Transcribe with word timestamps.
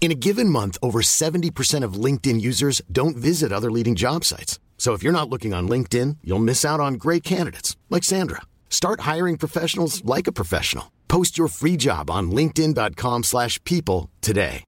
In 0.00 0.10
a 0.10 0.14
given 0.26 0.50
month, 0.50 0.76
over 0.82 1.00
70% 1.00 1.82
of 1.82 1.94
LinkedIn 1.94 2.42
users 2.42 2.82
don't 2.92 3.16
visit 3.16 3.52
other 3.52 3.70
leading 3.70 3.94
job 3.94 4.22
sites. 4.24 4.60
So 4.76 4.92
if 4.92 5.02
you're 5.02 5.18
not 5.18 5.30
looking 5.30 5.54
on 5.54 5.66
LinkedIn, 5.66 6.18
you'll 6.22 6.44
miss 6.44 6.62
out 6.62 6.80
on 6.80 6.94
great 6.94 7.22
candidates 7.22 7.74
like 7.88 8.04
Sandra. 8.04 8.42
Start 8.68 9.00
hiring 9.00 9.38
professionals 9.38 10.04
like 10.04 10.26
a 10.26 10.32
professional. 10.32 10.92
Post 11.08 11.38
your 11.38 11.48
free 11.48 11.76
job 11.78 12.10
on 12.10 12.30
linkedin.com/people 12.30 13.22
slash 13.22 13.58
people 13.64 14.10
today. 14.20 14.64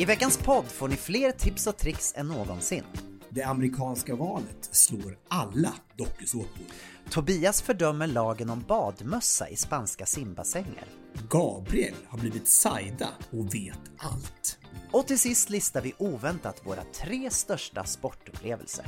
I 0.00 0.04
veckans 0.04 0.38
podd 0.38 0.66
får 0.66 0.88
ni 0.88 0.96
fler 0.96 1.32
tips 1.32 1.66
och 1.66 1.76
tricks 1.76 2.12
än 2.16 2.28
någonsin. 2.28 2.84
Det 3.28 3.42
amerikanska 3.42 4.16
valet 4.16 4.68
slår 4.72 5.18
alla 5.28 5.74
dokusåpor. 5.96 6.66
Tobias 7.10 7.62
fördömer 7.62 8.06
lagen 8.06 8.50
om 8.50 8.64
badmössa 8.68 9.48
i 9.48 9.56
spanska 9.56 10.06
simbassänger. 10.06 10.84
Gabriel 11.30 11.94
har 12.08 12.18
blivit 12.18 12.48
Saida 12.48 13.08
och 13.30 13.54
vet 13.54 13.80
allt. 13.96 14.58
Och 14.92 15.06
till 15.06 15.18
sist 15.18 15.50
listar 15.50 15.80
vi 15.80 15.94
oväntat 15.98 16.66
våra 16.66 16.82
tre 16.84 17.30
största 17.30 17.84
sportupplevelser. 17.84 18.86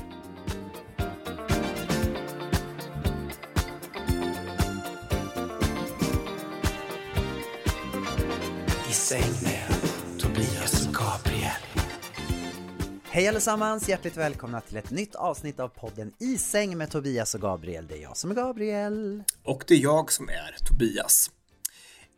I 8.88 8.92
säng 8.92 9.32
med 9.42 9.74
Tobias 10.18 10.86
och 10.86 10.94
Gabriel. 10.94 11.71
Hej 13.14 13.28
allesammans! 13.28 13.88
Hjärtligt 13.88 14.16
välkomna 14.16 14.60
till 14.60 14.76
ett 14.76 14.90
nytt 14.90 15.14
avsnitt 15.14 15.60
av 15.60 15.68
podden 15.68 16.12
I 16.18 16.38
säng 16.38 16.78
med 16.78 16.90
Tobias 16.90 17.34
och 17.34 17.40
Gabriel. 17.40 17.86
Det 17.86 17.94
är 17.94 18.02
jag 18.02 18.16
som 18.16 18.30
är 18.30 18.34
Gabriel. 18.34 19.22
Och 19.44 19.64
det 19.66 19.74
är 19.74 19.78
jag 19.78 20.12
som 20.12 20.28
är 20.28 20.56
Tobias. 20.68 21.30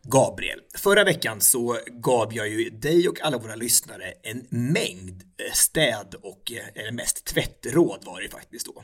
Gabriel, 0.03 0.59
förra 0.77 1.03
veckan 1.03 1.41
så 1.41 1.77
gav 1.91 2.33
jag 2.33 2.49
ju 2.49 2.69
dig 2.69 3.09
och 3.09 3.21
alla 3.21 3.37
våra 3.37 3.55
lyssnare 3.55 4.13
en 4.23 4.47
mängd 4.49 5.23
eh, 5.23 5.53
städ 5.53 6.15
och, 6.23 6.51
eh, 6.51 6.81
eller 6.81 6.91
mest 6.91 7.25
tvättråd 7.25 8.03
var 8.05 8.21
det 8.21 8.29
faktiskt 8.29 8.65
då. 8.65 8.83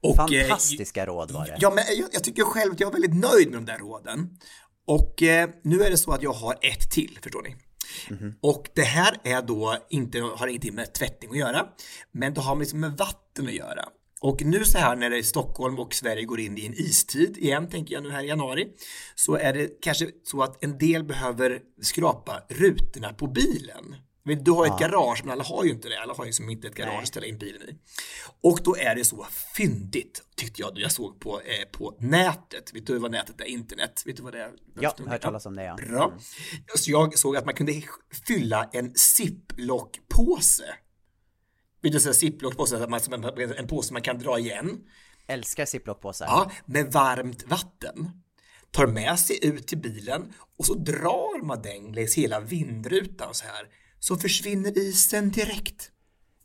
Och, 0.00 0.32
eh, 0.32 0.40
Fantastiska 0.40 1.06
råd 1.06 1.30
var 1.30 1.46
det. 1.46 1.56
Ja, 1.60 1.70
men 1.74 1.84
jag, 1.98 2.08
jag 2.12 2.24
tycker 2.24 2.42
själv 2.42 2.72
att 2.72 2.80
jag 2.80 2.88
är 2.88 3.00
väldigt 3.00 3.30
nöjd 3.30 3.50
med 3.50 3.56
de 3.56 3.64
där 3.64 3.78
råden. 3.78 4.38
Och 4.86 5.22
eh, 5.22 5.50
nu 5.64 5.82
är 5.82 5.90
det 5.90 5.98
så 5.98 6.12
att 6.12 6.22
jag 6.22 6.32
har 6.32 6.58
ett 6.62 6.90
till, 6.90 7.18
förstår 7.22 7.42
ni. 7.42 7.56
Mm-hmm. 8.08 8.34
Och 8.42 8.68
det 8.74 8.82
här 8.82 9.16
är 9.24 9.42
då 9.42 9.76
inte, 9.90 10.20
har 10.20 10.46
ingenting 10.46 10.74
med 10.74 10.94
tvättning 10.94 11.30
att 11.30 11.38
göra, 11.38 11.66
men 12.12 12.34
det 12.34 12.40
har 12.40 12.56
liksom 12.56 12.80
med 12.80 12.92
vatten 12.92 13.46
att 13.46 13.54
göra. 13.54 13.84
Och 14.20 14.42
nu 14.42 14.64
så 14.64 14.78
här 14.78 14.96
när 14.96 15.10
det 15.10 15.18
är 15.18 15.22
Stockholm 15.22 15.78
och 15.78 15.94
Sverige 15.94 16.24
går 16.24 16.40
in 16.40 16.58
i 16.58 16.66
en 16.66 16.74
istid 16.74 17.38
igen, 17.38 17.68
tänker 17.68 17.94
jag 17.94 18.02
nu 18.02 18.10
här 18.10 18.24
i 18.24 18.26
januari, 18.26 18.68
så 19.14 19.36
är 19.36 19.52
det 19.52 19.80
kanske 19.80 20.10
så 20.24 20.42
att 20.42 20.64
en 20.64 20.78
del 20.78 21.04
behöver 21.04 21.60
skrapa 21.82 22.42
rutorna 22.48 23.12
på 23.12 23.26
bilen. 23.26 23.96
Men 24.28 24.44
du 24.44 24.50
har 24.50 24.66
ett 24.66 24.78
garage, 24.78 25.20
men 25.24 25.32
alla 25.32 25.44
har 25.44 25.64
ju 25.64 25.70
inte 25.70 25.88
det. 25.88 26.00
Alla 26.00 26.14
har 26.14 26.26
ju 26.26 26.32
som 26.32 26.50
inte 26.50 26.68
ett 26.68 26.74
garage 26.74 27.02
att 27.02 27.08
ställa 27.08 27.26
in 27.26 27.38
bilen 27.38 27.62
i. 27.62 27.78
Och 28.40 28.60
då 28.64 28.76
är 28.76 28.94
det 28.94 29.04
så 29.04 29.26
fyndigt, 29.56 30.22
tyckte 30.36 30.62
jag, 30.62 30.72
jag 30.74 30.92
såg 30.92 31.20
på, 31.20 31.40
eh, 31.40 31.68
på 31.72 31.96
nätet. 31.98 32.74
Vet 32.74 32.86
du 32.86 32.98
vad 32.98 33.10
nätet 33.10 33.40
är? 33.40 33.44
Internet? 33.44 34.02
Vet 34.06 34.16
du 34.16 34.22
vad 34.22 34.32
det 34.32 34.42
är? 34.42 34.52
Ja, 34.80 34.94
jag 34.98 35.04
har 35.04 35.10
hört 35.10 35.22
talas 35.22 35.46
om 35.46 35.56
det 35.56 35.64
ja. 35.64 35.74
Bra. 35.76 36.12
Så 36.76 36.90
jag 36.90 37.18
såg 37.18 37.36
att 37.36 37.44
man 37.44 37.54
kunde 37.54 37.82
fylla 38.26 38.70
en 38.72 38.94
ziplock-påse. 38.94 40.74
Vet 41.82 41.92
du, 41.92 42.00
så 42.00 42.12
ziplock-påse, 42.12 43.42
en, 43.42 43.52
en 43.52 43.66
påse 43.66 43.92
man 43.92 44.02
kan 44.02 44.18
dra 44.18 44.38
igen. 44.38 44.78
Älskar 45.26 45.66
ziplockpåsar. 45.66 46.26
Ja, 46.26 46.50
med 46.66 46.92
varmt 46.92 47.44
vatten. 47.48 48.10
Tar 48.70 48.86
med 48.86 49.18
sig 49.18 49.46
ut 49.46 49.66
till 49.66 49.78
bilen 49.78 50.32
och 50.58 50.66
så 50.66 50.74
drar 50.74 51.42
man 51.44 51.62
den 51.62 51.92
längs 51.92 52.14
hela 52.14 52.40
vindrutan 52.40 53.34
så 53.34 53.44
här. 53.46 53.68
Så 54.00 54.16
försvinner 54.16 54.78
isen 54.78 55.30
direkt. 55.30 55.90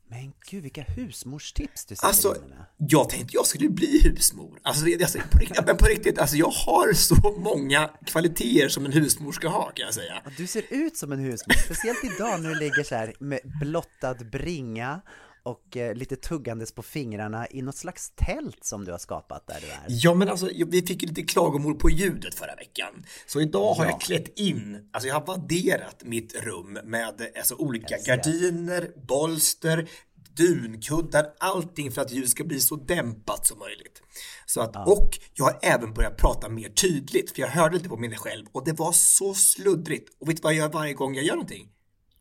Men 0.10 0.34
gud 0.50 0.64
vilka 0.64 0.82
husmorstips 0.82 1.86
du 1.86 1.96
sätter 1.96 2.08
Alltså, 2.08 2.36
jag 2.78 3.10
tänkte 3.10 3.36
jag 3.36 3.46
skulle 3.46 3.70
bli 3.70 4.02
husmor. 4.04 4.60
Alltså, 4.64 4.86
alltså 5.02 5.20
på, 5.32 5.38
riktigt, 5.38 5.66
men 5.66 5.78
på 5.78 5.86
riktigt, 5.86 6.20
alltså 6.20 6.36
jag 6.36 6.50
har 6.50 6.94
så 6.94 7.16
många 7.38 7.90
kvaliteter 8.06 8.70
som 8.70 8.86
en 8.86 8.92
husmor 8.92 9.32
ska 9.32 9.48
ha 9.48 9.72
kan 9.72 9.86
jag 9.86 9.94
säga. 9.94 10.22
Du 10.38 10.48
ser 10.48 10.64
ut 10.70 10.98
som 10.98 11.12
en 11.12 11.20
husmor, 11.20 11.54
speciellt 11.54 12.04
idag 12.04 12.42
när 12.42 12.50
du 12.50 12.60
ligger 12.60 12.84
så 12.84 12.96
här 12.96 13.14
med 13.20 13.40
blottad 13.62 14.16
bringa 14.32 15.02
och 15.44 15.78
eh, 15.78 15.96
lite 15.96 16.16
tuggandes 16.16 16.72
på 16.72 16.84
fingrarna 16.84 17.48
i 17.52 17.62
något 17.62 17.76
slags 17.78 18.12
tält 18.16 18.64
som 18.64 18.86
du 18.86 18.92
har 18.92 19.00
skapat 19.00 19.48
där 19.48 19.58
du 19.62 19.68
är. 19.68 19.86
Ja 19.88 20.14
men 20.14 20.30
alltså 20.30 20.50
vi 20.68 20.82
fick 20.82 21.02
ju 21.04 21.08
lite 21.08 21.22
klagomål 21.24 21.76
på 21.76 21.90
ljudet 21.90 22.36
förra 22.36 22.56
veckan. 22.56 23.06
Så 23.28 23.42
idag 23.42 23.74
har 23.74 23.86
Ja. 23.86 23.92
jag 23.92 24.02
klätt 24.02 24.40
in, 24.40 24.90
alltså 24.94 25.08
jag 25.08 25.16
har 25.16 25.26
vadderat 25.26 26.04
mitt 26.04 26.36
rum 26.44 26.74
med 26.84 27.22
alltså, 27.38 27.56
olika 27.56 27.96
gardiner, 28.06 28.92
bolster, 29.08 29.90
dunkuddar, 30.36 31.26
allting 31.40 31.92
för 31.92 32.02
att 32.02 32.12
ljudet 32.12 32.30
ska 32.30 32.44
bli 32.44 32.60
så 32.60 32.76
dämpat 32.76 33.48
som 33.48 33.60
möjligt. 33.60 34.02
Så 34.46 34.62
att, 34.62 34.88
Och 34.88 35.20
jag 35.34 35.46
har 35.46 35.60
även 35.62 35.94
börjat 35.94 36.18
prata 36.18 36.50
mer 36.50 36.70
tydligt, 36.70 37.32
för 37.32 37.42
jag 37.42 37.48
hörde 37.50 37.76
lite 37.76 37.90
på 37.90 37.98
mig 37.98 38.16
själv 38.18 38.46
och 38.52 38.66
det 38.66 38.74
var 38.74 38.92
så 38.92 39.34
sluddrigt. 39.34 40.10
Och 40.20 40.30
vet 40.30 40.36
du 40.38 40.42
vad 40.42 40.54
jag 40.54 40.58
gör 40.60 40.70
varje 40.70 40.94
gång 40.94 41.16
jag 41.16 41.24
gör 41.26 41.34
någonting? 41.36 41.70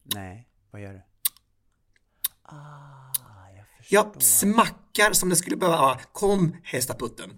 Nej, 0.02 0.48
vad 0.70 0.82
gör 0.82 0.92
du? 0.92 1.02
Ah, 2.42 2.91
jag 3.92 4.22
smackar 4.22 5.12
som 5.12 5.28
det 5.28 5.36
skulle 5.36 5.56
behöva 5.56 5.78
vara. 5.78 5.98
Kom 6.12 6.56
hästaputten. 6.62 7.30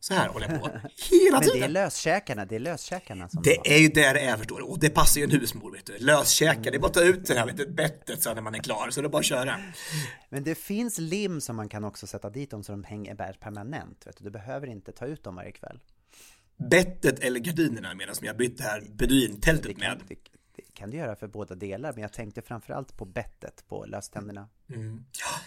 Så 0.00 0.14
här 0.14 0.28
håller 0.28 0.50
jag 0.50 0.60
på. 0.62 0.68
Hela 0.68 1.38
Men 1.38 1.40
det 1.40 1.46
är 1.46 1.52
tiden. 1.52 1.72
löskäkarna, 1.72 2.44
det 2.44 2.54
är 2.54 2.60
löskäkarna 2.60 3.28
som 3.28 3.42
Det 3.42 3.74
är 3.74 3.78
ju 3.78 3.88
där 3.88 4.14
det 4.14 4.20
är 4.20 4.36
förstår 4.36 4.58
du. 4.58 4.64
Och 4.64 4.78
det 4.78 4.90
passar 4.90 5.20
ju 5.20 5.24
en 5.24 5.30
husmor 5.30 5.72
vet 5.72 5.86
du. 5.86 5.98
Löskäkar, 5.98 6.70
det 6.70 6.76
är 6.76 6.78
bara 6.78 6.86
att 6.86 6.94
ta 6.94 7.02
ut 7.02 7.26
det 7.26 7.34
här 7.38 7.46
vet 7.46 7.76
bettet 7.76 8.22
sen 8.22 8.34
när 8.34 8.42
man 8.42 8.54
är 8.54 8.58
klar. 8.58 8.90
Så 8.90 9.00
det 9.00 9.06
är 9.06 9.08
bara 9.08 9.18
att 9.18 9.24
köra. 9.24 9.60
Men 10.28 10.44
det 10.44 10.54
finns 10.54 10.98
lim 10.98 11.40
som 11.40 11.56
man 11.56 11.68
kan 11.68 11.84
också 11.84 12.06
sätta 12.06 12.30
dit 12.30 12.50
dem 12.50 12.62
så 12.64 12.72
de 12.72 12.84
hänger 12.84 13.14
där 13.14 13.32
permanent. 13.40 14.06
Vet 14.06 14.16
du. 14.18 14.24
du 14.24 14.30
behöver 14.30 14.66
inte 14.66 14.92
ta 14.92 15.06
ut 15.06 15.24
dem 15.24 15.34
varje 15.36 15.52
kväll. 15.52 15.80
Bettet 16.70 17.18
eller 17.18 17.40
gardinerna 17.40 17.94
medan 17.94 18.14
som 18.14 18.26
jag 18.26 18.36
bytte 18.36 18.62
det 18.62 18.68
här 18.68 18.82
beduintältet 18.92 19.76
med. 19.78 20.00
Det, 20.08 20.14
det 20.56 20.74
kan 20.74 20.90
du 20.90 20.96
göra 20.96 21.16
för 21.16 21.26
båda 21.28 21.54
delar, 21.54 21.92
men 21.92 22.02
jag 22.02 22.12
tänkte 22.12 22.42
framförallt 22.42 22.96
på 22.96 23.04
bettet 23.04 23.64
på 23.68 23.84
löständerna. 23.86 24.48
Ja, 24.66 25.40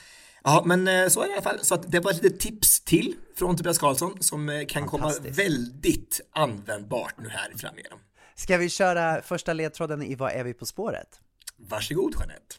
men 0.66 0.88
eh, 0.88 1.08
så 1.08 1.22
är 1.22 1.26
det 1.26 1.32
i 1.32 1.34
alla 1.34 1.42
fall. 1.42 1.60
Så 1.62 1.76
att 1.76 1.92
det 1.92 2.00
var 2.00 2.12
ett 2.12 2.24
litet 2.24 2.40
tips 2.40 2.84
till 2.84 3.16
från 3.36 3.58
Tobias 3.58 3.78
Karlsson 3.78 4.24
som 4.24 4.50
eh, 4.50 4.66
kan 4.66 4.86
komma 4.88 5.14
väldigt 5.30 6.22
användbart 6.32 7.16
nu 7.18 7.30
här 7.30 7.52
framigenom. 7.58 8.00
Ska 8.36 8.58
vi 8.58 8.70
köra 8.70 9.22
första 9.22 9.54
ledtråden 9.54 10.04
i 10.04 10.16
Vad 10.16 10.32
är 10.32 10.44
vi 10.44 10.54
på 10.54 10.66
spåret? 10.66 11.20
Varsågod 11.58 12.14
Jeanette. 12.20 12.56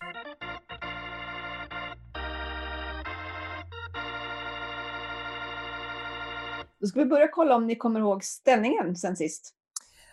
Då 6.81 6.87
ska 6.87 6.99
vi 6.99 7.07
börja 7.07 7.29
kolla 7.29 7.57
om 7.57 7.67
ni 7.67 7.77
kommer 7.77 8.01
ihåg 8.01 8.25
ställningen 8.25 8.97
sen 8.97 9.17
sist. 9.17 9.55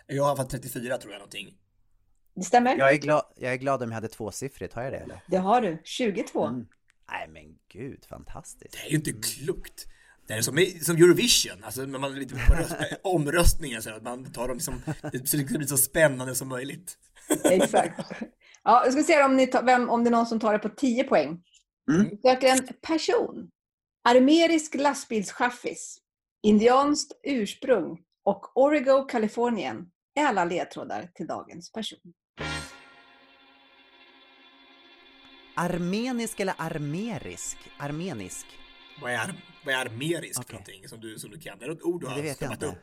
Jag 0.06 0.24
har 0.24 0.36
fått 0.36 0.50
34 0.50 0.98
tror 0.98 1.12
jag 1.12 1.18
någonting. 1.18 1.54
Det 2.34 2.42
stämmer? 2.42 2.76
Jag 2.78 2.92
är, 2.92 2.96
glad, 2.96 3.22
jag 3.36 3.52
är 3.52 3.56
glad 3.56 3.82
om 3.82 3.88
jag 3.88 3.94
hade 3.94 4.08
tvåsiffrigt, 4.08 4.74
har 4.74 4.82
jag 4.82 4.92
det 4.92 4.98
eller? 4.98 5.20
Det 5.26 5.36
har 5.36 5.60
du. 5.60 5.80
22. 5.84 6.46
Mm. 6.46 6.66
Nej 7.10 7.28
men 7.28 7.58
gud, 7.72 8.04
fantastiskt. 8.04 8.72
Det 8.72 8.86
är 8.86 8.90
ju 8.90 8.96
inte 8.96 9.12
klokt. 9.12 9.86
Det 10.26 10.34
är 10.34 10.42
som, 10.42 10.66
som 10.82 10.96
Eurovision, 10.96 11.64
alltså 11.64 11.82
när 11.82 11.98
man 11.98 12.12
är 12.12 12.16
lite 12.16 12.34
på 12.34 12.54
röst, 12.54 12.74
omröstningar 13.02 13.80
så 13.80 13.90
att 13.90 14.02
man 14.02 14.32
tar 14.32 14.48
dem 14.48 14.60
som, 14.60 14.82
det 15.12 15.28
ska 15.28 15.58
bli 15.58 15.66
så 15.66 15.76
spännande 15.76 16.34
som 16.34 16.48
möjligt. 16.48 16.98
Exakt. 17.44 18.00
Ja, 18.64 18.84
jag 18.84 18.92
ska 18.92 19.02
se 19.02 19.22
om, 19.22 19.36
ni 19.36 19.46
tar, 19.46 19.62
vem, 19.62 19.90
om 19.90 20.04
det 20.04 20.08
är 20.08 20.12
någon 20.12 20.26
som 20.26 20.40
tar 20.40 20.52
det 20.52 20.58
på 20.58 20.68
10 20.68 21.04
poäng. 21.04 21.42
Mm. 21.90 22.08
Vi 22.10 22.16
söker 22.16 22.48
en 22.48 22.68
person. 22.82 23.50
Armerisk 24.04 24.74
lastbilschaffis. 24.74 25.98
Indianskt 26.42 27.12
ursprung 27.24 27.98
och 28.24 28.56
Origo, 28.56 29.02
Kalifornien 29.02 29.86
är 30.14 30.24
alla 30.24 30.44
ledtrådar 30.44 31.10
till 31.14 31.26
dagens 31.26 31.72
person. 31.72 32.12
Armenisk 35.54 36.40
eller 36.40 36.54
armerisk? 36.58 37.58
Armenisk? 37.78 38.46
Vad 39.02 39.12
är, 39.12 39.34
vad 39.64 39.74
är 39.74 39.78
armerisk 39.78 40.34
för 40.34 40.42
Okej. 40.42 40.52
någonting 40.54 40.88
som 40.88 41.00
du, 41.00 41.18
som 41.18 41.30
du 41.30 41.38
kan? 41.38 41.58
Det 41.58 41.64
är 41.64 41.68
något 41.68 41.82
ord 41.82 42.00
du 42.00 42.06
har 42.06 42.18
inte. 42.18 42.66
upp 42.66 42.78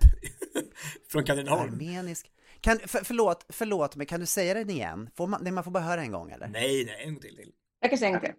från 1.11 1.23
Katrineholm. 1.23 1.73
Armenisk? 1.73 2.31
Kan, 2.61 2.79
för, 2.79 2.99
förlåt, 3.03 3.45
förlåt 3.49 3.95
men 3.95 4.05
kan 4.05 4.19
du 4.19 4.25
säga 4.25 4.53
den 4.53 4.69
igen? 4.69 5.09
Får 5.15 5.27
man, 5.27 5.43
nej, 5.43 5.51
man 5.51 5.63
får 5.63 5.71
bara 5.71 5.83
höra 5.83 6.01
en 6.01 6.11
gång 6.11 6.31
eller? 6.31 6.47
Nej, 6.47 6.85
nej, 6.85 7.03
en 7.03 7.13
gång 7.13 7.21
till. 7.21 7.35
till. 7.35 7.51
Jag 7.79 7.89
kan 7.89 7.99
säga 7.99 8.07
en 8.07 8.13
gång 8.13 8.21
till. 8.21 8.33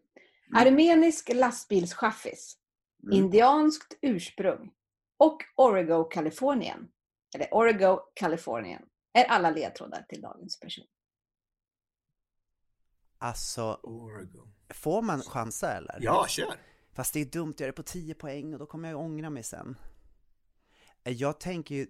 Armenisk 0.56 1.30
lastbilschaffis. 1.34 2.56
Mm. 3.02 3.18
Indianskt 3.18 3.98
ursprung 4.02 4.70
och 5.18 5.42
Origo, 5.56 6.04
Kalifornien. 6.04 6.88
Eller 7.34 7.54
Origo, 7.54 7.98
Kalifornien 8.14 8.82
är 9.18 9.24
alla 9.24 9.50
ledtrådar 9.50 10.04
till 10.08 10.20
dagens 10.20 10.60
person. 10.60 10.84
Alltså, 13.22 13.80
Oregon. 13.82 14.52
får 14.74 15.02
man 15.02 15.22
chansa 15.22 15.72
eller? 15.72 15.98
Ja, 16.00 16.26
kör. 16.28 16.54
Fast 16.92 17.14
det 17.14 17.20
är 17.20 17.24
dumt 17.24 17.50
att 17.50 17.60
göra 17.60 17.70
det 17.70 17.76
på 17.76 17.82
10 17.82 18.14
poäng 18.14 18.52
och 18.52 18.58
då 18.58 18.66
kommer 18.66 18.90
jag 18.90 19.00
ångra 19.00 19.30
mig 19.30 19.42
sen. 19.42 19.76
Eh, 21.04 21.12
Jag 21.12 21.40
tänker 21.40 21.74
ju... 21.74 21.86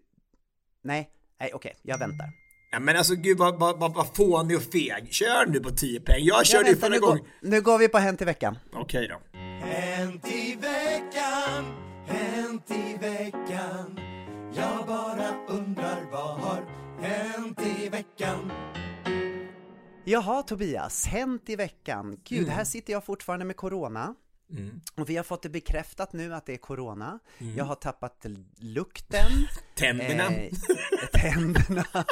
Nej, 0.82 1.10
nej 1.40 1.50
okej, 1.54 1.76
jag 1.82 1.98
väntar. 1.98 2.26
Ja, 2.72 2.80
men 2.80 2.96
alltså 2.96 3.14
gud 3.14 3.38
vad, 3.38 3.60
vad, 3.60 3.78
vad, 3.80 3.94
vad 3.94 4.16
fånig 4.16 4.56
och 4.56 4.62
feg. 4.62 5.08
Kör 5.12 5.46
nu 5.46 5.60
på 5.60 5.70
10 5.70 6.00
poäng. 6.00 6.24
Jag 6.24 6.46
körde 6.46 6.70
ju 6.70 6.76
förra 6.76 6.90
nu, 6.90 7.00
gången. 7.00 7.18
går, 7.18 7.48
nu 7.50 7.60
går 7.60 7.78
vi 7.78 7.88
på 7.88 7.98
Hänt 7.98 8.22
i 8.22 8.24
veckan. 8.24 8.58
Okej 8.72 9.08
då. 9.08 9.38
Hänt 9.38 10.26
i 10.32 10.54
veckan, 10.54 11.64
hänt 12.06 12.70
i 12.70 12.96
veckan 13.00 14.00
Jag 14.54 14.86
bara 14.86 15.46
undrar 15.48 16.10
vad 16.12 16.40
har 16.40 16.64
hänt 17.00 17.60
i 17.60 17.88
veckan 17.88 18.52
Jaha 20.10 20.42
Tobias, 20.42 21.06
Hänt 21.06 21.50
i 21.50 21.56
veckan. 21.56 22.20
Gud, 22.24 22.48
här 22.48 22.64
sitter 22.64 22.92
jag 22.92 23.04
fortfarande 23.04 23.44
med 23.44 23.56
Corona. 23.56 24.14
Mm. 24.50 24.80
Och 24.96 25.10
vi 25.10 25.16
har 25.16 25.24
fått 25.24 25.42
det 25.42 25.48
bekräftat 25.48 26.12
nu 26.12 26.34
att 26.34 26.46
det 26.46 26.52
är 26.52 26.58
Corona. 26.58 27.18
Jag 27.56 27.64
har 27.64 27.74
tappat 27.74 28.26
lukten. 28.56 29.30
Tänderna. 29.74 30.24
Eh, 30.24 30.52
tänderna. 31.12 31.84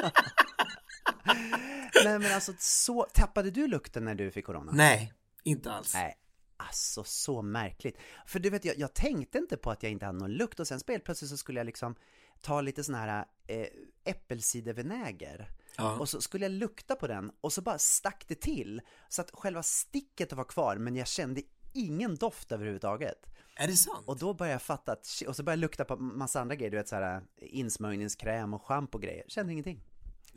Nej 2.05 2.19
men 2.19 2.33
alltså, 2.35 2.53
så, 2.59 3.07
tappade 3.15 3.51
du 3.51 3.69
lukten 3.69 4.05
när 4.05 4.15
du 4.15 4.31
fick 4.31 4.47
Corona? 4.47 4.73
Nej, 4.75 5.13
inte 5.43 5.73
alls. 5.73 5.95
Nej, 5.95 6.15
alltså 6.57 7.05
så 7.05 7.43
märkligt. 7.43 7.99
För 8.27 8.39
du 8.39 8.51
vet, 8.51 8.65
jag, 8.65 8.79
jag 8.79 8.95
tänkte 8.95 9.39
inte 9.39 9.57
på 9.57 9.71
att 9.71 9.83
jag 9.83 9.93
inte 9.93 10.07
hade 10.07 10.19
någon 10.19 10.33
lukt 10.33 10.61
och 10.61 10.67
sen 10.67 10.81
så 10.81 10.85
plötsligt 11.05 11.31
så 11.31 11.37
skulle 11.37 11.61
jag 11.61 11.67
liksom 11.67 11.95
ta 12.41 12.61
lite 12.61 12.85
sån 12.85 12.95
här 12.95 13.25
eh, 13.47 13.67
äppelcidervinäger 14.05 15.51
Ja. 15.81 15.99
och 15.99 16.09
så 16.09 16.21
skulle 16.21 16.45
jag 16.45 16.53
lukta 16.53 16.95
på 16.95 17.07
den 17.07 17.33
och 17.41 17.53
så 17.53 17.63
bara 17.63 17.79
stack 17.79 18.25
det 18.29 18.35
till 18.41 18.81
så 19.09 19.23
att 19.23 19.31
själva 19.33 19.63
sticket 19.63 20.33
var 20.33 20.45
kvar 20.45 20.77
men 20.77 20.97
jag 20.97 21.07
kände 21.07 21.43
ingen 21.73 22.17
doft 22.17 22.53
överhuvudtaget. 22.53 23.27
Är 23.57 23.67
det 23.67 23.77
sant? 23.77 24.05
Och 24.07 24.19
då 24.19 24.35
började 24.35 24.55
jag 24.55 24.63
fatta 24.63 24.93
att, 24.93 25.23
och 25.27 25.37
så 25.37 25.43
började 25.43 25.59
jag 25.59 25.61
lukta 25.61 25.85
på 25.85 25.97
massa 25.97 26.41
andra 26.41 26.55
grejer, 26.55 26.71
du 26.71 26.77
vet 26.77 26.89
så 26.89 26.97
här 26.97 27.23
insmörjningskräm 27.37 28.55
och 28.55 28.63
schampo 28.63 28.99
och 28.99 29.03
grejer. 29.03 29.25
Kände 29.29 29.53
ingenting. 29.53 29.81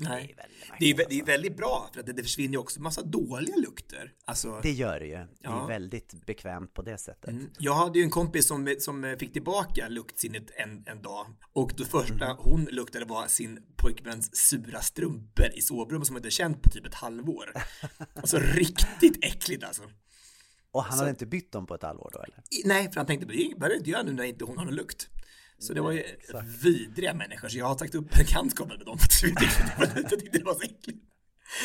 Nej. 0.10 0.36
väldigt 0.38 0.80
Det 0.80 0.86
är, 0.86 0.94
vä- 0.94 0.98
det 0.98 1.16
är 1.16 1.20
alltså. 1.20 1.26
väldigt 1.26 1.58
bra 1.58 1.90
för 1.94 2.00
att 2.00 2.06
det, 2.06 2.14
det 2.14 2.24
försvinner 2.24 2.52
ju 2.52 2.58
också 2.58 2.82
massa 2.82 3.02
dåliga 3.02 3.56
lukter. 3.56 4.12
Alltså, 4.26 4.60
Det 4.64 4.72
gör 4.72 5.00
det 5.00 5.06
ju. 5.06 5.14
Det 5.16 5.28
Ja. 5.42 5.64
är 5.64 5.68
väldigt 5.68 6.26
bekvämt 6.26 6.74
på 6.74 6.82
det 6.82 6.98
sättet. 6.98 7.30
Mm. 7.30 7.50
Jag 7.60 7.74
hade 7.74 8.00
ju 8.00 8.04
en 8.06 8.10
kompis 8.12 8.48
som, 8.48 8.76
som 8.80 9.16
fick 9.20 9.34
tillbaka 9.34 9.88
luktsinnet 9.88 10.52
en, 10.56 10.84
en 10.88 11.02
dag 11.02 11.26
och 11.54 11.72
det 11.78 11.86
första 11.86 12.28
Mhm. 12.28 12.38
hon 12.40 12.66
luktade 12.66 13.06
var 13.06 13.28
sin 13.28 13.60
pojkväns 13.76 14.36
sura 14.36 14.82
strumpor 14.82 15.46
i 15.54 15.62
sovrummet 15.62 16.08
som 16.08 16.16
hon 16.16 16.20
inte 16.20 16.32
känt 16.32 16.62
på 16.62 16.70
typ 16.70 16.86
ett 16.86 16.94
halvår. 16.94 17.54
Alltså 18.16 18.38
riktigt 18.42 19.26
äckligt 19.26 19.64
alltså. 19.64 19.84
Och 20.74 20.84
han 20.84 20.98
hade 21.00 21.10
inte 21.10 21.26
bytt 21.26 21.52
dem 21.52 21.68
på 21.68 21.76
ett 21.76 21.84
halvår 21.84 22.10
då 22.14 22.20
eller? 22.20 22.44
Nej, 22.66 22.90
för 22.92 22.96
han 22.98 23.06
tänkte 23.06 23.26
det 23.28 23.34
behöver 23.34 23.70
jag 23.70 23.78
inte 23.78 23.90
göra 23.90 24.04
nu 24.04 24.12
när 24.14 24.24
inte 24.24 24.46
hon 24.46 24.58
har 24.58 24.66
någon 24.66 24.76
lukt. 24.76 25.10
Så 25.62 25.74
det 25.74 25.82
var 25.82 25.92
ju 25.92 26.04
vidriga 26.62 27.14
människor, 27.14 27.48
så 27.50 27.58
jag 27.58 27.66
har 27.66 27.76
tagit 27.76 27.96
upp 27.96 28.10
bekantskapen 28.18 28.78
med 28.78 28.86
dem. 28.86 28.98
för 28.98 29.38
att 29.84 29.96
Jag 29.98 30.10
tyckte- 30.10 30.38
det 30.38 30.44
var 30.44 30.54
så 30.54 30.62
äckligt. 30.62 31.00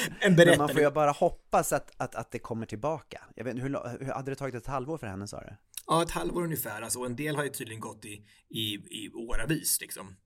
En 0.07 0.13
Men 0.21 0.37
berättare. 0.37 0.59
man 0.59 0.69
får 0.69 0.81
ju 0.81 0.91
bara 0.91 1.11
hoppas 1.11 1.73
att, 1.73 1.91
att, 1.97 2.15
att 2.15 2.31
det 2.31 2.39
kommer 2.39 2.67
tillbaka. 2.67 3.25
Jag 3.35 3.45
vet, 3.45 3.57
hur, 3.57 3.61
hur 4.05 4.13
hade 4.13 4.31
det 4.31 4.35
tagit 4.35 4.55
ett 4.55 4.67
halvår 4.67 4.99
för 4.99 5.07
henne 5.07 5.29
sa 5.29 5.41
du? 5.41 5.57
Ja, 5.87 6.03
ett 6.03 6.11
halvår 6.11 6.43
ungefär. 6.45 6.83
Alltså, 6.83 6.99
en 7.01 7.17
del 7.17 7.37
har 7.37 7.45
ju 7.45 7.51
tydligen 7.51 7.81
gått 7.81 8.05
i, 8.05 8.25
i, 8.49 8.75
i 8.75 9.11
åravis 9.15 9.81
liksom. 9.81 10.17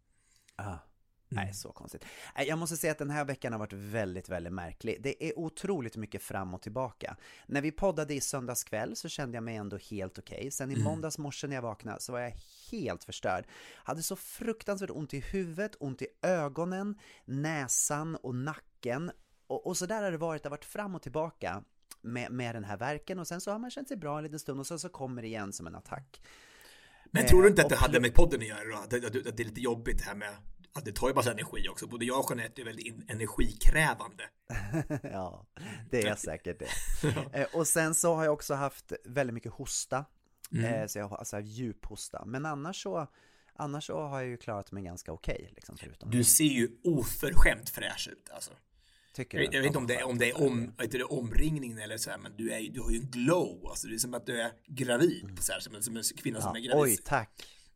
Ah. 0.56 0.74
Nej, 1.32 1.54
så 1.54 1.72
konstigt. 1.72 2.04
Jag 2.46 2.58
måste 2.58 2.76
säga 2.76 2.90
att 2.92 2.98
den 2.98 3.10
här 3.10 3.24
veckan 3.24 3.52
har 3.52 3.58
varit 3.58 3.72
väldigt, 3.72 4.28
väldigt 4.28 4.52
märklig. 4.52 5.02
Det 5.02 5.24
är 5.28 5.38
otroligt 5.38 5.96
mycket 5.96 6.22
fram 6.22 6.54
och 6.54 6.62
tillbaka. 6.62 7.16
När 7.46 7.60
vi 7.62 7.72
poddade 7.72 8.14
i 8.14 8.20
söndags 8.20 8.64
kväll 8.64 8.96
så 8.96 9.08
kände 9.08 9.36
jag 9.36 9.44
mig 9.44 9.56
ändå 9.56 9.76
helt 9.90 10.18
okej. 10.18 10.50
Sen 10.50 10.70
i 10.70 10.76
måndags 10.76 11.18
morse 11.18 11.46
när 11.46 11.54
jag 11.54 11.62
vaknade 11.62 12.00
så 12.00 12.12
var 12.12 12.20
jag 12.20 12.32
helt 12.70 13.04
förstörd. 13.04 13.44
Hade 13.74 14.02
så 14.02 14.16
fruktansvärt 14.16 14.90
ont 14.90 15.14
i 15.14 15.20
huvudet, 15.20 15.76
ont 15.80 16.02
i 16.02 16.06
ögonen, 16.22 16.98
näsan 17.24 18.16
och 18.16 18.34
nacken. 18.34 19.10
Och, 19.46 19.66
och 19.66 19.76
så 19.76 19.86
där 19.86 20.02
har 20.02 20.10
det 20.10 20.18
varit, 20.18 20.42
det 20.42 20.46
har 20.46 20.56
varit 20.56 20.64
fram 20.64 20.94
och 20.94 21.02
tillbaka 21.02 21.62
med, 22.02 22.32
med 22.32 22.54
den 22.54 22.64
här 22.64 22.76
verken 22.76 23.18
och 23.18 23.26
sen 23.26 23.40
så 23.40 23.50
har 23.52 23.58
man 23.58 23.70
känt 23.70 23.88
sig 23.88 23.96
bra 23.96 24.18
en 24.18 24.24
liten 24.24 24.38
stund 24.38 24.60
och 24.60 24.66
sen 24.66 24.78
så 24.78 24.88
kommer 24.88 25.22
det 25.22 25.28
igen 25.28 25.52
som 25.52 25.66
en 25.66 25.74
attack. 25.74 26.20
Men 27.10 27.22
Eh, 27.24 27.28
tror 27.28 27.42
du 27.42 27.48
inte 27.48 27.62
att 27.62 27.68
det 27.68 27.74
och- 27.74 27.80
hade 27.80 28.00
med 28.00 28.14
podden 28.14 28.40
att 28.40 28.46
göra? 28.46 28.78
Att, 28.78 28.94
att, 28.94 29.26
att 29.26 29.36
det 29.36 29.42
är 29.42 29.44
lite 29.44 29.60
jobbigt 29.60 29.98
det 29.98 30.04
här 30.04 30.14
med 30.14 30.36
det 30.84 30.92
tar 30.92 31.08
ju 31.08 31.14
bara 31.14 31.30
energi 31.30 31.68
också. 31.68 31.86
Både 31.86 32.04
jag 32.04 32.18
och 32.18 32.30
Jeanette 32.30 32.62
är 32.62 32.64
väldigt 32.64 33.10
energikrävande. 33.10 34.24
ja, 35.02 35.46
det 35.90 36.02
är 36.06 36.14
säkert 36.14 36.58
det. 36.58 36.68
Eh, 37.32 37.46
och 37.52 37.66
sen 37.66 37.94
så 37.94 38.14
har 38.14 38.24
jag 38.24 38.32
också 38.32 38.54
haft 38.54 38.92
väldigt 39.04 39.34
mycket 39.34 39.52
hosta. 39.52 40.04
Eh, 40.64 40.86
så 40.86 40.98
jag 40.98 41.08
har 41.08 41.16
alltså 41.16 41.40
djup 41.40 41.84
hosta. 41.86 42.24
Men 42.24 42.46
annars 42.46 42.82
så, 42.82 43.06
annars 43.54 43.86
så 43.86 44.00
har 44.00 44.20
jag 44.20 44.28
ju 44.28 44.36
klarat 44.36 44.72
mig 44.72 44.82
ganska 44.82 45.12
okej. 45.12 45.52
liksom, 45.54 45.76
förutom 45.76 46.10
Du 46.10 46.24
ser 46.24 46.44
ju 46.44 46.68
oförskämt 46.84 47.70
fräsch 47.70 48.08
ut 48.12 48.30
alltså. 48.34 48.50
Tycker 49.14 49.38
Jag, 49.38 49.50
du? 49.50 49.56
jag 49.56 49.62
vet 49.62 49.66
inte 49.66 49.78
om 49.78 49.86
det 49.86 49.94
är, 49.96 50.04
om 50.04 50.18
det 50.18 50.30
är 50.30 50.42
om, 50.42 50.74
heter 50.78 50.98
det, 50.98 51.04
omringningen 51.04 51.78
eller 51.78 51.96
så 51.98 52.10
här, 52.10 52.18
men 52.18 52.36
du, 52.36 52.52
är, 52.52 52.60
du 52.72 52.80
har 52.80 52.90
ju 52.90 52.96
en 52.98 53.10
glow. 53.10 53.66
Alltså 53.66 53.88
det 53.88 53.94
är 53.94 53.98
som 53.98 54.14
att 54.14 54.26
du 54.26 54.40
är 54.40 54.52
gravid, 54.66 55.38
så 55.40 55.52
här, 55.52 55.60
som, 55.60 55.74
en, 55.74 55.82
som 55.82 55.96
en 55.96 56.02
kvinna 56.02 56.40
som 56.40 56.56
är 56.56 56.60
Ja, 56.60 56.66
gravid. 56.74 56.82
oj, 56.92 56.96
tack. 57.04 57.30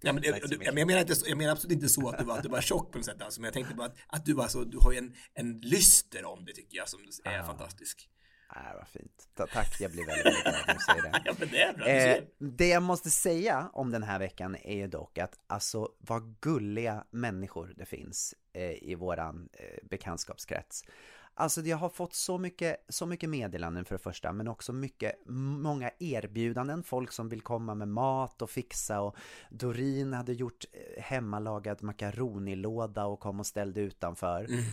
Ja, 0.05 0.13
men, 0.13 0.23
jag, 0.23 0.35
Tack 0.35 0.49
så 0.49 0.55
jag, 0.61 0.87
menar 0.87 1.01
inte, 1.01 1.15
jag 1.27 1.39
menar 1.39 1.53
absolut 1.53 1.73
inte 1.77 1.89
så 1.89 2.09
att 2.09 2.19
du 2.19 2.25
var, 2.25 2.37
att 2.37 2.43
du 2.43 2.49
var 2.49 2.61
tjock 2.61 2.93
på 2.93 2.99
något 2.99 3.05
sätt, 3.05 3.23
alltså, 3.23 3.41
men 3.41 3.47
jag 3.47 3.55
tänkte 3.55 3.75
bara 3.75 3.87
att, 3.87 3.97
att 4.07 4.25
du, 4.25 4.33
var 4.35 4.49
så, 4.49 4.65
du 4.65 4.79
har 4.81 4.93
ju 4.93 4.99
en, 4.99 5.15
en 5.35 5.59
lyster 5.59 6.25
om 6.25 6.45
det 6.45 6.53
tycker 6.53 6.77
jag 6.77 6.89
som 6.89 7.01
är 7.25 7.43
fantastisk. 7.43 8.09
Nej, 8.55 8.75
vad 8.79 8.89
fint. 8.89 9.29
Ta- 9.35 9.47
Tack, 9.47 9.81
jag 9.81 9.91
blir 9.91 10.07
väldigt, 10.07 10.43
glad 10.43 10.55
när 10.67 10.75
du 10.75 10.81
säger 10.81 11.03
det. 11.03 11.23
Ja, 11.25 11.35
men 11.39 11.49
det 11.49 11.63
är 11.63 11.73
bra. 11.73 11.87
du 11.87 11.91
Eh, 11.91 12.23
det 12.39 12.69
jag 12.69 12.83
måste 12.83 13.11
säga 13.11 13.71
om 13.73 13.91
den 13.91 14.03
här 14.03 14.19
veckan 14.19 14.57
är 14.57 14.77
ju 14.77 14.87
dock 14.87 15.19
att 15.19 15.35
alltså 15.47 15.89
vad 15.99 16.41
gulliga 16.41 17.05
människor 17.11 17.75
det 17.77 17.85
finns 17.87 18.35
eh, 18.53 18.63
i 18.83 18.95
våran 18.95 19.49
eh, 19.53 19.89
bekantskapskrets. 19.91 20.85
Alltså 21.37 21.61
jag 21.61 21.77
har 21.77 21.89
fått 21.89 22.15
så 22.15 22.39
mycket, 22.39 22.77
så 22.89 23.07
mycket 23.07 23.31
meddelanden 23.31 23.85
för 23.85 23.95
det 23.95 24.03
första, 24.03 24.33
men 24.33 24.49
också 24.49 24.73
mycket, 24.73 25.15
många 25.27 25.91
erbjudanden, 25.99 26.83
folk 26.83 27.13
som 27.13 27.29
vill 27.29 27.41
komma 27.41 27.75
med 27.75 27.89
mat 27.89 28.43
och 28.43 28.51
fixa 28.51 29.01
och 29.01 29.17
Doreen 29.51 30.13
hade 30.13 30.33
gjort 30.33 30.65
eh, 30.73 31.03
hemmalagad 31.03 31.83
makaronilåda 31.83 33.05
och 33.07 33.21
kom 33.21 33.41
och 33.41 33.47
ställde 33.47 33.81
utanför. 33.81 34.45
Mm, 34.45 34.65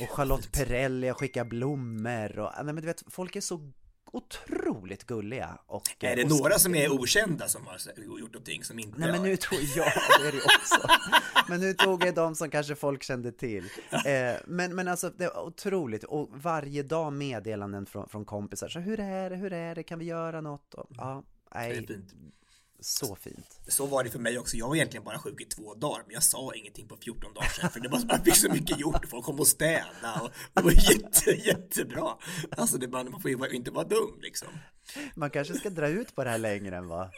Och 0.00 0.10
Charlotte 0.16 0.52
Perrelli 0.52 1.08
har 1.08 1.14
skickat 1.14 1.46
blommor 1.48 2.38
och, 2.38 2.50
nej 2.56 2.74
men 2.74 2.76
du 2.76 2.86
vet, 2.86 3.02
folk 3.08 3.36
är 3.36 3.40
så 3.40 3.72
otroligt 4.16 5.04
gulliga 5.04 5.58
och 5.66 5.82
Är 6.00 6.16
det 6.16 6.24
och 6.24 6.30
några 6.30 6.58
som 6.58 6.74
är 6.74 6.92
okända 6.92 7.48
som 7.48 7.66
har 7.66 7.78
gjort 8.18 8.32
någonting 8.32 8.64
som 8.64 8.78
inte 8.78 8.98
Nej 8.98 9.12
men 9.12 9.22
nu 9.22 9.36
tog 9.36 9.60
jag, 9.76 9.92
det 10.20 10.28
är 10.28 10.32
det 10.32 10.38
också. 10.38 10.88
Men 11.48 11.60
nu 11.60 11.74
tog 11.74 12.04
jag 12.04 12.14
de 12.14 12.34
som 12.34 12.50
kanske 12.50 12.74
folk 12.74 13.02
kände 13.02 13.32
till. 13.32 13.64
Eh, 13.90 14.34
men, 14.46 14.74
men 14.74 14.88
alltså 14.88 15.10
det 15.10 15.26
var 15.34 15.42
otroligt 15.46 16.04
och 16.04 16.28
varje 16.32 16.82
dag 16.82 17.12
meddelanden 17.12 17.86
från, 17.86 18.08
från 18.08 18.24
kompisar. 18.24 18.68
Så 18.68 18.78
hur 18.78 19.00
är 19.00 19.30
det, 19.30 19.36
hur 19.36 19.52
är 19.52 19.74
det, 19.74 19.82
kan 19.82 19.98
vi 19.98 20.04
göra 20.04 20.40
något? 20.40 20.74
Och, 20.74 20.86
ja, 20.96 21.22
är 21.50 21.68
nej. 21.68 21.86
Så 22.80 23.16
fint. 23.16 23.60
Så 23.68 23.86
var 23.86 24.04
det 24.04 24.10
för 24.10 24.18
mig 24.18 24.38
också. 24.38 24.56
Jag 24.56 24.68
var 24.68 24.74
egentligen 24.74 25.04
bara 25.04 25.18
sjuk 25.18 25.40
i 25.40 25.44
två 25.44 25.74
dagar, 25.74 26.02
men 26.06 26.14
jag 26.14 26.22
sa 26.22 26.54
ingenting 26.54 26.88
på 26.88 26.96
14 26.96 27.34
dagar 27.34 27.48
sedan, 27.48 27.70
för 27.70 27.80
det 27.80 27.88
var, 27.88 28.04
man 28.08 28.24
fick 28.24 28.36
så 28.36 28.52
mycket 28.52 28.80
gjort. 28.80 29.06
Folk 29.10 29.24
kom 29.24 29.40
och 29.40 29.46
städa 29.46 30.20
och 30.22 30.30
det 30.54 30.62
var 30.62 30.70
jätte, 30.72 31.30
jättebra. 31.30 32.18
Alltså, 32.50 32.78
det, 32.78 32.88
man, 32.88 33.10
man 33.10 33.20
får 33.20 33.30
ju 33.30 33.50
inte 33.50 33.70
vara 33.70 33.84
dum 33.84 34.18
liksom. 34.22 34.48
Man 35.16 35.30
kanske 35.30 35.54
ska 35.54 35.70
dra 35.70 35.88
ut 35.88 36.14
på 36.14 36.24
det 36.24 36.30
här 36.30 36.38
längre 36.38 36.76
än 36.76 36.88
vad, 36.88 37.10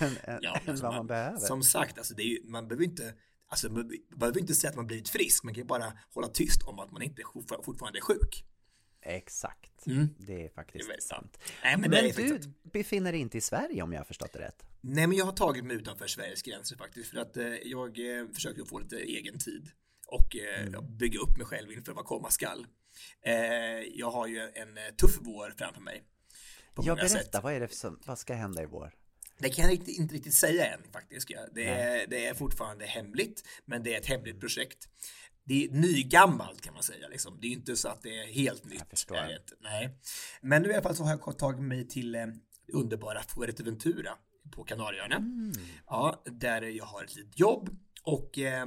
än, 0.00 0.16
än, 0.24 0.38
Ja, 0.42 0.56
än 0.56 0.70
alltså, 0.70 0.84
vad 0.84 0.94
man, 0.94 1.06
behöver. 1.06 1.38
Som 1.38 1.62
sagt, 1.62 1.98
alltså, 1.98 2.14
det 2.14 2.22
är 2.22 2.26
ju, 2.26 2.50
man 2.50 2.68
behöver 2.68 2.84
inte 2.84 3.14
Alltså, 3.48 3.68
man 3.72 3.90
behöver 4.16 4.40
inte 4.40 4.54
säga 4.54 4.70
att 4.70 4.76
man 4.76 4.86
blivit 4.86 5.08
frisk, 5.08 5.44
man 5.44 5.54
kan 5.54 5.60
ju 5.60 5.66
bara 5.66 5.92
hålla 6.14 6.28
tyst 6.28 6.62
om 6.62 6.78
att 6.78 6.92
man 6.92 7.02
inte 7.02 7.22
fortfar- 7.22 7.64
fortfarande 7.64 7.98
är 7.98 8.02
sjuk. 8.02 8.44
Exakt. 9.06 9.86
Mm. 9.86 10.08
Det 10.18 10.32
är 10.34 10.38
Det 10.38 10.48
faktiskt 10.54 10.84
är 10.84 10.88
väldigt 10.88 11.04
sant. 11.04 11.38
Nej, 11.62 11.76
men, 11.76 11.80
Men, 11.80 11.90
det 11.90 11.98
är 11.98 12.02
du 12.02 12.12
faktiskt 12.12 12.72
befinner 12.72 13.12
dig 13.12 13.20
inte 13.20 13.38
i 13.38 13.40
Sverige 13.40 13.82
om 13.82 13.92
jag 13.92 14.00
har 14.00 14.04
förstått 14.04 14.32
det 14.32 14.38
rätt. 14.38 14.62
Nej, 14.80 15.06
men 15.06 15.16
jag 15.18 15.24
har 15.24 15.32
tagit 15.32 15.64
mig 15.64 15.76
utanför 15.76 16.06
Sveriges 16.06 16.42
gränser 16.42 16.76
faktiskt 16.76 17.10
för 17.10 17.18
att 17.18 17.36
eh, 17.36 17.46
jag 17.46 18.18
eh, 18.20 18.26
försöker 18.34 18.64
få 18.64 18.78
lite 18.78 18.96
egen 18.96 19.38
tid 19.38 19.70
och 20.06 20.36
eh, 20.36 20.66
Mm. 20.66 20.96
bygga 20.96 21.18
upp 21.20 21.36
mig 21.36 21.46
själv 21.46 21.72
inför 21.72 21.92
vad 21.92 22.04
komma 22.04 22.30
skall. 22.30 22.66
Eh, 23.22 23.34
jag 23.94 24.10
har 24.10 24.26
ju 24.26 24.40
en 24.40 24.78
eh, 24.78 24.94
tuff 25.00 25.18
vår 25.20 25.54
framför 25.58 25.80
mig. 25.80 26.02
Jag 26.74 26.86
många 26.86 27.08
sätt. 27.08 27.12
berätta, 27.12 27.40
vad 27.40 27.52
är 27.52 27.60
det 27.60 27.74
som, 27.74 28.00
vad 28.04 28.18
ska 28.18 28.34
hända 28.34 28.62
i 28.62 28.66
vår? 28.66 28.92
Det 29.38 29.50
kan 29.50 29.64
jag 29.64 29.74
inte, 29.74 29.90
inte 29.90 30.14
riktigt 30.14 30.34
säga 30.34 30.66
än 30.66 30.80
faktiskt. 30.92 31.30
Ja. 31.30 31.40
Det, 31.52 31.64
är, 31.64 32.06
det 32.06 32.26
är 32.26 32.34
fortfarande 32.34 32.86
hemligt, 32.86 33.42
men 33.64 33.82
det 33.82 33.94
är 33.94 34.00
ett 34.00 34.06
hemligt 34.06 34.40
projekt. 34.40 34.88
Det 35.46 35.64
är 35.64 35.70
nygammalt 35.70 36.60
kan 36.60 36.74
man 36.74 36.82
säga. 36.82 37.08
Liksom. 37.08 37.38
Det 37.40 37.46
är 37.46 37.52
inte 37.52 37.76
så 37.76 37.88
att 37.88 38.02
det 38.02 38.18
är 38.18 38.26
helt 38.26 38.64
nytt. 38.64 38.90
förstår. 38.90 39.16
är 39.16 39.28
det 39.28 39.36
inte. 39.36 39.54
Nej. 39.60 39.98
Men 40.40 40.62
nu 40.62 40.68
i 40.68 40.72
alla 40.72 40.82
fall 40.82 40.96
så 40.96 41.04
har 41.04 41.10
jag 41.10 41.38
tagit 41.38 41.60
mig 41.60 41.88
till 41.88 42.14
eh, 42.14 42.26
underbara 42.72 43.22
Fuerteventura 43.22 44.10
på 44.50 44.64
Kanarieöarna. 44.64 45.22
Ja, 45.86 46.22
där 46.24 46.62
jag 46.62 46.84
har 46.84 47.04
ett 47.04 47.16
litet 47.16 47.38
jobb 47.38 47.76
och 48.02 48.38
eh, 48.38 48.66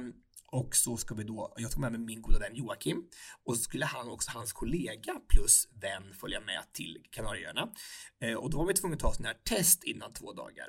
och 0.52 0.76
så 0.76 0.96
ska 0.96 1.14
vi 1.14 1.24
då, 1.24 1.54
jag 1.56 1.70
tog 1.70 1.80
med 1.80 1.92
mig 1.92 2.00
min 2.00 2.22
goda 2.22 2.38
vän 2.38 2.54
Joakim 2.54 3.08
och 3.44 3.56
så 3.56 3.62
skulle 3.62 3.84
han 3.84 4.08
också, 4.08 4.30
hans 4.30 4.52
kollega 4.52 5.20
plus 5.28 5.68
vän 5.72 6.14
följa 6.20 6.40
med 6.40 6.62
till 6.72 6.98
Kanarieöarna. 7.10 7.72
Eh, 8.20 8.34
och 8.34 8.50
då 8.50 8.58
var 8.58 8.66
vi 8.66 8.74
tvungna 8.74 8.94
att 8.94 9.00
ta 9.00 9.12
sådana 9.12 9.28
här 9.28 9.56
test 9.56 9.84
innan 9.84 10.12
två 10.12 10.32
dagar. 10.32 10.66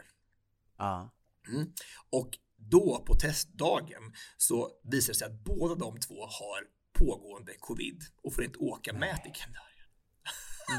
Ja. 0.78 1.14
Mm. 1.48 1.74
Och 2.10 2.30
då 2.70 3.04
på 3.06 3.16
testdagen 3.16 4.14
så 4.38 4.70
visar 4.84 5.14
det 5.14 5.18
sig 5.20 5.28
att 5.28 5.44
båda 5.44 5.76
de 5.76 6.00
två 6.00 6.22
har 6.26 6.64
pågående 7.00 7.54
covid 7.60 8.02
och 8.24 8.34
får 8.34 8.44
inte 8.44 8.58
åka 8.60 8.94
med 8.94 9.24
till 9.24 9.32
Kanarien. 9.34 9.72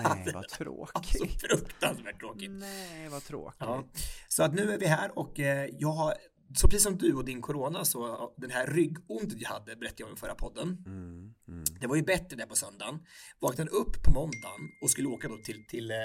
Nej, 0.02 0.24
vad 0.34 0.36
Alltså 0.36 0.56
tråkigt. 0.56 1.40
fruktansvärt 1.40 2.20
tråkigt. 2.20 2.50
Nej, 2.50 3.08
vad 3.08 3.24
tråkigt. 3.24 3.56
Ja. 3.60 3.84
Så 4.28 4.42
att 4.42 4.54
nu 4.54 4.72
är 4.72 4.78
vi 4.78 4.86
här 4.86 5.18
och 5.18 5.40
eh, 5.40 5.68
jag 5.78 5.88
har, 5.92 6.14
så 6.56 6.68
precis 6.68 6.82
som 6.82 6.98
du 6.98 7.14
och 7.14 7.24
din 7.24 7.42
corona 7.42 7.84
så 7.84 8.32
den 8.36 8.50
här 8.50 8.66
ryggontet 8.66 9.40
jag 9.40 9.48
hade 9.48 9.76
berättade 9.76 10.02
jag 10.02 10.08
om 10.08 10.14
i 10.14 10.18
förra 10.18 10.34
podden. 10.34 10.68
Mm, 10.86 11.34
mm. 11.48 11.64
Det 11.80 11.86
var 11.86 11.96
ju 11.96 12.02
bättre 12.02 12.36
där 12.36 12.46
på 12.46 12.56
söndagen. 12.56 12.98
Vaknade 13.40 13.70
upp 13.70 14.02
på 14.02 14.10
måndagen 14.10 14.60
och 14.82 14.90
skulle 14.90 15.08
åka 15.08 15.28
då 15.28 15.36
till, 15.36 15.66
till, 15.66 15.90
eh, 15.90 15.96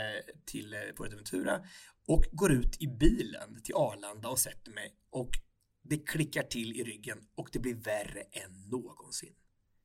till 0.45 0.73
eh, 0.73 0.79
Fuerteventura 0.97 1.59
och 2.07 2.23
går 2.31 2.51
ut 2.51 2.81
i 2.81 2.87
bilen 2.87 3.61
till 3.63 3.75
Arlanda 3.75 4.29
och 4.29 4.39
sätter 4.39 4.71
mig 4.71 4.93
och 5.11 5.29
det 5.89 5.97
klickar 5.97 6.43
till 6.43 6.75
i 6.75 6.83
ryggen 6.83 7.17
och 7.35 7.49
det 7.51 7.59
blir 7.59 7.75
värre 7.75 8.21
än 8.21 8.69
någonsin. 8.69 9.33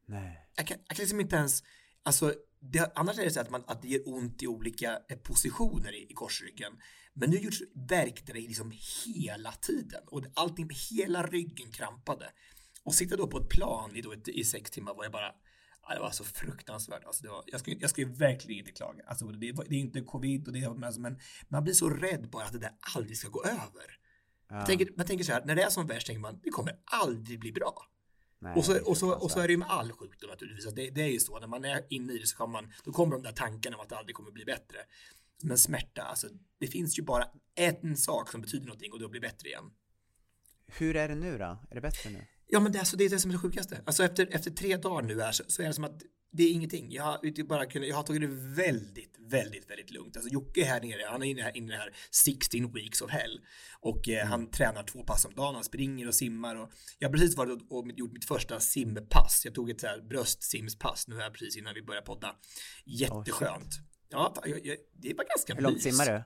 Nej. 0.06 0.49
Jag 0.56 0.66
kan, 0.66 0.78
jag 0.88 0.97
kan 0.97 1.02
liksom 1.02 1.21
inte 1.21 1.37
ens, 1.37 1.62
alltså 2.02 2.35
det, 2.61 2.92
annars 2.94 3.18
är 3.18 3.25
det 3.25 3.30
så 3.30 3.40
att, 3.40 3.50
man, 3.50 3.64
att 3.66 3.82
det 3.82 3.88
gör 3.88 4.09
ont 4.09 4.42
i 4.42 4.47
olika 4.47 4.99
eh, 5.09 5.18
positioner 5.18 5.94
i, 5.94 6.06
i 6.11 6.14
korsryggen. 6.14 6.73
Men 7.14 7.30
nu 7.30 7.37
just 7.37 7.62
verkade 7.75 8.32
det 8.32 8.40
liksom 8.40 8.73
hela 9.06 9.52
tiden 9.52 10.02
och 10.06 10.25
allting, 10.35 10.71
hela 10.90 11.26
ryggen 11.26 11.73
krampade. 11.73 12.30
Och 12.82 12.94
sitta 12.94 13.16
då 13.16 13.26
på 13.26 13.38
ett 13.38 13.49
plan 13.49 13.97
i, 13.97 14.00
då 14.00 14.14
i 14.26 14.44
sex 14.44 14.71
timmar 14.71 14.94
var 14.94 15.04
jag 15.04 15.12
bara, 15.12 15.35
ja, 15.82 15.94
det 15.94 16.00
var 16.00 16.11
så 16.11 16.25
fruktansvärt. 16.25 17.04
Alltså 17.04 17.23
det 17.23 17.28
var, 17.28 17.44
jag, 17.47 17.61
skulle, 17.61 17.76
jag 17.80 17.90
skulle 17.90 18.06
verkligen 18.06 18.59
inte 18.59 18.73
klaga. 18.73 19.04
Alltså 19.06 19.26
det, 19.26 19.52
det 19.52 19.75
är 19.75 19.80
inte 19.80 20.00
covid 20.00 20.47
och 20.47 20.52
det, 20.52 20.64
alltså, 20.64 21.00
men 21.00 21.18
man 21.49 21.64
blir 21.64 21.75
så 21.75 21.90
rädd 21.90 22.28
bara 22.30 22.44
att 22.44 22.52
det 22.52 22.59
där 22.59 22.75
aldrig 22.97 23.18
ska 23.18 23.28
gå 23.28 23.44
över. 23.44 23.99
Man, 24.52 24.66
tänker, 24.66 24.88
man 24.97 25.06
tänker 25.06 25.25
så 25.25 25.32
här, 25.32 25.44
när 25.44 25.54
det 25.54 25.62
är 25.62 25.71
som 25.71 25.87
värst 25.87 26.06
tänker 26.06 26.21
man, 26.21 26.40
det 26.42 26.50
kommer 26.50 26.78
aldrig 26.85 27.40
bli 27.40 27.52
bra. 27.52 27.87
Nej, 28.38 28.52
Och 28.56 28.64
så, 28.64 28.90
och, 28.90 28.97
så, 28.97 29.12
och 29.12 29.30
så 29.30 29.40
är 29.40 29.47
det 29.47 29.52
ju 29.52 29.59
med 29.59 29.71
all 29.71 29.92
sjukdom 29.92 30.30
naturligtvis. 30.30 30.66
Att 30.66 30.76
det, 30.76 30.90
det 30.90 31.02
är 31.02 31.09
ju 31.09 31.21
så, 31.21 31.40
när 31.40 31.47
man 31.47 31.64
är 31.64 31.85
inne 31.88 32.12
i 32.12 32.18
det 32.18 32.26
så 32.26 32.37
kommer 32.37 32.52
man, 32.52 32.73
då 32.85 32.92
kommer 32.92 33.16
de 33.16 33.23
där 33.23 33.32
tankarna 33.32 33.76
om 33.76 33.82
att 33.82 33.88
det 33.88 33.97
aldrig 33.97 34.16
kommer 34.16 34.30
bli 34.30 34.44
bättre. 34.44 34.78
Men 35.42 35.59
smärta, 35.59 36.02
alltså 36.02 36.26
det 36.59 36.66
finns 36.66 36.99
ju 36.99 37.02
bara 37.02 37.25
en 37.54 37.97
sak 37.97 38.30
som 38.30 38.40
betyder 38.40 38.66
någonting 38.66 38.92
och 38.92 39.00
då 39.00 39.09
blir 39.09 39.21
bättre 39.21 39.49
igen. 39.49 39.71
Hur 40.66 40.97
är 40.97 41.09
det 41.09 41.14
nu 41.14 41.38
då? 41.38 41.59
Är 41.71 41.75
det 41.75 41.80
bättre 41.80 42.11
nu? 42.11 42.26
Ja 42.47 42.61
men 42.61 42.73
det, 42.73 42.78
alltså, 42.78 42.97
det 42.97 43.04
är 43.04 43.11
det 43.11 43.18
som 43.18 43.30
är 43.30 43.35
det 43.35 43.40
sjukaste. 43.40 43.82
Alltså 43.87 44.04
efter, 44.04 44.28
efter 44.30 44.50
tre 44.50 44.76
dagar 44.76 45.02
nu 45.02 45.21
här 45.21 45.32
så, 45.32 45.44
så 45.49 45.62
är 45.62 45.66
det 45.66 45.75
som 45.75 45.85
att 45.85 46.02
det 46.32 46.42
är 46.42 46.52
ingenting. 46.52 46.92
Jag 46.92 47.02
har, 47.02 47.44
bara 47.44 47.66
kunnat, 47.66 47.88
jag 47.88 47.96
har 47.96 48.02
tagit 48.02 48.22
det 48.22 48.62
väldigt, 48.62 49.16
väldigt, 49.18 49.70
väldigt 49.70 49.90
lugnt. 49.90 50.16
Alltså 50.16 50.32
Jocke 50.32 50.64
här 50.64 50.80
nere, 50.80 51.06
han 51.08 51.22
är 51.22 51.26
inne, 51.26 51.42
här, 51.42 51.56
inne 51.56 51.66
i 51.66 51.70
det 51.70 51.82
här 51.82 51.94
16 52.10 52.72
weeks 52.72 53.00
of 53.00 53.10
hell. 53.10 53.40
Och 53.80 54.08
eh, 54.08 54.26
han 54.26 54.50
tränar 54.50 54.82
två 54.82 55.02
pass 55.02 55.24
om 55.24 55.34
dagen, 55.34 55.54
han 55.54 55.64
springer 55.64 56.08
och 56.08 56.14
simmar. 56.14 56.56
Och 56.56 56.70
jag 56.98 57.08
har 57.08 57.12
precis 57.12 57.36
varit 57.36 57.62
och, 57.62 57.78
och 57.78 57.90
gjort 57.96 58.12
mitt 58.12 58.24
första 58.24 58.60
simpass. 58.60 59.42
Jag 59.44 59.54
tog 59.54 59.70
ett 59.70 59.80
så 59.80 59.86
här 59.86 60.00
bröstsimspass 60.00 61.08
nu 61.08 61.16
här 61.16 61.30
precis 61.30 61.56
innan 61.56 61.74
vi 61.74 61.82
började 61.82 62.06
podda. 62.06 62.36
Jätteskönt. 62.84 63.70
Ja, 64.10 64.34
jag, 64.44 64.66
jag, 64.66 64.76
det 64.92 65.14
var 65.14 65.24
ganska 65.24 65.54
Hur 65.54 65.62
långt 65.62 65.82
simmar 65.82 66.06
du? 66.06 66.24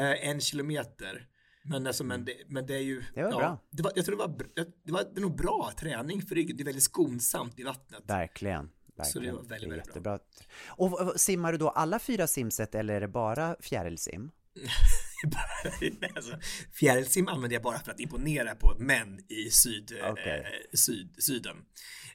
Eh, 0.00 0.28
en 0.28 0.40
kilometer. 0.40 1.26
Men, 1.62 1.86
alltså, 1.86 2.04
men, 2.04 2.24
det, 2.24 2.34
men 2.48 2.66
det 2.66 2.74
är 2.74 2.82
ju... 2.82 3.02
Det 3.14 3.22
var 3.22 3.30
bra. 3.30 3.66
Det 3.70 3.82
var, 3.82 3.92
jag 3.94 4.04
tror 4.04 4.16
det 4.16 4.26
var, 4.26 4.38
det 4.84 4.92
var, 4.92 5.04
det 5.14 5.20
var 5.20 5.20
nog 5.20 5.36
bra 5.36 5.72
träning 5.78 6.22
för 6.22 6.34
ryggen. 6.34 6.56
Det 6.56 6.62
är 6.62 6.64
väldigt 6.64 6.84
skonsamt 6.84 7.58
i 7.58 7.62
vattnet. 7.62 8.02
Verkligen. 8.06 8.70
Så 9.04 9.18
det 9.18 9.24
Verkligen. 9.24 9.36
var 9.36 9.42
väldigt, 9.42 9.70
väldigt 9.70 9.86
jättebra. 9.86 10.18
Och 10.68 10.92
v- 10.92 11.04
v- 11.12 11.18
simmar 11.18 11.52
du 11.52 11.58
då 11.58 11.68
alla 11.68 11.98
fyra 11.98 12.26
simset 12.26 12.74
eller 12.74 12.94
är 12.94 13.00
det 13.00 13.08
bara 13.08 13.56
fjärilsim? 13.60 14.30
alltså, 16.16 16.38
fjärilsim 16.72 17.28
använder 17.28 17.54
jag 17.56 17.62
bara 17.62 17.78
för 17.78 17.90
att 17.92 18.00
imponera 18.00 18.54
på 18.54 18.76
män 18.78 19.18
i 19.28 19.50
syd, 19.50 19.92
Okej. 20.04 20.40
eh, 20.40 20.76
syd, 20.76 21.14
syden. 21.18 21.56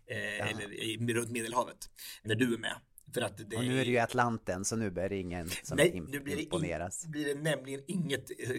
Eh, 0.07 0.49
Eller 0.49 0.73
i, 0.73 0.97
runt 1.13 1.31
Medelhavet. 1.31 1.77
När 2.23 2.35
du 2.35 2.53
är 2.53 2.57
med. 2.57 2.75
För 3.15 3.21
att 3.21 3.37
det 3.49 3.55
Och 3.55 3.63
nu 3.63 3.81
är 3.81 3.85
det 3.85 3.91
ju 3.91 3.97
Atlanten 3.97 4.65
så 4.65 4.75
nu 4.75 4.87
är 4.87 5.09
det 5.09 5.17
ingen 5.17 5.49
som 5.63 5.77
Nej, 5.77 6.03
nu 6.07 6.19
blir 6.19 6.35
det, 6.35 6.41
imponeras. 6.41 7.05
in, 7.05 7.11
blir 7.11 7.25
det 7.25 7.41
nämligen 7.41 7.81
inget 7.87 8.29
äh. 8.29 8.49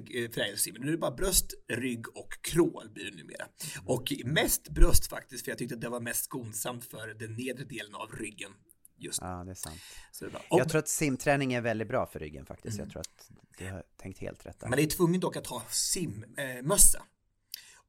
Nu 0.79 0.89
är 0.89 0.93
det 0.93 0.99
bara 0.99 1.11
bröst, 1.11 1.55
rygg 1.69 2.17
och 2.17 2.33
krål 2.41 2.91
blir 2.95 3.05
det 3.05 3.17
numera. 3.17 3.45
Mm. 3.45 3.87
Och 3.87 4.13
mest 4.25 4.69
bröst 4.69 5.07
faktiskt, 5.07 5.45
för 5.45 5.51
jag 5.51 5.59
tyckte 5.59 5.75
att 5.75 5.81
det 5.81 5.89
var 5.89 6.01
mest 6.01 6.25
skonsamt 6.25 6.85
för 6.85 7.09
den 7.09 7.35
nedre 7.35 7.65
delen 7.65 7.95
av 7.95 8.13
ryggen. 8.13 8.51
Just 8.99 9.21
Ja, 9.23 9.45
det 9.45 9.51
är 9.51 9.55
sant. 9.55 9.81
det 10.21 10.29
var. 10.29 10.43
Och, 10.51 10.61
Jag 10.61 10.69
tror 10.69 10.79
att 10.79 10.89
simträning 10.89 11.53
är 11.53 11.61
väldigt 11.61 11.89
bra 11.89 12.07
för 12.07 12.19
ryggen 12.19 12.47
faktiskt. 12.47 12.79
Jag 12.79 12.91
tror 12.91 13.01
att 13.01 13.31
du 13.59 13.71
har 13.71 13.83
tänkt 13.97 14.19
helt 14.19 14.47
rätt 14.47 14.61
där. 14.61 14.69
Men 14.69 14.77
det 14.77 14.83
är 14.83 14.87
tvungen 14.87 15.21
dock 15.21 15.37
att 15.37 15.47
ha 15.47 15.63
simmössa. 15.71 17.03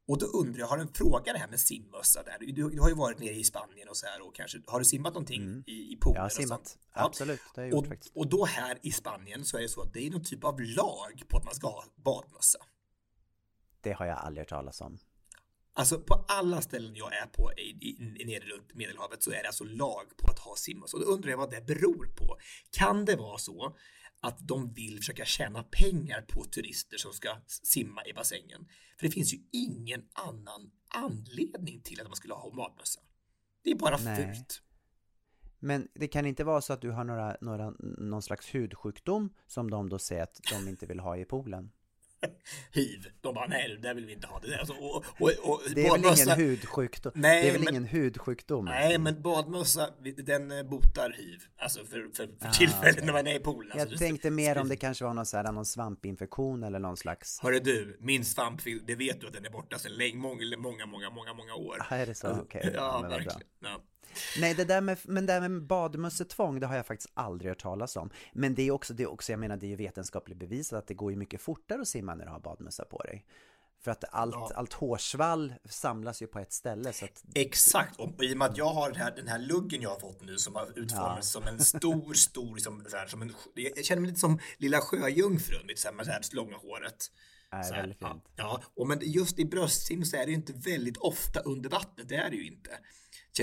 Och 0.08 0.18
då 0.18 0.26
undrar 0.26 0.60
jag, 0.60 0.66
har 0.66 0.78
en 0.78 0.92
fråga 0.94 1.32
det 1.32 1.38
här 1.38 1.48
med 1.48 1.60
simmössa 1.60 2.22
där? 2.22 2.36
Du, 2.40 2.70
du 2.70 2.80
har 2.80 2.88
ju 2.88 2.94
varit 2.94 3.18
nere 3.18 3.34
i 3.34 3.44
Spanien 3.44 3.88
och 3.88 3.96
så 3.96 4.06
här 4.06 4.26
och 4.26 4.34
kanske, 4.34 4.62
har 4.66 4.78
du 4.78 4.84
simmat 4.84 5.14
någonting 5.14 5.64
i, 5.66 5.92
i 5.92 5.96
poolen 6.00 6.16
Jag 6.16 6.22
har 6.22 6.28
simmat. 6.28 6.68
sånt? 6.68 6.78
Absolut, 6.92 7.40
det 7.54 7.60
har 7.60 7.66
jag 7.66 7.72
gjort 7.72 7.84
och, 7.84 7.88
faktiskt. 7.88 8.16
och 8.16 8.28
då 8.28 8.44
här 8.44 8.78
i 8.82 8.92
Spanien 8.92 9.44
så 9.44 9.56
är 9.56 9.62
det 9.62 9.68
så 9.68 9.82
att 9.82 9.92
det 9.92 10.06
är 10.06 10.10
någon 10.10 10.24
typ 10.24 10.44
av 10.44 10.60
lag 10.60 11.22
på 11.28 11.36
att 11.36 11.44
man 11.44 11.54
ska 11.54 11.66
ha 11.66 11.84
badmössa. 11.96 12.58
Det 13.80 13.92
har 13.92 14.06
jag 14.06 14.18
aldrig 14.18 14.40
hört 14.42 14.48
talas 14.48 14.80
om. 14.80 14.98
Alltså 15.72 16.00
på 16.00 16.24
alla 16.28 16.60
ställen 16.60 16.94
jag 16.94 17.12
är 17.16 17.26
på 17.26 17.52
i, 17.56 17.62
i, 17.62 18.20
i, 18.20 18.24
nere 18.24 18.44
runt 18.44 18.74
Medelhavet 18.74 19.22
så 19.22 19.30
är 19.30 19.42
det 19.42 19.46
alltså 19.46 19.64
lag 19.64 20.06
på 20.16 20.30
att 20.30 20.38
ha 20.38 20.56
simmössa. 20.56 20.96
Och 20.96 21.04
då 21.04 21.10
undrar 21.10 21.30
jag 21.30 21.38
vad 21.38 21.50
det 21.50 21.66
beror 21.66 22.06
på. 22.16 22.36
Kan 22.70 23.04
det 23.04 23.16
vara 23.16 23.38
så 23.38 23.76
att 24.20 24.48
de 24.48 24.72
vill 24.72 24.96
försöka 24.96 25.24
tjäna 25.24 25.62
pengar 25.62 26.22
på 26.22 26.44
turister 26.44 26.96
som 26.96 27.12
ska 27.12 27.40
simma 27.46 28.06
i 28.06 28.12
bassängen? 28.12 28.68
För 28.98 29.06
det 29.06 29.12
finns 29.12 29.34
ju 29.34 29.38
ingen 29.52 30.08
annan 30.12 30.70
anledning 30.88 31.80
till 31.80 32.00
att 32.00 32.06
man 32.06 32.16
skulle 32.16 32.34
ha 32.34 32.50
badmössa. 32.50 33.00
Det 33.62 33.70
är 33.70 33.74
bara 33.74 33.96
Nej. 33.96 34.34
fult. 34.34 34.62
Men 35.58 35.88
det 35.94 36.08
kan 36.08 36.26
inte 36.26 36.44
vara 36.44 36.60
så 36.60 36.72
att 36.72 36.80
du 36.80 36.90
har 36.90 37.04
några, 37.04 37.36
några, 37.40 37.70
någon 37.98 38.22
slags 38.22 38.54
hudsjukdom 38.54 39.34
som 39.46 39.70
de 39.70 39.88
då 39.88 39.98
säger 39.98 40.22
att 40.22 40.40
de 40.50 40.68
inte 40.68 40.86
vill 40.86 41.00
ha 41.00 41.16
i 41.16 41.24
poolen? 41.24 41.70
Hiv. 42.72 43.06
De 43.20 43.34
bara, 43.34 43.46
nej, 43.46 43.78
det 43.82 43.94
vill 43.94 44.06
vi 44.06 44.12
inte 44.12 44.26
ha. 44.26 44.40
Det. 44.40 44.58
Alltså, 44.58 44.74
och, 44.74 45.04
och, 45.18 45.30
och, 45.42 45.60
Det 45.74 45.86
är 45.86 45.92
väl 45.92 46.00
badmössa- 46.02 46.22
ingen 46.24 46.38
hudsjukdom? 46.48 47.12
Nej, 47.14 47.42
det 47.42 47.48
är 47.48 47.52
väl 47.52 47.60
men- 47.64 47.68
ingen 47.74 47.84
hudsjukdom? 47.84 48.64
Nej, 48.64 48.98
men 48.98 49.22
badmössa, 49.22 49.90
den 50.16 50.50
eh, 50.58 50.62
botar 50.62 51.10
hiv. 51.18 51.42
Alltså 51.58 51.84
för, 51.84 52.08
för, 52.14 52.28
för 52.40 52.50
tillfället 52.52 53.04
när 53.04 53.12
man 53.12 53.26
är 53.26 53.34
i 53.34 53.38
poolen. 53.38 53.70
Jag 53.74 53.80
Alltså, 53.80 53.96
det- 53.96 54.04
tänkte 54.06 54.30
mer 54.30 54.58
om 54.58 54.68
det 54.68 54.76
kanske 54.76 55.04
var 55.04 55.14
någon, 55.14 55.26
så 55.26 55.36
här, 55.36 55.52
någon 55.52 55.66
svampinfektion 55.66 56.62
eller 56.62 56.78
någon 56.78 56.96
slags... 56.96 57.40
Hörru 57.40 57.60
du, 57.60 57.96
min 58.00 58.24
svamp, 58.24 58.60
det 58.86 58.94
vet 58.94 59.20
du 59.20 59.26
att 59.26 59.32
den 59.32 59.46
är 59.46 59.50
borta 59.50 59.78
sedan 59.78 59.92
länge, 59.92 60.16
många, 60.16 60.56
många, 60.58 60.86
många, 60.86 61.10
många, 61.10 61.34
många 61.34 61.54
år. 61.54 61.76
Ah, 61.90 61.94
är 61.94 62.06
det 62.06 62.14
så? 62.14 62.28
Okej. 62.30 62.72
Ja, 62.74 62.82
men 62.92 62.92
vad 62.92 63.00
bra. 63.02 63.08
verkligen. 63.10 63.40
Ja. 63.62 63.80
Nej, 64.40 64.54
det 64.54 64.64
där 64.64 64.80
med, 64.80 64.98
men 65.04 65.26
det 65.26 65.32
där 65.32 65.48
med 65.48 65.62
badmössetvång, 65.66 66.60
det 66.60 66.66
har 66.66 66.76
jag 66.76 66.86
faktiskt 66.86 67.10
aldrig 67.14 67.48
hört 67.50 67.62
talas 67.62 67.96
om. 67.96 68.10
Men 68.32 68.54
det 68.54 68.62
är 68.62 68.70
också, 68.70 68.94
det 68.94 69.02
är 69.02 69.10
också 69.10 69.32
jag 69.32 69.38
menar, 69.40 69.56
det 69.56 69.66
är 69.66 69.68
ju 69.68 69.76
vetenskapligt 69.76 70.38
bevisat 70.38 70.78
att 70.78 70.86
det 70.86 70.94
går 70.94 71.10
ju 71.10 71.16
mycket 71.16 71.40
fortare 71.40 71.80
att 71.80 71.88
simma 71.88 72.14
när 72.14 72.24
du 72.24 72.30
har 72.30 72.40
badmössa 72.40 72.84
på 72.84 72.98
dig. 73.02 73.24
För 73.80 73.90
att 73.90 74.04
allt, 74.10 74.34
Ja. 74.34 74.50
allt 74.54 74.72
hårsvall 74.72 75.54
samlas 75.64 76.22
ju 76.22 76.26
på 76.26 76.38
ett 76.38 76.52
ställe 76.52 76.92
så 76.92 77.04
att 77.04 77.24
Exakt, 77.34 78.00
och 78.00 78.22
i 78.24 78.34
och 78.34 78.38
med 78.38 78.50
att 78.50 78.56
jag 78.56 78.70
har 78.70 78.90
den 78.90 79.00
här, 79.00 79.16
den 79.16 79.28
här 79.28 79.38
luggen 79.38 79.82
jag 79.82 79.90
har 79.90 80.00
fått 80.00 80.22
nu 80.22 80.36
som 80.38 80.54
har 80.54 80.78
utformats 80.78 81.30
som 81.30 81.46
en 81.46 81.58
stor, 81.58 82.14
stor, 82.14 82.54
liksom, 82.54 82.84
så 82.88 82.96
här, 82.96 83.06
som 83.06 83.22
en, 83.22 83.34
jag 83.54 83.84
känner 83.84 84.00
mig 84.00 84.08
lite 84.08 84.20
som 84.20 84.38
lilla 84.56 84.80
sjöjungfrun, 84.80 85.66
lite 85.66 85.80
så 85.80 85.88
här, 85.88 85.94
med 85.94 86.06
det 86.06 86.12
här 86.12 86.22
långa 86.32 86.56
håret. 86.56 87.10
är 87.50 87.62
Så 87.62 87.74
här, 87.74 87.96
ja, 88.00 88.08
fint. 88.12 88.24
ja, 88.36 88.62
och 88.76 88.86
men 88.88 88.98
just 89.02 89.38
i 89.38 89.44
bröstsim 89.44 90.04
så 90.04 90.16
är 90.16 90.24
det 90.24 90.30
ju 90.30 90.36
inte 90.36 90.52
väldigt 90.52 90.96
ofta 90.96 91.40
under 91.40 91.70
vattnet, 91.70 92.08
det 92.08 92.16
är 92.16 92.30
det 92.30 92.36
ju 92.36 92.46
inte. 92.46 92.70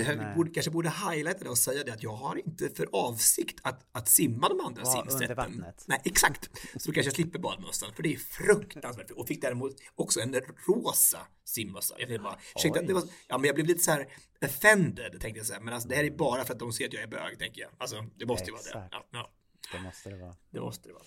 Så 0.04 0.10
jag 0.12 0.34
borde, 0.34 0.50
kanske 0.50 0.70
borde 0.70 0.90
highlighta 0.90 1.44
det 1.44 1.50
och 1.50 1.58
säga 1.58 1.84
det 1.84 1.92
att 1.92 2.02
jag 2.02 2.12
har 2.12 2.36
inte 2.36 2.70
för 2.70 2.88
avsikt 2.92 3.60
att, 3.62 3.88
att 3.92 4.08
simma 4.08 4.48
de 4.48 4.60
andra 4.60 4.82
Vara 4.82 5.10
simsätten. 5.10 5.64
Nej, 5.86 6.00
exakt. 6.04 6.50
Så 6.76 6.88
då 6.88 6.92
kanske 6.92 7.08
jag 7.08 7.14
slipper 7.14 7.38
badmössan, 7.38 7.92
för 7.94 8.02
det 8.02 8.14
är 8.14 8.18
fruktansvärt. 8.18 9.10
Och 9.10 9.28
fick 9.28 9.42
däremot 9.42 9.72
också 9.94 10.20
en 10.20 10.34
rosa 10.66 11.18
simmössa. 11.44 11.94
Jag 11.98 12.08
tänkte 12.08 12.22
bara, 12.22 12.38
ursäkta, 12.56 12.82
det 12.82 12.94
var, 12.94 13.02
ja 13.28 13.38
men 13.38 13.46
jag 13.46 13.54
blev 13.54 13.66
lite 13.66 13.80
så 13.80 13.90
här 13.90 14.06
offended, 14.44 15.20
tänkte 15.20 15.38
jag 15.38 15.46
så 15.46 15.52
här. 15.52 15.60
Men 15.60 15.74
alltså 15.74 15.88
det 15.88 15.94
här 15.96 16.04
är 16.04 16.10
bara 16.10 16.44
för 16.44 16.52
att 16.52 16.58
de 16.58 16.72
ser 16.72 16.86
att 16.86 16.92
jag 16.92 17.02
är 17.02 17.06
bög, 17.06 17.38
tänker 17.38 17.60
jag. 17.60 17.70
Alltså, 17.78 18.04
det 18.16 18.26
måste 18.26 18.46
ju 18.46 18.52
vara 18.52 18.62
det. 18.62 18.88
Ja, 18.90 19.06
ja. 19.12 19.30
det 19.72 19.78
måste 19.80 20.10
det 20.10 20.16
vara. 20.16 20.34
Det 20.50 20.60
måste 20.60 20.88
det 20.88 20.92
vara. 20.92 21.04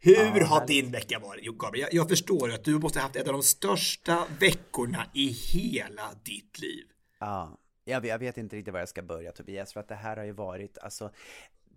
Hur 0.00 0.14
Ja, 0.14 0.24
har 0.24 0.60
härligt. 0.60 0.68
din 0.68 0.92
vecka 0.92 1.18
varit? 1.18 1.40
Jo, 1.44 1.52
Gabriel, 1.52 1.88
jag, 1.92 2.02
jag 2.02 2.08
förstår 2.08 2.52
att 2.52 2.64
du 2.64 2.78
måste 2.78 2.98
ha 2.98 3.02
haft 3.06 3.16
en 3.16 3.26
av 3.26 3.32
de 3.32 3.42
största 3.42 4.26
veckorna 4.40 5.06
i 5.14 5.26
hela 5.28 6.10
ditt 6.24 6.58
liv. 6.58 6.84
Ja, 7.20 7.58
jag 7.84 8.00
vet, 8.00 8.10
jag 8.10 8.18
vet 8.18 8.38
inte 8.38 8.56
riktigt 8.56 8.72
var 8.72 8.80
jag 8.80 8.88
ska 8.88 9.02
börja 9.02 9.32
Tobias, 9.32 9.72
för 9.72 9.80
att 9.80 9.88
det 9.88 9.94
här 9.94 10.16
har 10.16 10.24
ju 10.24 10.32
varit, 10.32 10.78
alltså 10.78 11.10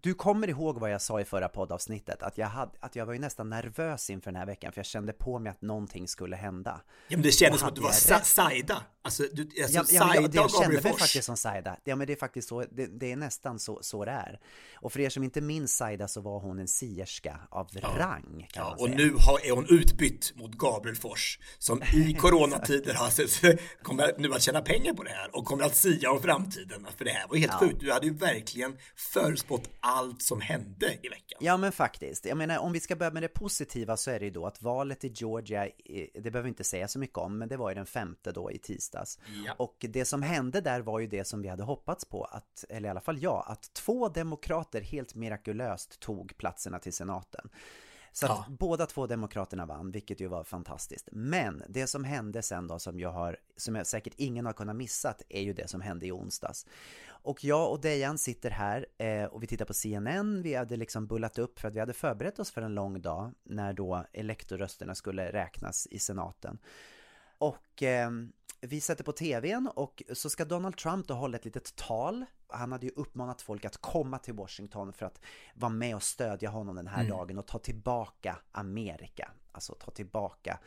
du 0.06 0.14
kommer 0.14 0.48
ihåg 0.50 0.80
vad 0.80 0.92
jag 0.92 1.02
sa 1.02 1.22
i 1.22 1.26
förra 1.26 1.50
poddavsnittet? 1.50 2.24
Att 2.24 2.38
jag, 2.38 2.48
hade, 2.48 2.72
att 2.80 2.96
jag 2.96 3.06
var 3.06 3.14
ju 3.14 3.20
nästan 3.20 3.50
nervös 3.50 4.10
inför 4.10 4.32
den 4.32 4.40
här 4.40 4.46
veckan 4.46 4.72
för 4.72 4.80
jag 4.80 4.86
kände 4.86 5.14
på 5.14 5.40
mig 5.40 5.50
att 5.52 5.62
någonting 5.62 6.08
skulle 6.08 6.36
hända. 6.36 6.82
Ja, 7.08 7.18
men 7.18 7.22
det 7.22 7.32
kändes 7.32 7.54
Och 7.54 7.60
som 7.60 7.70
att 7.70 7.76
du 7.76 7.82
var 7.82 7.92
Sa-? 7.92 8.20
Saida. 8.20 8.84
Alltså, 9.02 9.24
du, 9.34 9.42
alltså 9.42 9.78
Ja, 9.78 9.84
ja, 9.90 10.16
jag, 10.16 10.24
det, 10.32 10.40
och 10.40 10.46
jag 10.46 10.52
kände 10.52 10.82
mig 10.82 10.94
faktiskt 10.98 11.24
som 11.26 11.38
Saida. 11.38 11.78
Ja 11.84 11.96
men 11.96 12.08
det 12.08 12.14
är 12.14 12.18
faktiskt 12.18 12.48
så, 12.50 12.62
det, 12.72 12.86
det 13.00 13.12
är 13.12 13.16
nästan 13.16 13.60
så, 13.60 13.80
så 13.82 14.06
det 14.06 14.12
är. 14.12 14.40
Och 14.76 14.94
för 14.94 15.00
er 15.00 15.10
som 15.10 15.24
inte 15.24 15.42
minns 15.42 15.76
Saida 15.78 16.08
så 16.08 16.22
var 16.22 16.40
hon 16.40 16.60
en 16.60 16.68
sierska 16.68 17.40
av 17.50 17.68
rang 17.98 18.48
kan 18.52 18.64
Ja, 18.64 18.70
man 18.70 18.74
och 18.74 18.86
säga. 18.86 18.98
nu 18.98 19.14
har, 19.20 19.46
är 19.46 19.52
hon 19.52 19.66
utbytt 19.70 20.34
mot 20.36 20.52
Gabriel 20.52 20.96
Fors 20.98 21.40
som 21.58 21.84
i 21.84 22.14
coronatider 22.20 22.94
har 22.94 23.10
sett- 23.10 23.60
kommer 23.84 24.14
nu 24.18 24.34
att 24.34 24.42
tjäna 24.42 24.62
pengar 24.62 24.94
på 24.94 25.04
det 25.04 25.10
här 25.10 25.36
och 25.36 25.46
kommer 25.46 25.64
att 25.64 25.76
sia 25.76 26.12
om 26.12 26.22
framtiden. 26.22 26.88
För 26.98 27.06
det 27.06 27.12
här 27.12 27.28
var 27.28 27.38
helt 27.38 27.54
sjukt. 27.54 27.80
Du 27.80 27.92
hade 27.92 28.06
ju 28.08 28.14
verkligen 28.14 28.78
förutspått 28.96 29.70
allt 29.80 29.95
som 30.20 30.42
hände 30.42 30.86
i 31.04 31.10
veckan. 31.10 31.38
Ja 31.40 31.58
men 31.58 31.72
faktiskt, 31.72 32.26
jag 32.26 32.38
menar 32.38 32.58
om 32.58 32.72
vi 32.72 32.80
ska 32.80 32.96
börja 32.96 33.12
med 33.12 33.24
det 33.24 33.28
positiva 33.28 33.98
så 33.98 34.12
är 34.12 34.20
det 34.20 34.26
ju 34.26 34.32
då 34.32 34.46
att 34.46 34.62
valet 34.62 35.04
i 35.04 35.08
Georgia, 35.08 35.70
det 36.14 36.22
behöver 36.22 36.42
vi 36.42 36.50
inte 36.50 36.64
säga 36.64 36.88
så 36.88 37.00
mycket 37.00 37.18
om, 37.18 37.38
men 37.38 37.50
det 37.50 37.58
var 37.58 37.70
ju 37.70 37.76
den 37.76 37.86
femte 37.86 38.32
då 38.32 38.52
i 38.52 38.58
tisdags. 38.58 39.20
Ja. 39.46 39.54
Och 39.58 39.76
det 39.80 40.06
som 40.06 40.22
hände 40.22 40.62
där 40.62 40.82
var 40.82 41.00
ju 41.00 41.08
det 41.08 41.26
som 41.26 41.42
vi 41.42 41.48
hade 41.48 41.64
hoppats 41.64 42.06
på, 42.06 42.24
att, 42.24 42.66
eller 42.70 42.88
i 42.88 42.92
alla 42.92 43.02
fall 43.02 43.22
jag, 43.22 43.46
att 43.48 43.74
två 43.74 44.10
demokrater 44.10 44.82
helt 44.82 45.16
mirakulöst 45.16 46.00
tog 46.00 46.38
platserna 46.38 46.80
till 46.80 46.94
senaten. 46.94 47.50
Så 48.18 48.26
att 48.26 48.32
Ja. 48.32 48.46
båda 48.60 48.86
två 48.86 49.08
demokraterna 49.08 49.66
vann, 49.66 49.92
vilket 49.92 50.20
ju 50.20 50.28
var 50.28 50.44
fantastiskt. 50.44 51.10
Men 51.12 51.64
det 51.70 51.88
som 51.88 52.04
hände 52.04 52.42
sen 52.42 52.68
då 52.68 52.80
som 52.80 53.00
jag 53.00 53.12
har, 53.12 53.38
som 53.58 53.76
jag 53.76 53.88
säkert 53.88 54.14
ingen 54.18 54.46
har 54.46 54.54
kunnat 54.54 54.76
missat, 54.76 55.22
är 55.30 55.42
ju 55.42 55.54
det 55.54 55.68
som 55.70 55.82
hände 55.82 56.06
i 56.08 56.12
onsdags. 56.12 56.66
Och 57.08 57.44
jag 57.44 57.72
och 57.72 57.82
Dejan 57.82 58.18
sitter 58.18 58.50
här 58.50 58.86
eh, 58.98 59.24
och 59.26 59.44
vi 59.44 59.48
tittar 59.48 59.66
på 59.66 59.74
CNN, 59.74 60.42
vi 60.42 60.56
hade 60.56 60.78
liksom 60.78 61.08
bullat 61.08 61.38
upp 61.38 61.60
för 61.60 61.68
att 61.68 61.76
vi 61.76 61.80
hade 61.80 61.94
förberett 61.94 62.40
oss 62.40 62.52
för 62.52 62.62
en 62.62 62.76
lång 62.76 63.02
dag 63.02 63.32
när 63.44 63.74
då 63.74 64.06
elektorrösterna 64.14 64.96
skulle 64.96 65.32
räknas 65.32 65.88
i 65.92 66.00
senaten. 66.00 66.58
Och 67.38 67.84
eh, 67.84 68.10
vi 68.66 68.82
sätter 68.82 69.04
på 69.04 69.12
tvn 69.12 69.70
och 69.76 70.04
så 70.14 70.30
ska 70.30 70.46
Donald 70.46 70.78
Trump 70.78 71.08
då 71.08 71.14
hålla 71.14 71.38
ett 71.38 71.46
litet 71.46 71.76
tal. 71.76 72.26
Han 72.48 72.72
hade 72.72 72.86
ju 72.86 72.92
uppmanat 72.96 73.42
folk 73.42 73.66
att 73.66 73.78
komma 73.78 74.20
till 74.20 74.34
Washington 74.34 74.94
för 74.94 75.06
att 75.06 75.20
vara 75.56 75.70
med 75.70 75.96
och 75.96 76.04
stödja 76.04 76.50
honom 76.50 76.76
den 76.76 76.88
här 76.88 77.10
dagen 77.10 77.38
och 77.38 77.48
ta 77.48 77.60
tillbaka 77.60 78.38
Amerika. 78.52 79.32
Alltså 79.52 79.74
ta 79.74 79.92
tillbaka 79.92 80.60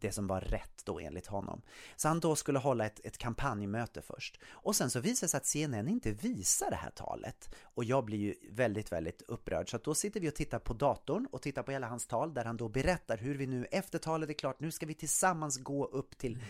det 0.00 0.12
som 0.12 0.26
var 0.26 0.40
rätt 0.40 0.84
då 0.84 1.00
enligt 1.00 1.26
honom. 1.26 1.62
Så 1.96 2.08
han 2.08 2.20
då 2.20 2.36
skulle 2.36 2.58
hålla 2.58 2.86
ett, 2.86 3.00
ett 3.04 3.18
kampanjmöte 3.18 4.02
först. 4.02 4.40
Och 4.50 4.76
sen 4.76 4.90
så 4.90 5.00
visar 5.00 5.26
det 5.26 5.28
sig 5.30 5.38
att 5.38 5.46
CNN 5.46 5.88
inte 5.88 6.10
visar 6.10 6.70
det 6.70 6.76
här 6.76 6.90
talet. 6.90 7.54
Och 7.62 7.84
jag 7.84 8.04
blir 8.04 8.18
ju 8.18 8.34
väldigt, 8.50 8.92
väldigt 8.92 9.22
upprörd. 9.22 9.70
Så 9.70 9.76
att 9.76 9.84
då 9.84 9.94
sitter 9.94 10.20
vi 10.20 10.28
och 10.28 10.34
tittar 10.34 10.58
på 10.58 10.74
datorn 10.74 11.26
och 11.32 11.42
tittar 11.42 11.62
på 11.62 11.72
hela 11.72 11.86
hans 11.86 12.06
tal 12.06 12.34
där 12.34 12.44
han 12.44 12.56
då 12.56 12.68
berättar 12.68 13.16
hur 13.16 13.34
vi 13.34 13.46
nu 13.46 13.64
efter 13.64 13.98
talet 13.98 14.30
är 14.30 14.34
klart, 14.34 14.60
nu 14.60 14.70
ska 14.70 14.86
vi 14.86 14.94
tillsammans 14.94 15.58
gå 15.58 15.84
upp 15.84 16.18
till 16.18 16.42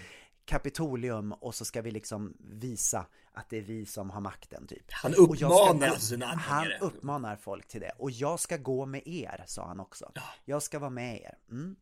Kapitolium 0.45 1.33
och 1.33 1.55
så 1.55 1.65
ska 1.65 1.83
vi 1.83 1.91
liksom 1.91 2.37
visa 2.41 3.07
att 3.33 3.51
det 3.51 3.57
är 3.59 3.63
vi 3.63 3.87
som 3.87 4.11
har 4.11 4.21
makten 4.21 4.67
typ. 4.67 4.85
Han 4.89 5.13
ska 5.13 5.23
uppmanar 5.23 5.89
alltså 5.89 6.07
sina 6.07 6.27
Han 6.27 6.39
anhängare. 6.39 6.79
uppmanar 6.81 7.37
folk 7.37 7.69
till 7.69 7.81
det. 7.81 7.93
Och 7.99 8.11
jag 8.11 8.41
ska 8.41 8.57
gå 8.57 8.87
med 8.87 9.03
er, 9.07 9.45
sa 9.47 9.67
han 9.67 9.81
också. 9.81 10.13
Jag 10.45 10.63
ska 10.63 10.79
vara 10.79 10.91
med 10.91 11.21
er. 11.21 11.39
Mm. 11.51 11.77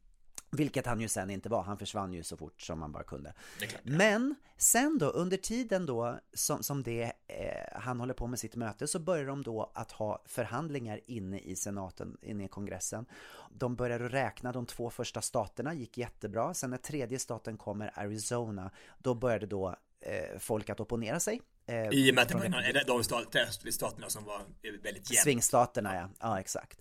Vilket 0.56 0.86
han 0.86 1.00
ju 1.00 1.08
sen 1.08 1.30
inte 1.30 1.48
var, 1.48 1.62
han 1.62 1.78
försvann 1.78 2.12
ju 2.12 2.22
så 2.22 2.36
fort 2.36 2.60
som 2.60 2.78
man 2.78 2.92
bara 2.92 3.02
kunde. 3.02 3.34
Men 3.82 4.34
sen 4.56 4.98
då, 4.98 5.06
under 5.06 5.36
tiden 5.36 5.86
då 5.86 6.18
som, 6.34 6.62
som 6.62 6.82
det, 6.82 7.02
eh, 7.26 7.80
han 7.80 8.00
håller 8.00 8.14
på 8.14 8.26
med 8.26 8.38
sitt 8.38 8.56
möte 8.56 8.86
så 8.86 8.98
börjar 8.98 9.26
de 9.26 9.42
då 9.42 9.72
att 9.74 9.92
ha 9.92 10.22
förhandlingar 10.26 11.00
inne 11.06 11.38
i 11.38 11.56
senaten, 11.56 12.16
inne 12.22 12.44
i 12.44 12.48
kongressen. 12.48 13.06
De 13.50 13.76
börjar 13.76 14.00
att 14.00 14.12
räkna 14.12 14.52
de 14.52 14.66
två 14.66 14.90
första 14.90 15.22
staterna, 15.22 15.74
gick 15.74 15.98
jättebra. 15.98 16.54
Sen 16.54 16.70
när 16.70 16.78
tredje 16.78 17.18
staten 17.18 17.56
kommer, 17.56 17.90
Arizona, 17.94 18.70
då 18.98 19.14
började 19.14 19.46
då 19.46 19.76
eh, 20.00 20.38
folk 20.38 20.70
att 20.70 20.80
opponera 20.80 21.20
sig. 21.20 21.40
Eh, 21.66 21.88
I 21.88 22.10
och 22.10 22.14
med 22.14 22.22
att 22.22 22.28
det 22.28 22.34
var 22.34 22.86
de 22.86 23.04
stat- 23.04 23.72
staterna 23.72 24.08
som 24.08 24.24
var 24.24 24.42
väldigt 24.82 25.10
jämnt. 25.10 25.22
Svingstaterna 25.22 25.94
ja, 25.96 26.08
ja 26.20 26.40
exakt. 26.40 26.80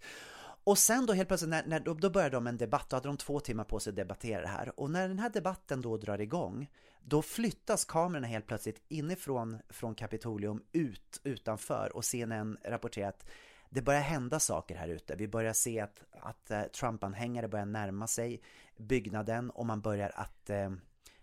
Och 0.63 0.77
sen 0.77 1.05
då 1.05 1.13
helt 1.13 1.27
plötsligt, 1.27 1.49
när, 1.49 1.65
när, 1.65 1.79
då, 1.79 1.93
då 1.93 2.09
började 2.09 2.35
de 2.35 2.47
en 2.47 2.57
debatt, 2.57 2.89
då 2.89 2.95
hade 2.95 3.09
de 3.09 3.17
två 3.17 3.39
timmar 3.39 3.63
på 3.63 3.79
sig 3.79 3.91
att 3.91 3.95
debattera 3.95 4.41
det 4.41 4.47
här. 4.47 4.79
Och 4.79 4.89
när 4.89 5.07
den 5.07 5.19
här 5.19 5.29
debatten 5.29 5.81
då 5.81 5.97
drar 5.97 6.21
igång, 6.21 6.69
då 7.03 7.21
flyttas 7.21 7.85
kamerorna 7.85 8.27
helt 8.27 8.47
plötsligt 8.47 8.81
inifrån 8.87 9.57
från 9.69 9.95
Kapitolium 9.95 10.63
ut 10.71 11.21
utanför 11.23 11.91
och 11.95 12.05
CNN 12.05 12.57
rapporterar 12.63 13.09
att 13.09 13.29
det 13.69 13.81
börjar 13.81 14.01
hända 14.01 14.39
saker 14.39 14.75
här 14.75 14.87
ute. 14.87 15.15
Vi 15.15 15.27
börjar 15.27 15.53
se 15.53 15.79
att, 15.79 16.03
att 16.11 16.51
eh, 16.51 16.63
Trump-anhängare 16.63 17.47
börjar 17.47 17.65
närma 17.65 18.07
sig 18.07 18.41
byggnaden 18.77 19.49
och 19.49 19.65
man 19.65 19.81
börjar 19.81 20.11
att 20.15 20.49
eh, 20.49 20.71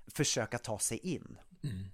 försöka 0.06 0.58
ta 0.58 0.78
sig 0.78 0.98
in. 0.98 1.38
Mm. 1.62 1.84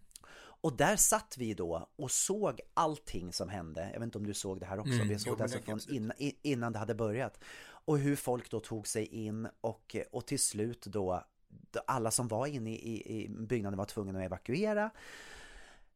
Och 0.64 0.76
där 0.76 0.96
satt 0.96 1.36
vi 1.38 1.54
då 1.54 1.88
och 1.96 2.10
såg 2.10 2.60
allting 2.74 3.32
som 3.32 3.48
hände. 3.48 3.90
Jag 3.92 4.00
vet 4.00 4.06
inte 4.06 4.18
om 4.18 4.26
du 4.26 4.34
såg 4.34 4.60
det 4.60 4.66
här 4.66 4.78
också. 4.78 4.92
Mm, 4.92 5.08
vi 5.08 5.18
såg 5.18 5.32
jo, 5.32 5.36
det 5.36 5.42
alltså 5.42 5.58
från 5.58 5.80
innan, 5.88 6.16
innan 6.42 6.72
det 6.72 6.78
hade 6.78 6.94
börjat. 6.94 7.38
Och 7.64 7.98
hur 7.98 8.16
folk 8.16 8.50
då 8.50 8.60
tog 8.60 8.86
sig 8.88 9.06
in 9.06 9.48
och, 9.60 9.96
och 10.12 10.26
till 10.26 10.38
slut 10.38 10.82
då 10.86 11.24
alla 11.86 12.10
som 12.10 12.28
var 12.28 12.46
inne 12.46 12.70
i, 12.70 12.74
i, 12.74 13.22
i 13.24 13.28
byggnaden 13.28 13.78
var 13.78 13.84
tvungna 13.84 14.18
att 14.18 14.24
evakuera. 14.24 14.90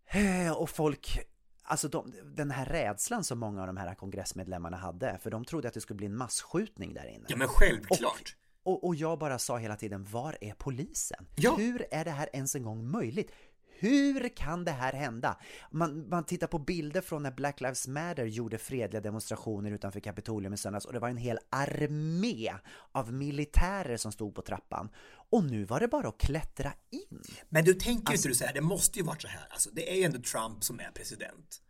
Eh, 0.07 0.53
Och 0.53 0.71
folk, 0.71 1.19
alltså 1.63 1.89
de, 1.89 2.15
den 2.25 2.51
här 2.51 2.67
rädslan 2.67 3.25
som 3.25 3.39
många 3.39 3.61
av 3.61 3.67
de 3.67 3.77
här 3.77 3.95
kongressmedlemmarna 3.95 4.77
hade, 4.77 5.19
för 5.23 5.31
de 5.31 5.45
trodde 5.45 5.69
att 5.69 5.75
det 5.75 5.81
skulle 5.81 5.97
bli 5.97 6.07
en 6.07 6.17
massskjutning 6.17 6.95
där 6.95 7.07
inne. 7.07 7.27
Ja 7.29 7.37
men 7.37 7.49
självklart. 7.49 8.37
Och, 8.63 8.85
och 8.85 8.95
jag 8.95 9.19
bara 9.19 9.39
sa 9.39 9.59
hela 9.59 9.77
tiden, 9.77 10.05
var 10.05 10.39
är 10.41 10.55
polisen? 10.55 11.27
Ja. 11.37 11.57
Hur 11.57 11.87
är 11.91 12.05
det 12.05 12.11
här 12.11 12.29
ens 12.33 12.55
en 12.55 12.63
gång 12.63 12.91
möjligt? 12.91 13.31
Hur 13.81 14.29
kan 14.37 14.64
det 14.64 14.71
här 14.71 14.93
hända? 14.93 15.41
Man, 15.71 16.09
man 16.09 16.25
tittar 16.25 16.47
på 16.47 16.59
bilder 16.59 17.01
från 17.01 17.23
när 17.23 17.31
Black 17.31 17.61
Lives 17.61 17.88
Matter 17.88 18.25
gjorde 18.25 18.59
fredliga 18.59 19.01
demonstrationer 19.01 19.71
utanför 19.71 20.01
Kapitolium 20.01 20.55
i 20.55 20.57
söndags 20.57 20.85
och 20.85 20.93
det 20.93 20.99
var 20.99 21.09
en 21.09 21.17
hel 21.17 21.38
armé 21.51 22.53
av 22.93 23.12
militärer 23.12 23.97
som 23.97 24.12
stod 24.12 24.35
på 24.35 24.43
trappan. 24.43 24.88
Och 25.31 25.45
nu 25.45 25.64
var 25.64 25.81
det 25.81 25.88
bara 25.88 26.09
att 26.09 26.19
klättra 26.19 26.73
in. 26.91 27.23
Men 27.49 27.64
du 27.64 27.75
tänker 27.75 28.12
Alltså- 28.12 28.12
inte 28.12 28.29
du 28.29 28.35
så 28.35 28.45
här, 28.45 28.55
det 28.55 28.61
måste 28.61 28.99
ju 28.99 29.05
varit 29.05 29.23
så 29.23 29.29
här. 29.29 29.47
Alltså, 29.51 29.71
det 29.73 29.93
är 29.93 29.97
ju 29.97 30.03
ändå 30.03 30.19
Trump 30.23 30.64
som 30.64 30.81
är 30.81 30.91
president. 30.95 31.62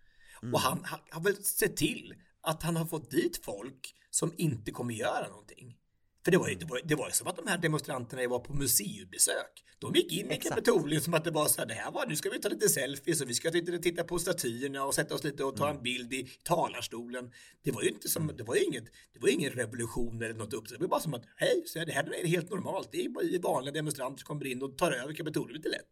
Mm. 0.42 0.54
Och 0.54 0.60
han 0.60 0.80
han 0.84 1.00
har 1.10 1.20
väl 1.20 1.44
sett 1.44 1.76
till 1.76 2.14
att 2.42 2.62
han 2.62 2.76
har 2.76 2.86
fått 2.86 3.10
dit 3.10 3.44
folk 3.44 3.94
som 4.10 4.32
inte 4.36 4.70
kommer 4.70 4.94
göra 4.94 5.28
någonting. 5.28 5.76
För 6.24 6.30
det 6.30 6.38
var 6.38 6.48
ju, 6.48 6.54
det 6.54 6.64
var, 6.66 6.80
det 6.84 6.94
var 6.94 7.06
ju 7.06 7.12
som 7.12 7.26
att 7.26 7.36
de 7.36 7.46
här 7.46 7.58
demonstranterna 7.58 8.28
var 8.28 8.38
på 8.38 8.52
museibesök. 8.54 9.64
De 9.78 9.94
gick 9.94 10.12
in 10.12 10.30
i. 10.30 10.36
Kapitolium 10.36 11.00
som 11.00 11.14
att 11.14 11.24
det 11.24 11.30
var 11.30 11.46
så 11.46 11.60
här, 11.60 11.68
det 11.68 11.74
här 11.74 11.90
var, 11.90 12.06
nu 12.06 12.16
ska 12.16 12.30
vi 12.30 12.40
ta 12.40 12.48
lite 12.48 12.68
selfies 12.68 13.20
och 13.20 13.30
vi 13.30 13.34
ska 13.34 13.50
titta, 13.50 13.78
titta 13.78 14.04
på 14.04 14.18
statyerna 14.18 14.84
och 14.84 14.94
sätta 14.94 15.14
oss 15.14 15.24
lite 15.24 15.44
och 15.44 15.56
ta 15.56 15.64
Mm. 15.64 15.76
en 15.76 15.82
bild 15.82 16.12
i 16.12 16.28
talarstolen. 16.44 17.32
Det 17.62 17.70
var 17.70 17.82
ju 17.82 17.88
inte 17.88 18.08
som, 18.08 18.32
det 18.36 18.42
var 18.42 18.54
ju 18.54 18.64
inget, 18.64 18.84
det 19.12 19.18
var 19.20 19.28
ingen 19.28 19.50
revolution 19.50 20.22
eller 20.22 20.34
något 20.34 20.52
upp. 20.52 20.68
Det 20.68 20.76
var 20.80 20.88
bara 20.88 21.00
som 21.00 21.14
att, 21.14 21.24
hej, 21.36 21.62
så 21.66 21.84
det 21.84 21.92
här 21.92 22.14
är 22.14 22.26
helt 22.26 22.50
normalt. 22.50 22.88
Det 22.92 23.04
är 23.04 23.42
vanliga 23.42 23.72
demonstranter 23.72 24.18
som 24.18 24.26
kommer 24.26 24.46
in 24.46 24.62
och 24.62 24.78
tar 24.78 24.92
över 24.92 25.12
Kapitolium 25.14 25.56
lite 25.56 25.68
lätt. 25.68 25.90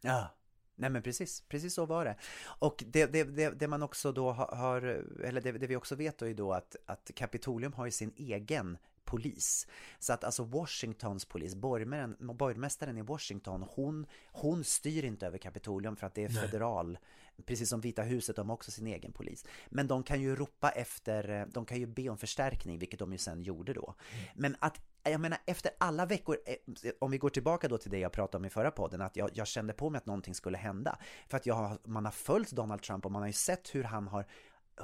Ja. 0.00 0.34
Nej 0.80 0.90
men 0.90 1.02
precis, 1.02 1.42
precis 1.48 1.74
så 1.74 1.86
var 1.86 2.04
det. 2.04 2.16
Och 2.58 2.84
det, 2.86 3.06
det, 3.06 3.24
det, 3.24 3.50
det 3.50 3.68
man 3.68 3.82
också 3.82 4.12
då 4.12 4.30
har, 4.32 4.82
eller 5.24 5.40
det, 5.40 5.52
det, 5.52 5.66
vi 5.66 5.76
också 5.76 5.94
vet 5.94 6.18
då 6.18 6.26
är 6.26 6.34
då 6.34 6.52
att, 6.52 6.76
att 6.86 7.10
Kapitolium 7.14 7.72
har 7.72 7.84
ju 7.84 7.90
sin 7.90 8.12
egen 8.16 8.78
polis. 9.10 9.66
Så 9.98 10.12
att 10.12 10.24
alltså 10.24 10.44
Washingtons 10.44 11.24
polis, 11.24 11.54
borgmästaren 11.54 12.98
i 12.98 13.02
Washington, 13.02 13.64
hon, 13.68 14.06
hon 14.32 14.64
styr 14.64 15.04
inte 15.04 15.26
över 15.26 15.38
Kapitolium 15.38 15.96
för 15.96 16.06
att 16.06 16.14
det 16.14 16.24
är 16.24 16.28
Nej. 16.28 16.42
federal, 16.42 16.98
precis 17.46 17.68
som 17.68 17.80
Vita 17.80 18.02
huset, 18.02 18.36
de 18.36 18.48
har 18.48 18.54
också 18.54 18.70
sin 18.70 18.86
egen 18.86 19.12
polis. 19.12 19.44
Men 19.68 19.86
de 19.86 20.02
kan 20.02 20.20
ju 20.20 20.36
ropa 20.36 20.70
efter, 20.70 21.46
de 21.52 21.64
kan 21.64 21.78
ju 21.78 21.86
be 21.86 22.08
om 22.08 22.18
förstärkning, 22.18 22.78
vilket 22.78 22.98
de 22.98 23.12
ju 23.12 23.18
sen 23.18 23.42
gjorde 23.42 23.72
då. 23.72 23.94
Mm. 24.12 24.24
Men 24.34 24.56
att 24.58 24.80
jag 25.02 25.20
menar 25.20 25.38
efter 25.46 25.70
alla 25.78 26.06
veckor, 26.06 26.38
eh, 26.46 26.90
om 26.98 27.10
vi 27.10 27.18
går 27.18 27.30
tillbaka 27.30 27.68
då 27.68 27.78
till 27.78 27.90
det 27.90 27.98
jag 27.98 28.12
pratade 28.12 28.36
om 28.36 28.44
i 28.44 28.50
förra 28.50 28.70
podden, 28.70 29.00
att 29.00 29.16
jag, 29.16 29.30
jag 29.34 29.46
kände 29.46 29.72
på 29.72 29.90
mig 29.90 29.98
att 29.98 30.06
någonting 30.06 30.34
skulle 30.34 30.58
hända. 30.58 30.98
För 31.28 31.36
att 31.36 31.46
jag, 31.46 31.78
man 31.84 32.04
har 32.04 32.12
följt 32.12 32.50
Donald 32.50 32.82
Trump 32.82 33.06
och 33.06 33.12
man 33.12 33.22
har 33.22 33.26
ju 33.26 33.32
sett 33.32 33.74
hur 33.74 33.84
han 33.84 34.08
har 34.08 34.26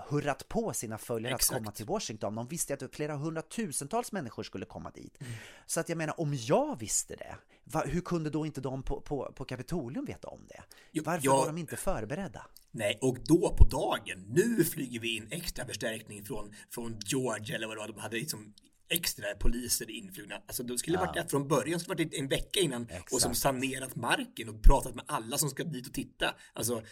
hurrat 0.08 0.48
på 0.48 0.72
sina 0.72 0.98
följare 0.98 1.34
Exakt. 1.34 1.50
att 1.50 1.58
komma 1.58 1.72
till 1.72 1.86
Washington. 1.86 2.34
De 2.34 2.48
visste 2.48 2.74
att 2.74 2.94
flera 2.94 3.16
hundratusentals 3.16 4.12
människor 4.12 4.42
skulle 4.42 4.66
komma 4.66 4.90
dit. 4.90 5.20
Mm. 5.20 5.32
Så 5.66 5.80
att 5.80 5.88
jag 5.88 5.98
menar, 5.98 6.20
om 6.20 6.34
jag 6.34 6.78
visste 6.78 7.16
det, 7.16 7.36
va, 7.64 7.82
hur 7.86 8.00
kunde 8.00 8.30
då 8.30 8.46
inte 8.46 8.60
de 8.60 8.82
på, 8.82 9.00
på, 9.00 9.32
på 9.36 9.44
Kapitolium 9.44 10.04
veta 10.04 10.28
om 10.28 10.46
det? 10.48 11.00
Varför 11.00 11.26
jag, 11.26 11.36
var 11.36 11.46
de 11.46 11.58
inte 11.58 11.76
förberedda? 11.76 12.46
Nej, 12.70 12.98
och 13.00 13.18
då 13.24 13.54
på 13.58 13.64
dagen, 13.64 14.24
nu 14.28 14.64
flyger 14.64 15.00
vi 15.00 15.16
in 15.16 15.28
extra 15.30 15.66
förstärkning 15.66 16.24
från, 16.24 16.54
från 16.70 16.98
Georgia 17.06 17.56
eller 17.56 17.66
vad 17.66 17.76
det 17.76 17.80
var, 17.80 17.88
de 17.88 17.98
hade 17.98 18.16
liksom 18.16 18.54
extra 18.88 19.34
poliser 19.34 19.90
influgna. 19.90 20.34
Alltså 20.34 20.62
de 20.62 20.78
skulle 20.78 20.96
ja. 20.96 21.00
varit 21.00 21.14
där 21.14 21.24
från 21.24 21.48
början, 21.48 21.80
skulle 21.80 21.94
varit 21.94 22.14
en 22.14 22.28
vecka 22.28 22.60
innan 22.60 22.82
Exakt. 22.82 23.12
och 23.12 23.20
som 23.20 23.34
sanerat 23.34 23.96
marken 23.96 24.48
och 24.48 24.62
pratat 24.62 24.94
med 24.94 25.04
alla 25.08 25.38
som 25.38 25.50
ska 25.50 25.64
dit 25.64 25.86
och 25.86 25.94
titta. 25.94 26.34
Alltså, 26.52 26.82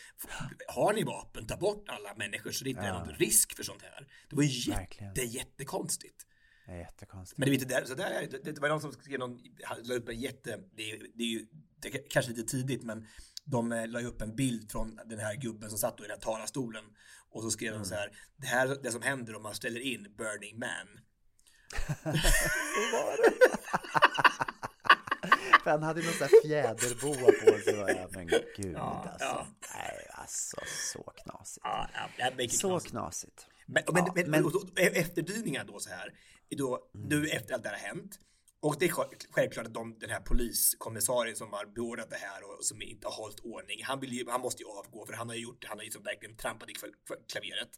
har 0.69 0.93
ni 0.93 1.03
vapen, 1.03 1.47
ta 1.47 1.57
bort 1.57 1.89
alla 1.89 2.15
människor 2.15 2.51
så 2.51 2.65
det 2.65 2.71
inte 2.71 2.83
ja. 2.83 2.89
är 2.89 3.07
någon 3.07 3.15
risk 3.15 3.57
för 3.57 3.63
sånt 3.63 3.83
här. 3.83 4.07
Det 4.31 4.37
var 4.37 4.43
jätte, 4.43 5.21
jättekonstigt. 5.23 6.27
Det 6.67 6.73
är 6.73 6.79
jättekonstigt. 6.79 7.39
Men 7.39 7.49
det, 7.49 7.55
inte 7.55 7.67
där, 7.67 7.85
så 7.85 7.95
där, 7.95 8.29
det, 8.31 8.53
det 8.53 8.61
var 8.61 8.69
någon 8.69 8.81
som 8.81 8.93
skrev 8.93 9.19
någon, 9.19 9.39
la 9.83 9.95
upp 9.95 10.09
en 10.09 10.21
jätte, 10.21 10.59
det, 10.77 10.91
är, 10.91 10.99
det 11.15 11.23
är 11.23 11.29
ju 11.29 11.47
det 11.83 11.89
är 11.89 12.11
kanske 12.11 12.33
lite 12.33 12.43
tidigt 12.43 12.83
men 12.83 13.07
de 13.45 13.73
eh, 13.73 13.89
la 13.89 14.01
upp 14.01 14.23
en 14.23 14.37
bild 14.37 14.71
från 14.71 15.01
den 15.07 15.19
här 15.19 15.37
gubben 15.37 15.71
som 15.71 15.79
satt 15.79 16.01
i 16.01 16.03
den 16.03 16.11
här 16.11 16.19
talarstolen 16.19 16.85
och 17.31 17.43
så 17.43 17.51
skrev 17.51 17.69
mm. 17.69 17.83
de 17.83 17.89
så 17.89 17.95
här, 17.95 18.11
det 18.37 18.47
här 18.47 18.79
det 18.83 18.93
som 18.93 19.03
händer 19.03 19.37
om 19.37 19.43
man 19.43 19.55
ställer 19.55 19.81
in 19.81 20.15
Burning 20.17 20.59
Man 20.59 21.03
så 22.03 22.97
var 22.97 23.17
det. 23.17 23.33
För 25.63 25.71
han 25.71 25.83
hade 25.83 26.03
någon 26.03 26.13
sån 26.13 26.29
här 26.29 26.43
fjäderboa 26.43 27.33
på 27.33 27.59
sig. 27.65 27.75
Ja, 27.75 28.09
men 28.11 28.27
gud 28.27 28.75
ja, 28.75 29.09
alltså. 29.13 29.27
Ja. 29.27 29.47
Nej, 29.75 30.07
alltså 30.11 30.57
så 30.93 31.03
knasigt. 31.03 31.61
Ja, 31.65 31.89
ja, 32.19 32.49
så 32.49 32.69
knasigt. 32.69 32.91
knasigt. 32.91 33.47
Men, 33.67 33.83
men, 33.93 34.05
men, 34.15 34.31
men 34.31 34.53
efterdyningar 34.77 35.65
då 35.65 35.81
så 35.81 35.91
här. 35.91 36.13
Då, 36.59 36.91
mm. 36.95 37.09
Nu 37.09 37.29
efter 37.29 37.55
allt 37.55 37.63
det 37.63 37.69
här 37.69 37.79
har 37.79 37.87
hänt. 37.87 38.19
Och 38.61 38.77
det 38.79 38.87
är 38.87 38.93
självklart 39.31 39.67
att 39.67 39.75
de, 39.75 39.99
den 39.99 40.11
här 40.11 40.21
poliskommissarien 40.21 41.37
som 41.37 41.53
har 41.53 41.67
beordrat 41.67 42.11
det 42.11 42.17
här 42.17 42.41
och 42.43 42.65
som 42.65 42.83
inte 42.83 43.07
har 43.07 43.15
hållit 43.15 43.41
ordning, 43.41 43.85
han, 43.85 44.01
vill 44.01 44.13
ju, 44.13 44.31
han 44.31 44.41
måste 44.41 44.63
ju 44.63 44.69
avgå 44.69 45.07
för 45.07 45.13
han 45.13 45.29
har 45.29 45.37
ju 45.37 45.43
gjort 45.43 45.65
han 45.65 45.79
har 45.79 45.83
ju 45.83 45.87
liksom 45.87 46.03
verkligen 46.03 46.37
trampat 46.37 46.71
i 46.71 46.75
klaveret. 47.33 47.71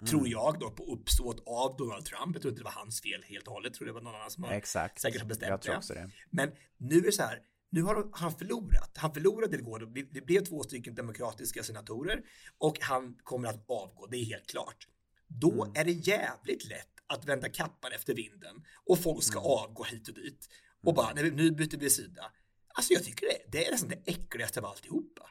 Mm. 0.00 0.10
Tror 0.10 0.28
jag 0.28 0.60
då 0.60 0.70
på 0.70 0.84
uppsåt 0.84 1.42
av 1.46 1.76
Donald 1.76 2.04
Trump. 2.04 2.34
Jag 2.34 2.42
tror 2.42 2.50
inte 2.52 2.60
det 2.60 2.64
var 2.64 2.70
hans 2.70 3.00
fel 3.00 3.22
helt 3.22 3.46
och 3.46 3.52
hållet. 3.52 3.70
Jag 3.70 3.74
tror 3.74 3.86
det 3.86 3.92
var 3.92 4.00
någon 4.00 4.14
annan 4.14 4.30
som 4.30 4.44
Exakt. 4.44 5.00
säkert 5.00 5.20
har 5.20 5.28
bestämt 5.28 5.62
tror 5.62 5.94
det. 5.94 6.10
Men 6.30 6.50
nu 6.76 6.96
är 6.96 7.02
det 7.02 7.12
så 7.12 7.22
här. 7.22 7.42
Nu 7.70 7.82
har 7.82 8.08
han 8.12 8.32
förlorat. 8.32 8.96
Han 8.96 9.14
förlorade 9.14 9.56
igår. 9.56 10.04
Det 10.12 10.20
blev 10.20 10.44
två 10.44 10.62
stycken 10.62 10.94
demokratiska 10.94 11.62
senatorer 11.62 12.22
och 12.58 12.78
han 12.80 13.14
kommer 13.22 13.48
att 13.48 13.70
avgå. 13.70 14.06
Det 14.06 14.16
är 14.16 14.24
helt 14.24 14.46
klart. 14.46 14.88
Då 15.26 15.64
mm. 15.64 15.72
är 15.76 15.84
det 15.84 15.92
jävligt 15.92 16.68
lätt 16.68 16.88
att 17.06 17.24
vända 17.24 17.48
kappan 17.48 17.92
efter 17.92 18.14
vinden 18.14 18.64
och 18.86 18.98
folk 18.98 19.22
ska 19.22 19.38
mm. 19.38 19.50
avgå 19.50 19.84
hit 19.84 20.08
och 20.08 20.14
dit 20.14 20.48
och 20.82 20.94
bara 20.94 21.10
mm. 21.10 21.36
nu 21.36 21.50
byter 21.50 21.78
vi 21.78 21.90
sida. 21.90 22.32
Alltså 22.74 22.92
jag 22.92 23.04
tycker 23.04 23.26
det, 23.26 23.58
det 23.58 23.66
är 23.66 23.70
nästan 23.70 23.88
det 23.88 24.10
äckligaste 24.10 24.60
av 24.60 24.66
alltihopa. 24.66 25.30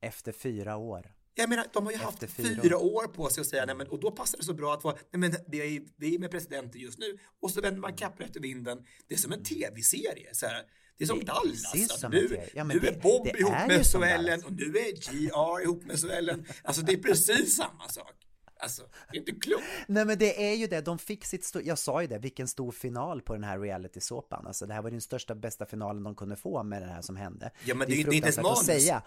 Efter 0.00 0.32
fyra 0.32 0.76
år. 0.76 1.15
Jag 1.38 1.48
menar, 1.48 1.66
de 1.72 1.86
har 1.86 1.92
ju 1.92 1.98
haft 1.98 2.30
fyra, 2.30 2.62
fyra 2.62 2.78
år 2.78 3.06
på 3.06 3.28
sig 3.28 3.40
att 3.40 3.46
säga, 3.46 3.66
nej 3.66 3.74
men, 3.74 3.88
och 3.88 4.00
då 4.00 4.10
passar 4.10 4.38
det 4.38 4.44
så 4.44 4.54
bra 4.54 4.74
att 4.74 4.84
vara, 4.84 4.96
nej 5.12 5.20
men 5.20 5.34
det 5.48 5.62
är, 5.62 5.82
det 5.96 6.14
är 6.14 6.18
med 6.18 6.30
presidenten 6.30 6.80
just 6.80 6.98
nu, 6.98 7.18
och 7.42 7.50
så 7.50 7.60
vänder 7.60 7.80
man 7.80 7.96
kappan 7.96 8.26
efter 8.26 8.40
vinden. 8.40 8.78
Det 9.08 9.14
är 9.14 9.18
som 9.18 9.32
en 9.32 9.44
tv-serie, 9.44 10.28
så 10.32 10.46
här. 10.46 10.62
Det 10.98 11.04
är 11.04 11.08
som 11.08 11.18
det, 11.18 11.24
Dallas. 11.24 11.74
Att 11.74 12.00
som 12.00 12.10
nu, 12.10 12.40
ja, 12.54 12.64
nu 12.64 12.78
det, 12.78 12.88
är 12.88 13.00
Bob 13.00 13.26
ihop 13.26 13.68
med 13.68 13.86
Suellen 13.86 14.44
och 14.44 14.52
nu 14.52 14.64
är 14.64 14.92
GR 14.92 15.62
ihop 15.62 15.84
med 15.84 16.00
Suellen. 16.00 16.46
Alltså 16.62 16.82
det 16.82 16.92
är 16.92 17.02
precis 17.02 17.56
samma 17.56 17.88
sak. 17.88 18.14
Alltså, 18.60 18.82
det 19.10 19.16
är 19.16 19.20
inte 19.20 19.32
klokt. 19.32 19.64
Nej 19.86 20.04
men 20.04 20.18
det 20.18 20.50
är 20.50 20.54
ju 20.54 20.66
det, 20.66 20.80
de 20.80 20.98
fick 20.98 21.24
sitt 21.24 21.44
stor, 21.44 21.62
jag 21.62 21.78
sa 21.78 22.02
ju 22.02 22.08
det, 22.08 22.18
vilken 22.18 22.48
stor 22.48 22.72
final 22.72 23.22
på 23.22 23.32
den 23.32 23.44
här 23.44 23.58
reality-såpan. 23.58 24.46
Alltså 24.46 24.66
det 24.66 24.74
här 24.74 24.82
var 24.82 24.90
den 24.90 25.00
största, 25.00 25.34
bästa 25.34 25.66
finalen 25.66 26.02
de 26.02 26.14
kunde 26.14 26.36
få 26.36 26.62
med 26.62 26.82
det 26.82 26.88
här 26.88 27.02
som 27.02 27.16
hände. 27.16 27.50
Ja 27.64 27.74
men 27.74 27.88
det, 27.88 27.94
det 27.94 28.00
är, 28.00 28.04
det 28.04 28.10
är 28.10 28.14
inte 28.14 28.26
ens 28.26 28.36
manus. 28.36 28.66
Säga. 28.66 29.02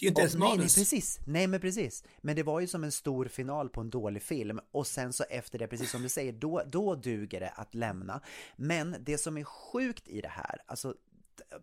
Det 0.00 0.04
är 0.04 0.06
ju 0.06 0.08
inte 0.08 0.20
ens 0.20 0.36
manus. 0.36 0.56
Nej, 0.56 0.58
nej, 0.58 0.74
precis. 0.74 1.20
Nej, 1.24 1.46
men 1.46 1.60
precis. 1.60 2.04
Men 2.20 2.36
det 2.36 2.42
var 2.42 2.60
ju 2.60 2.66
som 2.66 2.84
en 2.84 2.92
stor 2.92 3.24
final 3.24 3.68
på 3.68 3.80
en 3.80 3.90
dålig 3.90 4.22
film 4.22 4.60
och 4.72 4.86
sen 4.86 5.12
så 5.12 5.24
efter 5.30 5.58
det, 5.58 5.66
precis 5.66 5.90
som 5.90 6.02
du 6.02 6.08
säger, 6.08 6.32
då, 6.32 6.62
då 6.66 6.94
duger 6.94 7.40
det 7.40 7.48
att 7.48 7.74
lämna. 7.74 8.20
Men 8.56 8.96
det 9.00 9.18
som 9.18 9.36
är 9.36 9.44
sjukt 9.44 10.08
i 10.08 10.20
det 10.20 10.28
här, 10.28 10.62
alltså 10.66 10.94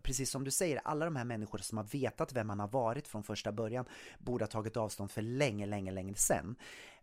precis 0.02 0.30
som 0.30 0.44
du 0.44 0.50
säger, 0.50 0.80
alla 0.84 1.04
de 1.04 1.16
här 1.16 1.24
människorna 1.24 1.62
som 1.62 1.78
har 1.78 1.84
vetat 1.84 2.32
vem 2.32 2.46
man 2.46 2.60
har 2.60 2.68
varit 2.68 3.08
från 3.08 3.22
första 3.22 3.52
början 3.52 3.84
borde 4.18 4.44
ha 4.44 4.50
tagit 4.50 4.76
avstånd 4.76 5.10
för 5.10 5.22
länge, 5.22 5.66
länge, 5.66 5.90
länge 5.90 6.14
sedan. 6.14 6.56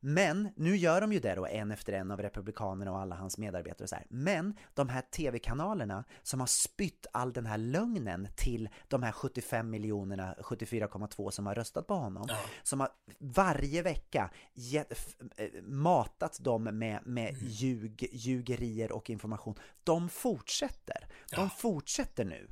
Men 0.08 0.50
nu 0.56 0.78
gör 0.78 1.02
de 1.02 1.14
ju 1.14 1.20
det 1.20 1.36
då 1.36 1.46
en 1.48 1.72
efter 1.72 1.94
en 1.94 2.12
av 2.12 2.22
Republikanerna 2.22 2.92
och 2.92 3.00
alla 3.00 3.16
hans 3.16 3.38
medarbetare 3.38 3.84
och 3.84 3.90
så 3.90 3.96
här. 3.96 4.06
Men 4.10 4.58
de 4.74 4.90
här 4.90 5.02
tv-kanalerna 5.02 6.04
som 6.24 6.40
har 6.40 6.48
spytt 6.48 7.08
all 7.12 7.34
den 7.34 7.46
här 7.46 7.58
lögnen 7.58 8.28
till 8.36 8.70
de 8.88 9.04
här 9.04 9.12
75 9.12 9.70
miljonerna, 9.70 10.36
74,2 10.40 11.30
som 11.30 11.46
har 11.46 11.56
röstat 11.56 11.88
på 11.88 11.94
honom, 11.94 12.26
ja. 12.30 12.38
som 12.64 12.80
har 12.80 12.90
varje 13.20 13.82
vecka 13.82 14.32
get, 14.54 15.16
eh, 15.38 15.50
matat 15.64 16.40
dem 16.44 16.64
med, 16.64 17.00
med 17.06 17.30
mm. 17.30 17.48
ljug, 17.48 18.10
ljugerier 18.12 18.92
och 18.92 19.10
information. 19.10 19.56
De 19.84 20.10
fortsätter. 20.10 21.08
De 21.30 21.42
ja. 21.42 21.50
fortsätter 21.50 22.26
nu. 22.26 22.48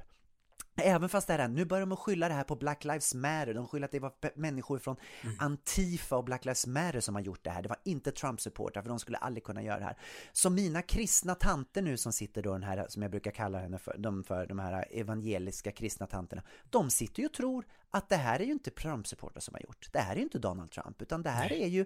Även 0.75 1.09
fast 1.09 1.27
det 1.27 1.33
här, 1.33 1.47
nu 1.47 1.65
börjar 1.65 1.86
de 1.86 1.97
skylla 1.97 2.27
det 2.27 2.33
här 2.33 2.43
på 2.43 2.55
Black 2.55 2.83
Lives 2.83 3.13
Matter, 3.13 3.53
de 3.53 3.67
skyller 3.67 3.86
att 3.86 3.91
det 3.91 3.99
var 3.99 4.13
människor 4.36 4.79
från 4.79 4.95
mm. 5.23 5.36
Antifa 5.39 6.17
och 6.17 6.23
Black 6.23 6.45
Lives 6.45 6.67
Matter 6.67 6.99
som 6.99 7.15
har 7.15 7.21
gjort 7.21 7.43
det 7.43 7.49
här, 7.49 7.62
det 7.62 7.69
var 7.69 7.77
inte 7.83 8.12
Trump-supportrar 8.12 8.81
för 8.81 8.89
de 8.89 8.99
skulle 8.99 9.17
aldrig 9.17 9.43
kunna 9.43 9.63
göra 9.63 9.79
det 9.79 9.86
här. 9.86 9.97
Så 10.31 10.49
mina 10.49 10.81
kristna 10.81 11.36
tanter 11.36 11.81
nu 11.81 11.97
som 11.97 12.13
sitter 12.13 12.41
då, 12.41 12.53
den 12.53 12.63
här, 12.63 12.86
som 12.89 13.01
jag 13.01 13.12
brukar 13.12 13.31
kalla 13.31 13.59
henne 13.59 13.77
för, 13.77 13.97
de, 13.97 14.23
för 14.23 14.45
de 14.45 14.59
här 14.59 14.88
evangeliska 14.91 15.71
kristna 15.71 16.07
tanterna, 16.07 16.43
de 16.69 16.89
sitter 16.89 17.21
ju 17.21 17.25
och 17.25 17.33
tror 17.33 17.65
att 17.91 18.09
det 18.09 18.15
här 18.15 18.39
är 18.39 18.43
ju 18.43 18.51
inte 18.51 18.69
Trump-supportrar 18.69 19.39
som 19.39 19.53
har 19.53 19.62
gjort, 19.62 19.89
det 19.91 19.99
här 19.99 20.12
är 20.12 20.17
ju 20.17 20.23
inte 20.23 20.39
Donald 20.39 20.71
Trump, 20.71 21.01
utan 21.01 21.23
det 21.23 21.29
här 21.29 21.49
Nej. 21.49 21.63
är 21.63 21.67
ju, 21.67 21.86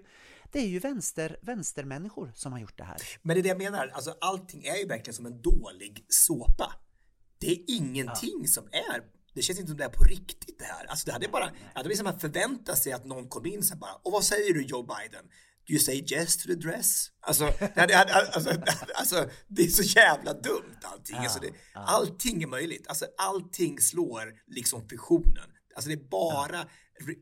det 0.52 0.58
är 0.58 0.66
ju 0.66 0.78
vänster, 0.78 1.36
vänstermänniskor 1.42 2.32
som 2.34 2.52
har 2.52 2.60
gjort 2.60 2.78
det 2.78 2.84
här. 2.84 2.96
Men 3.22 3.34
det 3.34 3.40
är 3.40 3.42
det 3.42 3.48
jag 3.48 3.58
menar, 3.58 3.90
alltså 3.94 4.14
allting 4.20 4.64
är 4.64 4.76
ju 4.76 4.86
verkligen 4.86 5.14
som 5.14 5.26
en 5.26 5.42
dålig 5.42 6.04
såpa. 6.08 6.72
Det 7.40 7.50
är 7.50 7.58
ingenting 7.66 8.38
ja. 8.40 8.46
som 8.46 8.64
är 8.72 9.02
det 9.38 9.42
känns 9.42 9.58
inte 9.58 9.68
som 9.68 9.78
det 9.78 9.84
är 9.84 9.88
på 9.88 10.04
riktigt 10.04 10.58
det 10.58 10.64
här. 10.64 10.84
Alltså 10.84 11.06
det 11.06 11.12
hade 11.12 11.28
bara, 11.28 11.50
liksom 11.84 12.06
att 12.06 12.20
förvänta 12.20 12.76
sig 12.76 12.92
att 12.92 13.04
någon 13.04 13.28
kom 13.28 13.46
in 13.46 13.62
så 13.62 13.76
bara, 13.76 13.94
och 13.94 14.12
vad 14.12 14.24
säger 14.24 14.54
du 14.54 14.62
Joe 14.62 14.82
Biden? 14.82 15.24
Do 15.66 15.72
you 15.72 15.78
say 15.78 16.04
yes 16.12 16.36
to 16.36 16.46
the 16.46 16.54
dress? 16.54 17.10
Alltså, 17.20 17.52
det, 17.58 17.94
hade, 17.94 18.14
alltså, 18.14 18.50
alltså, 18.94 19.30
det 19.48 19.62
är 19.62 19.68
så 19.68 19.82
jävla 19.82 20.32
dumt 20.32 20.78
allting. 20.82 21.16
Ja, 21.16 21.22
alltså 21.22 21.40
det, 21.40 21.50
ja. 21.74 21.80
Allting 21.80 22.42
är 22.42 22.46
möjligt. 22.46 22.88
Alltså 22.88 23.06
allting 23.18 23.80
slår 23.80 24.34
liksom 24.46 24.88
fiktionen. 24.88 25.50
Alltså 25.74 25.88
det 25.88 25.94
är 25.94 26.08
bara, 26.08 26.66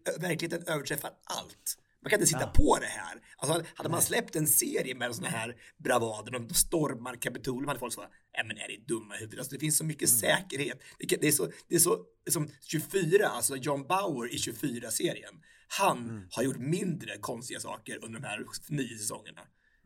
ja. 0.05 0.13
verkligheten 0.19 0.75
överträffar 0.75 1.11
allt. 1.25 1.77
Man 2.07 2.11
kan 2.11 2.21
inte 2.21 2.27
sitta 2.27 2.41
ja. 2.41 2.53
på 2.55 2.79
det 2.81 2.87
här. 2.87 3.23
Alltså, 3.37 3.63
hade 3.75 3.89
man 3.89 4.03
släppt 4.03 4.37
en 4.37 4.47
serie 4.47 4.95
med 4.95 5.15
sådana 5.15 5.37
här 5.37 5.57
bravader, 5.77 6.33
de 6.33 6.55
stormar 6.55 7.15
Kapitolium, 7.15 7.69
hade 7.69 7.81
folk 7.81 7.93
sagt, 7.93 8.13
nej 8.37 8.47
men 8.47 8.59
är 8.59 8.69
det 8.69 8.95
dumma 8.95 9.15
huvudet? 9.15 9.39
Alltså, 9.39 9.55
det 9.55 9.61
finns 9.61 9.79
så 9.79 9.85
mycket 9.85 10.09
mm. 10.09 10.21
säkerhet. 10.21 10.83
Det, 10.99 11.17
det, 11.21 11.29
är 11.29 11.33
så, 11.33 11.49
det 11.69 11.75
är 11.75 11.79
så, 11.79 11.99
som 12.31 12.51
24, 12.63 13.29
alltså 13.29 13.57
John 13.57 13.87
Bauer 13.87 14.35
i 14.35 14.37
24-serien, 14.37 15.35
han 15.69 15.99
mm. 15.99 16.29
har 16.31 16.43
gjort 16.43 16.59
mindre 16.59 17.19
konstiga 17.19 17.61
saker 17.61 18.05
under 18.05 18.21
de 18.21 18.27
här 18.27 18.47
nio 18.69 18.99
säsongerna. 18.99 19.41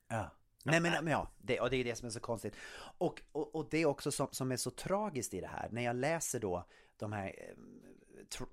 Ja. 0.08 0.36
Nej 0.64 0.80
men, 0.80 1.04
men 1.04 1.12
ja, 1.12 1.32
det, 1.38 1.60
och 1.60 1.70
det 1.70 1.76
är 1.76 1.84
det 1.84 1.96
som 1.96 2.06
är 2.06 2.10
så 2.10 2.20
konstigt. 2.20 2.54
Och, 2.98 3.22
och, 3.32 3.54
och 3.54 3.68
det 3.70 3.82
är 3.82 3.86
också 3.86 4.12
som, 4.12 4.28
som 4.30 4.52
är 4.52 4.56
så 4.56 4.70
tragiskt 4.70 5.34
i 5.34 5.40
det 5.40 5.46
här, 5.46 5.68
när 5.72 5.82
jag 5.82 5.96
läser 5.96 6.40
då 6.40 6.66
de 6.96 7.12
här 7.12 7.26
tr- 7.28 7.99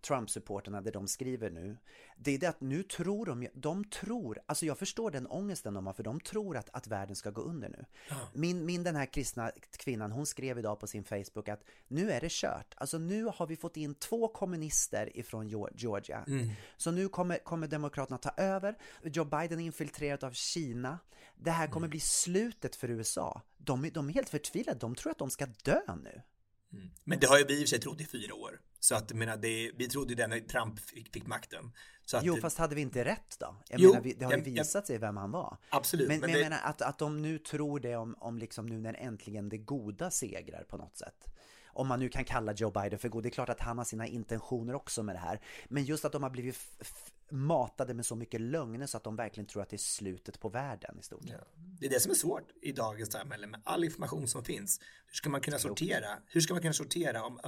Trump-supporterna, 0.01 0.81
det 0.81 0.91
de 0.91 1.07
skriver 1.07 1.49
nu, 1.49 1.77
det 2.17 2.31
är 2.31 2.37
det 2.39 2.47
att 2.47 2.61
nu 2.61 2.83
tror 2.83 3.25
de, 3.25 3.47
de 3.53 3.83
tror, 3.85 4.39
alltså 4.45 4.65
jag 4.65 4.77
förstår 4.77 5.11
den 5.11 5.27
ångesten 5.27 5.73
de 5.73 5.85
har, 5.85 5.93
för 5.93 6.03
de 6.03 6.19
tror 6.19 6.57
att, 6.57 6.69
att 6.73 6.87
världen 6.87 7.15
ska 7.15 7.29
gå 7.31 7.41
under 7.41 7.69
nu. 7.69 7.85
Min, 8.33 8.65
min 8.65 8.83
den 8.83 8.95
här 8.95 9.05
kristna 9.05 9.51
kvinnan, 9.77 10.11
hon 10.11 10.25
skrev 10.25 10.59
idag 10.59 10.79
på 10.79 10.87
sin 10.87 11.03
Facebook 11.03 11.49
att 11.49 11.63
nu 11.87 12.11
är 12.11 12.21
det 12.21 12.31
kört. 12.31 12.73
Alltså 12.77 12.97
nu 12.97 13.23
har 13.35 13.47
vi 13.47 13.55
fått 13.55 13.77
in 13.77 13.95
två 13.95 14.27
kommunister 14.27 15.17
ifrån 15.17 15.47
Geo- 15.49 15.69
Georgia. 15.75 16.23
Så 16.77 16.91
nu 16.91 17.09
kommer, 17.09 17.37
kommer 17.37 17.67
Demokraterna 17.67 18.17
ta 18.17 18.29
över. 18.37 18.75
Joe 19.03 19.25
Biden 19.25 19.59
är 19.59 19.63
infiltrerad 19.65 20.23
av 20.23 20.31
Kina. 20.31 20.99
Det 21.35 21.51
här 21.51 21.67
kommer 21.67 21.87
bli 21.87 21.99
slutet 21.99 22.75
för 22.75 22.89
USA. 22.89 23.41
De, 23.57 23.85
är- 23.85 23.91
de 23.91 24.09
är 24.09 24.13
helt 24.13 24.29
förtvivlade, 24.29 24.79
de 24.79 24.95
tror 24.95 25.11
att 25.11 25.17
de 25.17 25.29
ska 25.29 25.45
dö 25.63 25.81
nu. 26.03 26.21
Men 27.03 27.19
det 27.19 27.27
har 27.27 27.37
ju 27.37 27.43
vi 27.45 27.53
i 27.53 27.57
och 27.57 27.59
för 27.61 27.67
sig 27.67 27.79
trott 27.79 28.01
i 28.01 28.05
fyra 28.05 28.35
år. 28.35 28.59
Så 28.79 28.95
att, 28.95 29.09
jag 29.11 29.17
menar, 29.17 29.37
det, 29.37 29.71
vi 29.77 29.87
trodde 29.87 30.09
ju 30.09 30.15
det 30.15 30.27
när 30.27 30.39
Trump 30.39 30.79
fick, 30.79 31.13
fick 31.13 31.27
makten. 31.27 31.71
Att, 32.13 32.23
Jo, 32.23 32.37
fast 32.41 32.57
hade 32.57 32.75
vi 32.75 32.81
inte 32.81 33.05
rätt 33.05 33.35
då? 33.39 33.55
Jag 33.69 33.79
Jo, 33.79 33.89
menar, 33.89 34.03
det 34.03 34.25
har 34.25 34.31
ju 34.31 34.37
jag- 34.37 34.47
jag- 34.47 34.53
visat 34.53 34.87
sig 34.87 34.97
vem 34.97 35.17
han 35.17 35.31
var. 35.31 35.57
Absolut, 35.69 36.07
Men, 36.07 36.19
men 36.19 36.21
men 36.21 36.29
jag 36.29 36.39
det- 36.45 36.49
menar 36.49 36.69
att, 36.69 36.81
att 36.81 36.99
de 36.99 37.21
nu 37.21 37.39
tror 37.39 37.79
det 37.79 37.95
om, 37.95 38.15
om 38.19 38.37
liksom 38.37 38.65
nu 38.65 38.79
när 38.79 38.93
äntligen 38.93 39.49
det 39.49 39.57
goda 39.57 40.11
segrar 40.11 40.63
på 40.63 40.77
något 40.77 40.97
sätt. 40.97 41.25
Om 41.67 41.87
man 41.87 41.99
nu 41.99 42.09
kan 42.09 42.23
kalla 42.25 42.53
Joe 42.53 42.71
Biden 42.71 42.99
för 42.99 43.09
god. 43.09 43.23
Det 43.23 43.29
är 43.29 43.31
klart 43.31 43.49
att 43.49 43.59
han 43.59 43.77
har 43.77 43.85
sina 43.85 44.07
intentioner 44.07 44.73
också 44.75 45.03
med 45.03 45.15
det 45.15 45.19
här. 45.19 45.41
Men 45.69 45.83
just 45.85 46.05
att 46.05 46.11
de 46.11 46.23
har 46.23 46.29
blivit 46.29 46.57
matade 47.31 47.93
med 47.93 48.05
så 48.05 48.15
mycket 48.15 48.41
lögner 48.41 48.85
så 48.87 48.97
att 48.97 49.03
de 49.03 49.15
verkligen 49.15 49.47
tror 49.47 49.61
att 49.61 49.69
det 49.69 49.75
är 49.75 49.77
slutet 49.77 50.39
på 50.39 50.49
världen 50.49 50.99
i 50.99 51.03
stort. 51.03 51.23
Ja. 51.25 51.37
Det 51.79 51.85
är 51.85 51.89
det 51.89 51.99
som 51.99 52.11
är 52.11 52.15
svårt 52.15 52.51
i 52.61 52.71
dagens 52.71 53.11
samhälle 53.11 53.47
med 53.47 53.61
all 53.63 53.83
information 53.83 54.27
som 54.27 54.43
finns. 54.43 54.79
Hur 55.07 55.13
ska 55.13 55.29
man 55.29 55.41
kunna 55.41 55.59
sortera? 55.59 56.07
Hur 56.27 56.41
ska 56.41 56.53
man 56.53 56.61
kunna 56.61 56.73
sortera? 56.73 57.23
Om, 57.23 57.39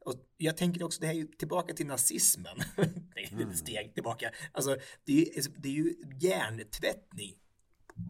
och 0.00 0.14
jag 0.36 0.56
tänker 0.56 0.82
också, 0.82 1.00
det 1.00 1.06
här 1.06 1.14
är 1.14 1.18
ju 1.18 1.26
tillbaka 1.26 1.74
till 1.74 1.86
nazismen. 1.86 2.56
det 3.14 3.20
är 3.42 3.50
ett 3.50 3.58
steg 3.58 3.94
tillbaka. 3.94 4.30
Alltså, 4.52 4.76
det 5.04 5.12
är, 5.12 5.36
ju- 5.36 5.52
det 5.58 5.68
är 5.68 5.72
ju 5.72 5.94
hjärntvättning 6.20 7.34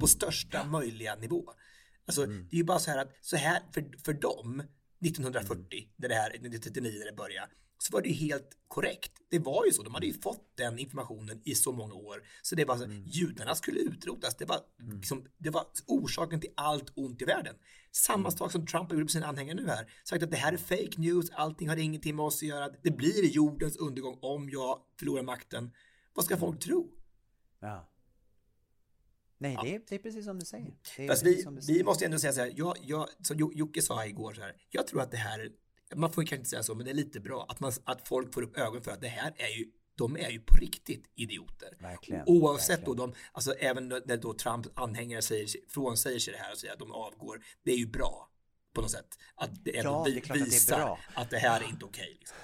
på 0.00 0.06
största 0.06 0.64
möjliga 0.64 1.14
nivå. 1.14 1.52
Alltså, 2.06 2.26
det 2.26 2.56
är 2.56 2.58
ju 2.58 2.64
bara 2.64 2.78
så 2.78 2.90
här 2.90 2.98
att 2.98 3.12
så 3.20 3.36
här 3.36 3.62
för, 3.72 3.98
för 4.04 4.12
dem 4.12 4.62
1940, 5.06 5.88
när 5.96 6.08
det 6.08 6.14
här 6.14 6.30
1939 6.30 6.98
när 6.98 7.06
det 7.06 7.16
började, 7.16 7.52
så 7.86 7.92
var 7.92 8.02
det 8.02 8.08
ju 8.08 8.14
helt 8.14 8.50
korrekt. 8.68 9.12
Det 9.30 9.38
var 9.38 9.64
ju 9.66 9.72
så, 9.72 9.82
de 9.82 9.94
hade 9.94 10.06
ju 10.06 10.12
fått 10.20 10.56
den 10.56 10.78
informationen 10.78 11.40
i 11.44 11.54
så 11.54 11.72
många 11.72 11.94
år. 11.94 12.22
Så 12.42 12.54
det 12.54 12.64
var 12.64 12.76
så, 12.76 12.86
judarna 13.04 13.54
skulle 13.54 13.80
utrotas. 13.80 14.36
Det 14.36 14.44
var, 14.44 14.58
liksom, 14.78 15.26
det 15.38 15.50
var 15.50 15.66
orsaken 15.86 16.40
till 16.40 16.50
allt 16.56 16.92
ont 16.94 17.22
i 17.22 17.24
världen. 17.24 17.54
Samma 17.92 18.30
sak 18.30 18.52
som 18.52 18.66
Trump 18.66 18.90
har 18.90 18.98
gjort 18.98 19.06
på 19.08 19.12
sina 19.12 19.26
anhängare 19.26 19.56
nu 19.56 19.66
här. 19.68 19.92
Sagt 20.04 20.22
att 20.22 20.30
det 20.30 20.36
här 20.36 20.52
är 20.52 20.56
fake 20.56 20.92
news, 21.00 21.30
allting 21.30 21.68
har 21.68 21.76
ingenting 21.76 22.16
med 22.16 22.24
oss 22.24 22.42
att 22.42 22.48
göra. 22.48 22.68
Det 22.82 22.90
blir 22.90 23.24
jordens 23.24 23.76
undergång 23.76 24.18
om 24.22 24.50
jag 24.50 24.80
förlorar 24.98 25.22
makten. 25.22 25.70
Vad 26.14 26.24
ska 26.24 26.36
folk 26.36 26.60
tro? 26.60 26.92
Ja. 27.60 27.90
Nej, 29.38 29.58
det, 29.62 29.74
är, 29.74 29.80
det 29.88 29.94
är 29.94 29.98
precis 29.98 30.24
som 30.24 30.38
du 30.38 30.46
säger. 30.46 30.74
Precis 30.96 31.24
vi, 31.26 31.42
som 31.42 31.54
du 31.54 31.60
vi 31.60 31.66
säger. 31.66 31.84
måste 31.84 32.04
ändå 32.04 32.18
säga 32.18 32.32
så 32.32 32.40
här, 32.40 32.52
jag, 32.56 32.76
jag, 32.82 33.08
som 33.22 33.36
Jo- 33.38 33.52
Jocke 33.54 33.82
sa 33.82 34.06
igår 34.06 34.34
så 34.34 34.40
här, 34.40 34.56
jag 34.70 34.86
tror 34.86 35.00
att 35.00 35.10
det 35.10 35.16
här, 35.16 35.50
man 35.96 36.12
får 36.12 36.22
kanske 36.22 36.36
inte 36.36 36.50
säga 36.50 36.62
så, 36.62 36.74
men 36.74 36.84
det 36.84 36.90
är 36.92 36.94
lite 36.94 37.20
bra 37.20 37.46
att, 37.48 37.60
man, 37.60 37.72
att 37.84 38.08
folk 38.08 38.34
får 38.34 38.42
upp 38.42 38.58
ögon 38.58 38.82
för 38.82 38.90
att 38.90 39.00
det 39.00 39.08
här 39.08 39.32
är 39.36 39.58
ju, 39.58 39.66
de 39.94 40.16
är 40.16 40.30
ju 40.30 40.40
på 40.40 40.56
riktigt 40.56 41.10
idioter. 41.14 41.76
Verkligen, 41.80 42.22
Oavsett 42.26 42.70
verkligen. 42.70 42.96
då 42.96 43.06
de, 43.06 43.14
alltså 43.32 43.52
även 43.52 43.88
när 43.88 44.16
då 44.16 44.34
Trump 44.34 44.66
anhängare 44.78 45.22
säger, 45.22 45.48
frånsäger 45.68 46.18
sig 46.18 46.32
det 46.32 46.38
här 46.40 46.52
och 46.52 46.58
säger 46.58 46.72
att 46.72 46.78
de 46.78 46.92
avgår, 46.92 47.42
det 47.62 47.72
är 47.72 47.76
ju 47.76 47.86
bra 47.86 48.30
på 48.72 48.80
något 48.80 48.90
sätt. 48.90 49.18
Att 49.34 49.64
det 49.64 49.76
ändå 49.78 49.90
Ja, 49.90 50.02
det 50.04 50.10
är 50.10 50.14
vi- 50.14 50.20
klart 50.20 50.36
att 50.38 50.44
det 50.44 50.50
visar 50.50 50.98
att 51.14 51.30
det 51.30 51.38
här 51.38 51.60
är 51.60 51.68
inte 51.68 51.84
okej. 51.84 52.16
liksom. 52.18 52.36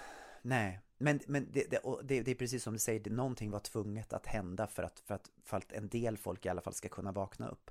Nej, 0.42 0.80
men, 0.98 1.20
men 1.26 1.52
det, 1.52 1.70
det, 1.70 2.22
det, 2.22 2.30
är 2.30 2.34
precis 2.34 2.62
som 2.62 2.72
du 2.72 2.78
säger, 2.78 3.10
någonting 3.10 3.50
var 3.50 3.60
tvunget 3.60 4.12
att 4.12 4.26
hända 4.26 4.66
för 4.66 4.82
att, 4.82 5.00
för, 5.06 5.14
att, 5.14 5.30
för 5.44 5.56
att 5.56 5.72
en 5.72 5.88
del 5.88 6.16
folk 6.16 6.46
i 6.46 6.48
alla 6.48 6.60
fall 6.60 6.74
ska 6.74 6.88
kunna 6.88 7.12
vakna 7.12 7.48
upp. 7.48 7.70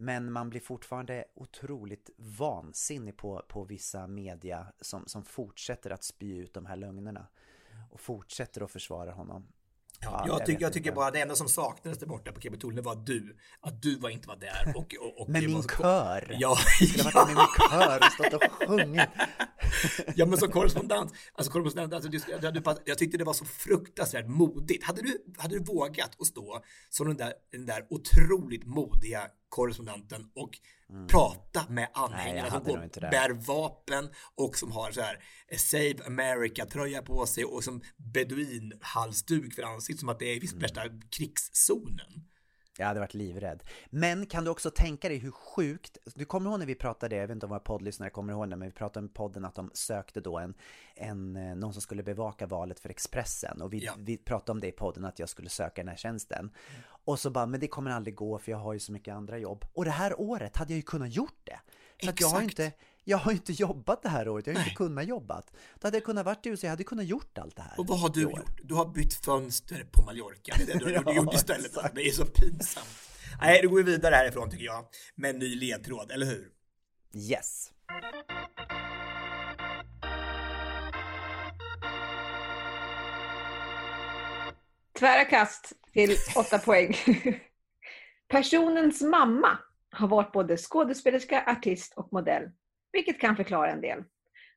Men 0.00 0.32
man 0.32 0.50
blir 0.50 0.60
fortfarande 0.60 1.24
otroligt 1.34 2.10
vansinnig 2.16 3.16
på, 3.16 3.44
på 3.48 3.64
vissa 3.64 4.06
media 4.06 4.66
som, 4.80 5.06
som 5.06 5.24
fortsätter 5.24 5.90
att 5.90 6.04
spy 6.04 6.36
ut 6.36 6.54
de 6.54 6.66
här 6.66 6.76
lögnerna. 6.76 7.26
Och 7.90 8.00
fortsätter 8.00 8.62
att 8.64 8.70
försvara 8.70 9.12
honom. 9.12 9.46
Ja, 10.00 10.24
Ja, 10.26 10.38
jag, 10.38 10.48
jag 10.54 10.62
jag 10.62 10.72
tycker 10.72 10.92
bara 10.92 11.10
det 11.10 11.20
enda 11.20 11.34
som 11.34 11.48
saknades 11.48 11.98
där 11.98 12.06
borta 12.06 12.32
på 12.32 12.40
Kapitolium 12.40 12.84
var 12.84 12.96
du. 12.96 13.36
Att 13.60 13.82
du 13.82 13.98
var 13.98 14.10
inte 14.10 14.28
var 14.28 14.36
där. 14.36 14.72
Och, 14.76 14.94
och, 15.00 15.20
och 15.20 15.28
Men 15.28 15.46
min 15.46 15.62
så- 15.62 15.68
kör! 15.68 16.36
Ja, 16.38 16.56
Jag 16.80 16.88
skulle 16.88 17.02
ha 17.10 17.10
varit 17.24 17.36
med 17.36 17.36
min 17.36 17.70
kör 17.80 17.98
och 17.98 18.12
stått 18.12 18.34
och 18.42 18.68
sjungit. 18.68 19.08
Ja 20.16 20.26
men 20.26 20.38
som 20.38 20.50
korrespondent, 20.50 21.12
alltså 21.32 21.52
korrespondent, 21.52 21.92
alltså, 21.92 22.10
du, 22.10 22.20
jag, 22.42 22.54
du, 22.54 22.62
jag 22.84 22.98
tyckte 22.98 23.18
det 23.18 23.24
var 23.24 23.32
så 23.32 23.44
fruktansvärt 23.44 24.26
modigt. 24.28 24.84
Hade 24.84 25.02
du, 25.02 25.24
hade 25.38 25.58
du 25.58 25.64
vågat 25.64 26.20
att 26.20 26.26
stå 26.26 26.62
som 26.88 27.06
den 27.06 27.16
där, 27.16 27.32
den 27.52 27.66
där 27.66 27.86
otroligt 27.90 28.66
modiga 28.66 29.20
korrespondenten 29.48 30.30
och 30.34 30.58
prata 31.10 31.64
med 31.68 31.88
Mm. 31.88 32.04
Anhängare 32.04 32.50
som 32.50 32.64
går, 32.64 33.00
bär 33.10 33.30
vapen 33.46 34.08
och 34.34 34.56
som 34.56 34.72
har 34.72 34.90
så 34.90 35.00
här 35.00 35.24
eh, 35.48 35.58
Save 35.58 35.94
America-tröja 36.06 37.02
på 37.02 37.26
sig 37.26 37.44
och 37.44 37.64
som 37.64 37.82
beduinhalsduk 37.96 39.54
för 39.54 39.62
ansiktet 39.62 40.00
som 40.00 40.08
att 40.08 40.18
det 40.18 40.24
är 40.26 40.44
i 40.44 40.46
Mm. 40.48 40.58
värsta 40.58 40.82
krigszonen. 41.10 42.24
Jag 42.80 42.86
hade 42.86 43.00
varit 43.00 43.14
livrädd. 43.14 43.62
Men 43.90 44.26
kan 44.26 44.44
du 44.44 44.50
också 44.50 44.70
tänka 44.70 45.08
dig 45.08 45.18
hur 45.18 45.30
sjukt, 45.30 45.98
du 46.14 46.24
kommer 46.24 46.50
ihåg 46.50 46.58
när 46.58 46.66
vi 46.66 46.74
pratade, 46.74 47.16
jag 47.16 47.26
vet 47.26 47.34
inte 47.34 47.46
om 47.46 47.50
våra 47.50 47.60
poddlyssnare 47.60 48.10
kommer 48.10 48.32
ihåg 48.32 48.50
det, 48.50 48.56
men 48.56 48.68
vi 48.68 48.74
pratade 48.74 49.06
om 49.06 49.12
podden 49.12 49.44
att 49.44 49.54
de 49.54 49.70
sökte 49.74 50.20
då 50.20 50.38
en, 50.38 50.54
en 50.94 51.36
eh, 51.36 51.56
någon 51.56 51.72
som 51.72 51.82
skulle 51.82 52.02
bevaka 52.02 52.46
valet 52.46 52.80
för 52.80 52.88
Expressen 52.88 53.62
och 53.62 53.72
vi, 53.72 53.78
Ja. 53.84 53.94
vi 53.98 54.16
pratade 54.16 54.52
om 54.52 54.60
det 54.60 54.68
i 54.68 54.72
podden 54.72 55.04
att 55.04 55.18
jag 55.18 55.28
skulle 55.28 55.48
söka 55.48 55.82
den 55.82 55.88
här 55.88 55.96
tjänsten. 55.96 56.50
Och 57.08 57.20
så 57.20 57.30
bara, 57.30 57.46
men 57.46 57.60
det 57.60 57.68
kommer 57.68 57.90
aldrig 57.90 58.14
gå 58.14 58.38
för 58.38 58.52
jag 58.52 58.58
har 58.58 58.72
ju 58.72 58.78
så 58.80 58.92
mycket 58.92 59.14
andra 59.14 59.38
jobb. 59.38 59.64
Och 59.72 59.84
det 59.84 59.90
här 59.90 60.20
året 60.20 60.56
hade 60.56 60.72
jag 60.72 60.76
ju 60.76 60.82
kunnat 60.82 61.14
gjort 61.14 61.40
det. 61.44 61.60
För 62.02 62.08
att 62.08 62.20
jag 62.20 62.28
har 62.28 62.42
Exakt. 62.42 62.58
inte, 62.58 62.72
jag 63.04 63.18
har 63.18 63.32
inte 63.32 63.52
jobbat 63.52 64.02
det 64.02 64.08
här 64.08 64.28
året, 64.28 64.46
jag 64.46 64.54
har 64.54 64.60
ju 64.60 64.64
inte 64.64 64.76
kunnat 64.76 65.06
jobbat. 65.06 65.50
Då 65.80 65.86
hade 65.86 65.96
jag 65.96 66.04
kunnat 66.04 66.26
varit 66.26 66.46
i 66.46 66.48
USA, 66.48 66.66
jag 66.66 66.70
hade 66.72 66.84
kunnat 66.84 67.06
gjort 67.06 67.38
allt 67.38 67.56
det 67.56 67.62
här. 67.62 67.80
Och 67.80 67.86
vad 67.86 68.00
har 68.00 68.08
du 68.08 68.20
gjort? 68.22 68.60
Du 68.62 68.74
har 68.74 68.86
bytt 68.86 69.14
fönster 69.14 69.86
på 69.92 70.02
Mallorca. 70.02 70.54
Det 70.58 70.62
är 70.72 70.78
det 70.78 70.84
du 70.84 70.96
har 70.96 71.02
Ja, 71.06 71.14
gjort 71.14 71.34
istället. 71.34 71.72
Det 71.94 72.02
är 72.08 72.12
så 72.12 72.24
pinsamt. 72.26 72.86
Nej, 73.40 73.60
då 73.62 73.68
går 73.68 73.76
vi 73.76 73.82
vidare 73.82 74.14
härifrån 74.14 74.50
tycker 74.50 74.64
jag. 74.64 74.84
Med 75.14 75.30
en 75.30 75.38
ny 75.38 75.54
ledtråd, 75.56 76.10
eller 76.10 76.26
hur? 76.26 76.48
Yes. 77.14 77.70
Tvära 84.98 85.24
kast 85.24 85.72
till 85.98 86.16
åtta 86.36 86.58
poäng. 86.58 86.94
Personens 88.28 89.02
mamma 89.02 89.58
har 89.90 90.08
varit 90.08 90.32
både 90.32 90.56
skådespelerska, 90.56 91.44
artist 91.46 91.94
och 91.96 92.12
modell, 92.12 92.50
vilket 92.92 93.20
kan 93.20 93.36
förklara 93.36 93.70
en 93.70 93.80
del. 93.80 94.04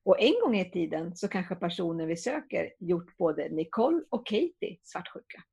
Och 0.04 0.20
en 0.20 0.34
gång 0.42 0.56
i 0.56 0.72
tiden 0.72 1.16
så 1.16 1.28
kanske 1.28 1.56
personen 1.56 2.08
vi 2.08 2.18
söker 2.18 2.74
gjort 2.80 3.18
både 3.18 3.50
Nicole 3.50 4.04
och 4.10 4.28
Katie 4.28 4.78
svartsjuka. 4.84 5.44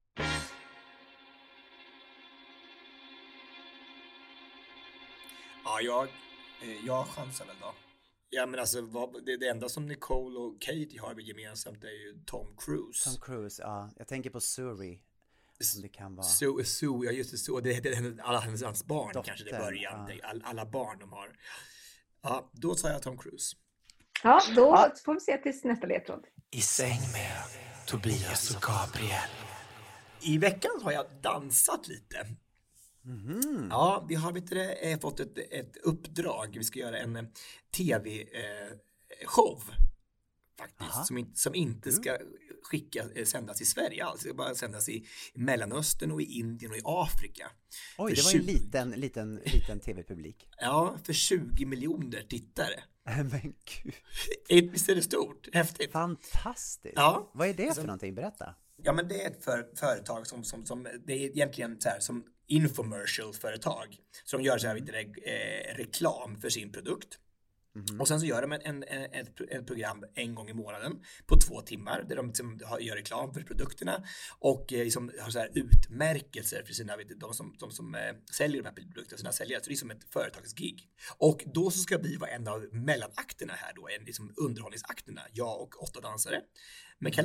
Ja, 5.64 5.80
jag, 5.82 6.04
eh, 6.62 6.86
jag 6.86 7.06
chansar 7.06 7.46
väl 7.46 7.56
då. 7.60 7.74
Ja, 8.30 8.46
men 8.46 8.60
alltså 8.60 8.80
vad, 8.82 9.24
det, 9.26 9.36
det 9.36 9.48
enda 9.48 9.68
som 9.68 9.86
Nicole 9.86 10.38
och 10.38 10.60
Katie 10.60 11.00
har 11.00 11.20
gemensamt 11.20 11.84
är 11.84 11.88
ju 11.88 12.20
Tom 12.26 12.56
Cruise. 12.58 13.10
Tom 13.10 13.20
Cruise, 13.20 13.62
ja. 13.62 13.90
Jag 13.96 14.08
tänker 14.08 14.30
på 14.30 14.40
Suri. 14.40 15.02
Om 15.76 15.82
det 15.82 15.88
kan 15.88 16.14
vara. 16.16 16.26
Sue, 16.26 16.64
Sue, 16.64 17.06
ja 17.06 17.10
just 17.12 17.30
det, 17.30 17.38
Sue, 17.38 17.60
det 17.60 17.72
heter 17.72 17.94
hennes- 17.94 18.20
alla 18.22 18.40
hennes 18.40 18.62
hans 18.62 18.84
barn 18.84 19.06
Dottern, 19.06 19.24
kanske 19.24 19.44
det 19.44 19.58
början. 19.58 20.10
ja. 20.20 20.28
All, 20.28 20.42
alla 20.44 20.66
barn 20.66 20.98
de 20.98 21.12
har. 21.12 21.36
Ja, 22.22 22.50
då 22.54 22.74
tar 22.74 22.90
jag 22.90 23.02
Tom 23.02 23.18
Cruise. 23.18 23.56
Ja, 24.22 24.40
då 24.56 24.92
får 25.04 25.14
vi 25.14 25.20
se 25.20 25.36
tills 25.38 25.64
nästa 25.64 25.86
ledtråd. 25.86 26.24
I 26.50 26.60
säng 26.60 27.00
med 27.12 27.42
Tobias 27.86 28.56
och 28.56 28.62
Gabriel. 28.62 29.28
I 30.20 30.38
veckan 30.38 30.70
har 30.82 30.92
jag 30.92 31.06
dansat 31.22 31.88
lite. 31.88 32.26
Mhm. 33.02 33.68
Ja, 33.70 34.06
vi 34.08 34.14
har 34.14 34.32
vet 34.32 34.46
du, 34.50 34.72
eh, 34.72 34.98
fått 35.00 35.20
ett, 35.20 35.38
ett 35.50 35.76
uppdrag. 35.76 36.56
Vi 36.58 36.64
ska 36.64 36.78
göra 36.78 36.98
en 36.98 37.16
eh, 37.16 37.22
tv-show. 37.76 39.62
Faktiskt, 40.58 40.90
Aha. 40.90 41.04
som, 41.04 41.18
inte- 41.18 41.40
som 41.40 41.54
inte 41.54 41.92
ska 41.92 42.18
skicka, 42.62 43.04
eh, 43.14 43.24
sändas 43.24 43.60
i 43.60 43.64
Sverige 43.64 44.04
alls. 44.04 44.20
Det 44.20 44.28
ska 44.28 44.34
bara 44.34 44.54
sändas 44.54 44.88
i 44.88 45.06
Mellanöstern 45.34 46.10
och 46.12 46.22
i 46.22 46.24
Indien 46.24 46.70
och 46.72 46.76
i 46.78 46.80
Afrika. 46.84 47.50
Oj, 47.98 48.10
För 48.10 48.16
det 48.16 48.22
var 48.24 48.32
ju 48.32 48.38
en 48.38 48.44
20 48.46 48.52
liten, 48.52 48.90
liten, 48.90 49.34
liten 49.44 49.80
tv-publik. 49.80 50.48
Ja, 50.60 50.96
för 51.04 51.12
20 51.12 51.66
miljoner 51.66 52.22
tittare. 52.28 52.80
Men 53.04 53.54
gud, 54.48 54.72
Visst 54.72 54.88
är 54.88 54.94
det 54.94 55.02
stort? 55.02 55.48
Häftigt. 55.52 55.92
fantastiskt! 55.92 56.94
Ja. 56.96 57.30
Vad 57.34 57.48
är 57.48 57.54
det 57.54 57.66
Alltså- 57.66 57.80
för 57.80 57.86
någonting? 57.86 58.14
Berätta. 58.14 58.54
Ja, 58.82 58.92
men 58.92 59.08
det 59.08 59.22
är 59.22 59.30
ett 59.30 59.44
för, 59.44 59.68
företag 59.76 60.26
som, 60.26 60.44
som, 60.44 60.66
som, 60.66 60.82
det 61.06 61.12
är 61.12 61.16
egentligen 61.16 61.80
så 61.80 61.88
här 61.88 62.00
som 62.00 62.24
infomercial-företag. 62.46 63.96
De 64.30 64.42
gör 64.42 64.58
så 64.58 64.66
här, 64.66 64.74
du, 64.74 64.80
det, 64.80 65.00
eh, 65.00 65.76
reklam 65.76 66.40
för 66.40 66.50
sin 66.50 66.72
produkt. 66.72 67.18
Och 67.98 68.08
sen 68.08 68.20
så 68.20 68.26
gör 68.26 68.42
de 68.42 68.52
en, 68.52 68.60
en, 68.62 68.82
ett, 68.82 69.40
ett 69.40 69.66
program 69.66 70.04
en 70.14 70.34
gång 70.34 70.48
i 70.48 70.52
månaden 70.52 70.92
på 71.26 71.36
två 71.36 71.60
timmar 71.60 72.04
där 72.08 72.16
de 72.16 72.26
liksom 72.26 72.60
gör 72.80 72.96
reklam 72.96 73.34
för 73.34 73.42
produkterna 73.42 74.04
och 74.38 74.72
eh, 74.72 74.84
liksom 74.84 75.12
har 75.20 75.30
så 75.30 75.38
här 75.38 75.50
utmärkelser 75.54 76.62
för 76.66 76.72
sina, 76.72 76.96
vet 76.96 77.20
de 77.20 77.34
som, 77.34 77.56
de 77.58 77.70
som 77.70 77.94
eh, 77.94 78.00
säljer 78.32 78.62
de 78.62 78.68
här 78.68 78.74
produkterna, 78.74 79.18
sina 79.18 79.32
säljare. 79.32 79.62
Så 79.62 79.68
det 79.68 79.74
är 79.74 79.76
som 79.76 79.90
ett 79.90 80.12
företagsgig. 80.12 80.88
Och 81.18 81.44
då 81.54 81.70
så 81.70 81.78
ska 81.78 81.98
vi 81.98 82.16
vara 82.16 82.30
en 82.30 82.48
av 82.48 82.68
mellanakterna 82.72 83.52
här 83.52 83.72
då, 83.74 83.88
en 83.88 84.04
liksom 84.04 84.32
underhållningsakterna, 84.36 85.22
jag 85.32 85.60
och 85.60 85.82
åtta 85.82 86.00
dansare 86.00 86.40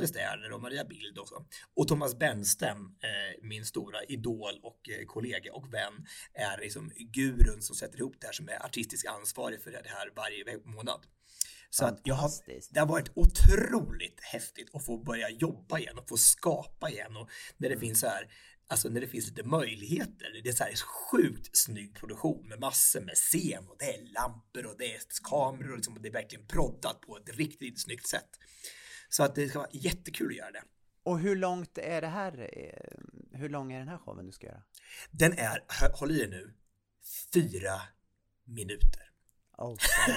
Sterner 0.06 0.52
och 0.52 0.60
Maria 0.60 0.84
Bild 0.84 1.18
också. 1.18 1.46
Och 1.74 1.88
Thomas 1.88 2.18
Benstem, 2.18 2.76
eh, 2.78 3.42
min 3.42 3.64
stora 3.64 4.04
idol 4.04 4.60
och 4.62 4.88
eh, 4.88 5.06
kollega 5.06 5.52
och 5.52 5.74
vän, 5.74 6.06
är 6.34 6.60
liksom 6.60 6.92
gurun 6.96 7.62
som 7.62 7.76
sätter 7.76 7.98
ihop 7.98 8.16
det 8.20 8.26
här 8.26 8.32
som 8.32 8.48
är 8.48 8.64
artistisk 8.64 9.06
ansvarig 9.06 9.62
för 9.62 9.70
det 9.70 9.82
här 9.84 10.12
varje 10.16 10.58
månad. 10.64 11.06
Så 11.70 11.84
att 11.84 12.00
jag 12.04 12.14
har, 12.14 12.30
det 12.70 12.80
har 12.80 12.86
varit 12.86 13.10
otroligt 13.14 14.20
häftigt 14.20 14.74
att 14.74 14.84
få 14.84 14.98
börja 14.98 15.30
jobba 15.30 15.78
igen 15.78 15.98
och 15.98 16.08
få 16.08 16.16
skapa 16.16 16.90
igen 16.90 17.16
och 17.16 17.30
när 17.56 17.68
det 17.68 17.78
finns 17.78 18.00
så 18.00 18.06
här 18.06 18.28
Alltså 18.66 18.88
när 18.88 19.00
det 19.00 19.06
finns 19.06 19.26
lite 19.26 19.42
möjligheter. 19.42 20.40
Det 20.44 20.48
är 20.48 20.52
så 20.52 20.64
här 20.64 20.74
sjukt 20.76 21.56
snygg 21.56 21.94
produktion 21.94 22.48
med 22.48 22.60
massor 22.60 23.00
med 23.00 23.14
scen 23.14 23.68
och 23.68 23.76
det 23.78 23.84
är 23.84 24.12
lampor 24.12 24.66
och 24.66 24.78
det 24.78 24.94
är 24.94 25.00
kameror 25.22 25.70
och, 25.70 25.76
liksom, 25.76 25.94
och 25.94 26.02
det 26.02 26.08
är 26.08 26.12
verkligen 26.12 26.46
proddat 26.46 27.00
på 27.00 27.16
ett 27.16 27.36
riktigt 27.36 27.80
snyggt 27.80 28.06
sätt. 28.06 28.30
Så 29.16 29.22
att 29.22 29.34
det 29.34 29.48
ska 29.48 29.58
vara 29.58 29.68
jättekul 29.72 30.30
att 30.30 30.36
göra 30.36 30.50
det. 30.50 30.62
Och 31.02 31.18
hur 31.18 31.36
långt 31.36 31.78
är 31.78 32.00
det 32.00 32.06
här? 32.06 32.50
eh, 32.52 33.38
Hur 33.38 33.48
lång 33.48 33.72
är 33.72 33.78
den 33.78 33.88
här 33.88 33.98
showen 33.98 34.26
du 34.26 34.32
ska 34.32 34.46
göra? 34.46 34.62
Den 35.10 35.32
är, 35.32 35.64
håll 35.92 36.10
i 36.10 36.22
er 36.22 36.28
nu, 36.28 36.54
fyra 37.34 37.80
minuter. 38.44 39.10
Oh, 39.58 39.76
Nej, 40.08 40.16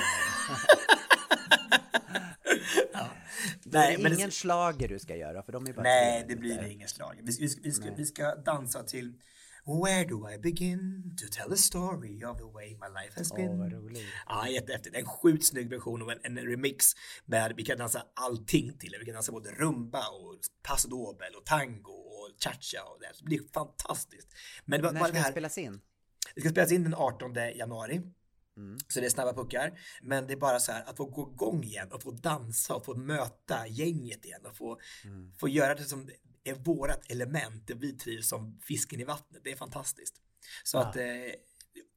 Nej, 3.64 3.98
men 3.98 4.14
ingen 4.14 4.30
det, 4.30 4.36
schlager 4.36 4.88
du 4.88 5.00
ska 5.00 5.16
göra 5.16 5.44
för 5.44 5.52
de 5.52 5.68
är 5.68 5.74
bara 5.74 5.84
nej, 5.84 6.26
det 6.28 6.36
blir 6.36 6.62
det 6.62 6.72
ingen 6.72 6.88
slag. 6.88 7.20
Vi, 7.24 7.38
vi, 7.40 7.56
vi, 7.64 7.72
ska, 7.72 7.94
vi 7.94 8.06
ska 8.06 8.36
dansa 8.36 8.84
till 8.84 9.22
Where 9.68 10.06
do 10.06 10.30
I 10.30 10.38
begin 10.38 11.04
to 11.18 11.26
tell 11.32 11.54
a 11.54 11.58
story 11.58 12.24
of 12.24 12.38
the 12.38 12.46
way 12.46 12.70
my 12.70 12.88
life 13.02 13.14
has 13.18 13.34
been? 13.34 13.50
Åh, 13.50 13.58
vad 13.58 13.72
roligt. 13.74 14.04
Ja, 14.28 14.48
jättehäftigt. 14.50 14.96
En 14.96 15.06
sjukt 15.06 15.46
snygg 15.46 15.70
version 15.70 16.02
och 16.02 16.12
en, 16.12 16.20
en 16.38 16.46
remix 16.48 16.86
med, 17.26 17.54
vi 17.58 17.64
kan 17.64 17.78
dansa 17.78 18.04
allting 18.14 18.78
till. 18.78 18.96
Vi 19.00 19.06
kan 19.06 19.14
dansa 19.14 19.32
både 19.32 19.52
rumba 19.52 20.08
och 20.08 20.36
paso 20.64 20.90
doble 20.90 21.28
och 21.38 21.46
tango 21.46 21.92
och 21.92 22.30
cha-cha 22.44 22.84
och 22.84 23.00
det. 23.02 23.10
Så 23.14 23.24
det 23.24 23.26
blir 23.26 23.42
fantastiskt. 23.54 24.28
Men 24.66 24.82
När 24.82 24.90
ska 25.04 25.12
det 25.12 25.20
här, 25.20 25.32
spelas 25.32 25.58
in? 25.58 25.82
det 26.36 26.42
ska 26.42 26.50
spelas 26.50 26.72
in 26.72 26.84
den 26.84 26.94
18 26.94 27.34
januari. 27.56 28.02
Mm. 28.58 28.78
Så 28.88 29.00
det 29.00 29.06
är 29.06 29.10
snabba 29.10 29.34
puckar. 29.34 29.80
Men 30.02 30.28
det 30.28 30.34
är 30.34 30.38
bara 30.38 30.60
så 30.60 30.72
här 30.72 30.84
att 30.90 30.98
få 30.98 31.06
gå 31.06 31.32
igång 31.34 31.64
igen 31.64 31.92
och 31.92 32.04
få 32.04 32.12
dansa 32.12 32.76
och 32.76 32.86
få 32.86 32.96
möta 32.96 33.68
gänget 33.68 34.26
igen 34.26 34.46
och 34.46 34.56
få, 34.58 34.80
Mm. 35.06 35.32
få 35.40 35.48
göra 35.50 35.76
det 35.76 35.84
som 35.84 36.10
är 36.50 36.56
vårat 36.56 37.12
element, 37.12 37.68
det 37.68 37.74
vi 37.74 37.94
trivs 37.98 38.30
som 38.30 38.60
fisken 38.62 39.00
i 39.00 39.04
vattnet. 39.04 39.42
Det 39.44 39.52
är 39.52 39.56
fantastiskt. 39.56 40.16
Så 40.64 40.78
att 40.78 40.96
eh, 40.96 41.02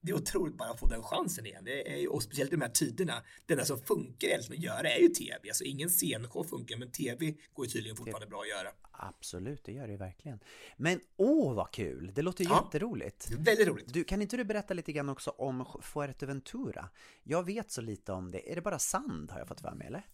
det 0.03 0.13
är 0.13 0.15
otroligt 0.15 0.57
bara 0.57 0.71
att 0.71 0.81
få 0.81 0.87
den 0.87 1.03
chansen 1.03 1.47
igen. 1.47 1.65
Det 1.65 2.03
är, 2.03 2.13
och 2.13 2.23
speciellt 2.23 2.53
i 2.53 2.57
de 2.57 2.63
här 2.63 2.71
tiderna, 2.71 3.23
det 3.47 3.53
enda 3.55 3.65
som 3.65 3.79
funkar 3.79 4.29
egentligen 4.29 4.61
att 4.61 4.65
göra 4.65 4.93
är 4.93 5.01
ju 5.01 5.09
tv. 5.09 5.49
Alltså 5.49 5.65
ingen 5.65 5.89
scenshow 5.89 6.45
funkar, 6.45 6.77
men 6.77 6.91
tv 6.91 7.35
går 7.55 7.67
ju 7.67 7.71
tydligen 7.73 7.97
fortfarande 7.97 8.27
bra 8.27 8.41
att 8.41 8.49
göra. 8.49 8.69
Absolut, 8.93 9.65
det 9.65 9.73
gör 9.73 9.87
det 9.87 9.93
ju 9.93 9.99
verkligen. 9.99 10.41
Men 10.77 11.01
åh 11.17 11.55
vad 11.55 11.71
kul! 11.71 12.13
Det 12.15 12.23
låter 12.23 12.45
Ja. 12.45 12.63
jätteroligt. 12.65 13.29
Det 13.31 13.37
väldigt 13.37 13.69
roligt. 13.69 13.93
Du, 13.93 14.05
kan 14.05 14.23
inte 14.23 14.37
du 14.37 14.45
berätta 14.45 14.75
lite 14.75 14.93
grann 14.93 15.09
också 15.09 15.31
om 15.31 15.81
Fuerteventura? 15.83 16.89
Jag 17.23 17.47
vet 17.47 17.71
så 17.71 17.81
lite 17.81 18.13
om 18.13 18.31
det. 18.31 18.53
Är 18.53 18.55
det 18.55 18.63
bara 18.63 18.79
sand 18.79 19.31
har 19.31 19.39
jag 19.39 19.49
fått 19.49 19.61
för 19.61 19.75
mig 19.75 19.87
eller? 19.87 20.07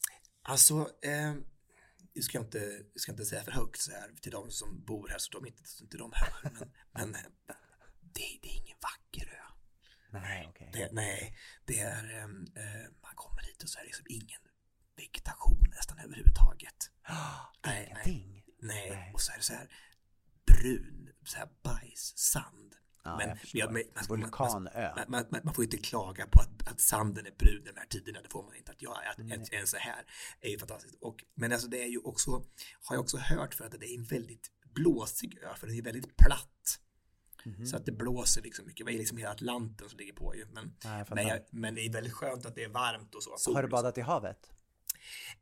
Alltså, 0.43 0.75
eh, 1.03 1.33
jag 2.17 2.25
ska 2.25 2.39
inte, 2.39 2.59
jag 2.93 3.01
ska 3.01 3.13
inte 3.13 3.25
säga 3.25 3.45
för 3.45 3.53
högt 3.53 3.81
så 3.81 3.91
här 3.91 4.11
till 4.21 4.33
de 4.33 4.51
som 4.51 4.85
bor 4.85 5.09
här 5.09 5.19
så 5.19 5.33
de 5.33 5.47
inte, 5.47 5.63
så 5.65 5.85
inte 5.85 5.97
de 5.99 6.13
hör. 6.15 6.51
Men, 6.53 6.73
men 6.93 7.13
det, 8.01 8.39
det 8.43 8.49
är 8.49 8.57
ingen 8.57 8.79
vacker 8.83 9.27
ö. 9.29 9.47
Nej, 10.11 10.47
okej. 10.49 10.71
Det, 10.73 10.93
nej, 10.93 11.39
det 11.65 11.81
är, 11.81 12.19
eh, 12.21 12.27
man 13.03 13.15
kommer 13.15 13.43
hit 13.43 13.63
och 13.63 13.69
så 13.69 13.79
är 13.79 13.83
det 13.83 13.87
liksom 13.87 14.07
ingen 14.09 14.41
vegetation 14.97 15.67
nästan 15.71 15.99
överhuvudtaget. 15.99 16.91
Nej, 17.67 17.87
Ingenting? 17.87 18.45
Nej, 18.59 18.91
Nej. 18.91 19.13
och 19.15 19.21
så 19.21 19.33
är 19.33 19.37
det 19.37 19.43
så 19.43 19.53
här 19.53 19.69
brun, 20.47 21.13
så 21.25 21.37
här 21.37 21.49
bajs, 21.63 22.19
sand. 22.19 22.75
Ja, 23.07 23.17
men 23.17 23.39
jag 23.53 23.73
men- 23.73 23.83
man- 23.95 24.05
man- 24.09 24.21
Vulkanö. 24.21 24.93
Man, 24.97 25.05
man, 25.09 25.25
man, 25.31 25.41
man 25.45 25.55
får 25.55 25.65
inte 25.65 25.77
klaga 25.77 26.27
på 26.27 26.41
att, 26.41 26.69
att 26.69 26.81
sanden 26.81 27.27
är 27.27 27.31
brun 27.39 27.63
i 27.63 27.73
de 27.73 27.79
här 27.81 27.87
tiderna, 27.87 28.19
det 28.23 28.29
får 28.29 28.43
man 28.43 28.55
inte. 28.57 28.71
Att 28.73 28.83
jag 28.83 28.93
att, 28.93 29.33
att 29.41 29.53
en 29.53 29.67
så 29.67 29.77
här 29.77 30.05
är 30.41 30.51
ju 30.51 30.59
fantastiskt. 30.59 30.95
Och, 31.01 31.25
men 31.35 31.53
alltså 31.53 31.69
det 31.69 31.83
är 31.83 31.89
ju 31.89 31.99
också, 31.99 32.31
har 32.83 32.97
jag 32.97 33.01
också 33.01 33.17
hört 33.17 33.55
för 33.55 33.65
att 33.65 33.81
det 33.81 33.87
är 33.87 33.95
en 33.99 34.05
väldigt 34.05 34.51
blåsig 34.75 35.39
ö, 35.43 35.55
för 35.57 35.67
den 35.67 35.77
är 35.77 35.83
väldigt 35.83 36.17
platt. 36.17 36.81
Mhm. 37.45 37.67
Så 37.67 37.77
att 37.77 37.87
det 37.87 37.93
blåser 37.93 38.43
liksom 38.43 38.67
mycket. 38.67 38.87
Det 38.87 38.93
är 38.93 38.99
liksom 38.99 39.19
hela 39.19 39.31
Atlanten 39.31 39.89
som 39.89 39.99
ligger 39.99 40.13
på 40.13 40.35
ju. 40.37 40.47
Men, 40.53 40.77
fattar. 40.83 41.15
men, 41.15 41.27
jag, 41.27 41.41
men 41.51 41.75
det 41.75 41.81
är 41.81 41.93
väldigt 41.93 42.13
skönt 42.13 42.47
att 42.47 42.55
det 42.55 42.65
är 42.65 42.69
varmt 42.69 43.15
och 43.15 43.23
så. 43.23 43.55
Har 43.55 43.63
du 43.63 43.69
badat 43.69 43.99
i 43.99 44.01
havet? 44.01 44.51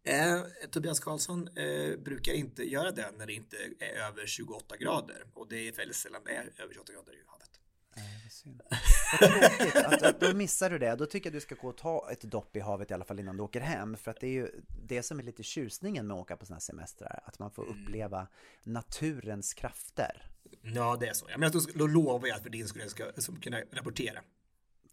Eh, 0.02 0.42
Tobias 0.70 1.00
Karlsson 1.00 1.48
eh, 1.48 1.98
brukar 1.98 2.32
inte 2.32 2.62
göra 2.62 2.90
det 2.90 3.10
när 3.18 3.26
det 3.26 3.32
inte 3.32 3.56
är 3.80 4.08
över 4.08 4.26
28 4.26 4.76
grader. 4.76 5.24
Och 5.34 5.48
det 5.48 5.68
är 5.68 5.72
väldigt 5.72 5.96
sällan 5.96 6.22
det 6.24 6.30
är 6.30 6.52
över 6.62 6.74
28 6.74 6.92
grader 6.92 7.12
i 7.12 7.22
havet. 7.26 7.53
Nej, 7.96 8.20
vad 8.22 8.32
synd. 8.32 8.62
Vad 9.20 9.30
tråkigt. 9.30 9.76
Att, 9.76 10.02
att, 10.02 10.20
då 10.20 10.34
missar 10.34 10.70
du 10.70 10.78
det. 10.78 10.96
Då 10.96 11.06
tycker 11.06 11.26
jag 11.26 11.34
du 11.34 11.40
ska 11.40 11.54
gå 11.54 11.68
och 11.68 11.76
ta 11.76 12.10
ett 12.12 12.22
dopp 12.22 12.56
i 12.56 12.60
havet 12.60 12.90
i 12.90 12.94
alla 12.94 13.04
fall 13.04 13.20
innan 13.20 13.36
du 13.36 13.42
åker 13.42 13.60
hem. 13.60 13.96
För 13.96 14.10
att 14.10 14.20
det 14.20 14.26
är 14.26 14.32
ju 14.32 14.48
det 14.82 15.02
som 15.02 15.18
är 15.18 15.22
lite 15.22 15.42
tjusningen 15.42 16.06
med 16.06 16.14
att 16.14 16.20
åka 16.20 16.36
på 16.36 16.46
sådana 16.46 16.56
här 16.56 16.60
semestrar. 16.60 17.20
Att 17.24 17.38
man 17.38 17.50
får 17.50 17.64
uppleva 17.64 18.28
naturens 18.62 19.54
krafter. 19.54 20.30
Ja, 20.62 20.96
det 21.00 21.06
är 21.08 21.12
så. 21.12 21.26
Ja, 21.30 21.38
men 21.38 21.52
då, 21.52 21.60
då 21.74 21.86
lovar 21.86 22.28
jag 22.28 22.36
att 22.36 22.42
för 22.42 22.50
din 22.50 22.68
skull 22.68 22.88
ska 22.88 23.04
som, 23.16 23.40
kunna 23.40 23.60
rapportera. 23.72 24.20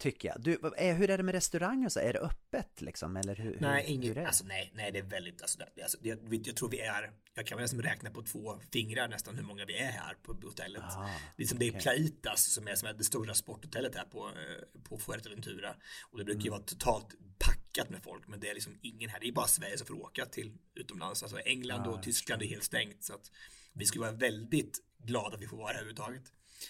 Tycker 0.02 0.28
jag. 0.28 0.42
Du, 0.42 0.60
är- 0.78 0.94
hur 0.94 1.10
är 1.10 1.18
det 1.18 1.24
med 1.24 1.36
restauranger 1.36 1.86
och 1.86 1.92
så? 1.92 2.00
Är 2.00 2.14
det 2.14 2.20
öppet 2.20 2.82
liksom? 2.82 3.18
Eller 3.18 3.36
hur, 3.36 3.58
Nej, 3.62 3.82
hur, 3.82 3.88
hur 3.90 3.96
inget, 4.04 4.16
det? 4.16 4.28
alltså 4.28 4.44
nej, 4.46 4.72
nej, 4.76 4.92
det 4.92 5.00
är 5.00 5.04
väldigt, 5.04 5.42
alltså, 5.42 5.60
det, 5.76 5.82
alltså, 5.84 5.98
det, 6.02 6.10
jag, 6.10 6.20
jag 6.48 6.56
tror 6.56 6.70
vi 6.70 6.80
är, 6.80 7.12
jag 7.34 7.48
kan 7.48 7.58
väl 7.58 7.64
nästan 7.64 7.82
räkna 7.82 8.12
på 8.12 8.22
två 8.24 8.60
fingrar 8.74 9.08
nästan 9.08 9.36
hur 9.36 9.44
många 9.44 9.66
vi 9.66 9.78
är 9.78 9.92
här 9.92 10.14
på 10.24 10.34
hotellet. 10.34 10.82
Ah, 10.84 11.10
det 11.38 11.44
är 11.44 11.48
som 11.48 11.60
det 11.60 11.68
är. 11.68 11.80
Plaitas 11.80 12.46
som 12.54 12.68
är, 12.68 12.76
som 12.76 12.88
är 12.88 12.94
det 12.94 13.04
stora 13.04 13.34
sporthotellet 13.34 13.96
här 13.96 14.06
på, 14.06 14.28
eh, 14.28 14.82
på 14.84 14.98
Fuerteventura. 14.98 15.76
Och 16.12 16.18
det 16.18 16.24
brukar 16.26 16.42
ju 16.42 16.48
Mm. 16.48 16.58
vara 16.60 16.64
totalt 16.68 17.08
packat 17.40 17.90
med 17.90 18.04
folk, 18.04 18.28
men 18.28 18.40
det 18.40 18.50
är 18.50 18.54
liksom 18.54 18.80
ingen 18.82 19.10
här. 19.10 19.20
Det 19.20 19.28
är 19.28 19.32
bara 19.32 19.48
Sverige 19.48 19.78
som 19.78 19.88
får 19.88 20.02
åka 20.02 20.26
till 20.26 20.52
utomlands. 20.76 21.24
Alltså 21.24 21.40
England 21.40 21.88
Ah, 21.88 21.90
och 21.92 22.04
Tyskland 22.04 22.42
är 22.42 22.46
helt 22.48 22.64
stängt. 22.64 23.04
Så 23.04 23.14
att 23.14 23.32
vi 23.74 23.86
skulle 23.86 24.02
vara 24.02 24.12
väldigt 24.16 24.80
glada 24.98 25.36
att 25.36 25.42
vi 25.42 25.48
får 25.48 25.58
vara 25.58 25.68
här 25.68 25.74
överhuvudtaget. 25.74 26.24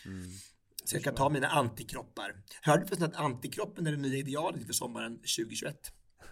Mm. 0.06 0.32
Så 0.84 0.96
jag 0.96 1.04
kan 1.04 1.16
ta 1.16 1.30
mina 1.30 1.48
antikroppar. 1.48 2.36
Hörde 2.62 2.82
du 2.84 2.88
förresten 2.88 3.08
att 3.10 3.16
antikroppen 3.16 3.88
är 3.88 3.92
det 3.92 3.98
nya 3.98 4.18
idealet 4.18 4.66
för 4.66 4.74
sommaren 4.74 5.18
2021? 5.18 5.76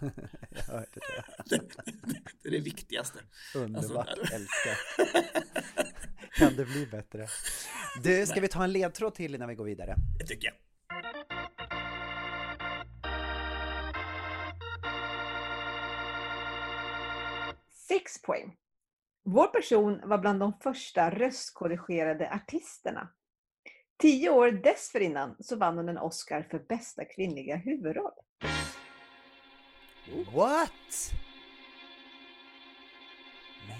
Jag 0.50 0.62
hörde 0.62 0.86
det. 0.94 1.60
det 2.42 2.48
är 2.48 2.52
det 2.52 2.60
viktigaste. 2.60 3.18
Underbart, 3.54 4.08
Alltså, 4.08 4.34
älskar. 4.34 4.78
Kan 6.38 6.56
det 6.56 6.64
bli 6.64 6.86
bättre? 6.86 7.26
Du, 8.02 8.26
ska 8.26 8.40
vi 8.40 8.48
ta 8.48 8.64
en 8.64 8.72
ledtråd 8.72 9.14
till 9.14 9.34
innan 9.34 9.48
vi 9.48 9.54
går 9.54 9.64
vidare? 9.64 9.96
Det 10.18 10.26
tycker 10.26 10.46
jag. 10.46 10.54
Sex 17.88 18.22
poäng. 18.22 18.56
Vår 19.24 19.46
person 19.46 20.00
var 20.04 20.18
bland 20.18 20.40
de 20.40 20.52
första 20.62 21.10
röstkorrigerade 21.10 22.30
artisterna. 22.30 23.08
Tio 24.00 24.30
år 24.30 24.50
dessförinnan 24.50 25.36
så 25.40 25.56
vann 25.56 25.76
hon 25.76 25.88
en 25.88 25.98
Oscar 25.98 26.42
för 26.50 26.58
bästa 26.58 27.04
kvinnliga 27.04 27.56
huvudroll. 27.56 28.12
What? 30.34 31.12
Men 33.68 33.78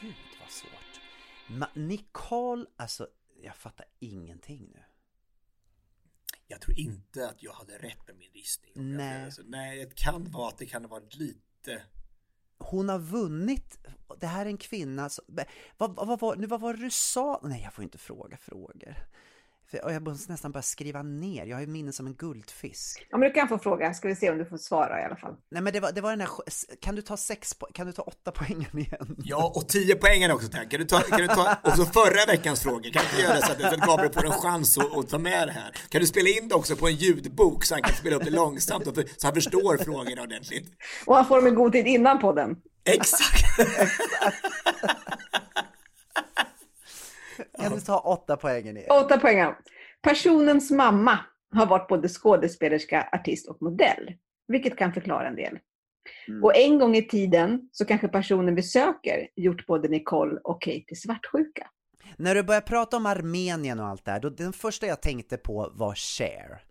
gud 0.00 0.14
vad 0.40 0.50
svårt. 0.50 1.00
Ma- 1.46 1.78
Nicole, 1.86 2.66
alltså 2.76 3.08
jag 3.42 3.56
fattar 3.56 3.86
ingenting 3.98 4.68
nu. 4.74 4.82
Jag 6.46 6.60
tror 6.60 6.78
inte 6.78 7.28
att 7.28 7.42
jag 7.42 7.52
hade 7.52 7.78
rätt 7.78 8.06
med 8.06 8.16
min 8.16 8.30
gissning. 8.32 8.72
Nej. 8.96 9.24
Alltså, 9.24 9.42
nej, 9.44 9.84
det 9.84 9.94
kan 9.94 10.30
vara 10.30 10.48
att 10.48 10.58
det 10.58 10.66
kan 10.66 10.84
ha 10.84 10.88
varit 10.88 11.14
lite... 11.14 11.82
Hon 12.58 12.88
har 12.88 12.98
vunnit, 12.98 13.78
det 14.20 14.26
här 14.26 14.46
är 14.46 14.50
en 14.50 14.56
kvinna 14.56 15.08
som, 15.08 15.24
vad, 15.28 15.46
vad, 15.76 16.06
vad, 16.06 16.20
var, 16.20 16.36
nu, 16.36 16.46
vad 16.46 16.60
var 16.60 16.74
det 16.74 16.80
du 16.80 16.90
sa? 16.90 17.40
Nej 17.42 17.62
jag 17.62 17.74
får 17.74 17.84
inte 17.84 17.98
fråga 17.98 18.36
frågor. 18.36 18.96
Och 19.80 19.92
jag 19.92 20.02
måste 20.02 20.32
nästan 20.32 20.52
bara 20.52 20.62
skriva 20.62 21.02
ner, 21.02 21.46
jag 21.46 21.56
har 21.56 21.60
ju 21.60 21.66
minne 21.66 21.92
som 21.92 22.06
en 22.06 22.14
guldfisk. 22.14 23.06
Ja, 23.10 23.18
men 23.18 23.28
du 23.28 23.34
kan 23.34 23.48
få 23.48 23.58
fråga, 23.58 23.94
ska 23.94 24.08
vi 24.08 24.16
se 24.16 24.30
om 24.30 24.38
du 24.38 24.44
får 24.44 24.56
svara 24.58 25.00
i 25.00 25.04
alla 25.04 25.16
fall. 25.16 25.34
Nej 25.50 25.62
men 25.62 25.72
det 25.72 25.80
var, 25.80 25.92
det 25.92 26.00
var 26.00 26.10
den 26.10 26.20
här, 26.20 26.28
kan 26.80 26.94
du 26.94 27.02
ta 27.02 27.16
sex, 27.16 27.54
kan 27.74 27.86
du 27.86 27.92
ta 27.92 28.02
åtta 28.02 28.30
poängen 28.30 28.78
igen? 28.78 29.16
Ja, 29.18 29.52
och 29.56 29.68
10 29.68 29.94
poängen 29.94 30.30
också 30.30 30.48
tack. 30.48 30.70
Kan 30.70 30.80
du 30.80 30.86
ta, 30.86 31.00
kan 31.00 31.20
du 31.20 31.26
ta 31.26 31.56
också 31.64 31.84
förra 31.84 32.26
veckans 32.26 32.62
frågor? 32.62 32.90
Kan 32.90 33.02
du 33.16 33.22
göra 33.22 33.36
så 33.36 33.52
att, 33.52 33.60
så 33.60 33.66
att 33.66 33.86
Gabriel 33.86 34.12
får 34.12 34.24
en 34.24 34.32
chans 34.32 34.78
att, 34.78 34.98
att 34.98 35.08
ta 35.08 35.18
med 35.18 35.48
det 35.48 35.52
här? 35.52 35.72
Kan 35.88 36.00
du 36.00 36.06
spela 36.06 36.28
in 36.28 36.48
det 36.48 36.54
också 36.54 36.76
på 36.76 36.88
en 36.88 36.94
ljudbok 36.94 37.64
så 37.64 37.74
han 37.74 37.82
kan 37.82 37.96
spela 37.96 38.16
upp 38.16 38.24
det 38.24 38.30
långsamt 38.30 38.86
och 38.86 38.94
för, 38.94 39.04
så 39.16 39.26
han 39.26 39.34
förstår 39.34 39.84
frågorna 39.84 40.22
ordentligt? 40.22 40.68
Och 41.06 41.16
han 41.16 41.26
får 41.26 41.36
dem 41.36 41.46
i 41.46 41.50
god 41.50 41.72
tid 41.72 41.86
innan 41.86 42.18
podden. 42.18 42.56
Exakt! 42.84 43.44
Kan 47.62 47.74
du 47.74 47.80
ta 47.80 47.98
åtta 47.98 48.36
poängen 48.36 48.76
igen? 48.76 48.90
Åtta 48.90 49.18
poäng. 49.18 49.54
Personens 50.02 50.70
mamma 50.70 51.18
har 51.54 51.66
varit 51.66 51.88
både 51.88 52.08
skådespelerska, 52.08 53.08
artist 53.12 53.48
och 53.48 53.62
modell, 53.62 54.14
vilket 54.48 54.76
kan 54.76 54.92
förklara 54.92 55.28
en 55.28 55.36
del. 55.36 55.58
Mm. 56.28 56.44
Och 56.44 56.56
en 56.56 56.78
gång 56.78 56.96
i 56.96 57.08
tiden 57.08 57.68
så 57.72 57.84
kanske 57.84 58.08
personen 58.08 58.54
vi 58.54 58.62
söker 58.62 59.28
gjort 59.36 59.66
både 59.66 59.88
Nicole 59.88 60.40
och 60.44 60.62
Katie 60.62 60.96
svartsjuka. 60.96 61.70
När 62.16 62.34
du 62.34 62.42
började 62.42 62.66
prata 62.66 62.96
om 62.96 63.06
Armenien 63.06 63.80
och 63.80 63.86
allt 63.86 64.04
det 64.04 64.10
här, 64.10 64.20
då 64.20 64.30
den 64.30 64.52
första 64.52 64.86
jag 64.86 65.00
tänkte 65.00 65.36
på 65.36 65.70
var 65.74 65.94
Cher. 65.94 66.64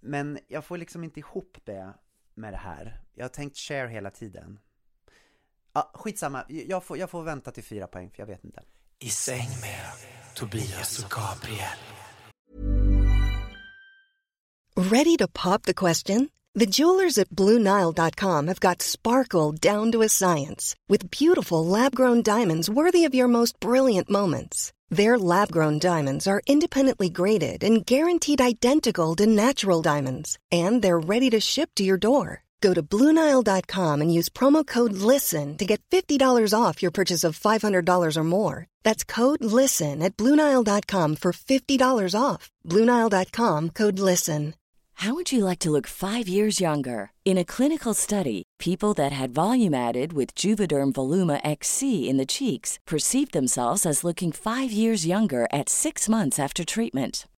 Men 0.00 0.38
jag 0.48 0.64
får 0.64 0.76
liksom 0.76 1.04
inte 1.04 1.20
ihop 1.20 1.56
det 1.64 1.94
med 2.34 2.52
det 2.52 2.56
här. 2.56 3.00
Jag 3.14 3.24
har 3.24 3.28
tänkt 3.28 3.56
Cher 3.56 3.86
hela 3.86 4.10
tiden. 4.10 4.58
Ja, 5.72 5.90
skitsamma, 5.94 6.44
jag 6.48 6.84
får, 6.84 6.98
jag 6.98 7.10
får 7.10 7.22
vänta 7.22 7.50
till 7.50 7.64
fyra 7.64 7.86
poäng 7.86 8.10
för 8.10 8.22
jag 8.22 8.26
vet 8.26 8.44
inte. 8.44 8.62
I 9.00 9.10
säng 9.10 9.48
med 9.60 9.92
Tobias 10.34 10.98
och 10.98 11.10
Gabriel. 11.10 11.78
Ready 14.76 15.16
to 15.16 15.28
pop 15.28 15.62
the 15.62 15.74
question? 15.74 16.28
The 16.54 16.66
jewelers 16.66 17.18
at 17.18 17.28
BlueNile.com 17.30 18.46
have 18.48 18.60
got 18.60 18.82
sparkle 18.82 19.52
down 19.52 19.92
to 19.92 20.02
a 20.02 20.08
science 20.08 20.74
with 20.88 21.10
beautiful 21.10 21.64
lab 21.64 21.94
grown 21.94 22.22
diamonds 22.22 22.68
worthy 22.70 23.04
of 23.04 23.14
your 23.14 23.28
most 23.28 23.60
brilliant 23.60 24.10
moments. 24.10 24.72
Their 24.90 25.18
lab 25.18 25.52
grown 25.52 25.78
diamonds 25.78 26.26
are 26.26 26.42
independently 26.46 27.08
graded 27.10 27.62
and 27.64 27.86
guaranteed 27.86 28.40
identical 28.40 29.14
to 29.16 29.26
natural 29.26 29.82
diamonds, 29.82 30.38
and 30.50 30.82
they're 30.82 31.06
ready 31.08 31.30
to 31.30 31.40
ship 31.40 31.70
to 31.76 31.84
your 31.84 31.98
door. 31.98 32.42
Go 32.60 32.74
to 32.74 32.82
BlueNile.com 32.82 34.00
and 34.00 34.12
use 34.12 34.28
promo 34.28 34.66
code 34.66 34.92
LISTEN 34.92 35.56
to 35.58 35.66
get 35.66 35.82
$50 35.90 36.54
off 36.54 36.82
your 36.82 36.90
purchase 36.90 37.24
of 37.24 37.38
$500 37.38 38.16
or 38.16 38.24
more. 38.24 38.66
That's 38.82 39.04
code 39.04 39.44
LISTEN 39.44 40.02
at 40.02 40.16
BlueNile.com 40.16 41.16
for 41.16 41.32
$50 41.32 42.14
off. 42.20 42.50
BlueNile.com 42.66 43.70
code 43.70 43.98
LISTEN. 43.98 44.54
How 45.02 45.14
would 45.14 45.30
you 45.30 45.44
like 45.44 45.60
to 45.60 45.70
look 45.70 45.86
five 45.86 46.26
years 46.26 46.60
younger? 46.60 47.12
In 47.24 47.38
a 47.38 47.44
clinical 47.44 47.94
study, 47.94 48.42
people 48.58 48.94
that 48.94 49.12
had 49.12 49.30
volume 49.30 49.72
added 49.72 50.12
with 50.12 50.34
Juvederm 50.34 50.92
Voluma 50.92 51.40
XC 51.44 52.08
in 52.08 52.16
the 52.16 52.26
cheeks 52.26 52.80
perceived 52.84 53.32
themselves 53.32 53.86
as 53.86 54.02
looking 54.02 54.32
five 54.32 54.72
years 54.72 55.06
younger 55.06 55.46
at 55.52 55.68
six 55.68 56.08
months 56.08 56.40
after 56.40 56.64
treatment. 56.64 57.28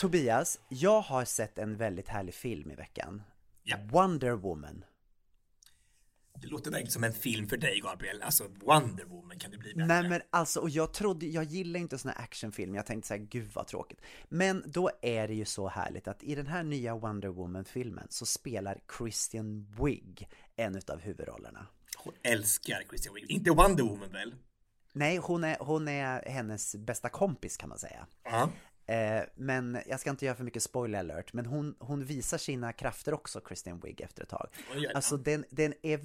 Tobias, 0.00 0.60
jag 0.68 1.00
har 1.00 1.24
sett 1.24 1.58
en 1.58 1.76
väldigt 1.76 2.08
härlig 2.08 2.34
film 2.34 2.70
i 2.70 2.74
veckan. 2.74 3.22
Ja. 3.62 3.76
Wonder 3.90 4.32
Woman. 4.32 4.84
Det 6.34 6.46
låter 6.46 6.70
verkligen 6.70 6.92
som 6.92 7.04
en 7.04 7.12
film 7.12 7.48
för 7.48 7.56
dig 7.56 7.80
Gabriel. 7.80 8.22
Alltså 8.22 8.44
Wonder 8.48 9.04
Woman 9.04 9.38
kan 9.38 9.50
det 9.50 9.58
bli 9.58 9.74
bättre. 9.74 9.86
Nej 9.86 10.08
men 10.08 10.20
alltså, 10.30 10.60
och 10.60 10.70
jag 10.70 10.94
trodde, 10.94 11.26
jag 11.26 11.44
gillar 11.44 11.80
inte 11.80 11.98
såna 11.98 12.14
här 12.14 12.22
actionfilmer, 12.22 12.76
jag 12.76 12.86
tänkte 12.86 13.08
såhär, 13.08 13.20
gud 13.20 13.50
vad 13.54 13.66
tråkigt. 13.66 14.00
Men 14.28 14.64
då 14.66 14.90
är 15.02 15.28
det 15.28 15.34
ju 15.34 15.44
så 15.44 15.68
härligt 15.68 16.08
att 16.08 16.22
i 16.22 16.34
den 16.34 16.46
här 16.46 16.62
nya 16.62 16.96
Wonder 16.96 17.28
Woman-filmen 17.28 18.06
så 18.10 18.26
spelar 18.26 18.80
Christian 18.98 19.66
Wigg 19.84 20.28
en 20.56 20.76
utav 20.76 21.00
huvudrollerna. 21.00 21.66
Hon 21.96 22.14
älskar 22.22 22.82
Christian 22.88 23.14
Wiig. 23.14 23.30
Inte 23.30 23.50
Wonder 23.50 23.84
Woman 23.84 24.12
väl? 24.12 24.34
Nej, 24.92 25.16
hon 25.16 25.44
är, 25.44 25.56
hon 25.60 25.88
är 25.88 26.30
hennes 26.30 26.76
bästa 26.76 27.08
kompis 27.08 27.56
kan 27.56 27.68
man 27.68 27.78
säga. 27.78 28.06
Ja. 28.24 28.50
Eh, 28.90 29.22
men 29.34 29.78
jag 29.86 30.00
ska 30.00 30.10
inte 30.10 30.24
göra 30.24 30.36
för 30.36 30.44
mycket 30.44 30.62
spoiler 30.62 30.98
alert, 30.98 31.32
men 31.32 31.46
hon, 31.46 31.74
hon 31.78 32.04
visar 32.04 32.38
sina 32.38 32.72
krafter 32.72 33.14
också, 33.14 33.40
Christian 33.46 33.80
Wigg, 33.80 34.00
efter 34.00 34.22
ett 34.22 34.28
tag. 34.28 34.48
Alltså 34.94 35.16
den, 35.16 35.44
den 35.50 35.74
är 35.82 36.00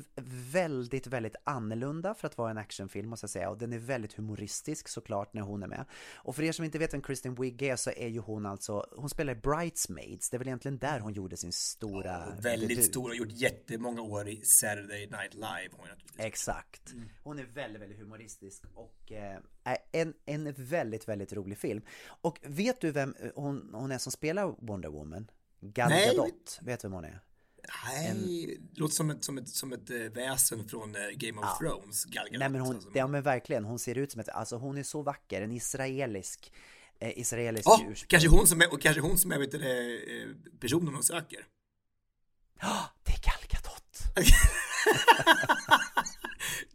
väldigt, 0.52 1.08
väldigt 1.08 1.36
annorlunda 1.44 2.14
för 2.14 2.28
att 2.28 2.38
vara 2.38 2.52
en 2.52 2.58
actionfilm 2.58 3.10
måste 3.10 3.24
jag 3.24 3.30
säga, 3.30 3.50
och 3.50 3.58
den 3.58 3.74
är 3.74 3.78
väldigt 3.78 4.14
humoristisk 4.14 4.88
såklart 4.88 5.34
när 5.34 5.42
hon 5.42 5.64
är 5.64 5.68
med. 5.68 5.86
Och 6.16 6.36
för 6.36 6.44
er 6.44 6.52
som 6.52 6.66
inte 6.66 6.80
vet 6.80 6.94
vem 6.94 7.02
Christian 7.04 7.36
Wigg 7.36 7.62
är 7.62 7.76
så 7.76 7.92
är 7.92 8.08
ju 8.08 8.20
hon 8.20 8.46
alltså, 8.46 8.86
hon 8.96 9.10
spelar 9.10 9.34
i 9.34 9.36
Bridesmaids, 9.36 10.30
det 10.30 10.38
är 10.38 10.40
väl 10.40 10.48
egentligen 10.48 10.78
där 10.78 11.00
hon 11.00 11.14
gjorde 11.14 11.38
sin 11.38 11.54
stora 11.54 12.36
Väldigt 12.40 12.70
debut. 12.70 12.86
stor 12.86 13.10
och 13.10 13.16
gjort 13.16 13.32
jättemånga 13.32 14.02
år 14.02 14.28
i 14.28 14.42
Saturday 14.42 15.08
Night 15.08 15.34
Live. 15.34 15.70
Hon. 15.72 15.88
Exakt. 16.18 16.94
Hon 17.24 17.40
är 17.40 17.44
väldigt, 17.44 17.82
väldigt 17.82 18.00
humoristisk 18.00 18.64
och 18.74 19.12
eh, 19.12 19.40
en, 19.92 20.14
en 20.26 20.54
väldigt, 20.58 21.08
väldigt 21.08 21.34
rolig 21.34 21.58
film. 21.58 21.82
Och 22.08 22.40
vet 22.44 22.82
du 22.82 22.92
vem 22.92 23.16
eh, 23.20 23.30
hon, 23.36 23.70
hon 23.74 23.92
är 23.92 23.98
som 23.98 24.12
spelar 24.12 24.56
Wonder 24.68 24.90
Woman? 24.90 25.32
Gal. 25.62 25.90
Gadot, 25.92 26.60
vet 26.62 26.80
du 26.80 26.88
vem 26.88 26.94
hon 26.94 27.06
är? 27.06 27.20
Nej, 27.86 28.60
det 28.74 28.80
låter 28.80 28.96
som 28.96 29.10
ett, 29.10 29.24
som 29.24 29.38
ett, 29.38 29.50
som 29.50 29.74
ett 29.74 29.90
eh, 29.90 29.98
väsen 29.98 30.68
från 30.68 30.96
eh, 30.96 31.02
Game 31.16 31.42
of 31.42 31.58
Thrones. 31.60 32.06
Gal 32.06 32.26
Gadot, 32.26 32.40
Nej 32.40 32.50
men 32.50 32.62
hon, 32.62 32.76
alltså. 32.76 32.90
ja 32.94 33.08
men 33.08 33.24
verkligen, 33.24 33.66
hon 33.66 33.80
ser 33.80 33.98
ut 33.98 34.12
som 34.12 34.22
ett, 34.22 34.30
alltså 34.30 34.56
hon 34.58 34.78
är 34.78 34.84
så 34.84 35.02
vacker, 35.02 35.42
en 35.42 35.52
israelisk, 35.52 36.54
eh, 37.00 37.20
israelisk 37.20 37.68
Ja, 37.68 37.80
ursprung. 37.90 38.08
kanske 38.08 38.30
hon 38.30 38.48
som 38.48 38.62
är, 38.62 38.74
och 38.74 38.82
kanske 38.82 39.02
hon 39.02 39.18
som 39.18 39.32
är 39.32 39.40
vet 39.40 39.52
du, 39.52 39.58
eh, 40.22 40.30
personen 40.60 40.94
hon 40.94 41.04
söker. 41.04 41.48
Ja, 42.62 42.90
det 43.04 43.12
är 43.12 43.22
Gal 43.22 43.50
Gadot! 43.50 44.28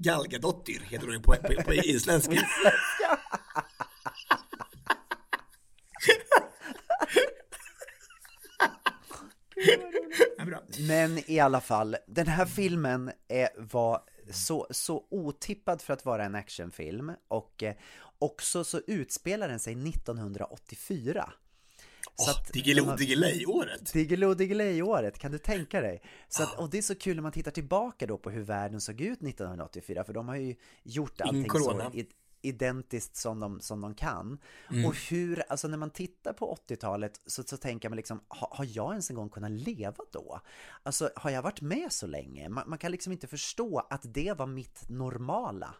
Galgadottir 0.03 0.81
heter 0.81 1.07
hon 1.07 1.15
ju 1.15 1.23
på, 1.23 1.35
på, 1.35 1.63
på 1.63 1.75
isländska. 1.75 2.49
Men 10.89 11.31
i 11.31 11.41
alla 11.41 11.61
fall, 11.61 11.97
den 12.07 12.27
här 12.27 12.47
filmen 12.47 13.11
är, 13.29 13.49
var 13.57 14.01
så, 14.31 14.67
så 14.71 15.07
otippad 15.11 15.83
för 15.83 15.93
att 15.93 16.05
vara 16.05 16.25
en 16.25 16.35
actionfilm 16.35 17.13
och 17.29 17.63
eh, 17.63 17.75
också 18.19 18.65
så 18.65 18.81
utspelar 18.87 19.49
den 19.49 19.61
sig 19.61 19.73
1984. 19.89 21.33
Att 22.29 22.53
Diggiloo 22.53 22.87
har- 22.87 22.97
Diggiley-året. 22.97 23.93
Diggiloo 23.93 24.35
Diggiley-året, 24.35 25.19
kan 25.19 25.33
du 25.33 25.39
tänka 25.39 25.81
dig? 25.81 26.03
Så 26.29 26.43
att, 26.43 26.59
och 26.59 26.71
det 26.71 26.79
är 26.79 26.83
så 26.83 26.95
kul 26.95 27.17
när 27.17 27.23
man 27.23 27.33
tittar 27.33 27.51
tillbaka 27.51 28.07
då 28.07 28.19
på 28.19 28.31
hur 28.31 28.43
världen 28.43 28.81
såg 28.81 29.01
ut 29.01 29.23
1984, 29.23 30.05
för 30.05 30.13
de 30.13 30.29
har 30.29 30.37
ju 30.37 30.55
gjort 30.83 31.21
allting 31.21 31.51
så 31.51 31.91
identiskt 32.43 33.17
som 33.17 33.41
de, 33.41 33.61
som 33.61 33.81
de 33.81 33.95
kan. 33.95 34.39
Mm. 34.71 34.87
Och 34.87 34.97
hur, 34.97 35.43
alltså 35.49 35.69
när 35.69 35.77
man 35.77 35.91
tittar 35.91 36.33
på 36.33 36.59
80-talet 36.69 37.21
så, 37.27 37.43
så 37.43 37.57
tänker 37.57 37.89
man 37.89 37.97
liksom, 37.97 38.21
ha, 38.29 38.49
har 38.57 38.67
jag 38.71 38.91
ens 38.91 39.11
en 39.11 39.17
gång 39.17 39.29
kunnat 39.29 39.51
leva 39.51 40.05
då? 40.13 40.41
Alltså 40.83 41.11
har 41.17 41.31
jag 41.31 41.43
varit 41.43 41.61
med 41.61 41.93
så 41.93 42.07
länge? 42.07 42.49
Man, 42.49 42.71
man 42.71 42.79
kan 42.79 42.93
liksom 42.93 43.13
inte 43.13 43.27
förstå 43.27 43.87
att 43.91 44.03
det 44.15 44.33
var 44.39 44.47
mitt 44.47 44.89
normala. 44.89 45.75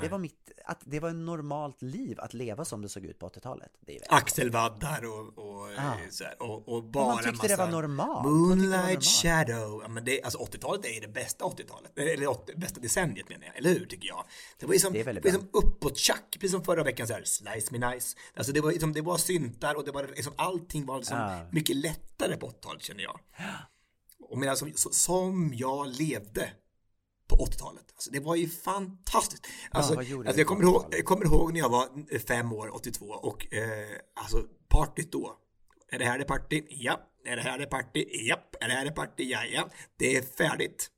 Det 0.00 0.08
var, 0.08 0.18
mitt, 0.18 0.50
att 0.64 0.80
det 0.84 1.00
var 1.00 1.08
ett 1.08 1.14
normalt 1.16 1.82
liv 1.82 2.20
att 2.20 2.34
leva 2.34 2.64
som 2.64 2.82
det 2.82 2.88
såg 2.88 3.04
ut 3.04 3.18
på 3.18 3.28
80-talet. 3.28 3.70
Det 3.80 3.92
är 3.92 3.94
väldigt 3.94 4.12
Axelvaddar 4.12 5.04
och, 5.04 5.38
och, 5.38 5.72
eh, 5.72 5.92
så 6.10 6.24
här, 6.24 6.42
och, 6.42 6.68
och 6.68 6.84
bara 6.84 7.16
tyckte 7.22 7.48
det 7.48 7.56
var 7.56 7.66
massa 7.66 7.80
normalt. 7.80 8.24
Man 8.26 8.58
tyckte 8.58 8.68
det 8.68 8.72
var 8.72 8.76
Moonlight 8.80 8.82
normalt. 8.84 9.04
Shadow. 9.04 9.80
Ja, 9.82 9.88
men 9.88 10.04
det, 10.04 10.22
alltså 10.22 10.38
80-talet 10.38 10.86
är 10.86 11.00
det 11.00 11.08
bästa 11.08 11.44
80-talet. 11.44 11.98
Eller 11.98 12.26
80, 12.26 12.52
bästa 12.56 12.80
decenniet 12.80 13.28
menar 13.28 13.46
jag, 13.46 13.56
eller 13.56 13.70
hur 13.70 13.86
tycker 13.86 14.08
jag? 14.08 14.24
Det 14.58 14.66
var 14.66 14.72
ju 14.72 14.80
som, 14.80 14.92
Det 14.92 15.00
är 15.00 15.04
väldigt 15.04 15.24
det 15.24 15.30
var 15.30 15.38
som 15.38 15.48
uppåt-tjack, 15.52 16.30
precis 16.32 16.50
som 16.50 16.64
förra 16.64 16.82
veckan 16.84 17.06
så 17.06 17.12
här, 17.12 17.22
Slice 17.24 17.68
Me 17.78 17.90
Nice. 17.90 18.16
Alltså 18.34 18.52
det 18.52 18.60
var, 18.60 18.70
liksom, 18.72 18.92
det 18.92 19.00
var 19.00 19.16
syntar 19.18 19.74
och 19.74 19.84
det 19.84 19.90
var 19.90 20.06
liksom, 20.06 20.32
allting 20.36 20.86
var 20.86 20.96
liksom 20.98 21.18
Ja. 21.18 21.40
mycket 21.52 21.76
lättare 21.76 22.36
på 22.36 22.46
80-talet 22.48 22.82
känner 22.82 23.02
jag. 23.02 23.20
Och 24.28 24.38
medan 24.38 24.56
som, 24.56 24.72
som 24.74 25.52
jag 25.54 25.86
levde 26.00 26.50
på 27.30 27.36
80-talet. 27.36 27.84
Alltså 27.94 28.10
det 28.10 28.20
var 28.20 28.34
ju 28.36 28.48
fantastiskt. 28.48 29.46
Alltså, 29.70 30.02
gjorde 30.02 30.28
alltså 30.28 30.36
du 30.36 30.40
jag, 30.40 30.48
kommer 30.48 30.62
ihåg, 30.62 30.74
80-talet? 30.76 30.96
jag 30.96 31.04
kommer 31.06 31.24
ihåg 31.24 31.52
när 31.52 31.60
jag 31.60 31.68
var 31.68 32.18
fem 32.18 32.52
år, 32.52 32.74
82, 32.74 33.04
och 33.06 33.54
eh, 33.54 33.88
alltså 34.14 34.44
partyt 34.68 35.12
då. 35.12 35.36
Är 35.92 35.98
det 35.98 36.04
här 36.04 36.18
det 36.18 36.24
party? 36.24 36.62
Ja. 36.68 37.00
Är 37.24 37.36
det 37.36 37.42
här 37.42 37.58
det 37.58 37.66
party? 37.66 38.04
Ja. 38.10 38.36
Är 38.60 38.68
det 38.68 38.74
här 38.74 38.84
det 38.84 38.90
party? 38.92 39.24
Ja, 39.30 39.44
ja. 39.44 39.68
Det 39.96 40.16
är 40.16 40.22
färdigt. 40.22 40.90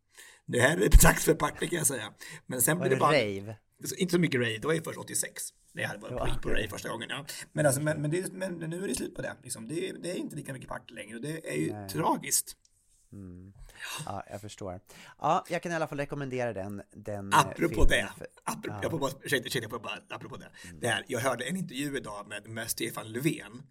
Det 0.47 0.61
här 0.61 0.77
är 0.77 0.89
dags 1.03 1.25
för 1.25 1.35
party 1.35 1.69
kan 1.69 1.79
jag 1.79 1.87
säga. 1.87 2.13
Men 2.47 2.63
sen 2.63 2.79
blev 2.79 2.91
det 2.91 2.97
det 2.97 3.01
bara... 3.01 3.13
rave? 3.13 3.57
Inte 3.99 4.13
så 4.13 4.19
mycket 4.19 4.41
rave, 4.41 4.59
det 4.59 4.67
var 4.67 4.75
ju 4.75 4.83
först 4.83 4.99
86. 4.99 5.43
Det 5.75 5.87
här 5.87 5.99
var 5.99 6.11
Ja, 6.11 6.39
på, 6.43 6.49
rave 6.49 6.69
första 6.69 6.89
gången. 6.89 7.09
Ja. 7.11 7.25
Men, 7.53 7.67
alltså, 7.67 7.81
men, 7.81 8.03
men, 8.03 8.11
det, 8.11 8.33
men 8.33 8.55
nu 8.55 8.85
är 8.85 8.89
det 8.89 8.95
slut 8.95 9.15
på 9.15 9.23
det. 9.23 9.37
Liksom. 9.43 9.69
Det, 9.69 9.89
är- 9.89 9.95
det 10.03 10.11
är 10.11 10.15
inte 10.15 10.37
lika 10.37 10.53
mycket 10.53 10.69
party 10.69 10.95
längre 10.95 11.17
och 11.17 11.23
det 11.23 11.49
är 11.53 11.57
ju 11.57 11.89
tragiskt. 11.89 12.57
Ja, 14.07 14.25
jag 14.31 14.41
förstår. 14.41 14.81
Ja, 15.19 15.45
jag 15.49 15.63
kan 15.63 15.73
i 15.73 15.75
alla 15.75 15.87
fall 15.87 15.99
rekommendera 15.99 16.53
den. 16.53 16.83
den 16.93 17.33
eh, 17.33 17.39
Apropå 17.39 17.69
filmen 17.69 17.89
det, 17.89 18.13
apropå, 18.45 18.69
Ja. 18.69 18.79
jag 18.83 18.91
får 18.91 18.99
bara, 18.99 19.11
ursäkta, 19.23 19.47
ursäkta, 19.47 19.69
jag 19.71 19.83
bara, 19.83 19.99
apropå 20.11 20.37
det. 20.37 20.51
det 20.81 20.89
här, 20.89 21.05
jag 21.09 21.21
hörde 21.21 21.45
en 21.45 21.57
intervju 21.57 21.97
idag 21.97 22.29
med, 22.29 22.49
med 22.49 22.71
Stefan 22.71 23.13
Löfven 23.13 23.63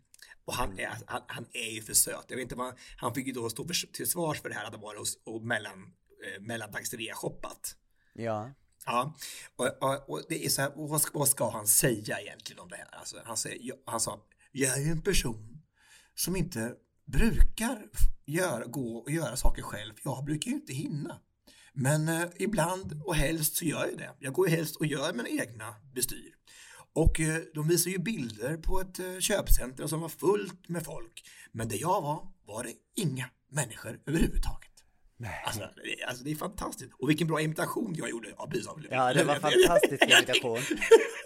och 0.46 0.54
han 0.54 0.80
är, 0.80 0.98
han, 1.06 1.22
han 1.28 1.46
är 1.54 1.72
ju 1.72 1.82
för 1.82 1.94
söt. 1.94 2.26
Jag 2.28 2.36
vet 2.36 2.44
inte 2.44 2.56
vad, 2.56 2.74
han 2.98 3.14
fick 3.14 3.28
ju 3.28 3.34
då 3.34 3.50
stå 3.50 3.68
för, 3.68 3.74
till 3.92 4.10
svars 4.10 4.42
för 4.42 4.50
det 4.50 4.56
här 4.56 4.66
att 4.66 4.74
han 4.74 4.82
varit 4.82 5.00
hos, 5.00 5.18
och 5.26 5.42
mellan, 5.42 5.94
eh, 6.26 6.42
mellandagsrea 6.42 7.16
shoppat. 7.16 7.76
Ja. 8.14 8.52
Ja, 8.86 9.16
och, 9.56 9.84
och, 9.84 10.10
och 10.10 10.22
det 10.30 10.46
är 10.46 10.50
så 10.50 10.62
här, 10.62 10.72
vad 10.76 11.02
ska, 11.02 11.20
vad 11.20 11.28
ska 11.28 11.50
han 11.50 11.68
säga 11.68 12.20
egentligen 12.20 12.60
om 12.60 12.70
det 12.70 12.76
här? 12.76 12.88
Alltså, 12.92 13.18
han, 13.26 13.38
säger, 13.38 13.76
han 13.86 14.00
sa, 14.00 14.20
jag 14.52 14.78
är 14.82 14.92
en 14.92 15.02
person 15.02 15.62
som 16.16 16.36
inte 16.36 16.76
brukar 17.06 17.90
gör, 18.32 18.66
gå 18.66 18.98
och 18.98 19.12
göra 19.12 19.36
saker 19.36 19.62
själv. 19.62 19.94
Jag 20.04 20.26
brukar 20.26 20.52
ju 20.52 20.56
inte 20.56 20.74
hinna. 20.74 21.20
Men 21.74 22.10
eh, 22.10 22.28
ibland 22.36 23.02
och 23.06 23.16
helst 23.16 23.56
så 23.56 23.66
gör 23.66 23.86
jag 23.86 23.98
det. 23.98 24.16
Jag 24.20 24.34
går 24.34 24.50
ju 24.50 24.56
helst 24.56 24.76
och 24.76 24.86
gör 24.86 25.14
mina 25.14 25.30
egna 25.30 25.76
bestyr. 25.94 26.36
Och 26.94 27.20
eh, 27.20 27.42
de 27.54 27.68
visar 27.68 27.92
ju 27.92 27.98
bilder 27.98 28.58
på 28.58 28.82
ett 28.82 29.00
eh, 29.00 29.20
köpcenter 29.20 29.88
som 29.88 30.02
var 30.02 30.10
fullt 30.10 30.70
med 30.70 30.86
folk. 30.86 31.24
Men 31.52 31.68
där 31.68 31.78
jag 31.82 32.02
var, 32.02 32.28
var 32.46 32.64
det 32.64 32.74
inga 32.96 33.26
människor 33.50 34.00
överhuvudtaget. 34.06 34.71
Alltså, 35.46 35.60
det, 35.60 36.04
alltså 36.06 36.24
det 36.24 36.32
är 36.32 36.36
fantastiskt. 36.36 36.92
Och 37.00 37.10
vilken 37.10 37.28
bra 37.28 37.42
imitation 37.42 37.96
jag 37.98 38.10
gjorde 38.10 38.34
av 38.38 38.50
Bysav 38.50 38.84
Ja, 38.92 39.14
det 39.14 39.24
var 39.24 39.36
fantastisk 39.36 40.04
imitation. 40.20 40.60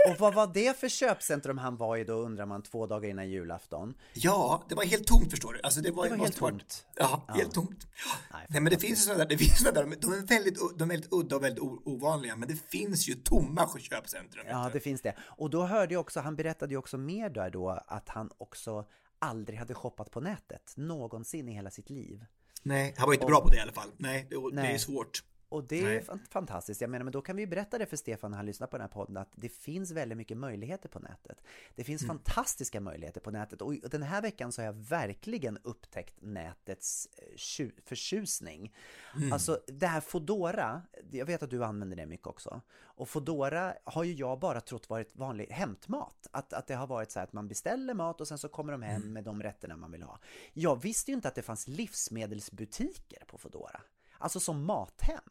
Och 0.10 0.20
vad 0.20 0.34
var 0.34 0.48
det 0.54 0.80
för 0.80 0.90
köpcentrum 0.90 1.58
han 1.58 1.78
var 1.78 1.98
i 1.98 2.04
då 2.04 2.14
undrar 2.14 2.46
man 2.46 2.62
två 2.64 2.88
dagar 2.88 3.10
innan 3.10 3.30
julafton? 3.30 3.94
Ja, 4.14 4.66
det 4.70 4.76
var 4.76 4.84
helt 4.84 5.08
tomt 5.08 5.32
förstår 5.32 5.54
du. 5.54 5.60
Alltså 5.64 5.82
det 5.82 5.92
var, 5.92 6.04
Det 6.04 6.10
var 6.10 6.18
helt 6.18 6.38
tomt. 6.38 6.86
Ja, 6.96 7.26
Ja. 7.28 7.34
helt 7.34 7.54
tomt. 7.54 7.88
Nej, 8.34 8.46
Nej, 8.50 8.62
men 8.62 8.70
det 8.74 8.80
finns 8.80 9.00
ju 9.00 9.04
sådana 9.04 9.18
där, 9.24 9.30
det 9.30 9.38
finns 9.38 9.60
sådana 9.60 9.82
där, 9.90 9.98
de 10.02 10.14
är 10.14 10.28
väldigt, 10.28 10.60
de 10.78 10.84
är 10.84 10.94
väldigt 10.94 11.14
udda 11.14 11.36
och 11.36 11.44
väldigt 11.44 11.64
ovanliga, 11.86 12.36
men 12.36 12.48
det 12.50 12.56
finns 12.70 13.10
ju 13.10 13.14
tomma 13.14 13.70
köpcentrum. 13.80 14.46
Ja, 14.50 14.70
det 14.74 14.80
finns 14.80 15.02
det. 15.02 15.16
Och 15.20 15.50
då 15.50 15.66
hörde 15.66 15.94
jag 15.94 16.02
också, 16.02 16.20
han 16.20 16.36
berättade 16.36 16.74
ju 16.74 16.78
också 16.78 16.98
mer 16.98 17.30
där 17.30 17.50
då 17.50 17.70
att 17.88 18.10
han 18.10 18.30
också 18.38 18.86
aldrig 19.20 19.60
hade 19.60 19.74
shoppat 19.74 20.12
på 20.12 20.22
nätet 20.22 20.74
någonsin 20.78 21.50
i 21.50 21.54
hela 21.54 21.70
sitt 21.72 21.90
liv. 21.90 22.26
Nej, 22.66 22.94
han 22.98 23.08
var 23.08 23.14
inte 23.14 23.26
bra 23.26 23.42
på 23.42 23.50
det 23.50 23.58
i 23.58 23.60
alla 23.60 23.72
fall. 23.72 23.90
Nej, 23.98 24.28
det, 24.30 24.36
det 24.36 24.62
är 24.62 24.64
Nej. 24.64 24.80
svårt. 24.80 25.24
Och 25.50 25.64
det 25.64 25.80
är 25.80 25.84
Nej. 25.84 26.04
fan- 26.04 26.20
fantastiskt. 26.30 26.82
Jag 26.82 26.90
menar, 26.90 27.04
men 27.04 27.12
då 27.12 27.22
kan 27.22 27.36
vi 27.36 27.48
berätta 27.48 27.78
det 27.78 27.86
för 27.86 27.98
Stefan 27.98 28.32
när 28.32 28.38
han 28.38 28.46
lyssnar 28.46 28.68
på 28.68 28.78
den 28.78 28.82
här 28.82 28.94
podden 28.94 29.18
att 29.18 29.32
det 29.36 29.50
finns 29.50 29.92
väldigt 29.92 30.18
mycket 30.18 30.38
möjligheter 30.38 30.90
på 30.90 31.00
nätet. 31.00 31.42
Det 31.76 31.84
finns 31.84 32.04
Mm. 32.04 32.18
fantastiska 32.18 32.80
möjligheter 32.82 33.22
på 33.22 33.32
nätet 33.32 33.62
och 33.62 33.74
den 33.74 34.04
här 34.04 34.22
veckan 34.22 34.52
så 34.52 34.62
har 34.62 34.66
jag 34.66 34.74
verkligen 34.74 35.58
upptäckt 35.64 36.16
nätets 36.22 37.10
eh, 37.18 37.36
tju- 37.36 37.82
förtjusning. 37.86 38.74
Mm. 39.16 39.34
Alltså 39.34 39.60
det 39.68 39.88
här 39.88 40.02
Fodora, 40.02 40.82
jag 41.12 41.26
vet 41.26 41.44
att 41.44 41.50
du 41.50 41.64
använder 41.64 41.98
det 41.98 42.06
mycket 42.06 42.28
också. 42.28 42.62
Och 42.98 43.10
Fodora 43.10 43.74
har 43.84 44.04
ju 44.04 44.14
jag 44.14 44.40
bara 44.40 44.62
trott 44.62 44.90
varit 44.90 45.16
vanlig 45.16 45.48
hämtmat. 45.50 46.28
Att, 46.32 46.54
att 46.54 46.68
det 46.68 46.76
har 46.76 46.88
varit 46.88 47.12
så 47.12 47.20
här 47.20 47.24
att 47.24 47.34
man 47.34 47.48
beställer 47.48 47.94
mat 47.94 48.22
och 48.22 48.28
sen 48.28 48.38
så 48.38 48.48
kommer 48.50 48.72
de 48.72 48.82
hem 48.82 49.02
Mm. 49.02 49.14
med 49.14 49.24
de 49.24 49.44
rätterna 49.44 49.78
man 49.78 49.92
vill 49.92 50.04
ha. 50.04 50.20
Jag 50.54 50.82
visste 50.82 51.12
ju 51.12 51.16
inte 51.16 51.28
att 51.28 51.36
det 51.36 51.42
fanns 51.42 51.68
livsmedelsbutiker 51.68 53.24
på 53.28 53.38
Fodora. 53.38 53.82
Alltså 54.26 54.40
som 54.40 54.66
mathem. 54.66 55.30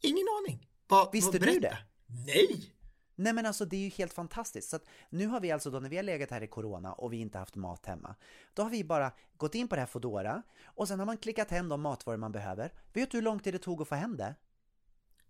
Ingen 0.00 0.26
aning. 0.38 0.68
Vad, 0.88 1.12
Visste 1.12 1.38
vad, 1.38 1.48
du 1.48 1.60
det? 1.60 1.78
Nej! 2.26 2.74
Nej 3.14 3.32
men 3.32 3.46
alltså 3.46 3.64
det 3.64 3.76
är 3.76 3.80
ju 3.80 3.88
helt 3.88 4.12
fantastiskt. 4.12 4.70
Så 4.70 4.76
att 4.76 4.84
nu 5.10 5.26
har 5.26 5.40
vi 5.40 5.50
alltså 5.50 5.70
då 5.70 5.80
när 5.80 5.88
vi 5.88 5.96
har 5.96 6.02
legat 6.02 6.30
här 6.30 6.42
i 6.42 6.46
Corona 6.46 6.92
och 6.92 7.12
vi 7.12 7.16
inte 7.16 7.38
haft 7.38 7.56
mat 7.56 7.86
hemma. 7.86 8.14
Då 8.54 8.62
har 8.62 8.70
vi 8.70 8.84
bara 8.84 9.12
gått 9.36 9.54
in 9.54 9.68
på 9.68 9.74
det 9.74 9.80
här 9.80 9.86
Foodora 9.86 10.42
och 10.64 10.88
sen 10.88 10.98
har 10.98 11.06
man 11.06 11.16
klickat 11.16 11.50
hem 11.50 11.68
de 11.68 11.80
matvaror 11.80 12.16
man 12.16 12.32
behöver. 12.32 12.72
Vet 12.92 13.10
du 13.10 13.16
hur 13.16 13.22
lång 13.22 13.38
tid 13.38 13.54
det 13.54 13.58
tog 13.58 13.82
att 13.82 13.88
få 13.88 13.94
hem 13.94 14.16
det? 14.16 14.34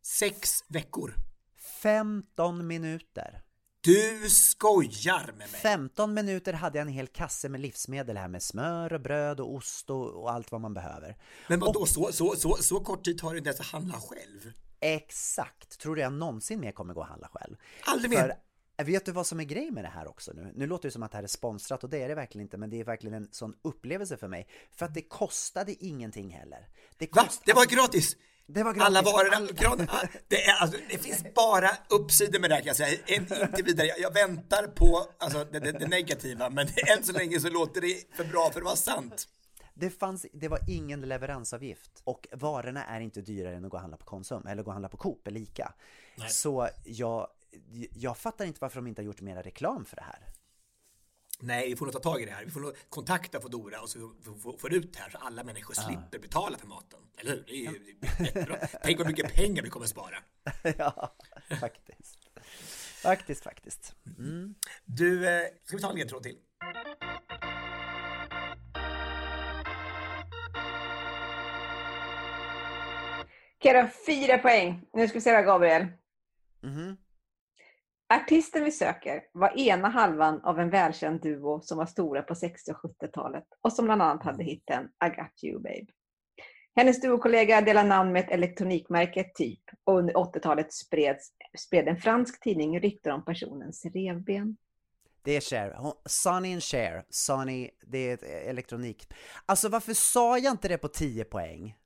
Sex 0.02 0.50
veckor. 0.68 1.14
15 1.82 2.66
minuter! 2.66 3.42
Du 3.86 4.30
skojar 4.30 5.26
med 5.26 5.36
mig. 5.38 5.60
15 5.62 6.14
minuter 6.14 6.52
hade 6.52 6.78
jag 6.78 6.86
en 6.86 6.92
hel 6.92 7.06
kasse 7.06 7.48
med 7.48 7.60
livsmedel 7.60 8.16
här 8.16 8.28
med 8.28 8.42
smör 8.42 8.92
och 8.92 9.00
bröd 9.00 9.40
och 9.40 9.54
ost 9.54 9.90
och, 9.90 10.22
och 10.22 10.32
allt 10.32 10.52
vad 10.52 10.60
man 10.60 10.74
behöver. 10.74 11.16
Men 11.48 11.60
vadå, 11.60 11.86
så, 11.86 12.12
så, 12.12 12.36
så, 12.36 12.56
så 12.60 12.80
kort 12.80 13.04
tid 13.04 13.18
tar 13.18 13.32
det 13.32 13.38
inte 13.38 13.48
ens 13.48 13.60
att 13.60 13.66
handla 13.66 13.94
själv? 13.94 14.52
Exakt! 14.80 15.78
Tror 15.78 15.94
du 15.96 16.00
jag 16.02 16.12
någonsin 16.12 16.60
mer 16.60 16.72
kommer 16.72 16.94
gå 16.94 17.00
och 17.00 17.06
handla 17.06 17.28
själv? 17.32 17.56
Aldrig 17.84 18.10
mer. 18.10 18.36
För, 18.76 18.84
vet 18.84 19.04
du 19.04 19.12
vad 19.12 19.26
som 19.26 19.40
är 19.40 19.44
grejen 19.44 19.74
med 19.74 19.84
det 19.84 19.88
här 19.88 20.08
också 20.08 20.32
nu? 20.32 20.52
Nu 20.54 20.66
låter 20.66 20.88
det 20.88 20.92
som 20.92 21.02
att 21.02 21.10
det 21.10 21.16
här 21.18 21.24
är 21.24 21.28
sponsrat 21.28 21.84
och 21.84 21.90
det 21.90 22.02
är 22.02 22.08
det 22.08 22.14
verkligen 22.14 22.42
inte, 22.46 22.58
men 22.58 22.70
det 22.70 22.80
är 22.80 22.84
verkligen 22.84 23.14
en 23.22 23.28
sån 23.32 23.54
upplevelse 23.62 24.16
för 24.16 24.28
mig. 24.28 24.48
För 24.72 24.86
att 24.86 24.94
det 24.94 25.02
kostade 25.02 25.84
ingenting 25.84 26.30
heller. 26.30 26.68
Det, 26.96 27.14
Va? 27.14 27.22
kost- 27.22 27.42
Det 27.44 27.52
var 27.52 27.60
alltså, 27.60 27.76
gratis? 27.76 28.16
Det 28.48 28.62
var 28.62 28.72
gratis. 28.72 28.86
Alla 28.86 29.02
varor, 29.02 29.34
All- 29.34 29.52
gratis. 29.52 29.86
Det, 30.28 30.44
är, 30.44 30.62
alltså, 30.62 30.78
det 30.90 30.98
finns 30.98 31.34
bara 31.34 31.70
uppsidor 31.90 32.40
med 32.40 32.50
det 32.50 32.54
här 32.54 32.60
kan 32.60 32.66
jag 32.66 32.76
säga. 32.76 32.98
En, 33.06 33.22
inte 33.22 33.62
vidare. 33.62 33.86
Jag, 33.86 34.00
jag 34.00 34.14
väntar 34.14 34.66
på 34.66 35.06
alltså, 35.18 35.44
det, 35.44 35.58
det, 35.58 35.72
det 35.72 35.86
negativa, 35.86 36.50
men 36.50 36.66
än 36.96 37.04
så 37.04 37.12
länge 37.12 37.40
så 37.40 37.50
låter 37.50 37.80
det 37.80 38.16
för 38.16 38.24
bra 38.24 38.50
för 38.50 38.60
att 38.60 38.64
vara 38.64 38.76
sant. 38.76 39.28
Det, 39.74 39.90
fanns, 39.90 40.26
det 40.32 40.48
var 40.48 40.58
ingen 40.68 41.00
leveransavgift 41.00 41.90
och 42.04 42.28
varorna 42.32 42.84
är 42.84 43.00
inte 43.00 43.20
dyrare 43.20 43.56
än 43.56 43.64
att 43.64 43.70
gå 43.70 43.76
och 43.76 43.80
handla 43.80 43.96
på 43.96 44.04
Konsum 44.04 44.46
eller 44.46 44.62
gå 44.62 44.66
och 44.66 44.72
handla 44.72 44.88
på 44.88 44.96
Coop 44.96 45.26
eller 45.26 45.40
Ica. 45.40 45.72
Så 46.28 46.68
jag, 46.84 47.28
jag 47.94 48.16
fattar 48.16 48.44
inte 48.44 48.58
varför 48.60 48.76
de 48.76 48.86
inte 48.86 49.02
har 49.02 49.06
gjort 49.06 49.20
mera 49.20 49.42
reklam 49.42 49.84
för 49.84 49.96
det 49.96 50.02
här. 50.02 50.18
Nej, 51.38 51.68
vi 51.68 51.76
får 51.76 51.86
nog 51.86 51.92
ta 51.92 51.98
tag 52.00 52.22
i 52.22 52.24
det 52.24 52.30
här. 52.32 52.44
Vi 52.44 52.50
får 52.50 52.60
nog 52.60 52.72
kontakta 52.88 53.40
Foodora 53.40 53.80
och 53.80 53.88
så 53.90 53.98
få- 54.24 54.34
få- 54.38 54.58
få 54.58 54.68
ut 54.68 54.92
det 54.92 54.98
här 54.98 55.10
så 55.10 55.18
alla 55.18 55.44
människor 55.44 55.74
slipper 55.74 56.18
betala 56.18 56.58
för 56.58 56.66
maten. 56.66 56.98
Eller 57.18 57.30
hur? 57.30 57.44
Det 57.46 57.52
är 57.52 57.56
ju 57.72 57.96
jättebra. 58.24 58.56
Tänk 58.82 58.98
vad 58.98 59.06
mycket 59.06 59.34
pengar 59.34 59.62
vi 59.62 59.68
kommer 59.70 59.86
spara. 59.86 60.16
ja, 60.78 61.16
faktiskt. 61.60 62.16
Faktiskt, 63.02 63.42
faktiskt. 63.44 63.94
Mm. 64.18 64.54
Du, 64.84 65.28
eh, 65.28 65.42
ska 65.64 65.76
vi 65.76 65.82
ta 65.82 65.90
en 65.90 65.96
ledtråd 65.96 66.22
till? 66.22 66.36
Okej 73.58 73.72
då, 73.82 73.88
fyra 74.06 74.38
poäng. 74.38 74.82
Nu 74.92 75.08
ska 75.08 75.14
vi 75.18 75.20
se 75.20 75.32
vad 75.32 75.44
Gabriel. 75.44 75.86
Mhm. 76.62 76.96
Artisten 78.14 78.64
vi 78.64 78.72
söker 78.72 79.22
var 79.32 79.58
ena 79.58 79.88
halvan 79.88 80.40
av 80.40 80.60
en 80.60 80.70
välkänd 80.70 81.22
duo 81.22 81.60
som 81.60 81.78
var 81.78 81.86
stora 81.86 82.22
på 82.22 82.34
60 82.34 82.72
och 82.72 82.76
70-talet 82.76 83.44
och 83.60 83.72
som 83.72 83.84
bland 83.84 84.02
annat 84.02 84.24
hade 84.24 84.44
hitten 84.44 84.84
I 84.84 85.08
got 85.08 85.44
you 85.44 85.58
babe. 85.58 85.86
Hennes 86.76 87.00
duokollega 87.00 87.60
delar 87.60 87.84
namn 87.84 88.12
med 88.12 88.24
ett 88.24 88.30
elektronikmärke 88.30 89.24
Typ 89.34 89.62
och 89.84 89.98
under 89.98 90.14
80-talet 90.14 90.72
spred 91.58 91.88
en 91.88 91.96
fransk 91.96 92.42
tidning 92.42 92.80
rykten 92.80 93.12
om 93.12 93.24
personens 93.24 93.84
revben. 93.84 94.56
Det 95.22 95.36
är 95.36 95.40
Cher. 95.40 95.76
Sonny 96.04 96.52
and 96.52 96.62
Cher. 96.62 97.04
Sonny, 97.10 97.70
det 97.86 97.98
är 97.98 98.14
ett 98.14 98.22
elektronik. 98.22 99.12
Alltså 99.46 99.68
varför 99.68 99.94
sa 99.94 100.38
jag 100.38 100.52
inte 100.52 100.68
det 100.68 100.78
på 100.78 100.88
10 100.88 101.24
poäng? 101.24 101.76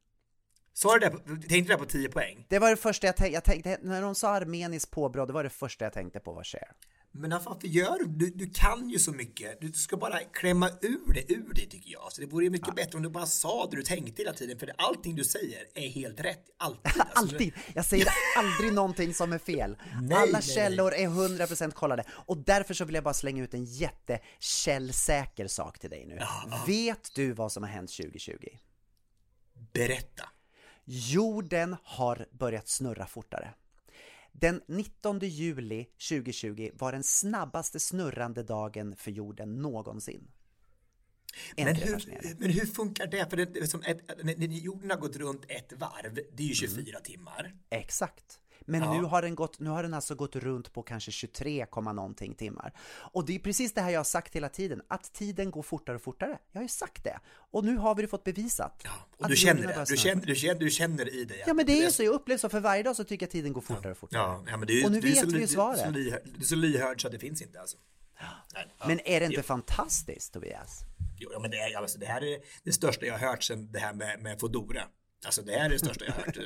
Sa 0.83 0.99
du 0.99 1.09
det? 1.09 1.49
Tänkte 1.49 1.72
du 1.72 1.78
på 1.78 1.85
10 1.85 2.09
poäng? 2.09 2.47
Det 2.49 2.59
var 2.59 2.70
det 2.70 2.76
första 2.76 3.07
jag 3.07 3.16
tänkte, 3.16 3.35
jag 3.35 3.45
tänkte 3.45 3.78
när 3.83 4.03
hon 4.03 4.14
sa 4.14 4.28
armeniskt 4.28 4.91
påbrå, 4.91 5.26
det 5.26 5.33
var 5.33 5.45
det 5.45 5.51
första 5.51 5.85
jag 5.85 5.93
tänkte 5.93 6.20
på 6.20 6.33
var 6.33 6.45
Cher. 6.45 6.72
Men 7.12 7.31
varför 7.31 7.68
gör 7.68 7.99
du? 7.99 8.05
du? 8.07 8.31
Du 8.31 8.51
kan 8.55 8.91
ju 8.91 8.99
så 8.99 9.12
mycket. 9.12 9.61
Du 9.61 9.72
ska 9.72 9.97
bara 9.97 10.18
klämma 10.18 10.68
ur 10.68 11.12
det 11.14 11.33
ur 11.33 11.55
dig 11.55 11.68
tycker 11.68 11.93
jag. 11.93 12.12
Så 12.12 12.20
det 12.20 12.26
vore 12.26 12.45
ju 12.45 12.51
mycket 12.51 12.74
bättre 12.74 12.97
om 12.97 13.03
du 13.03 13.09
bara 13.09 13.26
sa 13.26 13.66
det 13.70 13.76
du 13.76 13.83
tänkte 13.83 14.22
hela 14.22 14.33
tiden. 14.33 14.59
För 14.59 14.72
allting 14.78 15.16
du 15.16 15.24
säger 15.24 15.59
är 15.74 15.89
helt 15.89 16.20
rätt. 16.20 16.45
Alltid. 16.59 16.93
Alltså, 17.14 17.35
Alltid! 17.35 17.53
Jag 17.74 17.85
säger 17.85 18.09
aldrig 18.37 18.72
någonting 18.72 19.14
som 19.14 19.33
är 19.33 19.39
fel. 19.39 19.76
Nej, 20.03 20.18
Alla 20.18 20.33
nej, 20.33 20.43
källor 20.43 20.95
är 20.95 21.09
100% 21.09 21.70
kollade. 21.70 22.05
Och 22.11 22.37
därför 22.37 22.74
så 22.74 22.85
vill 22.85 22.95
jag 22.95 23.05
bara 23.05 23.14
slänga 23.14 23.43
ut 23.43 23.55
en 23.55 23.64
jättekällsäker 23.64 25.47
sak 25.47 25.78
till 25.78 25.91
dig 25.91 26.07
nu. 26.07 26.18
Vet 26.66 27.14
du 27.14 27.33
vad 27.33 27.53
som 27.53 27.62
har 27.62 27.70
hänt 27.70 27.91
2020? 27.97 28.35
Berätta. 29.72 30.28
Jorden 30.93 31.76
har 31.82 32.26
börjat 32.30 32.68
snurra 32.68 33.07
fortare. 33.07 33.55
Den 34.32 34.62
19 34.66 35.18
juli 35.18 35.84
2020 36.09 36.70
var 36.74 36.93
den 36.93 37.03
snabbaste 37.03 37.80
snurrande 37.80 38.43
dagen 38.43 38.97
för 38.97 39.11
jorden 39.11 39.62
någonsin. 39.62 40.30
Men 41.57 41.76
hur, 41.76 42.36
men 42.38 42.51
hur 42.51 42.66
funkar 42.66 43.07
det? 43.07 43.30
För 43.30 43.36
det, 43.36 43.66
som 43.66 43.82
ett, 43.82 44.01
när 44.24 44.47
jorden 44.47 44.91
har 44.91 44.97
gått 44.97 45.16
runt 45.16 45.45
ett 45.49 45.72
varv, 45.72 46.14
det 46.32 46.43
är 46.43 46.47
ju 46.47 46.55
24 46.55 47.01
timmar. 47.01 47.55
Exakt. 47.70 48.41
Men 48.71 48.83
Ja. 48.83 48.93
nu, 48.93 49.03
har 49.03 49.23
den 49.23 49.35
gått, 49.35 49.59
nu 49.61 49.71
har 49.71 49.83
den 49.83 49.95
alltså 49.95 50.14
gått 50.14 50.37
runt 50.37 50.73
på 50.73 50.83
kanske 50.83 51.11
23, 51.11 51.66
komma 51.71 51.93
någonting 51.93 52.35
timmar. 52.35 52.73
Och 53.12 53.27
det 53.27 53.35
är 53.35 53.39
precis 53.39 53.75
det 53.75 53.81
här 53.81 53.91
jag 53.91 53.99
har 53.99 54.05
sagt 54.05 54.37
hela 54.37 54.49
tiden, 54.49 54.83
att 54.89 55.12
tiden 55.12 55.51
går 55.51 55.62
fortare 55.62 55.97
och 55.97 56.03
fortare. 56.03 56.39
Jag 56.53 56.59
har 56.59 56.62
ju 56.62 56.68
sagt 56.68 57.05
det. 57.05 57.18
Och 57.51 57.64
nu 57.64 57.77
har 57.77 57.95
vi 57.95 58.03
det 58.03 58.09
fått 58.09 58.25
bevisat. 58.25 58.85
Och 59.16 59.25
att 59.25 59.31
du 59.31 59.37
känner 59.37 59.66
det. 59.66 59.85
Du 59.89 59.97
känner, 59.97 60.27
du, 60.27 60.35
känner, 60.35 60.61
du 60.61 60.71
känner 60.71 61.14
i 61.14 61.25
dig. 61.25 61.45
Ja 61.47 61.55
men 61.55 61.66
det 61.66 61.73
är 61.73 61.85
ju 61.85 61.91
så, 61.91 62.03
jag 62.03 62.14
upplever 62.14 62.39
så, 62.39 62.49
för 62.49 62.61
varje 62.61 62.83
dag 62.83 62.97
så 62.97 63.05
tycker 63.05 63.27
jag 63.27 63.31
tiden 63.31 63.53
går 63.53 63.61
fortare 63.61 63.93
och 63.93 63.99
fortare. 63.99 64.21
Ja, 64.23 64.45
ja 64.51 64.57
men 64.57 64.66
det 64.66 64.81
är, 64.81 64.85
och 64.85 64.93
nu 64.93 65.01
vet 65.01 65.25
vi 65.25 65.41
ju 65.41 65.47
svaret. 65.47 65.95
Du 65.95 66.09
är 66.09 66.45
så 66.45 66.55
lyhörd 66.55 67.03
så 67.03 67.07
att 67.09 67.12
det 67.12 67.18
finns 67.18 67.43
inte 67.43 67.61
alltså. 67.61 67.77
Nej, 68.55 68.66
ja. 68.79 68.87
Men 68.89 69.01
är 69.05 69.21
det 69.21 69.27
inte 69.27 69.37
Jo. 69.37 69.43
fantastiskt 69.43 70.33
Tobias? 70.33 70.81
Jo, 71.18 71.31
ja, 71.33 71.39
men 71.39 71.51
det, 71.51 71.57
är, 71.57 71.77
alltså, 71.79 71.99
det 71.99 72.07
här 72.07 72.25
är 72.25 72.39
det 72.62 72.73
största 72.73 73.07
jag 73.07 73.18
har 73.18 73.29
hört 73.29 73.43
sedan 73.43 73.73
det 73.73 73.79
här 73.79 73.93
med, 73.95 74.23
med 74.23 74.41
Foodora. 74.41 74.83
Alltså 75.25 75.43
det 75.43 75.53
här 75.53 75.64
är 75.64 75.68
det 75.68 75.79
största 75.79 76.05
jag 76.05 76.12
hört. 76.12 76.37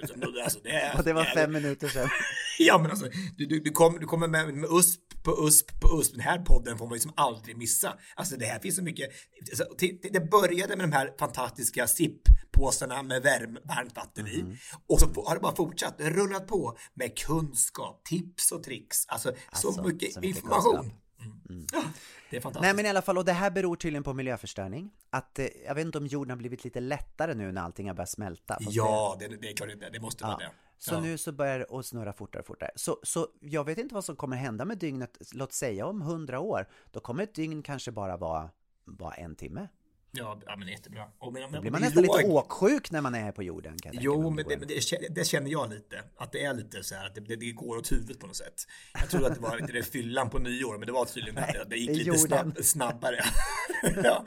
Alltså, 0.44 0.58
det, 0.62 0.70
är, 0.70 0.98
Och 0.98 1.04
det 1.04 1.12
var 1.12 1.24
fem 1.24 1.52
minuter 1.52 1.88
sedan. 1.88 2.08
Ja 2.58 2.78
men 2.78 2.90
alltså, 2.90 3.06
du, 3.36 3.46
du, 3.46 3.60
du, 3.60 3.70
kommer, 3.70 3.98
du 3.98 4.06
kommer 4.06 4.28
med, 4.28 4.54
med 4.54 4.70
USP 4.70 5.00
på 5.24 5.46
USP 5.46 5.80
på 5.80 6.00
USP. 6.00 6.12
Den 6.12 6.20
här 6.20 6.38
podden 6.38 6.78
får 6.78 6.86
man 6.86 6.92
liksom 6.94 7.12
aldrig 7.16 7.56
missa. 7.56 7.98
Alltså 8.16 8.36
det 8.36 8.46
här 8.46 8.58
finns 8.58 8.76
så 8.76 8.82
mycket. 8.82 9.10
Alltså, 9.50 9.64
det 10.12 10.30
började 10.30 10.76
med 10.76 10.88
de 10.88 10.92
här 10.92 11.10
fantastiska 11.18 11.86
SIP-påsarna 11.86 13.02
med 13.02 13.22
värm, 13.22 13.58
varmt 13.64 13.96
vatten 13.96 14.26
i. 14.26 14.40
Mm. 14.40 14.56
Och 14.88 15.00
så 15.00 15.06
har 15.26 15.34
det 15.34 15.40
bara 15.40 15.56
fortsatt, 15.56 15.98
det 15.98 16.10
rullat 16.10 16.46
på 16.46 16.78
med 16.94 17.18
kunskap, 17.18 18.04
tips 18.04 18.52
och 18.52 18.62
tricks. 18.62 19.06
Alltså, 19.06 19.32
Alltså, 19.50 19.72
så 19.72 19.82
mycket 19.82 20.12
så 20.12 20.20
mycket 20.20 20.36
information. 20.36 20.76
kunskap. 20.76 21.03
Mm. 21.48 21.66
Ja, 21.72 21.82
det 22.30 22.36
är 22.36 22.40
fantastiskt. 22.40 22.62
Nej 22.62 22.74
men 22.74 22.86
i 22.86 22.88
alla 22.88 23.02
fall, 23.02 23.18
och 23.18 23.24
det 23.24 23.32
här 23.32 23.50
beror 23.50 23.76
tydligen 23.76 24.02
på 24.02 24.12
miljöförstöring. 24.14 24.90
Att, 25.10 25.38
eh, 25.38 25.46
jag 25.66 25.74
vet 25.74 25.84
inte 25.86 25.98
om 25.98 26.06
jorden 26.06 26.30
har 26.30 26.36
blivit 26.36 26.64
lite 26.64 26.80
lättare 26.80 27.34
nu 27.34 27.52
när 27.52 27.62
allting 27.62 27.86
har 27.88 27.94
börjat 27.94 28.10
smälta. 28.10 28.54
fast 28.54 28.76
Ja, 28.76 29.16
det, 29.20 29.28
det 29.28 29.50
är 29.50 29.56
klart 29.56 29.70
det, 29.80 29.90
det 29.90 30.00
måste 30.00 30.24
vara 30.24 30.36
det. 30.36 30.50
Så 30.78 30.94
Ja. 30.94 31.00
nu 31.00 31.18
så 31.18 31.32
börjar 31.32 31.58
det 31.58 31.66
att 31.78 31.86
snurra 31.86 32.12
fortare 32.12 32.40
och 32.40 32.46
fortare. 32.46 32.70
Så, 32.76 32.98
så 33.02 33.28
jag 33.40 33.64
vet 33.64 33.78
inte 33.78 33.94
vad 33.94 34.04
som 34.04 34.16
kommer 34.16 34.36
hända 34.36 34.64
med 34.64 34.78
dygnet, 34.78 35.18
låt 35.32 35.52
säga 35.52 35.86
om 35.86 36.02
hundra 36.02 36.40
år. 36.40 36.68
Då 36.90 37.00
kommer 37.00 37.22
ett 37.22 37.34
dygn 37.34 37.62
kanske 37.62 37.90
bara 37.92 38.16
vara, 38.16 38.50
vara 38.84 39.14
en 39.14 39.34
timme. 39.36 39.68
Ja, 40.16 40.40
ja 40.46 40.56
men 40.56 40.68
jättebra. 40.68 41.04
Och, 41.18 41.32
men, 41.32 41.52
Då 41.52 41.60
blir 41.60 41.70
man 41.70 41.80
nästan 41.80 42.02
lite 42.02 42.24
åksjuk 42.26 42.90
när 42.90 43.00
man 43.00 43.14
är 43.14 43.20
här 43.20 43.32
på 43.32 43.42
jorden. 43.42 43.78
Kan 43.78 43.92
Jo, 44.00 44.30
men 44.30 44.44
det, 44.48 44.54
en- 44.54 44.58
men 44.58 44.68
det, 44.68 45.08
det 45.14 45.24
känner 45.24 45.50
jag 45.50 45.70
lite. 45.70 46.04
Att 46.16 46.32
det 46.32 46.44
är 46.44 46.54
lite 46.54 46.82
så 46.82 46.94
här 46.94 47.06
att 47.06 47.14
det, 47.14 47.36
det, 47.36 47.52
går 47.52 47.76
åt 47.76 47.92
huvudet 47.92 48.18
på 48.20 48.26
något 48.26 48.36
sätt. 48.36 48.54
Jag 49.00 49.10
trodde 49.10 49.26
att 49.26 49.34
det 49.34 49.40
var 49.40 49.58
inte 49.58 49.72
det 49.72 49.82
fyllan 49.82 50.30
på 50.30 50.38
nyår, 50.38 50.78
men 50.78 50.86
det 50.86 50.92
var 50.92 51.04
tydligen 51.04 51.38
att 51.38 51.52
det, 51.52 51.64
det 51.70 51.76
gick 51.76 51.90
lite 52.06 52.18
snabb, 52.18 52.58
snabbare. 52.62 53.20
ja. 54.04 54.26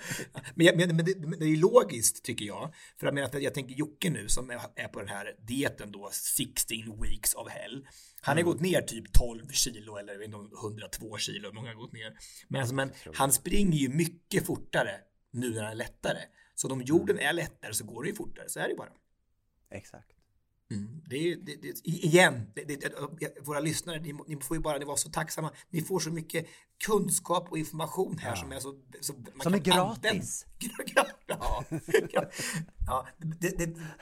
Men, 0.56 0.78
men, 0.78 0.96
men, 0.96 1.06
det, 1.06 1.46
är 1.46 1.58
logiskt 1.58 2.24
tycker 2.24 2.46
jag. 2.46 2.74
För 3.00 3.08
jag 3.08 3.14
menar, 3.14 3.40
jag 3.40 3.54
tänker 3.54 3.76
Jocke 3.76 4.10
nu 4.10 4.28
som 4.28 4.50
är, 4.50 4.88
på 4.88 5.00
den 5.00 5.10
här 5.10 5.36
dieten 5.48 5.92
då, 5.92 6.10
16 6.12 6.78
weeks 7.02 7.34
of 7.34 7.48
hell. 7.50 7.88
Han 8.22 8.38
har 8.38 8.42
Mm. 8.42 8.54
gått 8.54 8.62
ner 8.62 8.82
typ 8.82 9.14
12 9.14 9.50
kilo 9.52 9.98
eller 9.98 10.14
jag 10.14 10.20
vet 10.20 10.26
inte 10.26 10.38
om 10.38 10.52
102 10.64 11.18
kilo, 11.18 11.54
många 11.54 11.68
har 11.70 11.76
gått 11.76 11.94
ner. 11.94 12.14
Men, 12.48 12.62
alltså, 12.62 12.76
men 12.76 12.92
han 13.14 13.32
springer 13.32 13.78
ju 13.78 13.90
mycket 13.90 14.46
fortare 14.46 14.92
nu 15.32 15.54
när 15.54 15.62
han 15.62 15.72
är 15.72 15.76
lättare. 15.76 16.20
Så 16.56 16.74
om 16.74 16.82
jorden 16.82 17.16
Mm. 17.16 17.30
är 17.30 17.34
lättare 17.34 17.74
så 17.74 17.86
går 17.86 18.04
det 18.04 18.10
ju 18.10 18.16
fortare, 18.16 18.50
så 18.50 18.60
är 18.60 18.68
det 18.68 18.76
bara. 18.76 18.90
Exakt. 19.70 20.18
Mm. 20.72 21.02
Det 21.06 21.16
är, 21.16 21.36
det, 21.36 21.56
det, 21.62 21.88
igen, 21.88 22.52
det, 22.54 23.38
våra 23.42 23.60
lyssnare, 23.60 24.00
ni, 24.00 24.14
ni 24.28 24.42
får 24.42 24.58
ju 24.58 24.64
bara 24.64 24.78
ni 24.78 24.86
vara 24.86 24.98
så 24.98 25.10
tacksamma. 25.10 25.52
Ni 25.70 25.82
får 25.82 26.00
så 26.00 26.10
mycket 26.10 26.46
kunskap 26.86 27.52
och 27.52 27.58
information 27.58 28.18
här 28.18 28.36
som 28.36 28.52
är 28.52 28.60
så... 28.60 28.76
så 29.02 29.14
man 29.14 29.42
Som 29.42 29.54
är 29.54 29.58
gratis. 29.58 30.46
ja, 30.96 31.06
ja, 31.28 31.64
ja 32.88 33.08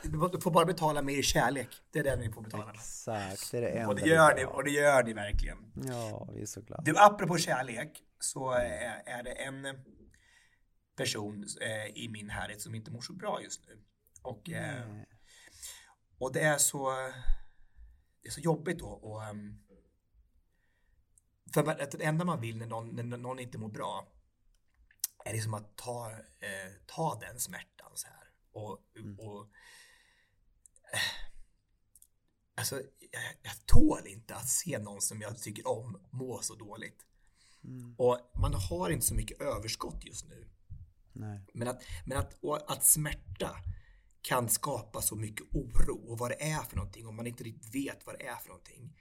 du 0.03 0.41
får 0.41 0.51
bara 0.51 0.65
betala 0.65 1.01
med 1.01 1.15
er 1.15 1.21
kärlek. 1.21 1.67
Det 1.91 1.99
är 1.99 2.03
det 2.03 2.15
ni 2.15 2.32
får 2.32 2.41
betala. 2.41 2.71
Exakt, 2.73 3.51
det 3.51 3.57
är 3.57 3.61
det 3.61 3.69
enda 3.69 3.89
Och 3.89 3.95
det 3.95 4.07
gör 4.07 4.36
ni, 4.36 4.45
och 4.45 4.63
det 4.63 4.71
gör 4.71 5.03
ni 5.03 5.13
verkligen. 5.13 5.57
Ja, 5.88 6.30
vi 6.34 6.41
är 6.41 6.45
så 6.45 6.61
glada. 6.61 6.84
Du, 6.84 6.97
apropå 6.97 7.38
kärlek, 7.38 8.03
så 8.19 8.51
är, 8.51 9.03
är 9.05 9.23
det 9.23 9.32
en 9.32 9.65
person 10.96 11.46
eh, 11.62 11.86
i 11.86 12.10
min 12.10 12.30
härhet 12.30 12.62
som 12.62 12.76
inte 12.76 12.91
mår 12.91 13.02
så 13.02 13.14
bra 13.14 13.41
just 13.41 13.68
nu. 13.68 13.84
Och, 14.22 14.50
eh, 14.50 15.02
och 16.18 16.34
det 16.34 16.41
är 16.41 16.58
så, 16.58 16.91
det 18.22 18.28
är 18.28 18.32
så 18.32 18.41
jobbigt 18.41 18.80
då. 18.80 18.88
Och, 18.88 19.24
ehm, 19.24 19.60
för 21.54 21.82
att 21.82 21.91
det 21.91 22.04
enda 22.04 22.26
man 22.26 22.41
vill 22.41 22.58
när 22.58 22.68
någon, 22.68 22.96
när 22.96 23.18
någon 23.18 23.39
inte 23.39 23.58
mår 23.58 23.70
bra 23.70 24.08
är 25.26 25.34
liksom 25.34 25.54
att 25.54 25.78
ta, 25.78 26.12
eh, 26.39 26.72
ta 26.86 27.20
den 27.20 27.39
smärtan 27.39 27.91
så 27.93 28.08
här. 28.08 28.30
Och, 28.52 28.72
och 29.18 29.52
Alltså, 32.58 32.76
jag, 33.12 33.24
jag 33.41 33.66
tål 33.66 34.08
inte 34.08 34.36
att 34.36 34.50
se 34.50 34.80
någon 34.80 35.02
som 35.02 35.22
jag 35.22 35.41
tycker 35.41 35.68
om 35.68 36.00
må 36.12 36.41
så 36.41 36.56
dåligt. 36.56 37.06
Och 37.98 38.32
man 38.34 38.54
har 38.54 38.89
inte 38.89 39.06
så 39.06 39.16
mycket 39.16 39.41
överskott 39.41 40.06
just 40.06 40.26
nu. 40.26 40.48
Nej. 41.16 41.39
Men 41.53 41.68
att, 41.68 41.84
men 42.05 42.18
att, 42.18 42.39
att 42.68 42.86
smärta 42.86 43.49
kan 44.22 44.49
skapa 44.49 45.01
så 45.01 45.16
mycket 45.16 45.45
oro 45.51 46.11
och 46.11 46.18
vad 46.18 46.32
det 46.32 46.43
är 46.43 46.63
för 46.63 46.76
någonting 46.76 47.07
om 47.07 47.16
man 47.16 47.28
inte 47.28 47.43
riktigt 47.43 47.76
vet 47.76 48.05
vad 48.05 48.20
det 48.20 48.26
är 48.26 48.36
för 48.36 48.47
någonting. 48.47 48.97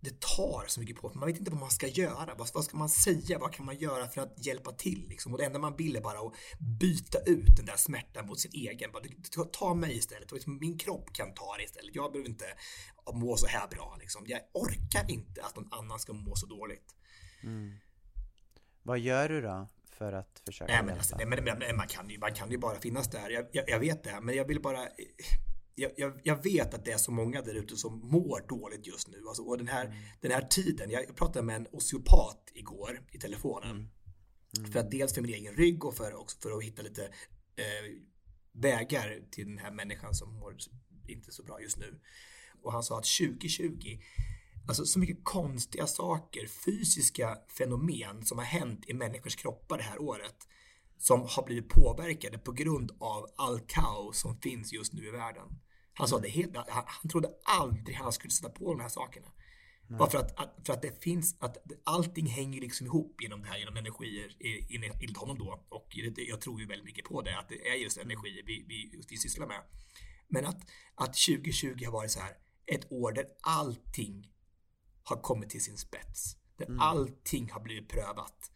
Det 0.00 0.20
tar 0.20 0.64
så 0.66 0.80
mycket 0.80 0.96
på 0.96 1.10
för 1.10 1.18
man 1.18 1.28
vet 1.28 1.38
inte 1.38 1.50
vad 1.50 1.60
man 1.60 1.70
ska 1.70 1.86
göra. 1.86 2.34
Vad, 2.38 2.50
vad 2.54 2.64
ska 2.64 2.76
man 2.76 2.88
säga? 2.88 3.38
Vad 3.38 3.52
kan 3.52 3.66
man 3.66 3.76
göra 3.76 4.08
för 4.08 4.20
att 4.20 4.46
hjälpa 4.46 4.72
till? 4.72 5.06
Liksom? 5.08 5.32
Och 5.32 5.38
det 5.38 5.44
enda 5.44 5.58
man 5.58 5.76
vill 5.76 5.96
är 5.96 6.00
bara 6.00 6.18
att 6.18 6.34
byta 6.80 7.18
ut 7.18 7.56
den 7.56 7.66
där 7.66 7.76
smärtan 7.76 8.26
mot 8.26 8.40
sin 8.40 8.50
egen. 8.54 8.92
Bara, 8.92 9.44
ta, 9.52 9.74
mig 9.74 9.96
istället. 9.96 10.32
Och 10.32 10.36
liksom, 10.36 10.58
min 10.58 10.78
kropp 10.78 11.12
kan 11.12 11.34
ta 11.34 11.56
det 11.56 11.64
istället. 11.64 11.94
Jag 11.94 12.12
behöver 12.12 12.30
inte 12.30 12.44
må 13.14 13.36
så 13.36 13.46
här 13.46 13.68
bra. 13.68 13.96
Liksom. 14.00 14.24
Jag 14.26 14.40
orkar 14.54 15.10
inte 15.10 15.44
att 15.44 15.56
någon 15.56 15.72
annan 15.72 15.98
ska 15.98 16.12
må 16.12 16.36
så 16.36 16.46
dåligt. 16.46 16.94
Vad 18.82 18.98
gör 18.98 19.28
du 19.28 19.40
då 19.40 19.68
för 19.98 20.12
att 20.12 20.42
försöka 20.46 20.72
Nej, 20.72 20.82
men, 20.84 20.94
alltså, 20.94 21.16
nej, 21.16 21.26
men, 21.26 21.44
men, 21.44 21.76
man, 21.76 21.88
kan 21.88 22.10
ju, 22.10 22.18
man 22.18 22.34
kan 22.34 22.50
ju 22.50 22.58
bara 22.58 22.80
finnas 22.80 23.10
där. 23.10 23.30
Jag, 23.30 23.46
jag, 23.52 23.70
jag 23.70 23.78
vet 23.80 24.04
det, 24.04 24.20
men 24.22 24.36
jag 24.36 24.44
vill 24.44 24.62
bara... 24.62 24.88
Jag, 25.74 26.20
jag, 26.24 26.42
vet 26.42 26.74
att 26.74 26.84
det 26.84 26.92
är 26.92 26.98
så 26.98 27.12
många 27.12 27.42
där 27.42 27.54
ute 27.54 27.76
som 27.76 27.98
mår 27.98 28.48
dåligt 28.48 28.86
just 28.86 29.08
nu. 29.08 29.22
Alltså, 29.28 29.42
och 29.42 29.58
den 29.58 29.68
här, 29.68 29.94
den 30.20 30.30
här 30.30 30.42
tiden, 30.42 30.90
jag 30.90 31.16
pratade 31.16 31.44
med 31.44 31.56
en 31.56 31.66
osteopat 31.72 32.52
igår 32.54 33.00
i 33.12 33.18
telefonen. 33.18 33.90
För 34.72 34.80
att 34.80 34.90
dels 34.90 35.14
för 35.14 35.22
min 35.22 35.34
egen 35.34 35.54
rygg 35.54 35.84
och 35.84 35.94
för, 35.94 36.14
också 36.14 36.38
för 36.40 36.58
att 36.58 36.64
hitta 36.64 36.82
lite 36.82 37.04
eh, 37.56 38.02
vägar 38.52 39.20
till 39.30 39.46
den 39.46 39.58
här 39.58 39.70
människan 39.70 40.14
som 40.14 40.34
mår 40.34 40.56
inte 41.06 41.32
så 41.32 41.42
bra 41.42 41.60
just 41.60 41.78
nu. 41.78 42.00
Och 42.62 42.72
han 42.72 42.82
sa 42.82 42.98
att 42.98 43.06
2020, 43.20 43.98
alltså 44.68 44.84
så 44.84 44.98
mycket 44.98 45.24
konstiga 45.24 45.86
saker, 45.86 46.46
fysiska 46.46 47.38
fenomen 47.58 48.24
som 48.24 48.38
har 48.38 48.44
hänt 48.44 48.84
i 48.86 48.94
människors 48.94 49.36
kroppar 49.36 49.78
det 49.78 49.84
här 49.84 50.02
året 50.02 50.48
som 50.98 51.20
har 51.20 51.44
blivit 51.44 51.68
påverkade 51.68 52.38
på 52.38 52.52
grund 52.52 52.92
av 53.00 53.26
all 53.36 53.60
kaos 53.60 54.20
som 54.20 54.40
finns 54.40 54.72
just 54.72 54.92
nu 54.92 55.06
i 55.06 55.10
världen. 55.10 55.48
Han 55.92 56.08
sa 56.08 56.18
det 56.18 56.28
helt, 56.28 56.56
han, 56.56 56.84
han 56.86 57.10
trodde 57.10 57.28
aldrig 57.44 57.96
han 57.96 58.12
skulle 58.12 58.30
sätta 58.30 58.48
på 58.48 58.74
de 58.74 58.80
här 58.80 58.88
sakerna. 58.88 59.26
Bara 59.88 60.10
för 60.10 60.18
att, 60.18 60.40
att, 60.40 60.66
för 60.66 60.72
att 60.72 60.82
det 60.82 61.02
finns, 61.02 61.36
att 61.40 61.56
allting 61.84 62.26
hänger 62.26 62.60
liksom 62.60 62.86
ihop 62.86 63.22
genom 63.22 63.42
det 63.42 63.48
här, 63.48 63.58
genom 63.58 63.76
energier 63.76 64.36
enligt 65.00 65.16
honom 65.16 65.38
då. 65.38 65.66
Och 65.68 65.88
jag 66.16 66.40
tror 66.40 66.60
ju 66.60 66.66
väldigt 66.66 66.84
mycket 66.84 67.04
på 67.04 67.22
det, 67.22 67.38
att 67.38 67.48
det 67.48 67.68
är 67.68 67.74
just 67.74 67.98
energier 67.98 68.42
vi, 68.46 68.64
vi, 68.68 69.02
vi 69.08 69.16
sysslar 69.16 69.46
med. 69.46 69.60
Men 70.28 70.46
att, 70.46 70.60
att 70.94 71.14
2020 71.14 71.84
har 71.84 71.92
varit 71.92 72.10
så 72.10 72.20
här, 72.20 72.32
ett 72.66 72.92
år 72.92 73.12
där 73.12 73.26
allting 73.40 74.32
har 75.08 75.22
kommit 75.22 75.50
till 75.50 75.64
sin 75.64 75.76
spets. 75.76 76.36
Där 76.56 76.76
allting 76.80 77.50
har 77.50 77.60
blivit 77.60 77.88
prövat. 77.88 78.50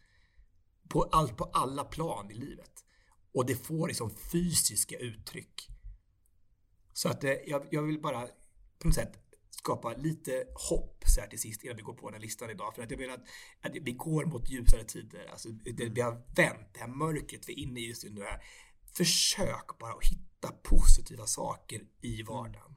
på, 0.89 1.03
all, 1.03 1.29
på 1.29 1.43
alla 1.43 1.83
plan 1.83 2.31
i 2.31 2.33
livet. 2.33 2.85
Och 3.33 3.45
det 3.45 3.55
får 3.55 3.87
liksom 3.87 4.15
fysiska 4.31 4.97
uttryck. 4.97 5.69
Så 6.93 7.09
att 7.09 7.23
eh, 7.23 7.31
jag, 7.31 7.67
jag 7.71 7.81
vill 7.81 8.01
bara 8.01 8.27
på 8.79 8.87
något 8.87 8.95
sätt 8.95 9.23
skapa 9.49 9.93
lite 9.93 10.47
hopp 10.69 11.03
så 11.05 11.21
här 11.21 11.27
till 11.27 11.39
sist 11.39 11.63
innan 11.63 11.75
vi 11.75 11.81
går 11.81 11.93
på 11.93 12.09
den 12.09 12.13
här 12.13 12.21
listan 12.21 12.49
idag. 12.49 12.75
För 12.75 12.83
att 12.83 12.91
jag 12.91 12.97
vill 12.97 13.09
att, 13.09 13.23
att 13.61 13.71
vi 13.75 13.91
går 13.91 14.25
mot 14.25 14.49
ljusare 14.49 14.83
tider. 14.83 15.27
Alltså, 15.31 15.49
det, 15.49 15.89
vi 15.89 16.01
har 16.01 16.11
vänt 16.35 16.73
det 16.73 16.79
här 16.79 16.87
mörkret 16.87 17.49
vi 17.49 17.53
är 17.53 17.57
inne 17.57 17.79
i 17.79 17.87
just 17.87 18.03
nu. 18.03 18.21
Här. 18.21 18.43
Försök 18.97 19.79
bara 19.79 19.93
att 19.93 20.05
hitta 20.05 20.51
positiva 20.63 21.25
saker 21.25 21.81
i 22.01 22.23
vardagen. 22.23 22.75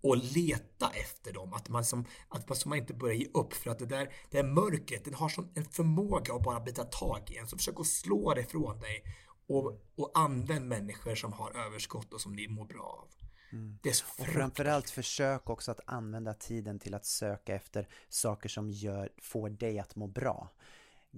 Och 0.00 0.16
leta 0.16 0.90
efter 0.90 1.32
dem. 1.32 1.52
Att 1.52 1.68
man, 1.68 1.84
som, 1.84 2.04
att 2.28 2.64
man, 2.66 2.78
inte 2.78 2.94
börjar 2.94 3.14
ge 3.14 3.26
upp. 3.34 3.52
För 3.54 3.70
att 3.70 3.78
det 3.78 3.86
där, 3.86 4.12
det 4.30 4.42
där 4.42 4.48
mörkret, 4.48 5.04
den 5.04 5.14
har 5.14 5.28
sån, 5.28 5.52
en 5.54 5.64
förmåga 5.64 6.34
att 6.34 6.42
bara 6.42 6.60
bita 6.60 6.84
tag 6.84 7.30
i 7.30 7.36
en. 7.36 7.46
Så 7.46 7.56
försök 7.56 7.80
att 7.80 7.86
slå 7.86 8.34
det 8.34 8.40
ifrån 8.40 8.80
dig. 8.80 9.02
Och, 9.48 9.80
och 9.96 10.10
använd 10.14 10.66
människor 10.66 11.14
som 11.14 11.32
har 11.32 11.66
överskott 11.66 12.12
och 12.12 12.20
som 12.20 12.32
ni 12.32 12.48
mår 12.48 12.64
bra 12.64 12.82
av. 12.82 13.08
Mm. 13.52 13.78
Och 14.18 14.26
framförallt 14.26 14.90
försök 14.90 15.50
också 15.50 15.70
att 15.70 15.80
använda 15.86 16.34
tiden 16.34 16.78
till 16.78 16.94
att 16.94 17.06
söka 17.06 17.54
efter 17.54 17.88
saker 18.08 18.48
som 18.48 18.70
gör, 18.70 19.12
får 19.22 19.50
dig 19.50 19.78
att 19.78 19.96
må 19.96 20.06
bra. 20.06 20.52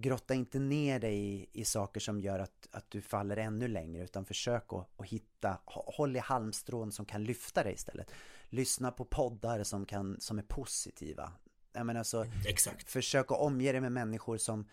Grotta 0.00 0.34
inte 0.34 0.58
ner 0.58 1.00
dig 1.00 1.18
i, 1.18 1.48
i 1.52 1.64
saker 1.64 2.00
som 2.00 2.20
gör 2.20 2.38
att, 2.38 2.68
att 2.70 2.90
du 2.90 3.02
faller 3.02 3.36
ännu 3.36 3.68
längre 3.68 4.04
utan 4.04 4.24
försök 4.24 4.72
att, 4.72 4.88
att 4.96 5.06
hitta, 5.06 5.58
håll 5.64 6.16
i 6.16 6.18
halmstrån 6.18 6.92
som 6.92 7.04
kan 7.06 7.24
lyfta 7.24 7.62
dig 7.62 7.72
istället. 7.72 8.10
Lyssna 8.48 8.90
på 8.90 9.04
poddar 9.04 9.62
som, 9.62 9.86
kan, 9.86 10.20
som 10.20 10.38
är 10.38 10.42
positiva. 10.42 11.32
Jag 11.72 11.86
menar 11.86 12.02
så, 12.02 12.26
Exakt. 12.46 12.90
försök 12.90 13.30
att 13.30 13.38
omge 13.38 13.72
dig 13.72 13.80
med 13.80 13.92
människor 13.92 14.36
som, 14.36 14.68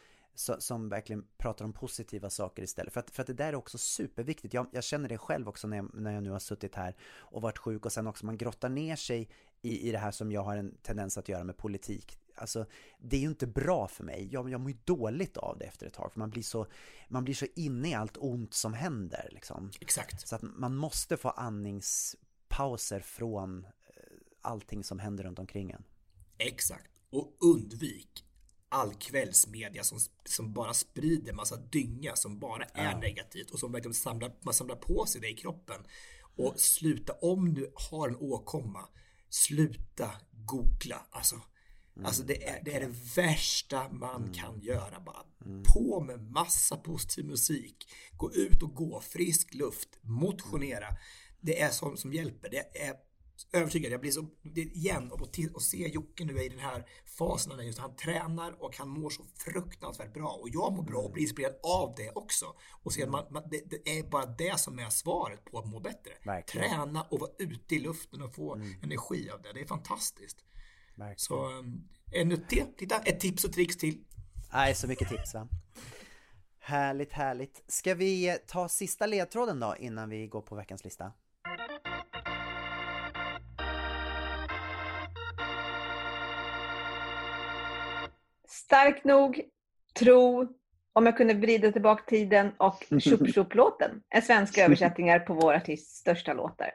som 0.59 0.89
verkligen 0.89 1.28
pratar 1.38 1.65
om 1.65 1.73
positiva 1.73 2.30
saker 2.30 2.63
istället. 2.63 2.93
För 2.93 2.99
att, 2.99 3.11
för 3.11 3.21
att 3.21 3.28
det 3.28 3.34
där 3.34 3.47
är 3.47 3.55
också 3.55 3.78
superviktigt. 3.78 4.53
Jag, 4.53 4.67
jag 4.71 4.84
känner 4.84 5.09
det 5.09 5.17
själv 5.17 5.49
också 5.49 5.67
när 5.67 5.78
jag, 5.78 5.89
när 5.93 6.13
jag 6.13 6.23
nu 6.23 6.30
har 6.30 6.39
suttit 6.39 6.75
här 6.75 6.95
och 7.15 7.41
varit 7.41 7.57
sjuk 7.57 7.86
och 7.86 7.91
sen 7.91 8.07
också 8.07 8.25
man 8.25 8.38
grottar 8.38 8.69
ner 8.69 8.95
sig 8.95 9.30
i, 9.61 9.89
i 9.89 9.91
det 9.91 9.97
här 9.97 10.11
som 10.11 10.32
jag 10.32 10.41
har 10.41 10.57
en 10.57 10.78
tendens 10.82 11.17
att 11.17 11.30
göra 11.30 11.43
med 11.43 11.57
politik. 11.57 12.19
Alltså, 12.38 12.66
det 13.00 13.18
är 13.18 13.22
ju 13.22 13.28
inte 13.28 13.48
bra 13.48 13.88
för 13.88 14.04
mig. 14.04 14.30
Jag, 14.32 14.50
jag 14.50 14.62
mår 14.62 14.72
ju 14.72 14.78
dåligt 14.84 15.38
av 15.38 15.58
det 15.58 15.66
efter 15.66 15.88
ett 15.88 15.94
tag. 15.94 16.14
För 16.14 16.20
man 16.20 16.30
blir 16.30 16.44
så, 16.44 16.68
man 17.08 17.24
blir 17.24 17.36
så 17.36 17.46
inne 17.56 17.90
i 17.90 17.94
allt 17.94 18.18
ont 18.18 18.54
som 18.54 18.74
händer. 18.74 19.30
Liksom. 19.32 19.72
Exakt. 19.80 20.28
Så 20.28 20.36
att 20.36 20.42
man 20.42 20.76
måste 20.76 21.18
få 21.18 21.30
andningspauser 21.30 23.00
från 23.00 23.66
eh, 23.66 23.72
allting 24.42 24.84
som 24.84 25.00
händer 25.00 25.24
runt 25.24 25.40
omkring 25.40 25.72
en. 25.72 25.84
Exakt. 26.38 26.92
Och 27.10 27.38
undvik 27.40 28.24
all 28.70 28.94
kvällsmedia 28.94 29.84
som, 29.84 30.00
som 30.26 30.54
bara 30.54 30.74
sprider 30.74 31.34
massa 31.34 31.58
dynga 31.58 32.16
som 32.16 32.40
bara 32.40 32.64
är 32.64 32.92
ja. 32.92 33.00
negativt 33.00 33.52
och 33.52 33.60
som 33.60 33.72
verkligen 33.72 33.94
samlar, 33.94 34.36
man 34.42 34.54
samlar 34.54 34.76
på 34.76 35.06
sig 35.06 35.22
det 35.22 35.30
i 35.30 35.36
kroppen. 35.36 35.82
Och 36.36 36.60
sluta, 36.60 37.14
om 37.14 37.54
du 37.54 37.72
har 37.76 38.08
en 38.08 38.16
åkomma, 38.20 38.90
sluta 39.30 40.12
googla. 40.32 41.06
Alltså, 41.12 41.42
mm, 41.98 42.06
alltså 42.06 42.24
det, 42.24 42.43
är, 42.43 42.64
det 42.64 42.74
är 42.74 42.80
det 42.80 43.22
värsta 43.22 43.89
man 43.89 44.22
mm. 44.22 44.34
kan 44.34 44.60
göra. 44.60 45.00
Bara 45.00 45.24
mm. 45.45 45.64
på 45.64 46.02
med 46.02 46.32
massa 46.32 46.78
positiv 46.78 47.26
musik. 47.26 47.88
Gå 48.18 48.34
ut 48.34 48.64
och 48.64 48.76
gå, 48.76 49.02
frisk 49.02 49.54
luft, 49.54 49.89
motionera. 50.02 50.88
Det 51.41 51.62
är 51.62 51.70
sånt 51.70 52.00
som 52.00 52.14
hjälper. 52.14 52.50
Det 52.50 52.78
är 52.82 52.95
övertygad. 53.54 53.91
Jag 53.91 54.02
blir 54.02 54.12
så, 54.12 54.26
det, 54.41 54.62
igen, 54.62 55.12
och, 55.12 55.22
och 55.54 55.62
se 55.62 55.88
Jocke 55.88 56.26
nu 56.26 56.43
i 56.43 56.50
den 56.50 56.60
här 56.60 56.86
fasen 57.18 57.58
när 57.58 57.64
just 57.64 57.80
han 57.80 57.95
tränar 57.95 58.64
och 58.64 58.78
han 58.78 58.89
mår 58.89 59.10
så 59.10 59.26
fruktansvärt 59.36 60.14
bra. 60.14 60.30
Och 60.30 60.50
jag 60.50 60.74
mår 60.74 60.84
bra 60.84 61.00
och 61.00 61.12
blir 61.12 61.24
inspirerad 61.24 61.56
av 61.64 61.93
det 61.98 62.12
också. 62.16 62.45
Och 62.84 62.93
se 62.93 63.04
att 63.04 63.10
man, 63.10 63.26
man 63.30 63.43
det, 63.52 63.64
det, 63.70 64.00
är 64.00 64.04
bara 64.04 64.26
det 64.26 64.60
som 64.60 64.80
är 64.80 64.89
svaret 64.89 65.45
på 65.45 65.60
att 65.60 65.68
må 65.68 65.80
bättre. 65.80 66.12
Verkligen. 66.26 66.70
Träna 66.70 67.02
och 67.04 67.20
vara 67.20 67.32
ute 67.38 67.76
i 67.76 67.80
luften 67.80 68.22
och 68.22 68.36
få 68.36 68.56
mm. 68.56 68.84
energi 68.84 69.30
av 69.30 69.41
det. 69.41 69.54
Det 69.54 69.62
är 69.62 69.66
fantastiskt. 69.66 70.43
Verkligen. 70.98 71.18
Så 71.18 71.50
um, 71.50 71.89
ännu 72.12 72.38
titta, 72.78 72.95
ett 73.06 73.20
tips 73.20 73.43
och 73.43 73.54
tricks 73.54 73.78
till. 73.78 74.04
Nej, 74.54 74.76
så 74.76 74.88
mycket 74.88 75.10
tips 75.10 75.34
va. 75.34 75.48
Härligt, 76.60 77.14
härligt. 77.14 77.64
Ska 77.68 77.95
vi 77.95 78.38
ta 78.48 78.70
sista 78.70 79.06
ledtråden 79.06 79.60
då 79.60 79.76
innan 79.80 80.10
vi 80.10 80.28
går 80.28 80.41
på 80.41 80.56
veckans 80.56 80.84
lista? 80.84 81.12
Stark 88.48 89.04
nog, 89.04 89.41
tro, 90.00 90.48
om 90.93 91.06
jag 91.06 91.18
kunde 91.18 91.34
vrida 91.34 91.72
tillbaka 91.72 92.04
tiden 92.08 92.52
och 92.58 92.86
Tjup 93.00 93.34
Tjup-låten 93.34 94.02
är 94.10 94.22
svenska 94.22 94.66
översättningar 94.66 95.20
på 95.20 95.34
vår 95.34 95.54
artists 95.54 96.00
största 96.00 96.34
låtar. 96.34 96.72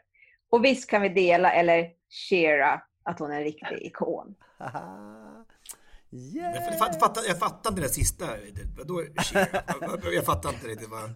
Och 0.51 0.65
visst 0.65 0.91
kan 0.91 1.03
vi 1.03 1.09
dela 1.09 1.53
eller 1.53 1.91
cheera 2.29 2.83
att 3.05 3.19
hon 3.19 3.31
är 3.31 3.37
en 3.37 3.45
riktig 3.45 3.79
ikon. 3.81 4.35
Yeah. 4.61 6.55
Jag, 6.81 6.99
fattar, 7.01 7.23
jag 7.29 7.39
fattar 7.39 7.71
inte 7.71 7.81
det 7.81 7.87
där 7.87 7.93
sista. 7.93 8.27
Vadå 8.79 9.03
Jag 10.13 10.25
fattar 10.25 10.49
inte 10.49 10.67
riktigt 10.67 10.89
vad... 10.91 11.15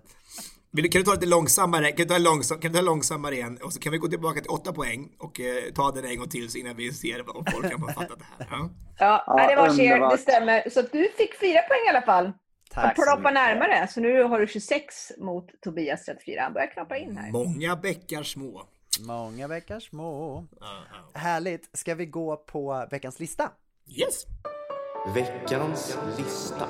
Kan 0.91 1.01
du 1.01 1.03
ta 1.03 1.13
lite 1.13 1.27
långsammare, 1.27 1.93
kan 1.93 2.07
du 2.07 2.15
ta, 2.15 2.19
långsam, 2.19 2.61
kan 2.61 2.73
du 2.73 2.79
ta 2.79 2.85
långsammare 2.85 3.35
igen 3.35 3.59
och 3.63 3.73
så 3.73 3.81
kan 3.81 3.93
vi 3.93 3.99
gå 3.99 4.09
tillbaka 4.09 4.41
till 4.41 4.51
åtta 4.51 4.73
poäng 4.73 5.09
och 5.19 5.41
eh, 5.41 5.73
ta 5.75 5.91
den 5.91 6.05
en 6.05 6.19
gång 6.19 6.29
till 6.29 6.51
så 6.51 6.59
innan 6.59 6.77
vi 6.77 6.93
ser 6.93 7.37
om 7.37 7.45
folk 7.53 7.65
har 7.65 7.93
fattat 7.93 8.19
det 8.39 8.45
här. 8.45 8.47
Ja, 8.51 8.69
ja, 8.99 9.25
ja 9.27 9.49
det 9.49 9.57
var 9.57 9.71
Cher, 9.77 10.11
det 10.11 10.19
stämmer. 10.19 10.71
Så 10.71 10.83
du 10.83 11.09
fick 11.17 11.41
fyra 11.41 11.61
poäng 11.63 11.87
i 11.87 11.89
alla 11.89 12.03
fall. 12.03 12.33
Tack 12.71 12.95
ploppar 12.95 13.33
närmare, 13.33 13.89
så 13.89 14.01
nu 14.01 14.23
har 14.23 14.41
du 14.41 14.47
26 14.47 15.13
mot 15.19 15.61
Tobias 15.61 16.05
34. 16.05 16.43
Han 16.43 16.53
börjar 16.53 16.67
knappa 16.67 16.97
in 16.97 17.17
här. 17.17 17.31
Många 17.31 17.77
bäckar 17.77 18.23
små. 18.23 18.63
Många 19.01 19.49
bäckar 19.49 19.81
små. 19.81 20.39
Uh 20.39 20.45
-huh. 20.61 21.19
Härligt. 21.19 21.79
Ska 21.79 21.95
vi 21.95 22.07
gå 22.07 22.37
på 22.37 22.87
veckans 22.91 23.21
lista? 23.21 23.51
Yes. 23.87 24.25
Veckans 25.15 25.99
lista. 26.19 26.69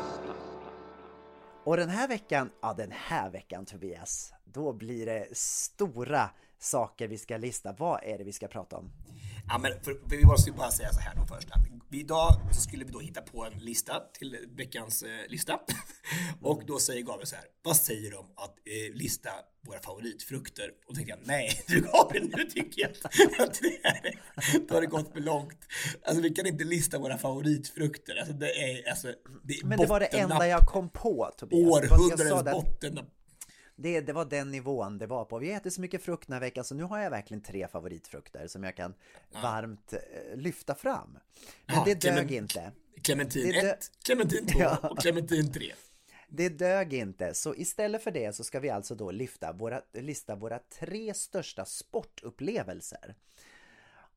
Och 1.64 1.76
den 1.76 1.88
här 1.88 2.08
veckan, 2.08 2.50
ja 2.62 2.74
den 2.74 2.92
här 2.92 3.30
veckan 3.30 3.66
Tobias, 3.66 4.32
då 4.44 4.72
blir 4.72 5.06
det 5.06 5.36
stora 5.36 6.30
saker 6.58 7.08
vi 7.08 7.18
ska 7.18 7.36
lista. 7.36 7.72
Vad 7.78 8.04
är 8.04 8.18
det 8.18 8.24
vi 8.24 8.32
ska 8.32 8.48
prata 8.48 8.76
om? 8.76 8.90
Ja, 9.48 9.58
men 9.58 9.72
för, 9.82 10.08
för 10.08 10.16
vi 10.16 10.24
måste 10.24 10.50
ju 10.50 10.56
bara 10.56 10.70
säga 10.70 10.92
så 10.92 11.00
här 11.00 11.14
då 11.14 11.26
först. 11.26 11.50
Att 11.50 11.66
idag 11.96 12.40
så 12.52 12.60
skulle 12.60 12.84
vi 12.84 12.92
då 12.92 12.98
hitta 12.98 13.20
på 13.20 13.44
en 13.44 13.58
lista 13.58 14.02
till 14.18 14.36
veckans 14.56 15.02
eh, 15.02 15.28
lista. 15.28 15.60
och 16.42 16.62
då 16.66 16.78
säger 16.78 17.02
Gabriel 17.02 17.26
så 17.26 17.36
här, 17.36 17.44
vad 17.62 17.76
säger 17.76 18.10
de 18.10 18.18
att 18.18 18.54
eh, 18.64 18.94
lista 18.94 19.30
våra 19.66 19.80
favoritfrukter? 19.80 20.70
Och 20.86 20.94
då 20.94 20.94
tänkte 20.94 21.10
jag, 21.10 21.26
nej 21.26 21.64
du 21.68 21.80
Gabriel, 21.80 22.30
nu 22.36 22.44
tycker 22.44 22.82
jag 22.82 22.90
att 22.90 23.60
det 23.60 23.80
här 23.82 24.20
då 24.68 24.74
har 24.74 24.80
det 24.80 24.86
gått 24.86 25.12
för 25.12 25.20
långt. 25.20 25.58
Alltså 26.02 26.22
vi 26.22 26.30
kan 26.30 26.46
inte 26.46 26.64
lista 26.64 26.98
våra 26.98 27.18
favoritfrukter. 27.18 28.16
Alltså 28.16 28.32
det 28.32 28.50
är, 28.50 28.90
alltså, 28.90 29.12
det 29.44 29.54
är 29.54 29.64
Men 29.64 29.78
det 29.78 29.86
var 29.86 30.00
det 30.00 30.06
enda 30.06 30.48
jag 30.48 30.66
kom 30.66 30.88
på 30.88 31.30
Tobias. 31.38 31.70
Århundradets 31.70 32.52
bottennapp 32.52 33.15
det, 33.76 34.00
det 34.00 34.12
var 34.12 34.24
den 34.24 34.50
nivån 34.50 34.98
det 34.98 35.06
var 35.06 35.24
på. 35.24 35.38
Vi 35.38 35.52
äter 35.52 35.70
så 35.70 35.80
mycket 35.80 36.02
frukt 36.02 36.26
den 36.26 36.32
här 36.32 36.40
veckan 36.40 36.64
så 36.64 36.74
nu 36.74 36.82
har 36.82 36.98
jag 36.98 37.10
verkligen 37.10 37.42
tre 37.42 37.68
favoritfrukter 37.68 38.46
som 38.46 38.64
jag 38.64 38.76
kan 38.76 38.94
ja. 39.32 39.40
varmt 39.42 39.92
eh, 39.92 40.36
lyfta 40.36 40.74
fram. 40.74 41.18
Men 41.66 41.76
ja, 41.76 41.82
det 41.84 42.00
dög 42.00 42.32
inte. 42.32 42.72
Clementin 43.02 43.54
1, 43.54 43.90
Clementin 44.04 44.46
2 44.46 44.58
ja. 44.58 44.76
och 44.76 44.98
Clementin 44.98 45.52
3. 45.52 45.72
Det 46.28 46.48
dög 46.48 46.94
inte, 46.94 47.34
så 47.34 47.54
istället 47.54 48.02
för 48.02 48.10
det 48.10 48.36
så 48.36 48.44
ska 48.44 48.60
vi 48.60 48.70
alltså 48.70 48.94
då 48.94 49.10
lyfta 49.10 49.52
våra, 49.52 49.82
lista 49.92 50.34
våra 50.34 50.58
tre 50.58 51.14
största 51.14 51.64
sportupplevelser. 51.64 53.14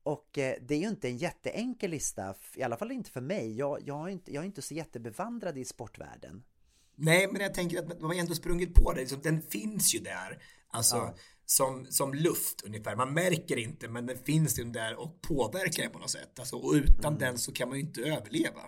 Och 0.04 0.38
eh, 0.38 0.56
det 0.62 0.76
är 0.76 0.80
ju 0.80 0.88
inte 0.88 1.08
en 1.08 1.18
jätteenkel 1.18 1.92
lista, 1.92 2.36
i 2.56 2.64
alla 2.64 2.78
fall 2.78 2.92
inte 2.92 3.12
för 3.12 3.22
mig. 3.22 3.58
Jag, 3.58 3.80
jag, 3.86 4.08
är, 4.08 4.12
inte, 4.12 4.34
jag 4.34 4.42
är 4.42 4.46
inte 4.46 4.62
så 4.62 4.74
jättebevandrad 4.74 5.58
i 5.58 5.66
sportvärlden. 5.66 6.44
Nej, 7.02 7.28
men 7.32 7.42
jag 7.42 7.54
tänker 7.54 7.80
att 7.80 8.02
man 8.02 8.12
har 8.12 8.20
ändå 8.20 8.36
sprungit 8.36 8.74
på 8.74 8.94
det. 8.94 9.24
Den 9.24 9.42
finns 9.42 9.96
ju 9.96 10.00
där. 10.00 10.44
Alltså, 10.68 10.96
ja. 10.96 11.16
som, 11.46 11.86
som 11.90 12.14
luft 12.14 12.62
ungefär. 12.66 12.96
Man 12.96 13.14
märker 13.14 13.58
inte, 13.58 13.88
men 13.88 14.06
den 14.06 14.18
finns 14.18 14.60
ju 14.60 14.64
där 14.64 14.96
och 14.96 15.22
påverkar 15.22 15.84
en 15.84 15.92
på 15.92 16.00
något 16.00 16.10
sätt. 16.10 16.40
Alltså, 16.40 16.56
och 16.56 16.74
utan 16.74 17.14
mm. 17.14 17.20
den 17.20 17.38
så 17.38 17.52
kan 17.52 17.70
man 17.70 17.78
ju 17.78 17.84
inte 17.84 18.02
överleva. 18.02 18.62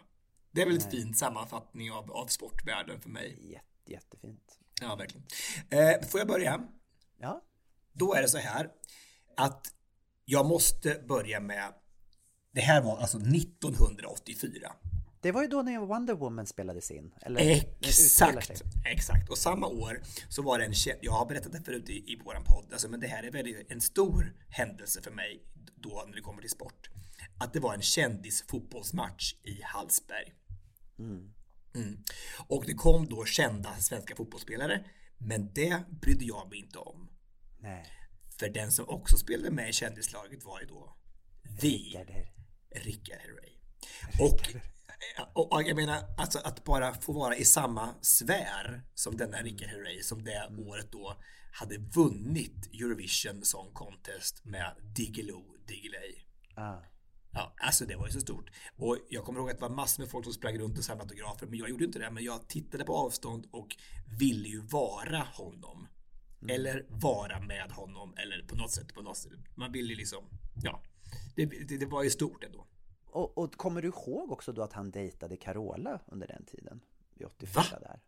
Det 0.52 0.62
är 0.62 0.66
väl 0.66 0.76
en 0.76 0.92
fin 0.92 1.14
sammanfattning 1.14 1.92
av, 1.92 2.12
av 2.12 2.28
sportvärlden 2.28 3.02
för 3.02 3.10
mig. 3.10 3.52
Jätte, 3.52 3.92
jättefint. 3.92 4.60
Ja, 4.82 4.96
verkligen. 4.96 5.26
Eh, 5.70 6.08
får 6.08 6.20
jag 6.20 6.28
börja? 6.28 6.68
Ja. 7.20 7.42
Då 7.94 8.14
är 8.14 8.22
det 8.22 8.30
så 8.30 8.38
här 8.38 8.70
att 9.38 9.68
jag 10.26 10.46
måste 10.46 11.04
börja 11.08 11.40
med 11.40 11.74
det 12.54 12.62
här 12.62 12.82
var 12.82 12.98
alltså 12.98 13.18
1984. 13.18 14.72
Det 15.22 15.32
var 15.32 15.42
ju 15.42 15.48
då 15.48 15.62
när 15.62 15.80
Wonder 15.80 16.14
Woman 16.14 16.46
spelades 16.46 16.92
in. 16.92 17.14
Eller, 17.22 17.64
exakt, 17.82 18.64
exakt. 18.86 19.30
Och 19.30 19.38
samma 19.38 19.68
år 19.68 20.02
så 20.30 20.42
var 20.42 20.60
det 20.60 20.66
en 20.66 20.74
jag 21.02 21.12
har 21.12 21.26
berättat 21.26 21.52
det 21.52 21.62
förut 21.62 21.90
i, 21.90 22.14
i 22.14 22.22
våran 22.26 22.44
podd, 22.44 22.66
alltså, 22.72 22.90
men 22.90 23.00
det 23.00 23.08
här 23.08 23.24
är 23.24 23.32
väldigt, 23.32 23.72
en 23.72 23.82
stor 23.82 24.36
händelse 24.50 25.02
för 25.02 25.12
mig 25.12 25.44
då 25.76 26.04
när 26.08 26.16
det 26.16 26.22
kommer 26.22 26.42
till 26.42 26.50
sport. 26.50 26.90
Att 27.40 27.54
det 27.54 27.60
var 27.60 27.74
en 27.74 27.82
kändisfotbollsmatch 27.82 29.34
i 29.44 29.62
Hallsberg. 29.64 30.34
Mm. 31.00 31.34
Mm. 31.76 32.04
Och 32.48 32.64
det 32.66 32.74
kom 32.74 33.08
då 33.08 33.26
kända 33.26 33.76
svenska 33.76 34.16
fotbollsspelare, 34.16 34.86
men 35.18 35.54
det 35.54 35.84
brydde 36.02 36.26
jag 36.26 36.50
mig 36.50 36.60
inte 36.60 36.78
om. 36.78 37.10
Nej. 37.60 37.86
För 38.40 38.50
den 38.50 38.72
som 38.72 38.90
också 38.90 39.18
spelade 39.18 39.52
med 39.52 39.70
i 39.70 39.74
kändislaget 39.74 40.44
var 40.44 40.60
ju 40.60 40.66
då 40.66 40.98
the 41.62 41.68
Rickard 41.68 42.10
Herrey. 42.10 42.32
Rickard 42.72 43.20
Herrey. 43.20 43.52
Och, 44.20 44.40
och, 45.34 45.64
jag 45.64 45.76
menar, 45.76 46.04
alltså 46.18 46.40
att 46.40 46.64
bara 46.64 46.94
få 46.94 47.14
vara 47.14 47.36
i 47.36 47.46
samma 47.46 47.94
sfär 48.02 48.84
som 48.94 49.18
denna 49.18 49.38
Rickard 49.38 49.70
Herrey 49.70 50.04
som 50.04 50.24
det 50.24 50.52
året 50.58 50.92
då 50.92 51.18
hade 51.52 51.78
vunnit 51.78 52.70
Eurovision 52.74 53.46
Song 53.46 53.74
Contest 53.74 54.46
med 54.46 54.76
Diggiloo 54.96 55.58
Diggiley. 55.68 56.16
Ah. 56.56 56.78
Ja, 57.34 57.54
alltså 57.58 57.86
det 57.86 57.96
var 57.96 58.06
ju 58.06 58.12
så 58.12 58.20
stort. 58.20 58.50
Och 58.78 58.98
jag 59.10 59.26
kommer 59.26 59.40
ihåg 59.40 59.50
att 59.50 59.58
det 59.58 59.62
var 59.62 59.76
massor 59.76 60.04
med 60.04 60.12
folk 60.12 60.26
som 60.26 60.34
sprang 60.34 60.58
runt 60.58 60.78
och 60.78 60.84
samlade 60.84 61.10
autografer, 61.10 61.48
men 61.48 61.60
jag 61.60 61.70
gjorde 61.70 61.86
inte 61.86 62.00
det. 62.00 62.12
Men 62.12 62.24
jag 62.24 62.48
tittade 62.48 62.84
på 62.84 62.96
avstånd 62.96 63.48
och 63.52 63.68
ville 64.20 64.48
ju 64.48 64.62
vara 64.62 65.28
honom. 65.34 65.88
Eller 66.50 66.86
vara 66.90 67.40
med 67.40 67.72
honom, 67.72 68.14
eller 68.18 68.44
på 68.48 68.56
något 68.56 68.72
sätt, 68.72 68.94
på 68.94 69.02
något 69.02 69.18
sätt. 69.18 69.32
Man 69.56 69.72
ville 69.72 69.90
ju 69.90 69.96
liksom, 69.96 70.24
ja. 70.64 70.84
Det, 71.36 71.46
det, 71.46 71.78
det 71.78 71.86
var 71.86 72.04
ju 72.04 72.10
stort 72.10 72.44
ändå. 72.44 72.68
Och, 73.12 73.38
och 73.38 73.56
kommer 73.56 73.82
du 73.82 73.88
ihåg 73.88 74.32
också 74.32 74.52
då 74.52 74.62
att 74.62 74.74
han 74.74 74.92
dejtade 74.92 75.38
Carola 75.38 76.00
under 76.06 76.28
den 76.28 76.46
tiden? 76.46 76.82
Vid 77.16 77.28
84 77.28 77.64
Va? 77.72 77.80
där. 77.80 78.00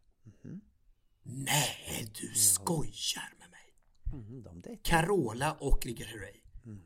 Nej, 1.24 2.12
du 2.22 2.34
skojar 2.34 3.34
med 3.40 3.50
mig. 3.50 3.74
Mm. 4.14 4.78
Carola 4.84 5.54
och 5.60 5.86
Rickard 5.86 6.08
Herrey. 6.08 6.40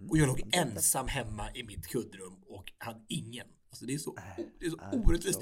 Och 0.10 0.18
jag 0.18 0.28
låg 0.28 0.50
ensam 0.52 1.08
hemma 1.08 1.52
i 1.54 1.64
mitt 1.64 1.88
kuddrum 1.88 2.44
och 2.48 2.74
hade 2.78 3.06
ingen. 3.08 3.48
Alltså 3.70 3.86
det 3.86 3.94
är 3.94 3.98
så, 3.98 4.16
det 4.60 4.66
är 4.66 4.70
så 4.70 4.78
orättvist. 4.78 5.42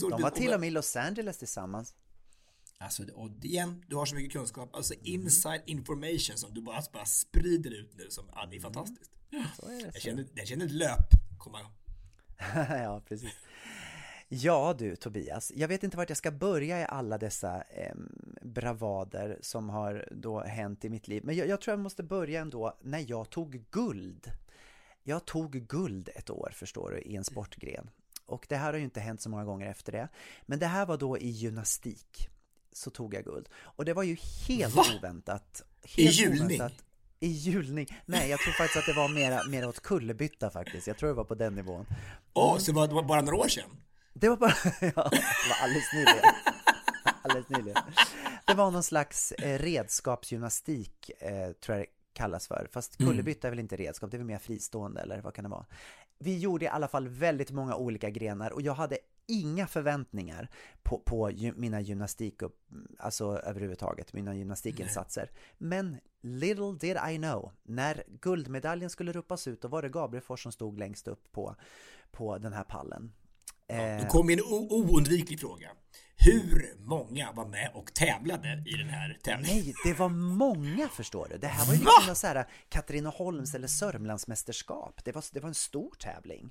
så 0.00 0.08
De 0.08 0.22
var 0.22 0.30
till 0.30 0.52
och 0.52 0.60
med 0.60 0.66
i 0.66 0.70
Los 0.70 0.96
Angeles 0.96 1.38
tillsammans. 1.38 1.94
Alltså, 2.78 3.02
och 3.14 3.30
igen, 3.44 3.84
du 3.86 3.96
har 3.96 4.06
så 4.06 4.14
mycket 4.14 4.32
kunskap. 4.32 4.74
Alltså 4.74 4.94
inside 5.02 5.62
information 5.66 6.36
som 6.36 6.54
du 6.54 6.62
bara, 6.62 6.82
bara 6.92 7.06
sprider 7.06 7.70
ut 7.70 7.94
nu. 7.94 8.10
Som, 8.10 8.24
ja, 8.34 8.46
det 8.50 8.56
är 8.56 8.60
fantastiskt. 8.60 9.10
Så 9.60 9.66
är 9.66 9.76
det. 9.76 9.84
Jag 9.84 9.94
Så. 9.94 10.00
känner, 10.00 10.26
jag 10.34 10.46
känner 10.46 10.66
ett 10.66 10.72
löp 10.72 11.08
komma. 11.38 11.58
ja, 12.68 13.02
precis. 13.08 13.34
Ja 14.28 14.74
du 14.78 14.96
Tobias, 14.96 15.52
jag 15.56 15.68
vet 15.68 15.82
inte 15.82 15.96
vart 15.96 16.08
jag 16.08 16.18
ska 16.18 16.30
börja 16.30 16.80
i 16.80 16.84
alla 16.88 17.18
dessa 17.18 17.62
em, 17.62 18.12
bravader 18.42 19.38
som 19.42 19.68
har 19.68 20.08
då 20.10 20.40
hänt 20.40 20.84
i 20.84 20.88
mitt 20.88 21.08
liv. 21.08 21.24
Men 21.24 21.36
jag, 21.36 21.48
jag 21.48 21.60
tror 21.60 21.72
jag 21.72 21.80
måste 21.80 22.02
börja 22.02 22.40
ändå 22.40 22.76
när 22.82 23.04
jag 23.10 23.30
tog 23.30 23.64
guld. 23.70 24.30
Jag 25.02 25.24
tog 25.24 25.52
guld 25.52 26.08
ett 26.14 26.30
år 26.30 26.50
förstår 26.54 26.90
du 26.90 26.98
i 27.00 27.16
en 27.16 27.24
sportgren. 27.24 27.90
Och 28.26 28.46
det 28.48 28.56
här 28.56 28.72
har 28.72 28.78
ju 28.78 28.84
inte 28.84 29.00
hänt 29.00 29.20
så 29.20 29.28
många 29.28 29.44
gånger 29.44 29.66
efter 29.70 29.92
det. 29.92 30.08
Men 30.46 30.58
det 30.58 30.66
här 30.66 30.86
var 30.86 30.96
då 30.96 31.18
i 31.18 31.28
gymnastik. 31.28 32.28
Så 32.72 32.90
tog 32.90 33.14
jag 33.14 33.24
guld. 33.24 33.48
Och 33.56 33.84
det 33.84 33.94
var 33.94 34.02
ju 34.02 34.16
helt 34.48 34.74
Va? 34.74 34.84
oväntat. 34.98 35.62
I 35.96 36.04
Helt 36.04 36.16
hjulning? 36.20 36.44
oväntat. 36.44 36.84
I 37.26 37.28
hjulning? 37.28 37.86
Nej, 38.06 38.30
jag 38.30 38.40
tror 38.40 38.52
faktiskt 38.52 38.76
att 38.76 38.94
det 38.94 39.00
var 39.00 39.08
mera, 39.08 39.44
mera 39.44 39.68
åt 39.68 39.80
kullerbytta 39.80 40.50
faktiskt. 40.50 40.86
Jag 40.86 40.98
tror 40.98 41.08
det 41.08 41.14
var 41.14 41.24
på 41.24 41.34
den 41.34 41.54
nivån. 41.54 41.86
Åh, 42.32 42.58
så 42.58 42.72
det 42.72 42.76
var, 42.76 42.88
det 42.88 42.94
var 42.94 43.02
bara 43.02 43.20
några 43.20 43.36
år 43.36 43.48
sedan? 43.48 43.70
Det 44.12 44.28
var 44.28 44.36
bara, 44.36 44.54
ja, 44.80 45.08
det 45.10 45.48
var 45.48 45.56
alldeles 45.62 45.92
nyligen. 45.92 46.24
Alldeles 47.22 47.48
nyligen. 47.48 47.82
Det 48.46 48.54
var 48.54 48.70
någon 48.70 48.82
slags 48.82 49.32
eh, 49.32 49.58
redskapsgymnastik, 49.58 51.10
eh, 51.18 51.52
tror 51.52 51.78
jag 51.78 51.86
det 51.86 51.90
kallas 52.12 52.48
för. 52.48 52.68
Fast 52.72 52.96
kullerbytta 52.96 53.48
är 53.48 53.50
väl 53.50 53.58
inte 53.60 53.76
redskap, 53.76 54.10
det 54.10 54.16
är 54.16 54.18
väl 54.18 54.26
mer 54.26 54.38
fristående 54.38 55.00
eller 55.00 55.20
vad 55.20 55.34
kan 55.34 55.42
det 55.42 55.50
vara? 55.50 55.66
Vi 56.18 56.38
gjorde 56.38 56.64
i 56.64 56.68
alla 56.68 56.88
fall 56.88 57.08
väldigt 57.08 57.50
många 57.50 57.76
olika 57.76 58.10
grenar 58.10 58.50
och 58.50 58.62
jag 58.62 58.74
hade 58.74 58.98
inga 59.28 59.66
förväntningar 59.66 60.48
på, 60.82 60.98
på 60.98 61.30
mina 61.56 61.80
gymnastik, 61.80 62.42
upp, 62.42 62.56
alltså 62.98 63.38
överhuvudtaget, 63.38 64.12
mina 64.12 64.34
gymnastikinsatser. 64.34 65.30
Men 65.58 65.96
little 66.22 66.72
did 66.80 66.96
I 67.10 67.16
know, 67.16 67.52
när 67.62 68.02
guldmedaljen 68.20 68.90
skulle 68.90 69.12
ropas 69.12 69.48
ut, 69.48 69.62
då 69.62 69.68
var 69.68 69.82
det 69.82 69.88
Gabriel 69.88 70.22
Fors 70.24 70.42
som 70.42 70.52
stod 70.52 70.78
längst 70.78 71.08
upp 71.08 71.32
på, 71.32 71.56
på 72.10 72.38
den 72.38 72.52
här 72.52 72.64
pallen. 72.64 73.12
Eh, 73.68 74.02
Då 74.02 74.08
kom 74.08 74.30
en 74.30 74.40
oundviklig 74.40 75.40
fråga. 75.40 75.70
Hur 76.16 76.74
många 76.78 77.32
var 77.32 77.46
med 77.46 77.70
och 77.74 77.94
tävlade 77.94 78.64
i 78.66 78.72
den 78.72 78.88
här 78.88 79.18
tävlingen? 79.22 79.56
Nej, 79.56 79.74
det 79.84 79.94
var 79.98 80.08
många 80.08 80.88
förstår 80.88 81.28
du. 81.30 81.38
Det 81.38 81.46
här 81.46 81.66
var 81.66 81.72
ju 81.72 81.78
liksom 81.80 82.08
något 82.08 82.18
så 82.18 82.26
här 82.26 82.48
Katrineholms 82.68 83.54
eller 83.54 83.68
Sörmlandsmästerskap. 83.68 85.04
Det 85.04 85.12
var, 85.12 85.24
det 85.32 85.40
var 85.40 85.48
en 85.48 85.54
stor 85.54 85.94
tävling. 85.98 86.50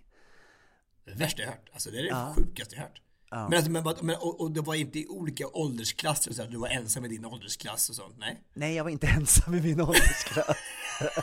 Det 1.05 1.13
värsta 1.13 1.41
jag 1.41 1.49
hört. 1.49 1.69
Alltså 1.73 1.91
det 1.91 1.97
är 1.99 2.03
det 2.03 2.09
Ja. 2.09 2.33
sjukaste 2.35 2.75
jag 2.75 2.81
hört. 2.83 3.01
Men, 3.31 3.53
alltså, 3.53 3.71
men, 3.71 3.83
men 4.01 4.15
och, 4.15 4.41
och 4.41 4.51
det 4.51 4.61
var 4.61 4.75
inte 4.75 4.99
i 4.99 5.07
olika 5.07 5.47
åldersklasser, 5.47 6.33
så 6.33 6.41
att 6.43 6.51
du 6.51 6.57
var 6.57 6.67
ensam 6.67 7.05
i 7.05 7.07
din 7.07 7.25
åldersklass 7.25 7.89
och 7.89 7.95
sånt? 7.95 8.15
Nej? 8.17 8.41
Nej, 8.53 8.75
jag 8.75 8.83
var 8.83 8.91
inte 8.91 9.07
ensam 9.17 9.53
i 9.55 9.61
min 9.61 9.81
åldersklass. 9.81 10.57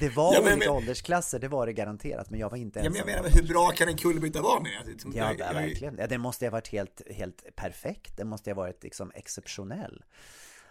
Det 0.00 0.08
var 0.08 0.34
Ja, 0.34 0.40
men- 0.42 0.52
olika 0.52 0.66
men- 0.70 0.76
åldersklasser, 0.76 1.38
det 1.38 1.48
var 1.48 1.66
det 1.66 1.72
garanterat, 1.72 2.30
men 2.30 2.40
jag 2.40 2.50
var 2.50 2.56
inte 2.58 2.78
Ja, 2.78 2.84
ensam. 2.86 3.06
men 3.06 3.14
jag 3.14 3.22
menar, 3.22 3.36
hur 3.36 3.48
bra 3.48 3.70
kan 3.70 3.88
en 3.88 3.96
kullerbytta 3.96 4.42
vara 4.42 4.60
med? 4.60 4.72
Alltså, 4.92 5.08
Ja, 5.08 5.14
jag- 5.14 5.40
jag- 5.40 5.54
verkligen. 5.54 5.96
Ja, 5.98 6.06
den 6.06 6.20
måste 6.20 6.46
ha 6.46 6.50
varit 6.50 6.68
helt, 6.68 7.02
helt 7.10 7.56
perfekt. 7.56 8.16
Den 8.16 8.28
måste 8.28 8.50
ha 8.50 8.54
varit 8.54 8.82
liksom 8.82 9.12
exceptionell. 9.14 10.02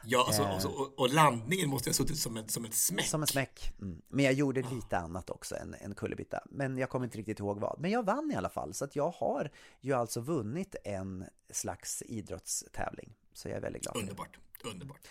Ja, 0.06 0.24
alltså, 0.28 0.44
alltså, 0.44 0.68
och, 0.68 1.00
och 1.00 1.14
landningen 1.14 1.70
måste 1.70 1.90
ha 1.90 1.94
suttit 1.94 2.18
som 2.18 2.38
ett, 2.38 2.52
som 2.52 2.66
ett 2.66 2.74
smäck. 2.74 3.06
Som 3.06 3.22
en 3.22 3.28
smäck. 3.28 3.74
Mm. 3.82 4.02
Men 4.10 4.26
jag 4.26 4.34
gjorde 4.34 4.62
lite 4.62 4.98
annat 4.98 5.30
också 5.30 5.56
än, 5.56 5.74
än 5.74 5.96
kullerbytta. 5.96 6.44
Men 6.50 6.78
jag 6.78 6.90
kommer 6.90 7.06
inte 7.06 7.18
riktigt 7.18 7.40
ihåg 7.40 7.60
vad. 7.60 7.80
Men 7.80 7.92
jag 7.92 8.06
vann 8.06 8.32
i 8.32 8.36
alla 8.36 8.50
fall. 8.50 8.74
Så 8.74 8.86
att 8.86 8.96
jag 8.96 9.10
har 9.10 9.52
ju 9.82 9.94
alltså 9.94 10.22
vunnit 10.22 10.76
en 10.84 11.26
slags 11.50 12.02
idrottstävling. 12.02 13.14
Så 13.34 13.48
jag 13.48 13.58
är 13.58 13.62
väldigt 13.62 13.82
glad. 13.82 13.98
Underbart, 13.98 14.40
underbart. 14.64 15.08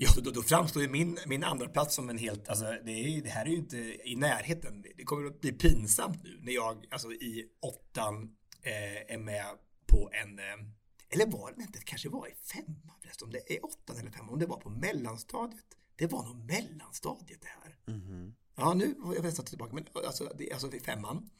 Ja, 0.00 0.08
då, 0.22 0.30
då 0.30 0.42
framstår 0.42 0.82
ju 0.82 0.88
min, 0.88 1.18
min 1.26 1.44
andra 1.44 1.68
plats 1.68 1.94
som 1.94 2.10
en 2.10 2.18
helt, 2.18 2.48
alltså 2.48 2.64
det, 2.84 2.90
är, 2.90 3.22
det 3.22 3.28
här 3.28 3.46
är 3.46 3.50
ju 3.50 3.56
inte 3.56 3.76
i 4.08 4.16
närheten. 4.16 4.84
Det 4.96 5.04
kommer 5.04 5.26
att 5.26 5.40
bli 5.40 5.52
pinsamt 5.52 6.24
nu 6.24 6.38
när 6.42 6.52
jag, 6.52 6.86
alltså 6.90 7.12
i 7.12 7.46
åttan, 7.60 8.36
eh, 8.62 9.14
är 9.14 9.18
med 9.18 9.44
på 9.86 10.10
en, 10.12 10.38
eh, 10.38 10.44
eller 11.10 11.26
var 11.26 11.52
det 11.56 11.62
inte, 11.62 11.78
det 11.78 11.84
kanske 11.84 12.08
var 12.08 12.26
i 12.28 12.34
femman 12.34 12.96
förresten, 13.02 13.26
om 13.26 13.32
det 13.32 13.56
är 13.56 13.64
åttan 13.64 13.96
eller 13.96 14.10
femman, 14.10 14.32
om 14.32 14.38
det 14.38 14.46
var 14.46 14.56
på 14.56 14.70
mellanstadiet. 14.70 15.66
Det 15.96 16.06
var 16.06 16.24
nog 16.24 16.36
mellanstadiet 16.36 17.40
det 17.40 17.48
här. 17.48 17.78
Ja, 18.56 18.74
nu 18.74 18.94
var 18.98 19.14
jag 19.14 19.24
nästan 19.24 19.44
tillbaka, 19.44 19.74
men 19.74 19.86
alltså, 20.06 20.32
det 20.38 20.50
är 20.50 20.54
alltså 20.54 20.70
femman. 20.70 21.30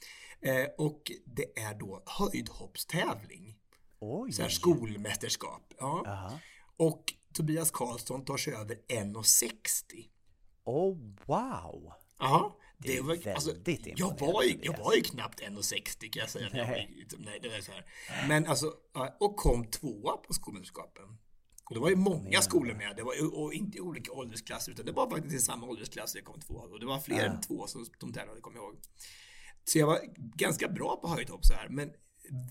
Eh, 0.40 0.64
och 0.78 1.12
det 1.24 1.58
är 1.58 1.74
då 1.74 2.02
höjdhoppstävling. 2.06 3.58
Oj! 4.00 4.32
Så 4.32 4.42
här 4.42 4.48
skolmästerskap. 4.48 5.74
Ja. 5.78 6.02
Jaha. 6.04 6.38
Och 6.76 7.04
Tobias 7.34 7.70
Karlsson 7.70 8.24
tar 8.24 8.36
sig 8.36 8.54
över 8.54 8.74
1,60. 8.88 10.08
Oh, 10.64 10.96
wow! 11.26 11.92
Ja, 12.18 12.58
Det 12.78 12.92
är 12.92 12.96
det 12.96 13.02
var, 13.02 13.32
alltså, 13.34 13.52
väldigt 13.52 13.98
jag, 13.98 14.20
var 14.20 14.42
ju, 14.42 14.58
jag 14.62 14.78
var 14.78 14.94
ju 14.94 15.02
knappt 15.02 15.40
1,60 15.40 16.10
kan 16.10 16.20
jag 16.20 16.30
säga. 16.30 16.48
var 16.64 16.76
i- 16.76 17.06
Nej, 17.18 17.38
det 17.42 17.48
var 17.48 17.60
så 17.60 17.72
här. 17.72 17.84
Men 18.28 18.46
alltså, 18.46 18.72
ja, 18.94 19.16
och 19.20 19.36
kom 19.36 19.66
tvåa 19.70 20.16
på 20.16 20.32
skolmästerskapen. 20.32 21.04
Och 21.64 21.74
det 21.74 21.80
var 21.80 21.88
ju 21.90 21.96
många 21.96 22.40
skolor 22.40 22.74
med, 22.74 22.96
det 22.96 23.02
var 23.02 23.38
och 23.38 23.54
inte 23.54 23.78
i 23.78 23.80
olika 23.80 24.12
åldersklasser, 24.12 24.72
utan 24.72 24.86
det 24.86 24.92
var 24.92 25.10
faktiskt 25.10 25.34
i 25.34 25.38
samma 25.38 25.66
åldersklass 25.66 26.14
jag 26.14 26.24
kom 26.24 26.40
tvåa. 26.40 26.62
Och 26.62 26.80
det 26.80 26.86
var 26.86 27.00
fler 27.00 27.24
än 27.26 27.40
två 27.40 27.66
som 27.66 27.86
de 28.00 28.12
tävlade, 28.12 28.40
kommer 28.40 28.58
jag 28.58 28.64
ihåg. 28.64 28.76
Så 29.64 29.78
jag 29.78 29.86
var 29.86 30.00
ganska 30.36 30.68
bra 30.68 30.96
på 30.96 31.08
höjdhopp 31.08 31.44
så 31.44 31.54
här, 31.54 31.68
men 31.68 31.90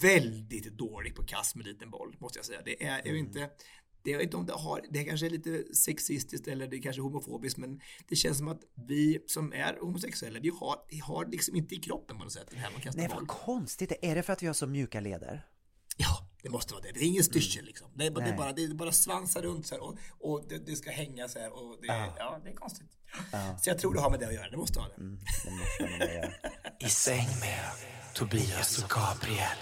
väldigt 0.02 0.78
dålig 0.78 1.16
på 1.16 1.24
kast 1.24 1.56
med 1.56 1.66
liten 1.66 1.90
boll, 1.90 2.16
måste 2.20 2.40
jag 2.40 2.46
säga. 2.46 2.62
Det 2.66 2.84
är, 2.84 2.98
jag 3.06 3.14
vet 3.14 3.20
inte, 3.20 3.50
det, 4.08 4.12
jag 4.12 4.18
vet 4.18 4.26
inte 4.26 4.38
om 4.38 4.46
det 4.46 4.54
har, 4.54 4.82
det 4.90 5.04
kanske 5.04 5.26
är 5.26 5.30
lite 5.30 5.76
sexistiskt 5.76 6.48
eller 6.48 6.68
det 6.68 6.80
kanske 6.80 7.00
är 7.02 7.04
homofobiskt, 7.04 7.58
men 7.58 7.82
det 8.08 8.16
känns 8.16 8.38
som 8.38 8.48
att 8.48 8.62
vi 8.88 9.24
som 9.28 9.54
är 9.54 9.78
homosexuella, 9.82 10.40
vi 10.40 10.50
har, 10.50 10.76
vi 10.90 11.00
har 11.00 11.26
liksom 11.26 11.56
inte 11.56 11.76
i 11.76 11.78
kroppen 11.78 12.18
på 12.18 12.24
något 12.24 12.34
sätt 12.34 12.48
det 12.52 12.58
här 12.58 12.70
med 12.70 12.78
att 12.78 12.84
kasta 12.84 13.02
Nej, 13.02 13.10
boll. 13.10 13.18
vad 13.18 13.28
konstigt. 13.28 13.92
Är 14.02 14.16
det 14.16 14.24
för 14.24 14.34
att 14.34 14.44
vi 14.44 14.48
har 14.48 14.54
så 14.54 14.68
mjuka 14.68 15.00
leder? 15.00 15.46
Ja, 15.98 16.30
det 16.44 16.50
måste 16.50 16.74
vara 16.74 16.84
det. 16.84 16.92
Det 16.92 17.00
är 17.00 17.04
ingen 17.08 17.24
styrsel 17.24 17.66
liksom. 17.66 17.92
Det 17.96 18.06
är, 18.06 18.12
bara- 18.12 18.26
det 18.26 18.32
är, 18.32 18.38
bara, 18.38 18.52
det 18.54 18.64
är 18.64 18.74
bara 18.74 18.92
svansar 18.92 19.42
runt 19.42 19.68
så 19.68 19.76
här 19.76 19.82
och, 19.84 19.98
och 20.20 20.46
det, 20.50 20.58
det 20.66 20.76
ska 20.76 20.92
hänga 20.92 21.28
så 21.28 21.40
här 21.40 21.54
och 21.54 21.78
det, 21.82 21.88
ja. 21.88 22.40
det 22.44 22.50
är 22.50 22.56
konstigt. 22.56 22.88
Så 23.62 23.70
jag 23.70 23.80
tror 23.80 23.94
det 23.94 24.00
har 24.00 24.10
med 24.10 24.20
det 24.20 24.28
att 24.28 24.34
göra, 24.34 24.50
det 24.50 24.58
måste 24.58 24.80
ha 24.80 24.88
det. 24.88 24.96
Det 24.98 25.04
måste 25.52 26.14
göra. 26.14 26.32
I 26.80 26.90
säng 26.90 27.28
med 27.40 27.70
Tobias 28.14 28.84
och 28.84 28.90
Gabriel. 28.90 29.58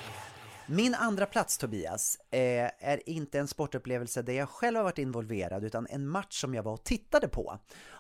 Min 0.68 0.96
andra 0.96 1.26
plats 1.26 1.58
Tobias 1.58 2.18
eh, 2.32 2.40
är 2.80 3.10
inte 3.10 3.40
en 3.40 3.48
sportupplevelse 3.48 4.22
där 4.22 4.34
jag 4.34 4.50
själv 4.50 4.78
har 4.78 4.84
varit 4.84 4.98
involverad 4.98 5.64
utan 5.64 5.88
en 5.90 6.08
match 6.08 6.42
som 6.42 6.54
jag 6.56 6.64
var 6.64 6.74
och 6.74 6.84
tittade 6.84 7.28
på. 7.28 7.60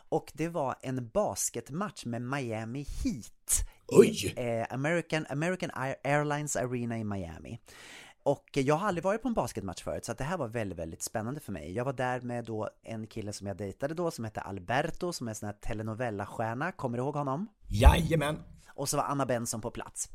Och 0.09 0.32
det 0.34 0.47
var 0.47 0.76
en 0.82 1.09
basketmatch 1.09 2.05
med 2.05 2.22
Miami 2.22 2.86
Heat 3.03 3.68
Oj! 3.88 4.26
i 4.26 4.34
eh, 4.38 4.66
American, 4.70 5.26
American 5.30 5.70
Air- 5.72 5.95
Airlines 6.03 6.55
Arena 6.55 6.97
i 6.97 7.03
Miami. 7.03 7.59
Och 8.24 8.49
jag 8.53 8.76
har 8.76 8.88
aldrig 8.88 9.03
varit 9.03 9.22
på 9.22 9.28
en 9.28 9.34
basketmatch 9.34 9.84
förut 9.84 10.05
så 10.05 10.13
det 10.13 10.24
här 10.24 10.38
var 10.38 10.47
väldigt, 10.47 10.80
väldigt 10.80 11.01
spännande 11.03 11.39
för 11.39 11.51
mig. 11.51 11.72
Jag 11.74 11.86
var 11.86 11.93
där 11.93 12.22
med 12.22 12.45
då 12.45 12.70
en 12.84 13.07
kille 13.07 13.34
som 13.34 13.47
jag 13.47 13.57
dejtade 13.57 13.93
då 13.93 14.11
som 14.11 14.26
hette 14.26 14.41
Alberto 14.41 15.13
som 15.13 15.28
är 15.28 15.32
en 15.32 15.36
sån 15.36 15.47
här 15.47 15.53
telenovella-stjärna. 15.53 16.72
Kommer 16.72 16.97
du 16.97 17.03
ihåg 17.03 17.16
honom? 17.16 17.47
Jajamän! 17.68 18.55
Och 18.76 18.89
så 18.89 18.97
var 18.97 19.03
Anna 19.03 19.26
Benson 19.26 19.61
på 19.61 19.71
plats. 19.71 20.09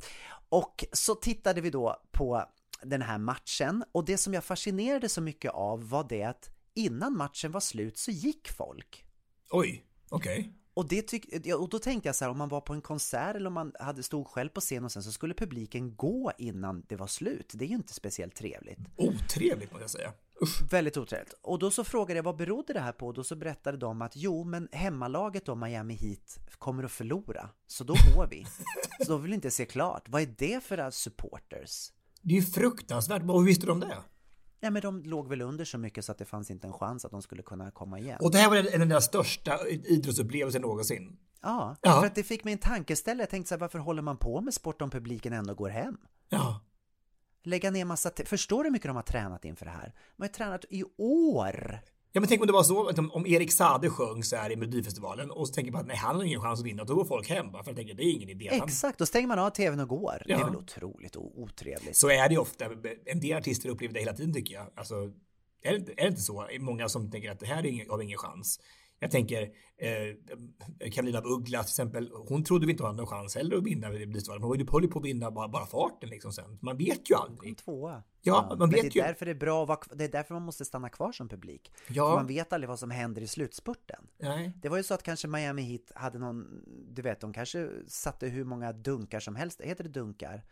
Och 0.48 0.84
så 0.92 1.14
tittade 1.14 1.60
vi 1.60 1.70
då 1.70 2.02
på 2.10 2.44
den 2.82 3.02
här 3.02 3.18
matchen 3.18 3.84
och 3.92 4.04
det 4.04 4.18
som 4.18 4.34
jag 4.34 4.44
fascinerade 4.44 5.08
så 5.08 5.20
mycket 5.20 5.50
av 5.50 5.88
var 5.88 6.06
det 6.08 6.24
att 6.24 6.50
innan 6.74 7.16
matchen 7.16 7.52
var 7.52 7.60
slut 7.60 7.98
så 7.98 8.10
gick 8.10 8.48
folk. 8.48 9.04
Oj, 9.50 9.84
okej. 10.08 10.52
Och, 10.74 10.88
det 10.88 11.02
tyck, 11.02 11.46
ja, 11.46 11.56
och 11.56 11.68
då 11.68 11.78
tänkte 11.78 12.08
jag 12.08 12.16
så 12.16 12.24
här, 12.24 12.30
om 12.30 12.38
man 12.38 12.48
var 12.48 12.60
på 12.60 12.72
en 12.72 12.80
konsert 12.80 13.36
eller 13.36 13.46
om 13.46 13.52
man 13.52 13.72
hade 13.80 14.02
stod 14.02 14.26
själv 14.26 14.48
på 14.48 14.60
scen 14.60 14.84
och 14.84 14.92
sen 14.92 15.02
så 15.02 15.12
skulle 15.12 15.34
publiken 15.34 15.96
gå 15.96 16.32
innan 16.38 16.84
det 16.88 16.96
var 16.96 17.06
slut. 17.06 17.52
Det 17.54 17.64
är 17.64 17.68
ju 17.68 17.74
inte 17.74 17.94
speciellt 17.94 18.34
trevligt. 18.34 18.78
Otrevligt 18.96 19.70
måste 19.72 19.82
jag 19.82 19.90
säga. 19.90 20.12
Väldigt 20.70 20.96
otrevligt. 20.96 21.34
Och 21.42 21.58
då 21.58 21.70
så 21.70 21.84
frågade 21.84 22.18
jag 22.18 22.22
vad 22.22 22.36
berodde 22.36 22.72
det 22.72 22.80
här 22.80 22.92
på? 22.92 23.06
Och 23.06 23.14
då 23.14 23.24
så 23.24 23.36
berättade 23.36 23.78
de 23.78 24.02
att 24.02 24.16
jo, 24.16 24.44
men 24.44 24.68
hemmalaget 24.72 25.46
då, 25.46 25.54
Miami 25.54 25.94
Heat, 25.94 26.38
kommer 26.58 26.84
att 26.84 26.92
förlora. 26.92 27.48
Så 27.66 27.84
då 27.84 27.94
går 28.16 28.26
vi. 28.30 28.46
så 29.04 29.12
då 29.12 29.16
vill 29.18 29.30
vi 29.30 29.34
inte 29.34 29.50
se 29.50 29.64
klart. 29.66 30.08
Vad 30.08 30.22
är 30.22 30.34
det 30.38 30.64
för 30.64 30.90
supporters? 30.90 31.92
Det 32.22 32.34
är 32.34 32.36
ju 32.40 32.42
fruktansvärt. 32.46 33.22
Hur 33.22 33.44
visste 33.44 33.66
de 33.66 33.80
det? 33.80 33.96
Ja, 34.60 34.70
men 34.70 34.82
de 34.82 35.02
låg 35.02 35.28
väl 35.28 35.40
under 35.42 35.64
så 35.64 35.78
mycket 35.78 36.04
så 36.04 36.12
att 36.12 36.18
det 36.18 36.24
fanns 36.24 36.50
inte 36.50 36.66
en 36.66 36.72
chans 36.72 37.04
att 37.04 37.10
de 37.10 37.22
skulle 37.22 37.42
kunna 37.42 37.70
komma 37.70 37.98
igen. 37.98 38.18
Och 38.20 38.30
det 38.30 38.38
här 38.38 38.48
var 38.48 38.56
den, 38.56 38.80
den 38.80 38.88
där 38.88 39.00
största 39.00 39.68
idrottsupplevelsen 39.68 40.62
någonsin. 40.62 41.16
Ja, 41.42 41.76
Ja. 41.82 42.00
för 42.00 42.06
att 42.06 42.14
det 42.14 42.22
fick 42.22 42.44
mig 42.44 42.52
en 42.52 42.58
tankeställare. 42.58 43.22
Jag 43.22 43.30
tänkte 43.30 43.48
så 43.48 43.54
här, 43.54 43.60
varför 43.60 43.78
håller 43.78 44.02
man 44.02 44.16
på 44.16 44.40
med 44.40 44.54
sport 44.54 44.82
om 44.82 44.90
publiken 44.90 45.32
ändå 45.32 45.54
går 45.54 45.68
hem? 45.68 45.96
Ja. 46.28 46.60
Lägga 47.44 47.70
ner 47.70 47.84
massa... 47.84 48.10
Förstår 48.24 48.58
du 48.62 48.68
hur 48.68 48.72
mycket 48.72 48.86
de 48.88 48.96
har 48.96 49.02
tränat 49.02 49.44
inför 49.44 49.64
det 49.64 49.70
här? 49.70 49.92
De 50.16 50.22
har 50.22 50.28
ju 50.28 50.32
tränat 50.32 50.64
i 50.70 50.84
år! 50.98 51.80
Ja 52.12 52.20
men 52.20 52.28
tänk 52.28 52.40
om 52.40 52.46
det 52.46 52.52
var 52.52 52.62
så 52.62 52.88
att 52.88 52.98
om, 52.98 53.10
om 53.12 53.26
Erik 53.26 53.52
Sade 53.52 53.90
sjöng 53.90 54.22
så 54.24 54.36
här 54.36 54.52
i 54.52 54.56
Melodifestivalen 54.56 55.30
och 55.30 55.48
så 55.48 55.54
tänker 55.54 55.72
man 55.72 55.80
att 55.80 55.86
nej 55.86 55.96
han 55.96 56.16
har 56.16 56.24
ingen 56.24 56.40
chans 56.40 56.60
att 56.60 56.66
vinna, 56.66 56.84
då 56.84 56.94
går 56.94 57.04
folk 57.04 57.28
hem 57.28 57.52
bara 57.52 57.64
för 57.64 57.70
att 57.70 57.76
tänka 57.76 57.94
det 57.94 58.02
är 58.02 58.12
ingen 58.12 58.28
idé. 58.28 58.48
Exakt, 58.52 58.98
då 58.98 59.06
stänger 59.06 59.28
man 59.28 59.38
av 59.38 59.50
tvn 59.50 59.80
och 59.80 59.88
går. 59.88 60.22
Det 60.26 60.32
Ja. 60.32 60.40
är 60.40 60.44
väl 60.44 60.56
otroligt 60.56 61.16
o- 61.16 61.32
otrevligt. 61.36 61.96
så 61.96 62.10
är 62.10 62.28
det 62.28 62.34
ju 62.34 62.40
ofta. 62.40 62.64
En 63.06 63.20
del 63.20 63.36
artister 63.38 63.68
upplever 63.68 63.94
det 63.94 64.00
hela 64.00 64.12
tiden 64.12 64.34
tycker 64.34 64.54
jag. 64.54 64.66
Alltså, 64.76 64.94
är 65.62 65.70
det, 65.70 65.76
inte- 65.76 65.92
är 65.92 66.02
det 66.02 66.08
inte 66.08 66.20
så? 66.20 66.46
Många 66.60 66.88
som 66.88 67.10
tänker 67.10 67.30
att 67.30 67.40
det 67.40 67.46
här 67.46 67.58
är 67.58 67.66
ingen, 67.66 67.90
har 67.90 68.02
ingen 68.02 68.18
chans. 68.18 68.60
Jag 69.02 69.10
tänker 69.10 69.42
eh, 69.78 70.90
Carolina 70.92 71.18
af 71.18 71.24
Ugglas 71.24 71.66
till 71.66 71.82
exempel. 71.82 72.10
Hon 72.28 72.44
trodde 72.44 72.66
vi 72.66 72.72
inte 72.72 72.84
hade 72.84 72.96
någon 72.96 73.06
chans 73.06 73.36
heller 73.36 73.56
att 73.56 73.64
vinna 73.64 73.88
Melodifestivalen. 73.88 74.42
Hon 74.42 74.50
höll 74.68 74.82
ju 74.84 74.88
på 74.90 74.98
att 74.98 75.04
vinna 75.04 75.30
bara, 75.30 75.48
bara 75.48 75.66
farten 75.66 76.08
liksom 76.08 76.32
sen. 76.32 76.58
Man 76.62 76.76
vet 76.76 77.10
ju 77.10 77.14
aldrig. 77.14 77.58
tvåa. 77.58 78.02
Ja, 78.22 78.46
man 78.48 78.58
men 78.58 78.70
vet 78.70 78.80
det 78.80 78.86
är 78.88 78.94
ju. 78.94 79.00
därför 79.02 79.26
det 79.26 79.32
är 79.32 79.34
bra 79.34 79.62
att 79.62 79.68
vara, 79.68 79.80
det 79.92 80.04
är 80.04 80.08
därför 80.08 80.34
man 80.34 80.42
måste 80.42 80.64
stanna 80.64 80.88
kvar 80.88 81.12
som 81.12 81.28
publik. 81.28 81.72
Ja. 81.88 82.10
För 82.10 82.16
man 82.16 82.26
vet 82.26 82.52
aldrig 82.52 82.68
vad 82.68 82.78
som 82.78 82.90
händer 82.90 83.22
i 83.22 83.26
slutspurten. 83.26 84.06
Nej. 84.18 84.52
Det 84.62 84.68
var 84.68 84.76
ju 84.76 84.82
så 84.82 84.94
att 84.94 85.02
kanske 85.02 85.28
Miami 85.28 85.62
Heat 85.62 85.92
hade 85.94 86.18
någon, 86.18 86.64
du 86.90 87.02
vet, 87.02 87.20
de 87.20 87.32
kanske 87.32 87.68
satte 87.86 88.26
hur 88.26 88.44
många 88.44 88.72
dunkar 88.72 89.20
som 89.20 89.36
helst. 89.36 89.60
Heter 89.60 89.84
det 89.84 89.90
dunkar? 89.90 90.44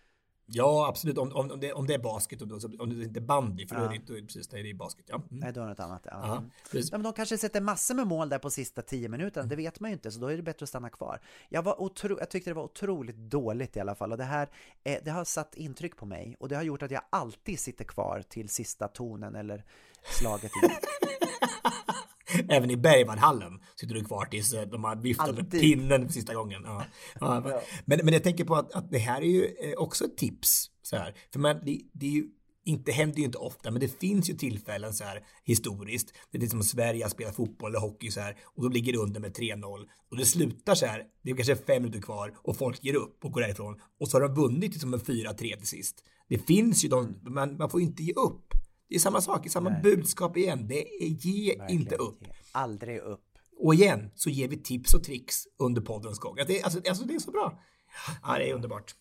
Ja, 0.51 0.89
absolut. 0.89 1.19
Om, 1.19 1.33
om, 1.33 1.51
om, 1.51 1.61
det, 1.61 1.73
om 1.73 1.87
det 1.87 1.95
är 1.95 1.99
basket 1.99 2.43
och 2.43 2.63
så- 2.63 2.71
om 2.79 2.99
det 2.99 3.05
inte 3.05 3.19
är 3.21 3.25
bandy, 3.25 3.67
för 3.67 3.75
då 3.75 3.81
är 3.81 3.85
Ja. 3.85 3.91
det 3.91 3.97
inte 3.97 4.13
precis, 4.27 4.49
det 4.49 4.59
är 4.61 4.75
basket. 4.75 5.05
Ja. 5.09 5.15
Mm. 5.15 5.27
Nej, 5.31 5.53
då 5.53 5.61
är 5.61 5.65
det 5.65 5.71
något 5.71 5.81
annat. 5.81 6.03
Ja. 6.05 6.11
Ja, 6.23 6.43
precis. 6.71 6.91
Ja, 6.93 6.99
men 6.99 7.05
de 7.05 7.13
kanske 7.13 7.39
sätter 7.39 7.61
massor 7.61 7.95
med 7.95 8.07
mål 8.07 8.29
där 8.29 8.39
på 8.39 8.51
sista 8.51 8.83
tio 8.83 9.09
minuterna, 9.09 9.47
det 9.47 9.57
vet 9.57 9.81
man 9.81 9.91
ju 9.91 9.95
inte, 9.95 10.11
så 10.11 10.21
då 10.21 10.27
är 10.27 10.37
det 10.37 10.43
bättre 10.43 10.65
att 10.65 10.69
stanna 10.69 10.91
kvar. 10.91 11.21
Jag, 11.49 11.63
var 11.63 11.83
otro, 11.83 12.19
jag 12.19 12.31
tyckte 12.31 12.51
det 12.51 12.55
var 12.55 12.65
otroligt 12.65 13.17
dåligt 13.17 13.77
i 13.77 13.81
alla 13.81 13.95
fall 13.95 14.13
och 14.13 14.19
det 14.19 14.25
här 14.25 14.49
eh, 14.85 14.99
det 15.05 15.11
har 15.11 15.25
satt 15.25 15.55
intryck 15.55 15.97
på 15.97 16.07
mig 16.07 16.37
och 16.41 16.49
det 16.49 16.57
har 16.57 16.63
gjort 16.63 16.83
att 16.83 16.91
jag 16.91 17.03
alltid 17.11 17.59
sitter 17.61 17.85
kvar 17.85 18.23
till 18.29 18.49
sista 18.49 18.89
tonen 18.89 19.35
eller 19.35 19.65
slaget. 20.21 20.53
Även 22.49 22.71
i 22.71 22.77
Bergvallhallen 22.77 23.61
sitter 23.77 23.95
du 23.95 24.05
kvar 24.05 24.25
tills 24.25 24.53
eh, 24.53 24.69
de 24.69 24.85
har 24.85 24.97
viftat 24.97 25.37
med 25.37 25.51
pinnen 25.51 26.07
för 26.07 26.13
sista 26.13 26.35
gången. 26.35 26.63
Ja. 26.69 26.85
Ja, 27.21 27.63
men, 27.85 28.01
men 28.05 28.15
jag 28.15 28.23
tänker 28.23 28.45
på 28.45 28.55
att, 28.55 28.73
att 28.73 28.91
det 28.91 28.99
här 28.99 29.23
är 29.23 29.27
ju 29.27 29.45
eh, 29.45 29.73
också 29.77 30.05
ett 30.05 30.17
tips. 30.17 30.71
Så 30.83 30.97
här. 30.97 31.15
För 31.33 31.41
man, 31.41 31.61
det, 31.65 31.81
det 31.93 32.07
är 32.07 32.11
ju 32.11 32.25
inte, 32.69 32.93
händer 32.93 33.19
ju 33.19 33.25
inte 33.25 33.39
ofta, 33.39 33.71
men 33.71 33.81
det 33.81 34.01
finns 34.01 34.31
ju 34.31 34.35
tillfällen 34.35 34.95
så 34.95 35.05
här 35.05 35.25
historiskt. 35.45 36.13
Det 36.31 36.43
är 36.43 36.47
som 36.47 36.63
Sverige 36.63 37.05
har 37.05 37.11
spelat 37.11 37.37
fotboll 37.37 37.71
eller 37.71 37.81
hockey 37.81 38.11
så 38.11 38.21
här 38.21 38.37
och 38.45 38.63
de 38.63 38.73
ligger 38.73 38.97
under 38.97 39.21
med 39.21 39.37
3-0 39.37 39.87
och 40.11 40.17
det 40.17 40.25
slutar 40.25 40.75
så 40.75 40.87
här. 40.87 41.03
Det 41.23 41.31
är 41.31 41.37
kanske 41.37 41.57
fem 41.57 41.83
minuter 41.83 42.01
kvar 42.01 42.37
och 42.43 42.57
folk 42.57 42.85
ger 42.85 42.95
upp 42.95 43.25
och 43.25 43.33
går 43.33 43.41
därifrån 43.41 43.81
och 44.01 44.09
så 44.09 44.17
har 44.17 44.29
de 44.29 44.35
vunnit 44.35 44.73
liksom 44.73 44.91
med 44.91 45.01
4-3 45.01 45.57
till 45.57 45.67
sist. 45.67 46.05
Det 46.29 46.39
finns 46.39 46.85
ju 46.85 46.89
de, 46.89 47.21
man, 47.23 47.57
man 47.57 47.71
får 47.71 47.81
inte 47.81 48.03
ge 48.03 48.13
upp. 48.13 48.55
Det 48.89 48.95
är 48.95 48.99
samma 48.99 49.21
sak, 49.21 49.51
samma 49.51 49.71
budskap 49.71 50.37
igen. 50.37 50.69
Det 50.69 51.05
är 51.05 51.09
ge 51.09 51.61
inte 51.69 51.97
upp. 51.97 52.25
Aldrig 52.53 52.99
upp. 52.99 53.25
Och 53.61 53.75
igen 53.75 54.11
så 54.15 54.31
ger 54.31 54.49
vi 54.49 54.57
tips 54.57 54.95
och 54.95 55.05
tricks 55.05 55.45
under 55.59 55.83
poddens 55.83 56.19
gång. 56.19 56.37
Det, 56.47 56.63
alltså, 56.63 56.81
alltså 56.89 57.05
det 57.05 57.15
är 57.15 57.19
så 57.19 57.31
bra. 57.31 57.63
Ja, 58.23 58.39
det 58.39 58.51
är 58.51 58.55
underbart. 58.55 58.95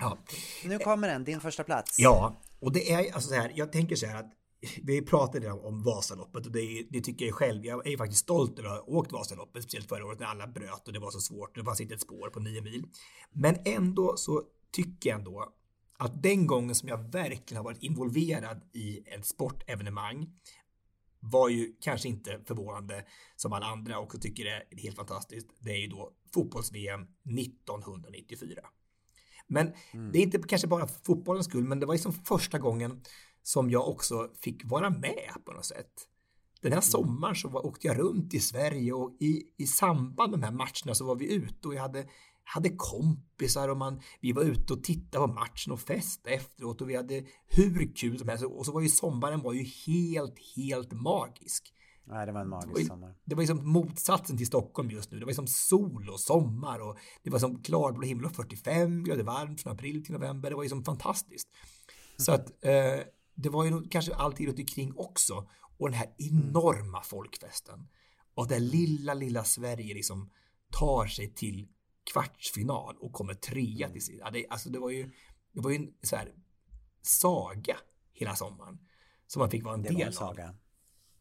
Ja, 0.00 0.18
Nu 0.64 0.78
kommer 0.78 1.08
den, 1.08 1.24
din 1.24 1.40
första 1.40 1.64
plats. 1.64 1.98
ja 1.98 2.40
och 2.60 2.72
det 2.72 2.92
är 2.92 3.14
alltså 3.14 3.28
så 3.28 3.34
här, 3.34 3.52
jag 3.54 3.72
tänker 3.72 3.96
så 3.96 4.06
här 4.06 4.16
att 4.16 4.32
vi 4.82 5.02
pratade 5.02 5.50
om, 5.50 5.60
om 5.60 5.82
Vasaloppet 5.82 6.46
och 6.46 6.52
det, 6.52 6.86
det 6.90 7.00
tycker 7.00 7.26
jag 7.26 7.34
själv. 7.34 7.64
Jag 7.64 7.86
är 7.86 7.96
faktiskt 7.96 8.20
stolt 8.20 8.58
över 8.58 8.68
att 8.68 8.76
ha 8.76 8.84
åkt 8.86 9.12
Vasaloppet, 9.12 9.62
speciellt 9.62 9.88
förra 9.88 10.06
året 10.06 10.20
när 10.20 10.26
alla 10.26 10.46
bröt 10.46 10.86
och 10.86 10.92
det 10.92 10.98
var 10.98 11.10
så 11.10 11.20
svårt. 11.20 11.54
Det 11.54 11.64
fanns 11.64 11.80
inte 11.80 11.94
ett 11.94 12.00
spår 12.00 12.30
på 12.30 12.40
nio 12.40 12.62
mil. 12.62 12.86
Men 13.32 13.56
ändå 13.64 14.16
så 14.16 14.42
tycker 14.72 15.10
jag 15.10 15.18
ändå 15.18 15.52
att 15.98 16.22
den 16.22 16.46
gången 16.46 16.74
som 16.74 16.88
jag 16.88 17.12
verkligen 17.12 17.56
har 17.56 17.64
varit 17.64 17.82
involverad 17.82 18.60
i 18.72 18.98
ett 19.06 19.26
sportevenemang 19.26 20.26
var 21.20 21.48
ju 21.48 21.72
kanske 21.80 22.08
inte 22.08 22.40
förvånande 22.46 23.04
som 23.36 23.52
alla 23.52 23.66
andra 23.66 23.98
också 23.98 24.18
tycker 24.18 24.44
det 24.44 24.50
är 24.50 24.82
helt 24.82 24.96
fantastiskt. 24.96 25.48
Det 25.58 25.70
är 25.70 25.78
ju 25.78 25.86
då 25.86 26.12
fotbolls-VM 26.34 27.02
1994. 27.38 28.60
Men 29.46 29.72
det 30.12 30.18
är 30.18 30.22
inte 30.22 30.38
kanske 30.38 30.68
bara 30.68 30.86
fotbollens 30.86 31.46
skull, 31.46 31.64
men 31.64 31.80
det 31.80 31.86
var 31.86 31.94
ju 31.94 32.00
som 32.00 32.12
första 32.12 32.58
gången 32.58 33.02
som 33.42 33.70
jag 33.70 33.88
också 33.88 34.30
fick 34.40 34.64
vara 34.64 34.90
med 34.90 35.30
på 35.44 35.52
något 35.52 35.64
sätt. 35.64 36.08
Den 36.60 36.72
här 36.72 36.80
sommaren 36.80 37.34
så 37.34 37.48
var, 37.48 37.66
åkte 37.66 37.86
jag 37.86 37.98
runt 37.98 38.34
i 38.34 38.40
Sverige 38.40 38.92
och 38.92 39.16
i, 39.20 39.42
i 39.56 39.66
samband 39.66 40.30
med 40.30 40.40
de 40.40 40.44
här 40.44 40.52
matcherna 40.52 40.94
så 40.94 41.06
var 41.06 41.16
vi 41.16 41.34
ute 41.34 41.68
och 41.68 41.74
jag 41.74 41.82
hade, 41.82 42.08
hade 42.44 42.70
kompisar 42.76 43.68
och 43.68 43.76
man, 43.76 44.00
vi 44.20 44.32
var 44.32 44.42
ute 44.42 44.72
och 44.72 44.82
tittade 44.84 45.26
på 45.26 45.32
matchen 45.32 45.72
och 45.72 45.80
festade 45.80 46.34
efteråt 46.36 46.80
och 46.80 46.90
vi 46.90 46.96
hade 46.96 47.24
hur 47.46 47.96
kul 47.96 48.18
som 48.18 48.28
helst 48.28 48.44
och 48.44 48.66
så 48.66 48.72
var 48.72 48.80
ju 48.80 48.88
sommaren 48.88 49.42
var 49.42 49.52
ju 49.52 49.64
helt, 49.86 50.34
helt 50.56 50.92
magisk. 50.92 51.74
Nej, 52.06 52.26
det 52.26 52.32
var 52.32 52.40
en 52.40 52.46
Det 52.50 52.56
var, 52.56 52.66
magisk 52.66 52.80
ju, 52.80 52.86
sommar. 52.86 53.14
det 53.24 53.34
var 53.34 53.42
ju 53.42 53.46
som 53.46 53.68
motsatsen 53.72 54.36
till 54.36 54.46
Stockholm 54.46 54.90
just 54.90 55.10
nu. 55.10 55.18
Det 55.18 55.24
var 55.24 55.30
ju 55.30 55.36
som 55.36 55.46
sol 55.46 56.08
och 56.10 56.20
sommar 56.20 56.78
och 56.78 56.98
det 57.22 57.30
var 57.30 57.38
som 57.38 57.62
klarblå 57.62 58.02
himmel 58.02 58.24
och 58.24 58.32
45 58.36 59.04
grader 59.04 59.24
varmt 59.24 59.60
från 59.60 59.72
april 59.72 60.04
till 60.04 60.12
november. 60.12 60.50
Det 60.50 60.56
var 60.56 60.62
ju 60.62 60.68
som 60.68 60.84
fantastiskt. 60.84 61.48
Så 62.16 62.32
att 62.32 62.48
eh, 62.64 63.00
det 63.34 63.48
var 63.48 63.64
ju 63.64 63.88
kanske 63.88 64.14
alltid 64.14 64.46
runt 64.46 64.58
omkring 64.58 64.92
också. 64.96 65.48
Och 65.78 65.90
den 65.90 65.98
här 65.98 66.14
enorma 66.18 67.02
folkfesten. 67.02 67.88
Och 68.34 68.48
där 68.48 68.60
lilla, 68.60 69.14
lilla 69.14 69.44
Sverige 69.44 69.94
liksom 69.94 70.30
tar 70.70 71.06
sig 71.06 71.34
till 71.34 71.68
kvartsfinal 72.12 72.96
och 73.00 73.12
kommer 73.12 73.34
trea 73.34 73.88
till 73.90 74.02
sist. 74.04 74.18
Ja, 74.20 74.30
det, 74.30 74.46
alltså 74.48 74.70
det 74.70 74.78
var 74.78 74.90
ju, 74.90 75.10
det 75.52 75.60
var 75.60 75.70
ju 75.70 75.76
en 75.76 75.94
så 76.02 76.16
här 76.16 76.32
saga 77.02 77.76
hela 78.12 78.34
sommaren. 78.34 78.78
Som 79.26 79.40
man 79.40 79.50
fick 79.50 79.64
vara 79.64 79.74
en 79.74 79.82
Det 79.82 79.88
del 79.88 79.96
var 79.96 80.02
en 80.02 80.08
av. 80.08 80.12
saga. 80.12 80.54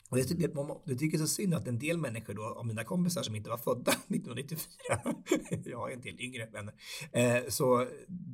Och 0.09 0.17
det, 0.17 0.23
det, 0.39 0.53
det 0.85 0.95
tycker 0.95 1.17
så 1.17 1.27
synd 1.27 1.53
att 1.53 1.67
en 1.67 1.79
del 1.79 1.97
människor 1.97 2.33
då, 2.33 2.43
av 2.43 2.65
mina 2.65 2.83
kompisar 2.83 3.23
som 3.23 3.35
inte 3.35 3.49
var 3.49 3.57
födda 3.57 3.91
1994, 4.07 4.59
jag 5.65 5.77
har 5.77 5.89
en 5.89 6.01
del 6.01 6.19
yngre 6.21 6.45
vänner, 6.45 6.73
eh, 7.11 7.49
så 7.49 7.87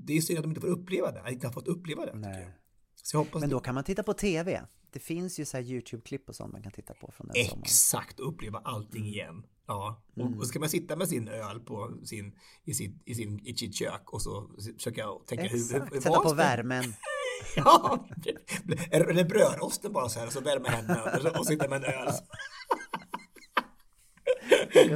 det 0.06 0.18
är 0.18 0.22
synd 0.22 0.40
att 0.40 0.44
de 0.44 0.50
inte 0.52 0.62
får 0.62 0.68
uppleva 0.68 1.12
det, 1.12 1.22
att 1.22 1.32
inte 1.32 1.48
har 1.48 1.54
fått 1.54 1.68
uppleva 1.68 2.06
det. 2.06 2.16
Nej. 2.16 2.50
Så 2.96 3.16
jag 3.18 3.24
hoppas 3.24 3.42
Men 3.42 3.50
då 3.50 3.60
kan 3.60 3.76
man 3.76 3.84
titta 3.84 4.04
på 4.04 4.14
TV. 4.14 4.62
Det 4.92 5.00
finns 5.00 5.40
ju 5.40 5.46
så 5.46 5.58
här 5.58 5.64
YouTube-klipp 5.64 6.30
och 6.30 6.36
sånt 6.36 6.54
man 6.54 6.64
kan 6.64 6.72
titta 6.72 6.94
på 6.94 7.12
från 7.12 7.28
den 7.28 7.46
sommaren. 7.46 7.64
Exakt, 7.64 8.20
och 8.20 8.28
uppleva 8.34 8.62
allting 8.64 9.06
igen. 9.06 9.44
Ja, 9.70 10.02
och, 10.16 10.38
och 10.38 10.48
ska 10.48 10.60
man 10.60 10.70
sitta 10.70 10.96
med 10.96 11.10
sin 11.10 11.28
öl 11.28 11.60
på 11.60 11.92
sin, 12.04 12.36
i, 12.66 12.74
sin, 12.74 13.00
i, 13.06 13.16
sin, 13.16 13.40
i 13.46 13.56
sitt 13.56 13.76
kök 13.76 14.14
och 14.14 14.22
så 14.22 14.50
försöka 14.78 15.08
tänka 15.26 15.44
hur, 15.44 15.50
hur, 15.50 15.58
Exakt, 15.60 15.94
hur 15.94 16.02
sätta 16.02 16.20
på 16.20 16.34
värmen. 16.34 16.84
Ja, 17.56 18.08
eller 18.92 19.24
brödrosten 19.24 19.94
bara 19.94 20.10
så 20.10 20.20
här 20.20 20.28
och 20.28 20.34
så 20.34 20.42
värma 20.42 20.70
händerna 20.70 21.40
och 21.40 21.46
sitta 21.46 21.70
med 21.70 21.84
en 21.84 21.94
öl. 21.94 22.14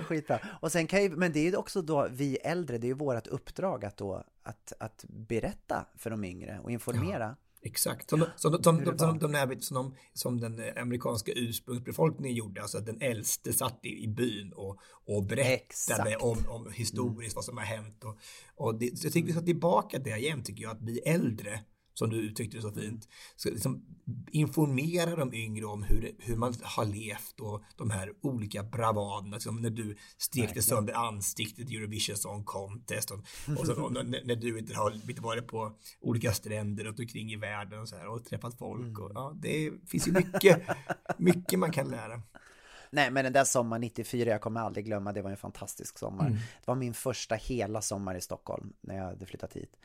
Skitbra. 0.01 0.39
Och 0.61 0.71
sen 0.71 0.87
kan 0.87 1.03
ju, 1.03 1.09
men 1.09 1.31
det 1.33 1.39
är 1.39 1.51
ju 1.51 1.55
också 1.55 1.81
då 1.81 2.07
vi 2.11 2.35
äldre, 2.35 2.77
det 2.77 2.85
är 2.85 2.89
ju 2.89 2.93
vårt 2.93 3.27
uppdrag 3.27 3.85
att 3.85 3.97
då 3.97 4.23
att, 4.43 4.73
att 4.79 5.05
berätta 5.07 5.85
för 5.97 6.09
de 6.09 6.23
yngre 6.23 6.59
och 6.63 6.71
informera. 6.71 7.35
Exakt, 7.65 8.09
som, 8.09 8.25
som, 8.35 8.63
som, 8.63 8.97
som, 8.97 9.19
de 9.19 9.61
som, 9.61 9.95
som 10.13 10.39
den 10.39 10.59
eh, 10.59 10.81
amerikanska 10.81 11.31
ursprungsbefolkningen 11.35 12.37
gjorde, 12.37 12.61
alltså 12.61 12.77
att 12.77 12.85
den 12.85 13.01
äldste 13.01 13.53
satt 13.53 13.79
i, 13.85 14.03
i 14.03 14.07
byn 14.07 14.53
och, 14.53 14.79
och 15.05 15.23
berättade 15.23 16.15
om, 16.15 16.37
om 16.47 16.71
historiskt 16.71 17.35
vad 17.35 17.45
som 17.45 17.57
har 17.57 17.65
hänt. 17.65 18.03
Och, 18.03 18.17
och 18.55 18.75
det, 18.75 18.99
så 18.99 19.05
jag 19.05 19.13
tycker 19.13 19.27
vi 19.27 19.33
ska 19.33 19.41
tillbaka 19.41 19.99
det 19.99 20.17
igen, 20.17 20.43
tycker 20.43 20.63
jag, 20.63 20.71
att 20.71 20.79
bli 20.79 20.99
äldre 20.99 21.59
som 21.93 22.09
du 22.09 22.17
uttryckte 22.17 22.61
så 22.61 22.71
fint. 22.71 23.07
Så 23.35 23.49
liksom 23.49 23.85
informera 24.31 25.15
de 25.15 25.33
yngre 25.33 25.65
om 25.65 25.83
hur, 25.83 26.15
hur 26.19 26.35
man 26.35 26.53
har 26.61 26.85
levt 26.85 27.39
och 27.39 27.63
de 27.77 27.89
här 27.89 28.13
olika 28.21 28.63
bravaderna, 28.63 29.39
som 29.39 29.61
när 29.61 29.69
du 29.69 29.97
stekte 30.17 30.41
Verkligen. 30.41 30.63
sönder 30.63 30.93
ansiktet 30.93 31.71
i 31.71 31.75
Eurovision 31.75 32.17
Song 32.17 32.43
Contest 32.43 33.11
och, 33.11 33.19
och, 33.59 33.65
så, 33.65 33.83
och 33.83 33.93
när, 33.93 34.03
när 34.03 34.35
du 34.35 34.59
inte 34.59 34.75
har 34.75 34.91
inte 35.09 35.21
varit 35.21 35.47
på 35.47 35.77
olika 36.01 36.33
stränder 36.33 36.83
runt 36.83 36.99
omkring 36.99 37.31
i 37.31 37.35
världen 37.35 37.79
och 37.79 37.89
så 37.89 37.95
här 37.95 38.07
och 38.07 38.25
träffat 38.25 38.57
folk. 38.57 38.99
Och, 38.99 39.11
ja, 39.15 39.33
det 39.41 39.71
finns 39.87 40.07
ju 40.07 40.11
mycket, 40.11 40.61
mycket 41.17 41.59
man 41.59 41.71
kan 41.71 41.89
lära. 41.89 42.21
Nej 42.93 43.11
men 43.11 43.23
den 43.23 43.33
där 43.33 43.43
sommaren 43.43 43.81
94, 43.81 44.29
jag 44.29 44.41
kommer 44.41 44.61
aldrig 44.61 44.85
glömma, 44.85 45.13
det 45.13 45.21
var 45.21 45.31
en 45.31 45.37
fantastisk 45.37 45.97
sommar. 45.97 46.27
Mm. 46.27 46.37
Det 46.37 46.67
var 46.67 46.75
min 46.75 46.93
första 46.93 47.35
hela 47.35 47.81
sommar 47.81 48.15
i 48.15 48.21
Stockholm 48.21 48.73
när 48.81 48.95
jag 48.97 49.03
hade 49.03 49.25
flyttat 49.25 49.53
hit. 49.53 49.75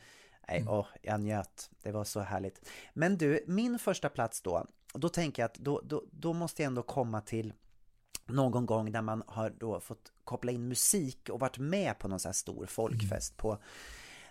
Nej, 0.49 0.61
Mm. 0.61 0.73
åh, 0.73 0.85
jag 1.01 1.21
njöt. 1.21 1.69
Det 1.83 1.91
var 1.91 2.03
så 2.03 2.19
härligt. 2.19 2.69
Men 2.93 3.17
du, 3.17 3.43
min 3.47 3.79
första 3.79 4.09
plats 4.09 4.41
då, 4.41 4.65
då 4.93 5.09
tänker 5.09 5.41
jag 5.43 5.47
att 5.47 5.57
då, 5.57 5.81
då, 5.83 6.03
då 6.11 6.33
måste 6.33 6.61
jag 6.61 6.67
ändå 6.67 6.83
komma 6.83 7.21
till 7.21 7.53
någon 8.25 8.65
gång 8.65 8.91
där 8.91 9.01
man 9.01 9.23
har 9.27 9.49
då 9.49 9.79
fått 9.79 10.11
koppla 10.23 10.51
in 10.51 10.67
musik 10.67 11.29
och 11.29 11.39
varit 11.39 11.57
med 11.57 11.99
på 11.99 12.07
någon 12.07 12.19
så 12.19 12.27
här 12.27 12.33
stor 12.33 12.65
folkfest 12.65 13.37
på 13.37 13.57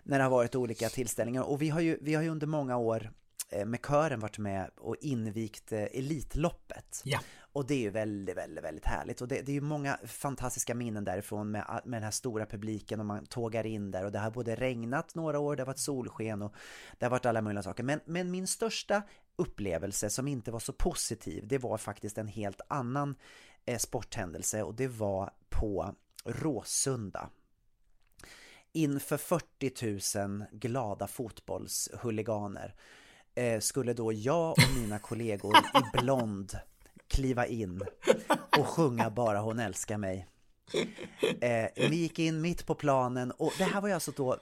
när 0.02 0.18
det 0.18 0.24
har 0.24 0.30
varit 0.30 0.54
olika 0.54 0.88
tillställningar 0.88 1.42
och 1.42 1.62
vi 1.62 1.68
har 1.68 1.80
ju, 1.80 1.98
vi 2.02 2.14
har 2.14 2.22
ju 2.22 2.28
under 2.28 2.46
många 2.46 2.76
år 2.76 3.10
eh, 3.50 3.66
med 3.66 3.80
kören 3.86 4.20
varit 4.20 4.38
med 4.38 4.70
och 4.76 4.96
invigt 5.00 5.72
eh, 5.72 5.82
Elitloppet. 5.82 7.00
Ja. 7.04 7.20
Och 7.58 7.66
det 7.66 7.74
är 7.74 7.78
ju 7.78 7.90
väldigt, 7.90 8.36
väldigt, 8.36 8.64
väldigt 8.64 8.84
härligt. 8.84 9.20
Och 9.20 9.28
det, 9.28 9.42
det 9.42 9.52
är 9.52 9.54
ju 9.54 9.60
många 9.60 9.98
fantastiska 10.06 10.74
minnen 10.74 11.04
därifrån 11.04 11.50
med, 11.50 11.80
med 11.84 11.96
den 11.96 12.02
här 12.02 12.10
stora 12.10 12.46
publiken 12.46 13.00
och 13.00 13.06
man 13.06 13.26
tågar 13.26 13.66
in 13.66 13.90
där 13.90 14.04
och 14.04 14.12
det 14.12 14.18
har 14.18 14.30
både 14.30 14.54
regnat 14.54 15.14
några 15.14 15.38
år, 15.38 15.56
det 15.56 15.62
har 15.62 15.66
varit 15.66 15.78
solsken 15.78 16.42
och 16.42 16.54
det 16.98 17.04
har 17.04 17.10
varit 17.10 17.26
alla 17.26 17.42
möjliga 17.42 17.62
saker. 17.62 17.82
Men, 17.82 18.00
men 18.04 18.30
min 18.30 18.46
största 18.46 19.02
upplevelse 19.36 20.10
som 20.10 20.28
inte 20.28 20.50
var 20.50 20.60
så 20.60 20.72
positiv, 20.72 21.46
det 21.46 21.58
var 21.58 21.78
faktiskt 21.78 22.18
en 22.18 22.28
helt 22.28 22.60
annan 22.68 23.14
eh, 23.64 23.78
sporthändelse 23.78 24.62
och 24.62 24.74
det 24.74 24.88
var 24.88 25.30
på 25.48 25.94
Råsunda 26.24 27.30
inför 28.72 29.16
40 29.16 30.18
000 30.26 30.44
glada 30.52 31.06
fotbollshuliganer 31.06 32.74
eh, 33.34 33.60
skulle 33.60 33.92
då 33.92 34.12
jag 34.12 34.50
och 34.50 34.76
mina 34.76 34.98
kollegor 34.98 35.56
i 35.56 35.98
blond 36.02 36.58
kliva 37.08 37.46
in 37.46 37.82
och 38.58 38.66
sjunga 38.66 39.10
Bara 39.10 39.38
hon 39.40 39.58
älskar 39.58 39.98
mig. 39.98 40.26
Eh, 41.40 41.88
vi 41.90 41.96
gick 41.96 42.18
in 42.18 42.40
mitt 42.40 42.66
på 42.66 42.74
planen 42.74 43.30
och 43.30 43.52
det 43.58 43.64
här 43.64 43.80
var 43.80 43.88
ju 43.88 43.94
alltså 43.94 44.12
då 44.16 44.38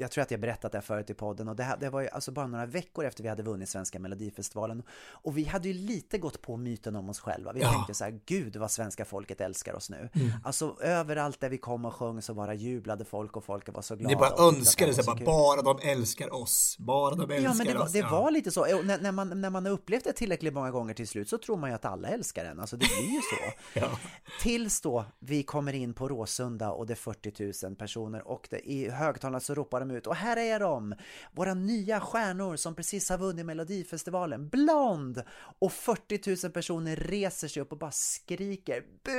jag 0.00 0.10
tror 0.10 0.22
att 0.22 0.30
jag 0.30 0.40
berättat 0.40 0.72
det 0.72 0.78
här 0.78 0.82
förut 0.82 1.10
i 1.10 1.14
podden 1.14 1.48
och 1.48 1.56
det, 1.56 1.62
här, 1.62 1.76
det 1.80 1.90
var 1.90 2.00
ju 2.00 2.08
alltså 2.08 2.32
bara 2.32 2.46
några 2.46 2.66
veckor 2.66 3.04
efter 3.04 3.22
vi 3.22 3.28
hade 3.28 3.42
vunnit 3.42 3.68
Svenska 3.68 3.98
Melodifestivalen 3.98 4.82
och 5.12 5.38
vi 5.38 5.44
hade 5.44 5.68
ju 5.68 5.74
lite 5.74 6.18
gått 6.18 6.42
på 6.42 6.56
myten 6.56 6.96
om 6.96 7.08
oss 7.10 7.20
själva. 7.20 7.52
Vi 7.52 7.60
Ja. 7.60 7.72
tänkte 7.72 7.94
så 7.94 8.04
här, 8.04 8.20
gud 8.26 8.56
vad 8.56 8.70
svenska 8.70 9.04
folket 9.04 9.40
älskar 9.40 9.74
oss 9.74 9.90
nu. 9.90 10.08
Mm. 10.14 10.30
Alltså 10.44 10.76
överallt 10.80 11.40
där 11.40 11.48
vi 11.48 11.58
kom 11.58 11.84
och 11.84 11.94
sjöng 11.94 12.22
så 12.22 12.34
bara 12.34 12.54
jublade 12.54 13.04
folk 13.04 13.36
och 13.36 13.44
folk 13.44 13.74
var 13.74 13.82
så 13.82 13.96
glada. 13.96 14.08
Ni 14.14 14.16
bara 14.16 14.48
önskade 14.48 14.94
sig 14.94 15.04
bara, 15.04 15.16
kul. 15.16 15.26
bara 15.26 15.62
de 15.62 15.78
älskar 15.88 16.34
oss. 16.34 16.76
Bara 16.78 17.14
de 17.14 17.20
älskar 17.30 17.42
Ja 17.50 17.54
men 17.54 17.66
det 17.66 17.74
var, 17.74 17.84
oss. 17.84 17.92
det 17.92 17.98
Ja. 17.98 18.10
var 18.10 18.30
lite 18.30 18.50
så, 18.50 18.64
när, 18.82 18.98
när, 19.00 19.12
man, 19.12 19.40
när 19.40 19.50
man 19.50 19.66
har 19.66 19.72
upplevt 19.72 20.04
det 20.04 20.12
tillräckligt 20.12 20.54
många 20.54 20.70
gånger 20.70 20.94
till 20.94 21.08
slut 21.08 21.28
så 21.28 21.38
tror 21.38 21.56
man 21.56 21.70
ju 21.70 21.74
att 21.76 21.84
alla 21.84 22.08
älskar 22.08 22.44
en, 22.44 22.60
alltså 22.60 22.76
det 22.76 22.86
blir 22.86 23.10
ju 23.14 23.20
så. 23.20 23.36
Ja. 23.80 23.88
Tills 24.40 24.80
då 24.80 25.04
vi 25.18 25.42
kommer 25.42 25.72
in 25.72 25.94
på 25.94 26.08
Råsunda 26.08 26.70
och 26.70 26.86
det 26.86 26.92
är 26.92 26.96
40 26.96 27.66
000 27.66 27.76
personer 27.76 28.28
och 28.28 28.46
det, 28.50 28.70
i 28.70 28.90
högtalarna 28.90 29.40
så 29.40 29.54
ropar 29.54 29.80
de 29.80 29.90
ut 29.90 30.06
och 30.06 30.16
här 30.16 30.36
är 30.36 30.60
de! 30.60 30.94
Våra 31.32 31.54
nya 31.54 32.00
stjärnor 32.00 32.56
som 32.56 32.74
precis 32.74 33.10
har 33.10 33.18
vunnit 33.18 33.46
Melodifestivalen, 33.46 34.48
Blond! 34.48 35.22
Och 35.58 35.72
40 35.72 36.46
000 36.46 36.52
personer 36.52 36.96
reser 36.96 37.48
sig 37.48 37.62
upp 37.62 37.72
och 37.72 37.78
bara 37.78 37.90
skriker 37.90 38.80
BU! 39.04 39.12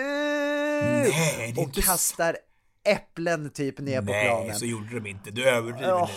Nej, 1.11 1.55
och 1.57 1.73
kastar 1.73 2.37
äpplen 2.83 3.49
typ 3.49 3.79
ner 3.79 3.99
på 3.99 4.05
Nej, 4.11 4.25
planen. 4.25 4.55
så 4.55 4.65
gjorde 4.65 4.99
de 4.99 5.09
inte. 5.09 5.31
Du 5.31 5.49
överdriver 5.49 5.99
nu. 5.99 6.07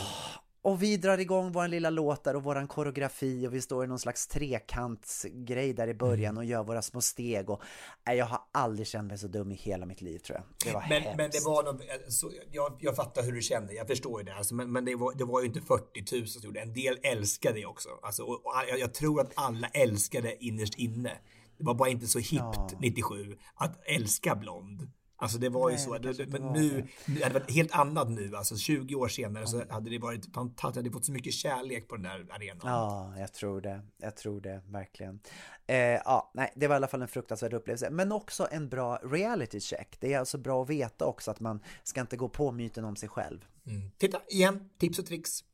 Och 0.65 0.83
vi 0.83 0.97
drar 0.97 1.19
igång 1.19 1.53
vår 1.53 1.69
lilla 1.69 1.91
låt 1.91 2.25
där 2.25 2.37
och 2.37 2.43
våran 2.43 2.69
koreografi 2.69 3.47
och 3.47 3.55
vi 3.55 3.61
står 3.61 3.85
i 3.85 3.87
någon 3.87 3.99
slags 3.99 4.27
trekantsgrej 4.27 5.73
där 5.73 5.89
i 5.89 5.95
början 5.95 6.31
Mm. 6.35 6.37
och 6.39 6.45
gör 6.45 6.65
våra 6.65 6.83
små 6.83 7.01
steg 7.01 7.51
och 7.51 7.63
nej, 8.07 8.17
jag 8.17 8.27
har 8.27 8.41
aldrig 8.53 8.87
känt 8.87 9.09
mig 9.09 9.19
så 9.19 9.27
dum 9.29 9.53
i 9.53 9.55
hela 9.55 9.87
mitt 9.87 10.01
liv 10.01 10.19
tror 10.19 10.39
jag. 10.39 10.45
Det 10.65 10.73
var 10.75 10.85
Men, 10.89 11.03
hemskt. 11.03 11.17
men 11.17 11.31
det 11.31 11.45
var 11.45 11.63
något, 11.63 11.81
så, 12.13 12.31
jag, 12.53 12.77
jag 12.81 12.97
fattar 12.97 13.23
hur 13.23 13.33
du 13.33 13.43
kände, 13.43 13.73
jag 13.75 13.87
förstår 13.87 14.21
ju 14.21 14.25
det. 14.25 14.35
Alltså, 14.35 14.55
men 14.55 14.73
men 14.73 14.85
det, 14.85 14.95
var, 14.95 15.15
det 15.15 15.25
var 15.25 15.41
ju 15.41 15.47
inte 15.47 15.61
40 15.61 16.19
000 16.19 16.27
som 16.29 16.43
gjorde 16.43 16.61
det. 16.61 16.63
En 16.63 16.73
del 16.73 16.99
älskade 17.03 17.55
det 17.55 17.67
också. 17.67 17.89
Alltså, 18.03 18.23
och, 18.23 18.47
och 18.47 18.53
jag, 18.69 18.79
jag 18.79 18.95
tror 18.95 19.21
att 19.21 19.33
alla 19.35 19.69
älskade 19.69 20.45
innerst 20.45 20.75
inne. 20.75 21.11
Det 21.59 21.65
var 21.65 21.75
bara 21.75 21.89
inte 21.89 22.07
så 22.07 22.19
hippt 22.19 22.33
Ja. 22.39 22.69
97 22.81 23.37
att 23.55 23.81
älska 23.87 24.35
Blond. 24.37 24.91
Alltså 25.25 25.39
det 25.39 25.49
var 25.49 25.71
ju 25.71 25.77
Nej, 25.77 25.85
så. 25.85 25.99
det 25.99 26.13
Det, 26.13 26.25
det, 26.25 26.39
men 26.39 26.53
nu, 26.53 26.87
det 27.07 27.23
hade 27.23 27.35
varit 27.35 27.51
helt 27.51 27.73
annat 27.73 28.11
nu. 28.11 28.37
Alltså 28.37 28.57
20 28.57 28.95
år 28.95 29.09
senare 29.09 29.47
så 29.47 29.63
hade 29.71 29.91
det 29.91 29.99
varit 29.99 30.35
fantastiskt. 30.35 30.77
hade 30.77 30.91
fått 30.91 31.05
så 31.05 31.13
mycket 31.13 31.33
kärlek 31.35 31.89
på 31.89 31.97
den 31.97 32.03
där 32.03 32.27
arenan. 32.31 32.61
Ja, 32.63 33.15
jag 33.19 33.33
tror 33.33 33.61
det. 33.61 33.83
Jag 33.97 34.17
tror 34.17 34.41
det, 34.41 34.63
verkligen. 34.69 35.21
Eh, 35.67 35.77
ja, 35.77 36.31
nej, 36.35 36.53
det 36.57 36.69
var 36.69 36.75
i 36.75 36.77
alla 36.77 36.87
fall 36.87 37.03
en 37.03 37.09
fruktansvärd 37.09 37.53
upplevelse. 37.55 37.91
Men 37.91 38.13
också 38.13 38.49
en 38.51 38.69
bra 38.69 38.97
reality 38.97 39.61
check. 39.61 39.97
Det 40.01 40.13
är 40.13 40.19
alltså 40.19 40.39
bra 40.39 40.63
att 40.63 40.71
veta 40.71 41.05
också 41.05 41.31
att 41.31 41.41
man 41.41 41.61
ska 41.83 42.01
inte 42.01 42.17
gå 42.17 42.29
på 42.29 42.53
myten 42.53 42.85
om 42.85 42.97
sig 42.97 43.09
själv. 43.09 43.45
Mm. 43.67 43.91
Titta, 43.99 44.21
igen, 44.29 44.71
tips 44.79 44.99
och 44.99 45.07
tricks. 45.07 45.45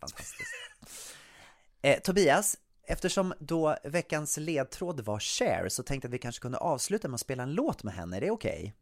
Fantastiskt. 0.00 0.40
Eh, 1.82 2.00
Tobias, 2.00 2.58
eftersom 2.86 3.34
då 3.38 3.76
veckans 3.84 4.36
ledtråd 4.36 5.00
var 5.00 5.18
Cher 5.18 5.68
så 5.68 5.82
tänkte 5.82 6.06
jag 6.06 6.10
att 6.10 6.14
vi 6.14 6.18
kanske 6.18 6.42
kunde 6.42 6.58
avsluta 6.58 7.08
med 7.08 7.14
att 7.14 7.20
spela 7.20 7.42
en 7.42 7.54
låt 7.54 7.82
med 7.82 7.94
henne. 7.94 8.16
Är 8.16 8.20
det 8.20 8.30
okej? 8.30 8.74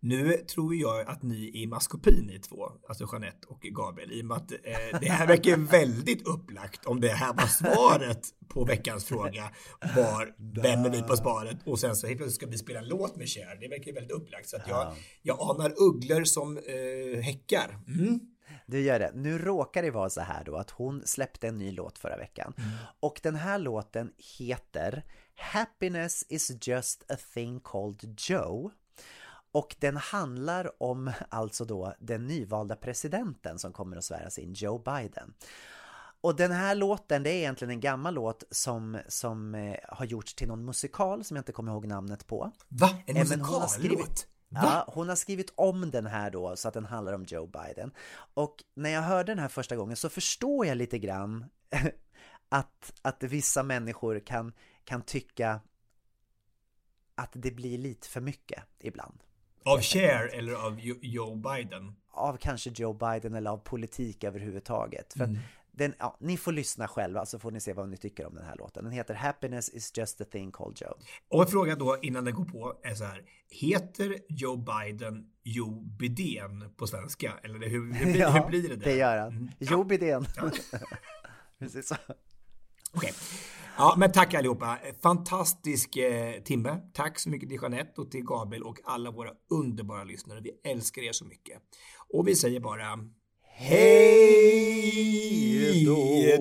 Nu 0.00 0.36
tror 0.36 0.74
jag 0.74 1.08
att 1.08 1.22
ni 1.22 1.48
är 1.48 1.56
i 1.56 1.66
maskopi 1.66 2.22
ni 2.22 2.38
två, 2.38 2.68
alltså 2.88 3.08
Jeanette 3.12 3.46
och 3.48 3.60
Gabriel, 3.60 4.12
i 4.12 4.22
och 4.22 4.26
med 4.26 4.36
att 4.36 4.52
eh, 4.52 5.00
det 5.00 5.08
här 5.08 5.26
verkar 5.26 5.56
väldigt 5.70 6.28
upplagt 6.28 6.86
om 6.86 7.00
det 7.00 7.08
här 7.08 7.34
var 7.34 7.46
svaret 7.46 8.28
på 8.48 8.64
veckans 8.64 9.04
fråga 9.04 9.50
var 9.96 10.34
vem 10.62 10.84
är 10.84 10.90
vi 10.90 11.02
på 11.02 11.16
sparet 11.16 11.56
och 11.64 11.78
sen 11.78 11.96
så 11.96 12.06
helt 12.06 12.18
plötsligt 12.18 12.36
ska 12.36 12.46
vi 12.46 12.58
spela 12.58 12.78
en 12.78 12.88
låt 12.88 13.16
med 13.16 13.28
Cher. 13.28 13.60
Det 13.60 13.68
verkar 13.68 13.92
väldigt 13.92 14.12
upplagt 14.12 14.48
så 14.48 14.56
att 14.56 14.68
jag, 14.68 14.94
jag 15.22 15.36
anar 15.40 15.74
ugglor 15.82 16.24
som 16.24 16.56
eh, 16.58 17.20
häckar. 17.22 17.78
Mm. 17.88 18.20
Du 18.66 18.80
gör 18.80 18.98
det. 18.98 19.10
Nu 19.14 19.38
råkar 19.38 19.82
det 19.82 19.90
vara 19.90 20.10
så 20.10 20.20
här 20.20 20.44
då 20.44 20.56
att 20.56 20.70
hon 20.70 21.02
släppte 21.06 21.48
en 21.48 21.58
ny 21.58 21.70
låt 21.72 21.98
förra 21.98 22.16
veckan. 22.16 22.54
Och 23.00 23.20
den 23.22 23.34
här 23.34 23.58
låten 23.58 24.12
heter 24.38 25.04
Happiness 25.36 26.24
is 26.28 26.66
just 26.68 27.10
a 27.12 27.16
thing 27.34 27.60
called 27.60 28.20
Joe. 28.20 28.70
Och 29.52 29.76
den 29.78 29.96
handlar 29.96 30.82
om 30.82 31.12
alltså 31.28 31.64
då 31.64 31.94
den 31.98 32.26
nyvalda 32.26 32.76
presidenten 32.76 33.58
som 33.58 33.72
kommer 33.72 33.96
att 33.96 34.04
sväras 34.04 34.38
in, 34.38 34.52
Joe 34.52 34.78
Biden. 34.78 35.34
Och 36.20 36.36
den 36.36 36.52
här 36.52 36.74
låten, 36.74 37.22
det 37.22 37.30
är 37.30 37.34
egentligen 37.34 37.70
en 37.70 37.80
gammal 37.80 38.14
låt 38.14 38.44
som, 38.50 38.98
som 39.08 39.54
eh, 39.54 39.76
har 39.88 40.04
gjorts 40.06 40.34
till 40.34 40.48
någon 40.48 40.64
musikal 40.64 41.24
som 41.24 41.36
jag 41.36 41.40
inte 41.40 41.52
kommer 41.52 41.72
ihåg 41.72 41.86
namnet 41.86 42.26
på. 42.26 42.52
Va? 42.68 42.90
En 43.06 43.16
Eh, 43.16 43.20
musikallåt? 43.22 44.26
Ja, 44.54 44.84
hon 44.88 45.08
har 45.08 45.16
skrivit 45.16 45.52
om 45.54 45.90
den 45.90 46.06
här 46.06 46.30
då 46.30 46.56
så 46.56 46.68
att 46.68 46.74
den 46.74 46.84
handlar 46.84 47.12
om 47.12 47.24
Joe 47.24 47.46
Biden. 47.46 47.90
Och 48.34 48.64
när 48.74 48.90
jag 48.90 49.02
hörde 49.02 49.32
den 49.32 49.38
här 49.38 49.48
första 49.48 49.76
gången 49.76 49.96
så 49.96 50.08
förstår 50.08 50.66
jag 50.66 50.76
lite 50.76 50.98
grann 50.98 51.44
att, 52.48 52.92
att 53.02 53.22
vissa 53.22 53.62
människor 53.62 54.20
kan, 54.20 54.52
kan 54.84 55.02
tycka 55.02 55.60
att 57.14 57.30
det 57.32 57.50
blir 57.50 57.78
lite 57.78 58.08
för 58.08 58.20
mycket 58.20 58.62
ibland. 58.78 59.18
Av 59.64 59.80
Cher 59.80 60.30
eller 60.34 60.52
av 60.52 60.80
Jo- 60.80 60.98
Joe 61.02 61.34
Biden? 61.34 61.96
Av 62.10 62.36
kanske 62.36 62.70
Joe 62.70 62.92
Biden 62.92 63.34
eller 63.34 63.50
av 63.50 63.58
politik 63.58 64.24
överhuvudtaget. 64.24 65.12
För 65.12 65.24
att 65.24 65.30
den, 65.72 65.94
ja, 65.98 66.16
ni 66.20 66.36
får 66.36 66.52
lyssna 66.52 66.88
själva 66.88 67.26
så 67.26 67.38
får 67.38 67.50
ni 67.50 67.60
se 67.60 67.72
vad 67.72 67.88
ni 67.88 67.96
tycker 67.96 68.26
om 68.26 68.34
den 68.34 68.44
här 68.44 68.56
låten. 68.56 68.84
Den 68.84 68.92
heter 68.92 69.14
Happiness 69.14 69.68
is 69.68 69.92
just 69.96 70.20
a 70.20 70.24
thing 70.32 70.52
called 70.52 70.80
Joe. 70.80 70.94
Och 71.28 71.42
en 71.42 71.48
fråga 71.48 71.76
då 71.76 71.98
innan 72.02 72.24
den 72.24 72.34
går 72.34 72.44
på 72.44 72.80
är 72.82 72.94
så 72.94 73.04
här. 73.04 73.22
Heter 73.50 74.18
Joe 74.28 74.56
Biden 74.56 75.26
Joe 75.42 75.80
Bidén 75.80 76.74
på 76.76 76.86
svenska? 76.86 77.32
Eller 77.42 77.58
hur, 77.58 77.92
hur, 77.92 78.12
blir, 78.12 78.30
hur 78.40 78.48
blir 78.48 78.68
det? 78.68 78.76
där? 78.76 78.84
det 78.84 78.96
gör 78.96 79.18
han. 79.18 79.32
Mm. 79.32 79.48
Joe 79.58 79.84
Bidén. 79.84 80.26
Precis 81.58 81.88
så. 81.88 81.96
Okej. 82.92 83.12
Ja, 83.76 83.94
men 83.98 84.12
tack 84.12 84.34
allihopa. 84.34 84.78
Fantastisk 85.02 85.96
eh, 85.96 86.42
timme. 86.42 86.80
Tack 86.92 87.18
så 87.18 87.30
mycket 87.30 87.48
till 87.48 87.58
Jeanette 87.62 88.00
och 88.00 88.10
till 88.10 88.24
Gabriel 88.24 88.62
och 88.62 88.78
alla 88.84 89.10
våra 89.10 89.30
underbara 89.50 90.04
lyssnare. 90.04 90.40
Vi 90.40 90.50
älskar 90.64 91.02
er 91.02 91.12
så 91.12 91.24
mycket. 91.24 91.62
Och 92.12 92.28
vi 92.28 92.36
säger 92.36 92.60
bara 92.60 92.98
Hej 93.54 94.72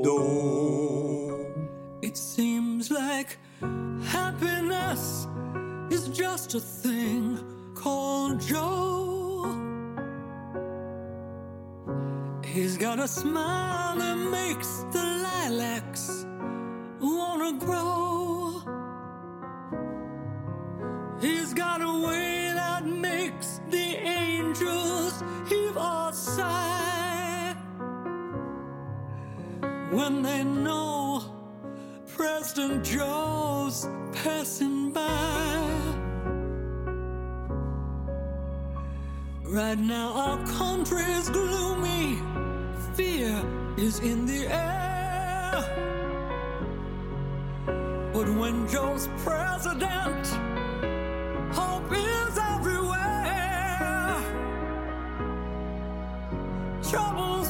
då! 0.04 0.22
It 2.02 2.18
seems 2.18 2.90
like 2.90 3.38
happiness 4.12 5.28
is 5.92 6.08
just 6.08 6.56
a 6.56 6.60
thing 6.60 7.38
called 7.76 8.42
Joe. 8.42 9.46
He's 12.44 12.78
got 12.78 13.00
a 13.00 13.08
smile 13.08 13.98
that 13.98 14.18
makes 14.18 14.86
the 14.92 15.04
lilacs 15.24 16.26
wanna 17.00 17.54
grow. 17.60 18.62
He's 21.22 21.54
got 21.54 21.82
a 21.82 22.08
way 22.08 22.52
that 22.56 22.86
makes 22.86 23.62
the 23.70 23.98
angels 24.04 25.24
heave 25.48 25.78
a 25.78 26.12
sigh 26.14 26.81
when 29.92 30.22
they 30.22 30.44
know 30.44 31.22
President 32.08 32.84
Joe's 32.86 33.88
passing 34.24 34.92
by. 34.92 35.68
Right 39.44 39.78
now, 39.78 40.14
our 40.14 40.48
country's 40.48 41.30
gloomy. 41.30 42.20
Fear 42.96 43.44
is 43.78 44.00
in 44.00 44.26
the 44.26 44.48
air. 44.48 45.60
But 48.14 48.30
when 48.30 48.68
Joe's 48.70 49.10
president, 49.18 50.28
hope 51.54 51.92
is 51.92 52.38
everywhere. 52.38 54.16
Troubles 56.90 57.41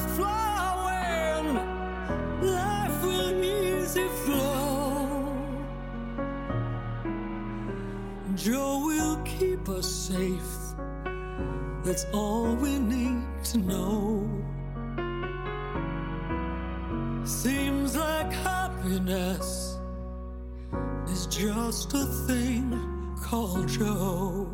Joe 8.44 8.86
will 8.86 9.18
keep 9.18 9.68
us 9.68 9.86
safe. 9.86 10.74
That's 11.84 12.06
all 12.12 12.56
we 12.56 12.76
need 12.76 13.22
to 13.44 13.58
know. 13.58 14.28
Seems 17.24 17.96
like 17.96 18.32
happiness 18.32 19.78
is 21.06 21.28
just 21.28 21.94
a 21.94 22.04
thing 22.26 23.16
called 23.22 23.68
Joe. 23.68 24.50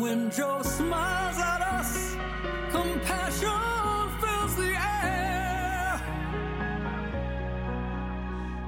When 0.00 0.30
Joe 0.30 0.60
smiles 0.62 1.38
at 1.38 1.60
us, 1.60 2.16
compassion 2.70 4.10
fills 4.20 4.56
the 4.56 4.74
air. 5.02 6.00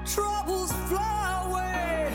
Troubles 0.05 0.71
fly 0.87 1.43
away, 1.45 2.13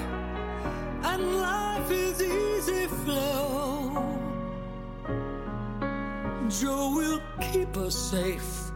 and 1.04 1.40
life 1.40 1.90
is 1.90 2.22
easy 2.22 2.86
flow. 2.86 4.18
Joe 6.48 6.94
will 6.96 7.20
keep 7.40 7.76
us 7.76 7.94
safe. 7.94 8.70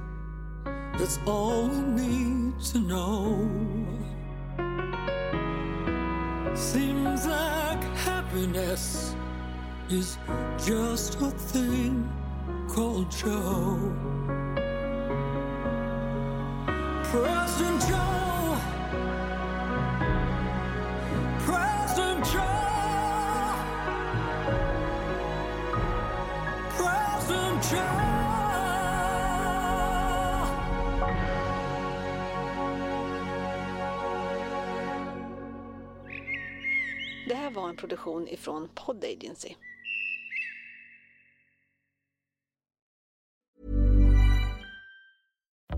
That's 0.98 1.18
all 1.26 1.68
we 1.68 2.08
need 2.08 2.60
to 2.72 2.78
know. 2.78 3.48
Seems 6.54 7.26
like 7.26 7.82
happiness 8.04 9.15
is 9.90 10.18
just 10.64 11.20
a 11.20 11.30
thing 11.30 12.10
called 12.68 13.10
Joe. 13.10 13.78
President 17.04 17.80
Joe. 17.88 18.58
President 21.38 22.24
Joe. 22.32 22.42
President 26.76 27.72
Joe. 27.72 28.16
Det 37.28 37.34
här 37.34 37.50
var 37.50 37.68
en 37.68 37.76
produktion 37.76 38.28
ifrån 38.28 38.68
Pod 38.74 39.04
Agency. 39.04 39.56